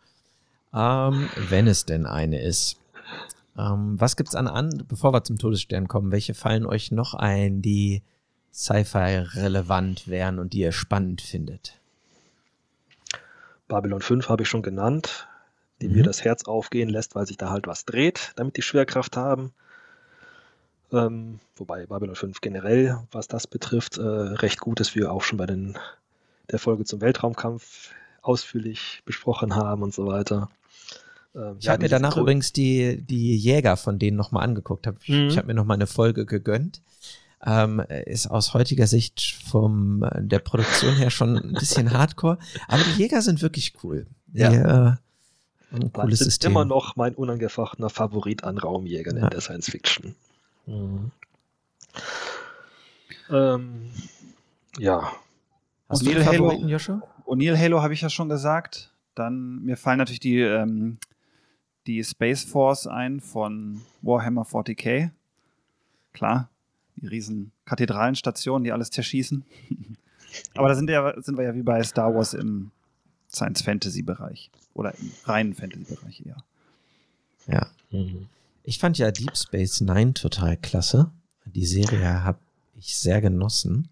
Ähm, 0.74 1.30
wenn 1.50 1.68
es 1.68 1.86
denn 1.86 2.06
eine 2.06 2.41
ist. 2.41 2.78
Ähm, 3.58 4.00
was 4.00 4.16
gibt's 4.16 4.36
an, 4.36 4.48
an, 4.48 4.84
bevor 4.88 5.14
wir 5.14 5.24
zum 5.24 5.38
Todesstern 5.38 5.88
kommen, 5.88 6.12
welche 6.12 6.34
fallen 6.34 6.66
euch 6.66 6.91
noch 6.91 7.14
ein, 7.14 7.62
die 7.62 8.02
Sci-Fi 8.52 9.26
relevant 9.36 10.08
wären 10.08 10.40
und 10.40 10.54
die 10.54 10.60
ihr 10.60 10.72
spannend 10.72 11.22
findet? 11.22 11.80
Babylon 13.68 14.02
5 14.02 14.30
habe 14.30 14.44
ich 14.44 14.50
schon 14.50 14.62
genannt, 14.64 15.28
die 15.82 15.88
Mhm. 15.88 15.95
mir 15.95 16.04
das 16.04 16.24
Herz 16.24 16.45
aufgehen 16.45 16.90
lässt, 16.90 17.16
weil 17.16 17.28
sich 17.28 17.38
da 17.38 17.50
halt 17.50 17.68
was 17.68 17.86
dreht, 17.86 18.34
damit 18.36 18.58
die 18.58 18.62
Schwerkraft 18.62 19.16
haben. 19.18 19.54
Ähm, 20.91 21.40
wobei 21.56 21.86
Babylon 21.88 22.16
5 22.16 22.41
generell, 22.41 23.00
was 23.12 23.28
das 23.28 23.48
betrifft, 23.48 23.98
äh, 23.98 24.02
recht 24.02 24.60
gut 24.60 24.80
ist, 24.80 24.95
wie 24.95 25.02
wir 25.02 25.12
auch 25.12 25.24
schon 25.24 25.38
bei 25.38 25.45
den, 25.48 25.78
der 26.52 26.60
Folge 26.60 26.86
zum 26.86 27.02
Weltraumkampf 27.02 27.91
ausführlich 28.22 29.02
besprochen 29.06 29.56
haben 29.56 29.82
und 29.84 29.94
so 29.94 30.06
weiter. 30.08 30.50
Ähm, 31.35 31.55
Ich 31.60 31.65
ja, 31.65 31.73
habe 31.73 31.84
mir 31.84 31.89
danach 31.89 32.14
Gro- 32.14 32.22
übrigens 32.22 32.53
die, 32.53 33.01
die 33.01 33.35
Jäger 33.35 33.76
von 33.77 33.99
denen 33.99 34.18
nochmal 34.18 34.43
angeguckt. 34.43 34.85
Hab, 34.88 34.95
Mhm. 35.07 35.27
Ich 35.30 35.38
habe 35.38 35.47
mir 35.47 35.53
nochmal 35.53 35.76
eine 35.76 35.88
Folge 35.88 36.26
gegönnt. 36.26 36.81
Ähm, 37.45 37.81
ist 38.05 38.27
aus 38.27 38.53
heutiger 38.53 38.88
Sicht 38.88 39.35
vom 39.49 40.03
äh, 40.03 40.22
der 40.22 40.39
Produktion 40.39 40.95
her 40.95 41.10
schon 41.10 41.35
ein 41.38 41.53
bisschen 41.53 41.91
hardcore, 41.97 42.38
aber 42.69 42.81
die 42.84 43.01
Jäger 43.01 43.22
sind 43.22 43.41
wirklich 43.41 43.73
cool. 43.84 44.05
Die, 44.27 44.39
Ja. 44.39 44.51
äh, 44.91 44.95
ein 45.73 45.81
Das 45.81 45.91
cooles 45.91 46.22
ist 46.22 46.26
System. 46.26 46.51
immer 46.51 46.64
noch 46.65 46.95
mein 46.95 47.15
unangefochtener 47.15 47.89
Favorit 47.89 48.43
an 48.45 48.57
Raumjägern 48.57 49.18
Ja. 49.18 49.23
in 49.26 49.30
der 49.31 49.41
Science 49.41 49.69
Fiction. 49.69 50.15
Mhm. 50.68 51.11
Ähm, 53.30 53.89
ja, 54.80 55.11
Hast 55.89 56.03
Neil 56.03 56.26
Halo- 56.26 56.53
Joshua? 56.65 57.01
O'Neill 57.26 57.57
Halo 57.57 57.81
habe 57.81 57.93
ich 57.93 58.01
ja 58.01 58.10
schon 58.10 58.30
gesagt. 58.30 58.91
Dann 59.15 59.64
mir 59.64 59.77
fallen 59.77 59.97
natürlich 59.97 60.19
die, 60.19 60.39
ähm, 60.39 60.97
die 61.88 62.03
Space 62.03 62.43
Force 62.43 62.88
ein 62.88 63.19
von 63.19 63.81
Warhammer 64.01 64.43
40k. 64.43 65.11
Klar, 66.14 66.49
die 66.95 67.07
riesen 67.07 67.51
Kathedralenstationen, 67.65 68.64
die 68.64 68.72
alles 68.72 68.89
zerschießen. 68.91 69.43
Aber 70.55 70.69
da 70.69 70.76
sind, 70.76 70.89
ja, 70.89 71.14
sind 71.22 71.38
wir 71.38 71.43
ja 71.43 71.53
wie 71.53 71.61
bei 71.64 71.84
Star 71.84 72.14
Wars 72.14 72.34
im 72.34 72.72
Science-Fantasy-Bereich. 73.31 74.49
Oder 74.73 74.93
im 74.97 75.11
reinen 75.26 75.53
Fantasy-Bereich 75.53 76.26
eher. 76.26 76.43
Ja. 77.47 77.68
Mhm. 77.91 78.27
Ich 78.64 78.80
fand 78.80 78.97
ja 78.97 79.11
Deep 79.11 79.35
Space 79.38 79.81
Nine 79.81 80.14
total 80.14 80.57
klasse. 80.57 81.11
Die 81.45 81.65
Serie 81.65 82.23
habe 82.23 82.39
ich 82.76 82.97
sehr 82.97 83.22
genossen. 83.22 83.89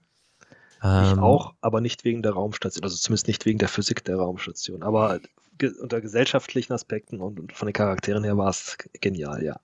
Ich 0.80 0.88
Ähm, 0.88 1.20
auch, 1.20 1.54
aber 1.62 1.82
nicht 1.82 2.06
wegen 2.06 2.24
der 2.24 2.32
Raumstation, 2.32 2.84
also 2.84 2.96
zumindest 2.96 3.28
nicht 3.28 3.46
wegen 3.46 3.60
der 3.60 3.68
Physik 3.68 4.04
der 4.04 4.16
Raumstation. 4.16 4.82
Aber 4.82 5.20
ge 5.62 5.72
unter 5.80 6.02
gesellschaftlichen 6.02 6.74
Aspekten 6.74 7.22
und, 7.22 7.40
und 7.40 7.54
von 7.54 7.68
den 7.68 7.74
Charakteren 7.74 8.24
her 8.24 8.36
war 8.36 8.50
es 8.50 8.78
genial, 9.00 9.44
ja. 9.44 9.60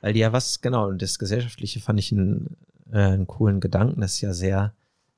Weil 0.00 0.16
ja 0.16 0.32
was, 0.32 0.60
genau, 0.60 0.88
und 0.88 1.02
das 1.02 1.18
Gesellschaftliche 1.18 1.80
fand 1.80 1.98
ich 1.98 2.12
einen, 2.12 2.56
äh, 2.92 2.98
einen 2.98 3.26
coolen 3.26 3.60
Gedanken. 3.60 4.00
Das 4.00 4.14
ist 4.14 4.20
ja 4.20 4.32
sehr 4.32 4.72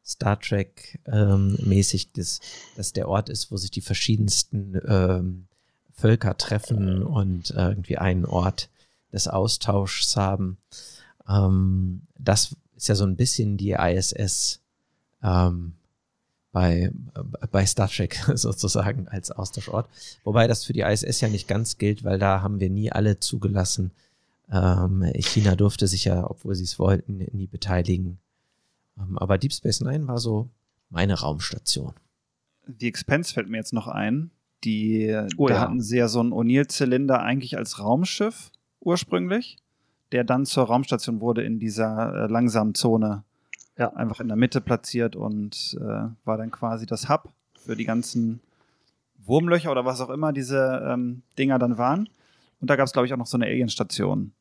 Star 0.04 0.38
Trek-mäßig, 0.40 2.12
dass 2.12 2.40
das 2.76 2.92
der 2.92 3.08
Ort 3.08 3.28
ist, 3.28 3.50
wo 3.50 3.56
sich 3.56 3.70
die 3.70 3.80
verschiedensten 3.80 4.80
ähm, 4.86 5.46
Völker 5.94 6.36
treffen 6.36 7.02
und 7.02 7.50
äh, 7.52 7.68
irgendwie 7.68 7.98
einen 7.98 8.26
Ort 8.26 8.68
des 9.12 9.28
Austauschs 9.28 10.16
haben. 10.16 10.58
Ähm, 11.28 12.02
das 12.18 12.56
ist 12.76 12.88
ja 12.88 12.94
so 12.94 13.04
ein 13.04 13.16
bisschen 13.16 13.56
die 13.56 13.72
ISS 13.72 14.60
ähm, 15.22 15.74
bei, 16.54 16.92
äh, 17.14 17.46
bei 17.50 17.66
Star 17.66 17.88
Trek 17.88 18.14
sozusagen 18.34 19.08
als 19.08 19.30
Austauschort. 19.30 19.88
Wobei 20.22 20.46
das 20.46 20.64
für 20.64 20.72
die 20.72 20.80
ISS 20.80 21.20
ja 21.20 21.28
nicht 21.28 21.48
ganz 21.48 21.76
gilt, 21.76 22.04
weil 22.04 22.18
da 22.18 22.40
haben 22.40 22.60
wir 22.60 22.70
nie 22.70 22.90
alle 22.90 23.20
zugelassen. 23.20 23.90
Ähm, 24.50 25.04
China 25.16 25.56
durfte 25.56 25.86
sich 25.88 26.04
ja, 26.04 26.30
obwohl 26.30 26.54
sie 26.54 26.64
es 26.64 26.78
wollten, 26.78 27.26
nie 27.32 27.48
beteiligen. 27.48 28.18
Ähm, 28.96 29.18
aber 29.18 29.36
Deep 29.36 29.52
Space 29.52 29.80
Nine 29.80 30.06
war 30.06 30.18
so 30.18 30.48
meine 30.90 31.18
Raumstation. 31.20 31.92
Die 32.66 32.86
Expense 32.88 33.34
fällt 33.34 33.50
mir 33.50 33.58
jetzt 33.58 33.72
noch 33.72 33.88
ein. 33.88 34.30
Die, 34.62 35.12
Oh 35.36 35.48
da 35.48 35.54
ja. 35.54 35.60
hatten 35.60 35.82
sie 35.82 35.98
ja 35.98 36.08
so 36.08 36.20
einen 36.20 36.32
O'Neill-Zylinder 36.32 37.20
eigentlich 37.20 37.58
als 37.58 37.80
Raumschiff 37.80 38.52
ursprünglich, 38.80 39.58
der 40.12 40.22
dann 40.22 40.46
zur 40.46 40.64
Raumstation 40.64 41.20
wurde 41.20 41.42
in 41.42 41.58
dieser 41.58 42.14
äh, 42.14 42.26
langsamen 42.30 42.74
Zone. 42.74 43.24
Ja. 43.76 43.92
Einfach 43.94 44.20
in 44.20 44.28
der 44.28 44.36
Mitte 44.36 44.60
platziert 44.60 45.16
und 45.16 45.76
äh, 45.80 46.08
war 46.24 46.38
dann 46.38 46.50
quasi 46.50 46.86
das 46.86 47.08
Hub 47.08 47.32
für 47.58 47.76
die 47.76 47.84
ganzen 47.84 48.40
Wurmlöcher 49.24 49.70
oder 49.70 49.84
was 49.84 50.00
auch 50.00 50.10
immer 50.10 50.32
diese 50.32 50.82
ähm, 50.86 51.22
Dinger 51.38 51.58
dann 51.58 51.78
waren. 51.78 52.08
Und 52.60 52.70
da 52.70 52.76
gab 52.76 52.86
es, 52.86 52.92
glaube 52.92 53.06
ich, 53.06 53.12
auch 53.12 53.18
noch 53.18 53.26
so 53.26 53.36
eine 53.36 53.46
Alien-Station, 53.46 54.32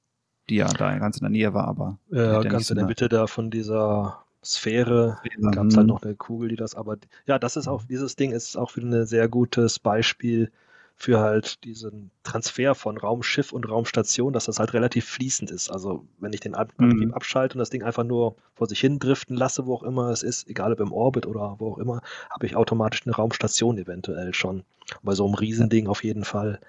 die 0.49 0.55
ja 0.55 0.67
da 0.67 0.97
ganz 0.99 1.17
in 1.17 1.23
der 1.23 1.29
Nähe 1.29 1.53
war, 1.53 1.67
aber 1.67 1.97
ja 2.09 2.41
ganz 2.43 2.69
in 2.69 2.75
der 2.75 2.85
Mitte 2.85 3.09
da 3.09 3.27
von 3.27 3.49
dieser 3.49 4.23
Sphäre 4.43 5.17
gab 5.51 5.67
es 5.67 5.77
halt 5.77 5.87
noch 5.87 6.03
eine 6.03 6.15
Kugel, 6.15 6.49
die 6.49 6.55
das, 6.55 6.75
aber 6.75 6.97
ja, 7.25 7.39
das 7.39 7.55
ist 7.55 7.67
auch, 7.67 7.83
dieses 7.83 8.15
Ding 8.15 8.31
ist 8.31 8.57
auch 8.57 8.75
wieder 8.75 8.87
ein 8.87 9.05
sehr 9.05 9.29
gutes 9.29 9.79
Beispiel 9.79 10.51
für 10.95 11.19
halt 11.19 11.63
diesen 11.63 12.11
Transfer 12.23 12.75
von 12.75 12.97
Raumschiff 12.97 13.51
und 13.51 13.67
Raumstation, 13.69 14.31
dass 14.31 14.45
das 14.45 14.59
halt 14.59 14.73
relativ 14.73 15.05
fließend 15.05 15.51
ist. 15.51 15.69
Also 15.69 16.05
wenn 16.19 16.31
ich 16.33 16.39
den 16.39 16.53
Mhm. 16.53 16.57
Antrieb 16.77 17.15
abschalte 17.15 17.55
und 17.55 17.59
das 17.59 17.69
Ding 17.69 17.83
einfach 17.83 18.03
nur 18.03 18.35
vor 18.55 18.67
sich 18.67 18.79
hin 18.79 18.99
driften 18.99 19.35
lasse, 19.35 19.65
wo 19.65 19.73
auch 19.75 19.83
immer 19.83 20.09
es 20.09 20.23
ist, 20.23 20.47
egal 20.47 20.71
ob 20.71 20.79
im 20.79 20.93
Orbit 20.93 21.25
oder 21.25 21.55
wo 21.59 21.71
auch 21.71 21.77
immer, 21.77 22.01
habe 22.29 22.45
ich 22.45 22.55
automatisch 22.55 23.01
eine 23.05 23.15
Raumstation 23.15 23.77
eventuell 23.77 24.33
schon. 24.33 24.63
Bei 25.01 25.13
so 25.13 25.25
einem 25.25 25.33
Riesending 25.35 25.87
auf 25.87 26.03
jeden 26.03 26.23
Fall. 26.23 26.59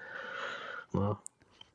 Ja, 0.93 1.19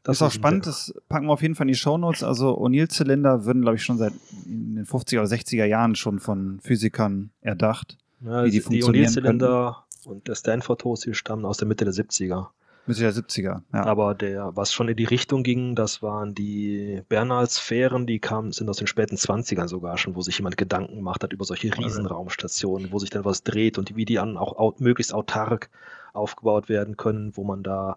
Das 0.03 0.17
ist 0.17 0.23
auch 0.23 0.33
spannend, 0.33 0.67
das 0.67 0.95
packen 1.09 1.27
wir 1.27 1.33
auf 1.33 1.43
jeden 1.43 1.55
Fall 1.55 1.67
in 1.67 1.73
die 1.73 1.79
Shownotes. 1.79 2.23
Also 2.23 2.59
O'Neill-Zylinder 2.59 3.45
würden, 3.45 3.63
glaube 3.63 3.77
ich, 3.77 3.85
schon 3.85 3.99
seit 3.99 4.13
in 4.45 4.77
den 4.77 4.87
50er 4.87 5.19
oder 5.21 5.29
60er 5.29 5.65
Jahren 5.65 5.95
schon 5.95 6.19
von 6.19 6.59
Physikern 6.61 7.31
erdacht. 7.43 7.97
Ja, 8.23 8.45
wie 8.45 8.51
die 8.51 8.57
die 8.57 8.61
funktionieren 8.61 9.07
O'Neill-Zylinder 9.07 9.85
und 10.07 10.29
der 10.29 10.35
Stanford-Toast 10.35 11.09
stammen 11.15 11.45
aus 11.45 11.59
der 11.59 11.69
Mitte 11.69 11.85
der 11.85 11.95
70er. 11.95 12.49
Mitte 12.87 13.01
der 13.01 13.13
70er, 13.13 13.63
ja. 13.73 13.85
Aber 13.85 14.15
der, 14.15 14.57
was 14.57 14.73
schon 14.73 14.89
in 14.89 14.97
die 14.97 15.05
Richtung 15.05 15.43
ging, 15.43 15.75
das 15.75 16.03
waren 16.03 16.35
die 16.35 17.03
Bernal-Sphären, 17.09 18.07
die 18.07 18.19
kamen, 18.19 18.53
sind 18.53 18.69
aus 18.69 18.79
den 18.79 18.87
späten 18.87 19.17
20ern 19.17 19.69
sogar 19.69 19.99
schon, 19.99 20.17
wo 20.17 20.23
sich 20.23 20.39
jemand 20.39 20.57
Gedanken 20.57 20.97
gemacht 20.97 21.23
hat 21.23 21.33
über 21.33 21.45
solche 21.45 21.77
Riesenraumstationen, 21.77 22.91
wo 22.91 22.99
sich 22.99 23.11
dann 23.11 23.25
was 23.25 23.43
dreht 23.43 23.79
und 23.79 23.95
wie 23.95 24.05
die 24.05 24.15
dann 24.15 24.37
auch 24.37 24.57
au 24.57 24.75
möglichst 24.79 25.13
autark 25.13 25.71
aufgebaut 26.13 26.69
werden 26.69 26.97
können, 26.97 27.37
wo 27.37 27.45
man 27.45 27.63
da 27.63 27.97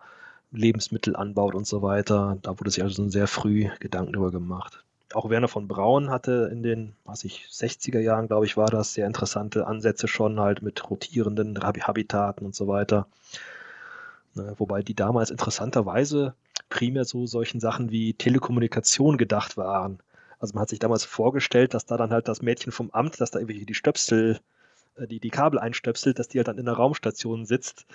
Lebensmittel 0.51 1.15
anbaut 1.15 1.55
und 1.55 1.65
so 1.65 1.81
weiter. 1.81 2.37
Da 2.41 2.59
wurde 2.59 2.69
sich 2.69 2.83
also 2.83 2.95
schon 2.95 3.09
sehr 3.09 3.27
früh 3.27 3.69
Gedanken 3.79 4.13
drüber 4.13 4.31
gemacht. 4.31 4.83
Auch 5.13 5.29
Werner 5.29 5.47
von 5.47 5.67
Braun 5.67 6.09
hatte 6.09 6.49
in 6.51 6.63
den, 6.63 6.95
was 7.05 7.23
ich, 7.23 7.47
60er 7.49 7.99
Jahren, 7.99 8.27
glaube 8.27 8.45
ich, 8.45 8.57
war 8.57 8.69
das, 8.69 8.93
sehr 8.93 9.07
interessante 9.07 9.67
Ansätze 9.67 10.07
schon 10.07 10.39
halt 10.39 10.61
mit 10.61 10.89
rotierenden 10.89 11.59
Hab- 11.63 11.79
Habitaten 11.87 12.45
und 12.45 12.55
so 12.55 12.67
weiter. 12.67 13.07
Ne, 14.35 14.53
wobei 14.57 14.81
die 14.81 14.95
damals 14.95 15.29
interessanterweise 15.29 16.33
primär 16.69 17.05
so 17.05 17.25
solchen 17.27 17.59
Sachen 17.59 17.91
wie 17.91 18.13
Telekommunikation 18.13 19.17
gedacht 19.17 19.57
waren. 19.57 19.99
Also 20.39 20.53
man 20.55 20.63
hat 20.63 20.69
sich 20.69 20.79
damals 20.79 21.05
vorgestellt, 21.05 21.73
dass 21.73 21.85
da 21.85 21.97
dann 21.97 22.11
halt 22.11 22.27
das 22.27 22.41
Mädchen 22.41 22.71
vom 22.71 22.89
Amt, 22.91 23.21
dass 23.21 23.31
da 23.31 23.39
irgendwie 23.39 23.65
die 23.65 23.73
Stöpsel, 23.75 24.39
äh, 24.97 25.07
die, 25.07 25.19
die 25.19 25.29
Kabel 25.31 25.59
einstöpselt, 25.59 26.19
dass 26.19 26.29
die 26.29 26.39
halt 26.39 26.47
dann 26.47 26.57
in 26.59 26.65
der 26.65 26.75
Raumstation 26.75 27.45
sitzt, 27.45 27.85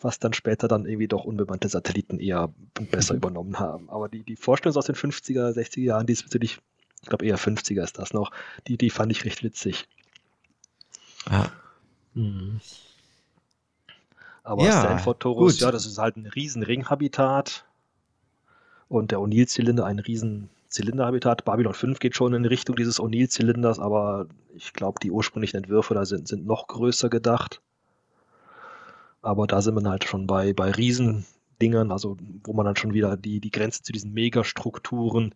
was 0.00 0.18
dann 0.18 0.32
später 0.32 0.68
dann 0.68 0.86
irgendwie 0.86 1.08
doch 1.08 1.24
unbemannte 1.24 1.68
Satelliten 1.68 2.18
eher 2.18 2.52
besser 2.90 3.14
übernommen 3.14 3.58
haben. 3.58 3.88
Aber 3.90 4.08
die, 4.08 4.22
die 4.22 4.36
Vorstellung 4.36 4.76
aus 4.76 4.86
den 4.86 4.94
50er, 4.94 5.52
60er 5.52 5.80
Jahren, 5.80 6.06
die 6.06 6.12
ist 6.12 6.24
natürlich, 6.24 6.58
ich 7.02 7.08
glaube 7.08 7.24
eher 7.24 7.38
50er 7.38 7.82
ist 7.82 7.98
das 7.98 8.12
noch, 8.12 8.30
die, 8.66 8.76
die 8.76 8.90
fand 8.90 9.12
ich 9.12 9.24
recht 9.24 9.42
witzig. 9.42 9.88
Ja. 11.30 11.50
Aber 14.42 14.64
Ja, 14.64 14.80
Stanford 14.80 15.20
Torus, 15.20 15.60
ja, 15.60 15.70
das 15.70 15.86
ist 15.86 15.98
halt 15.98 16.16
ein 16.16 16.26
riesen 16.26 16.62
Ringhabitat. 16.62 17.64
Und 18.88 19.10
der 19.10 19.18
O'Neill-Zylinder 19.18 19.84
ein 19.84 19.98
riesen 19.98 20.48
Zylinderhabitat. 20.68 21.44
Babylon 21.44 21.74
5 21.74 21.98
geht 21.98 22.14
schon 22.14 22.34
in 22.34 22.44
Richtung 22.44 22.76
dieses 22.76 23.00
O'Neill-Zylinders, 23.00 23.80
aber 23.80 24.26
ich 24.54 24.72
glaube, 24.72 25.00
die 25.02 25.10
ursprünglichen 25.10 25.56
Entwürfe 25.56 25.94
da 25.94 26.04
sind, 26.04 26.28
sind 26.28 26.46
noch 26.46 26.68
größer 26.68 27.08
gedacht. 27.08 27.60
Aber 29.26 29.46
da 29.46 29.60
sind 29.60 29.74
wir 29.74 29.90
halt 29.90 30.04
schon 30.04 30.26
bei, 30.26 30.52
bei 30.52 30.70
Riesendingern, 30.70 31.90
also 31.90 32.16
wo 32.44 32.52
man 32.52 32.66
dann 32.66 32.76
schon 32.76 32.94
wieder 32.94 33.16
die, 33.16 33.40
die 33.40 33.50
Grenze 33.50 33.82
zu 33.82 33.92
diesen 33.92 34.12
Megastrukturen, 34.12 35.34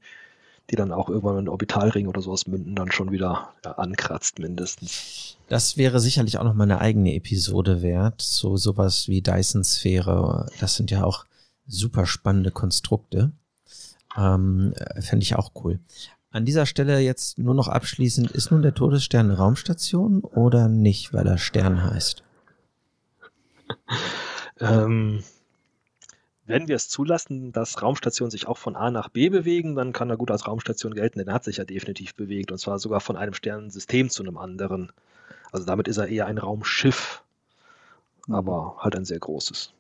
die 0.71 0.77
dann 0.77 0.93
auch 0.93 1.09
irgendwann 1.09 1.39
in 1.39 1.49
Orbitalring 1.49 2.07
oder 2.07 2.23
sowas 2.23 2.47
münden, 2.47 2.77
dann 2.77 2.93
schon 2.93 3.11
wieder 3.11 3.53
ja, 3.65 3.73
ankratzt 3.73 4.39
mindestens. 4.39 5.37
Das 5.49 5.77
wäre 5.77 5.99
sicherlich 5.99 6.39
auch 6.39 6.45
noch 6.45 6.55
mal 6.55 6.65
eine 6.65 6.81
eigene 6.81 7.15
Episode 7.15 7.83
wert. 7.83 8.23
So 8.23 8.57
sowas 8.57 9.09
wie 9.09 9.21
Dyson-Sphäre. 9.21 10.47
Das 10.61 10.77
sind 10.77 10.93
ja 10.93 11.03
auch 11.03 11.25
super 11.67 12.07
spannende 12.07 12.53
Konstrukte. 12.53 13.33
Ähm, 14.17 14.75
Fände 15.01 15.25
ich 15.25 15.35
auch 15.35 15.53
cool. 15.65 15.81
An 16.31 16.45
dieser 16.45 16.67
Stelle 16.67 17.01
jetzt 17.01 17.39
nur 17.39 17.55
noch 17.55 17.67
abschließend, 17.67 18.31
ist 18.31 18.53
nun 18.53 18.63
der 18.63 18.75
Todesstern 18.75 19.27
eine 19.27 19.39
Raumstation 19.39 20.21
oder 20.21 20.69
nicht, 20.69 21.13
weil 21.13 21.27
er 21.27 21.39
Stern 21.39 21.83
heißt? 21.83 22.23
Ähm, 24.61 25.23
wenn 26.51 26.69
wir 26.69 26.77
es 26.77 26.89
zulassen, 26.89 27.53
dass 27.53 27.81
Raumstationen 27.81 28.31
sich 28.31 28.49
auch 28.49 28.59
von 28.59 28.77
A 28.77 28.91
nach 28.91 29.09
B 29.09 29.29
bewegen, 29.29 29.77
dann 29.77 29.93
kann 29.93 30.11
er 30.11 30.17
gut 30.17 30.31
als 30.31 30.47
Raumstation 30.47 30.95
gelten, 30.95 31.21
denn 31.21 31.29
er 31.29 31.35
hat 31.35 31.45
sich 31.45 31.59
ja 31.59 31.65
definitiv 31.65 32.15
bewegt 32.15 32.51
und 32.51 32.59
zwar 32.59 32.79
sogar 32.79 33.01
von 33.01 33.17
einem 33.17 33.35
Sternensystem 33.35 34.11
zu 34.11 34.23
einem 34.23 34.37
anderen. 34.37 34.91
Also 35.53 35.65
damit 35.65 35.89
ist 35.89 35.97
er 35.97 36.09
eher 36.09 36.27
ein 36.27 36.39
Raumschiff, 36.39 37.23
mhm. 38.27 38.35
aber 38.35 38.77
halt 38.81 38.97
ein 38.97 39.05
sehr 39.05 39.21
großes. 39.21 39.73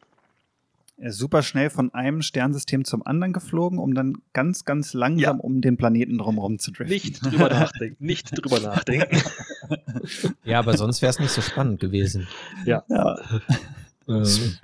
Er 0.96 1.08
ist 1.08 1.18
super 1.18 1.42
schnell 1.42 1.70
von 1.70 1.94
einem 1.94 2.20
Sternsystem 2.20 2.84
zum 2.84 3.06
anderen 3.06 3.32
geflogen, 3.32 3.78
um 3.78 3.94
dann 3.94 4.18
ganz, 4.34 4.66
ganz 4.66 4.92
langsam 4.92 5.38
ja. 5.38 5.42
um 5.42 5.62
den 5.62 5.78
Planeten 5.78 6.18
drumherum 6.18 6.58
zu 6.58 6.72
driften. 6.72 6.92
Nicht 6.92 7.24
drüber 7.24 7.48
nachdenken, 7.50 8.04
nicht 8.04 8.30
drüber 8.32 8.60
nachdenken. 8.60 9.16
Ja, 10.44 10.58
aber 10.58 10.76
sonst 10.76 11.00
wäre 11.00 11.10
es 11.10 11.18
nicht 11.18 11.30
so 11.30 11.40
spannend 11.40 11.80
gewesen. 11.80 12.28
Ja. 12.66 12.84
ja. 12.88 13.16
Ähm, 14.11 14.59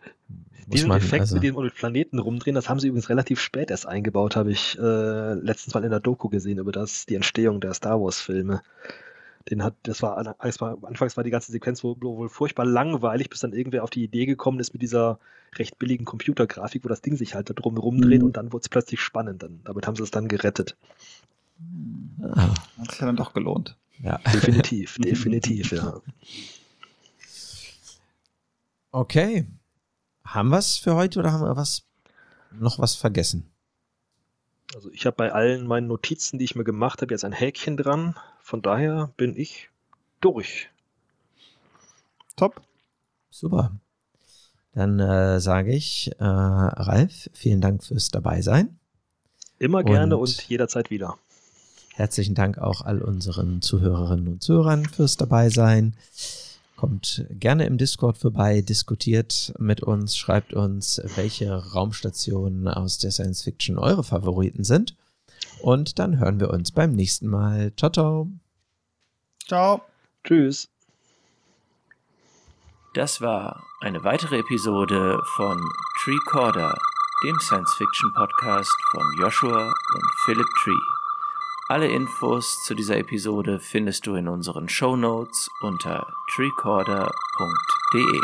diesen 0.67 0.89
man, 0.89 0.99
Effekt 0.99 1.21
also 1.23 1.37
mit 1.37 1.45
dem 1.45 1.71
Planeten 1.71 2.19
rumdrehen, 2.19 2.55
das 2.55 2.69
haben 2.69 2.81
sie 2.81 2.89
übrigens 2.89 3.09
relativ 3.09 3.41
spät 3.41 3.71
erst 3.71 3.87
eingebaut, 3.87 4.35
habe 4.35 4.51
ich 4.51 4.77
äh, 4.79 5.35
letztens 5.35 5.75
mal 5.75 5.85
in 5.85 5.91
der 5.91 6.01
Doku 6.01 6.29
gesehen 6.29 6.59
über 6.59 6.73
das, 6.73 7.07
die 7.07 7.15
Entstehung 7.15 7.61
der 7.61 7.73
Star 7.73 8.01
Wars-Filme. 8.01 8.63
Den 9.49 9.63
hat, 9.63 9.75
das 9.85 10.03
war, 10.03 10.19
anfangs 10.19 11.17
war 11.17 11.23
die 11.23 11.31
ganze 11.31 11.53
Sequenz 11.53 11.85
wohl, 11.85 11.95
wohl 12.01 12.29
furchtbar 12.29 12.65
langweilig, 12.65 13.31
bis 13.31 13.41
dann 13.41 13.53
irgendwer 13.53 13.85
auf 13.85 13.91
die 13.91 14.03
Idee 14.03 14.27
gekommen 14.27 14.59
ist 14.59 14.73
mit 14.73 14.83
dieser 14.83 15.21
recht 15.55 15.79
billigen 15.79 16.05
Computergrafik, 16.05 16.85
wo 16.85 16.89
das 16.89 17.01
Ding 17.01 17.17
sich 17.17 17.37
halt 17.37 17.49
da 17.49 17.55
drum 17.55 17.79
rumdreht 17.79 18.21
mhm. 18.21 18.27
und 18.27 18.37
dann 18.37 18.53
wurde 18.53 18.63
es 18.63 18.69
plötzlich 18.69 19.01
spannend. 19.01 19.45
Dann, 19.45 19.61
damit 19.63 19.87
haben 19.87 19.95
sie 19.95 20.03
es 20.03 20.11
dann 20.11 20.27
gerettet. 20.27 20.77
Ah. 22.21 22.55
Hat 22.79 22.91
sich 22.91 23.01
ja 23.01 23.07
dann 23.07 23.17
doch 23.17 23.35
gelohnt. 23.35 23.77
Ja. 24.03 24.19
Definitiv, 24.19 24.99
definitiv, 24.99 25.71
ja. 25.71 26.01
Okay. 28.97 29.47
Haben 30.25 30.49
wir 30.49 30.57
es 30.57 30.79
für 30.79 30.95
heute 30.95 31.19
oder 31.19 31.31
haben 31.31 31.43
wir 31.43 31.55
was 31.55 31.85
noch 32.51 32.79
was 32.79 32.95
vergessen? 32.95 33.53
Also 34.75 34.91
ich 34.91 35.05
habe 35.05 35.17
bei 35.17 35.33
allen 35.33 35.67
meinen 35.67 35.87
Notizen, 35.87 36.39
die 36.39 36.47
ich 36.47 36.57
mir 36.57 36.65
gemacht 36.65 37.03
habe, 37.03 37.13
jetzt 37.13 37.23
ein 37.23 37.33
Häkchen 37.33 37.77
dran. 37.77 38.15
Von 38.41 38.63
daher 38.63 39.13
bin 39.19 39.37
ich 39.37 39.69
durch. 40.23 40.71
Top. 42.37 42.63
Super. 43.29 43.79
Dann 44.73 44.99
äh, 44.99 45.41
sage 45.41 45.75
ich, 45.75 46.13
äh, 46.19 46.25
Ralf, 46.25 47.29
vielen 47.35 47.61
Dank 47.61 47.85
fürs 47.85 48.09
Dabeisein. 48.09 48.79
Immer 49.59 49.85
gerne 49.85 50.17
und, 50.17 50.23
und 50.23 50.49
jederzeit 50.49 50.89
wieder. 50.89 51.19
Herzlichen 51.93 52.35
Dank 52.35 52.57
auch 52.57 52.81
all 52.81 53.03
unseren 53.03 53.61
Zuhörerinnen 53.61 54.29
und 54.29 54.43
Zuhörern 54.43 54.87
fürs 54.87 55.19
Dabeisein. 55.19 55.95
Kommt 56.77 57.27
gerne 57.31 57.67
im 57.67 57.79
Discord 57.79 58.19
vorbei, 58.19 58.61
diskutiert 58.61 59.55
mit 59.59 59.83
uns, 59.83 60.17
schreibt 60.17 60.53
uns, 60.53 61.01
welche 61.17 61.53
Raumstationen 61.73 62.69
aus 62.69 62.99
der 62.99 63.11
Science 63.11 63.43
Fiction 63.43 63.79
eure 63.79 64.05
Favoriten 64.05 64.63
sind. 64.63 64.95
Und 65.63 65.99
dann 65.99 66.19
hören 66.19 66.39
wir 66.39 66.51
uns 66.51 66.71
beim 66.73 66.93
nächsten 66.93 67.29
Mal. 67.29 67.73
Ciao, 67.77 67.91
ciao. 67.91 68.31
Ciao. 69.47 69.83
Tschüss. 70.23 70.69
Das 72.95 73.21
war 73.21 73.63
eine 73.81 74.03
weitere 74.05 74.39
Episode 74.39 75.21
von 75.37 75.61
Treecorder, 76.03 76.77
dem 77.25 77.39
Science 77.41 77.75
Fiction 77.75 78.13
Podcast 78.15 78.75
von 78.91 79.05
Joshua 79.19 79.67
und 79.67 80.05
Philip 80.25 80.49
Tree. 80.63 80.96
Alle 81.69 81.89
Infos 81.89 82.63
zu 82.63 82.77
dieser 82.77 82.97
Episode 82.97 83.59
findest 83.59 84.07
du 84.07 84.15
in 84.15 84.29
unseren 84.29 84.69
Show 84.69 84.95
Notes 84.95 85.51
unter 85.63 86.07
treecorder.de. 86.37 88.21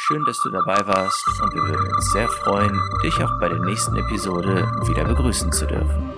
Schön, 0.00 0.22
dass 0.26 0.38
du 0.42 0.50
dabei 0.50 0.86
warst 0.86 1.26
und 1.40 1.54
wir 1.54 1.62
würden 1.62 1.94
uns 1.94 2.12
sehr 2.12 2.28
freuen, 2.28 2.78
dich 3.02 3.14
auch 3.24 3.40
bei 3.40 3.48
der 3.48 3.60
nächsten 3.60 3.96
Episode 3.96 4.70
wieder 4.86 5.04
begrüßen 5.06 5.50
zu 5.50 5.66
dürfen. 5.66 6.13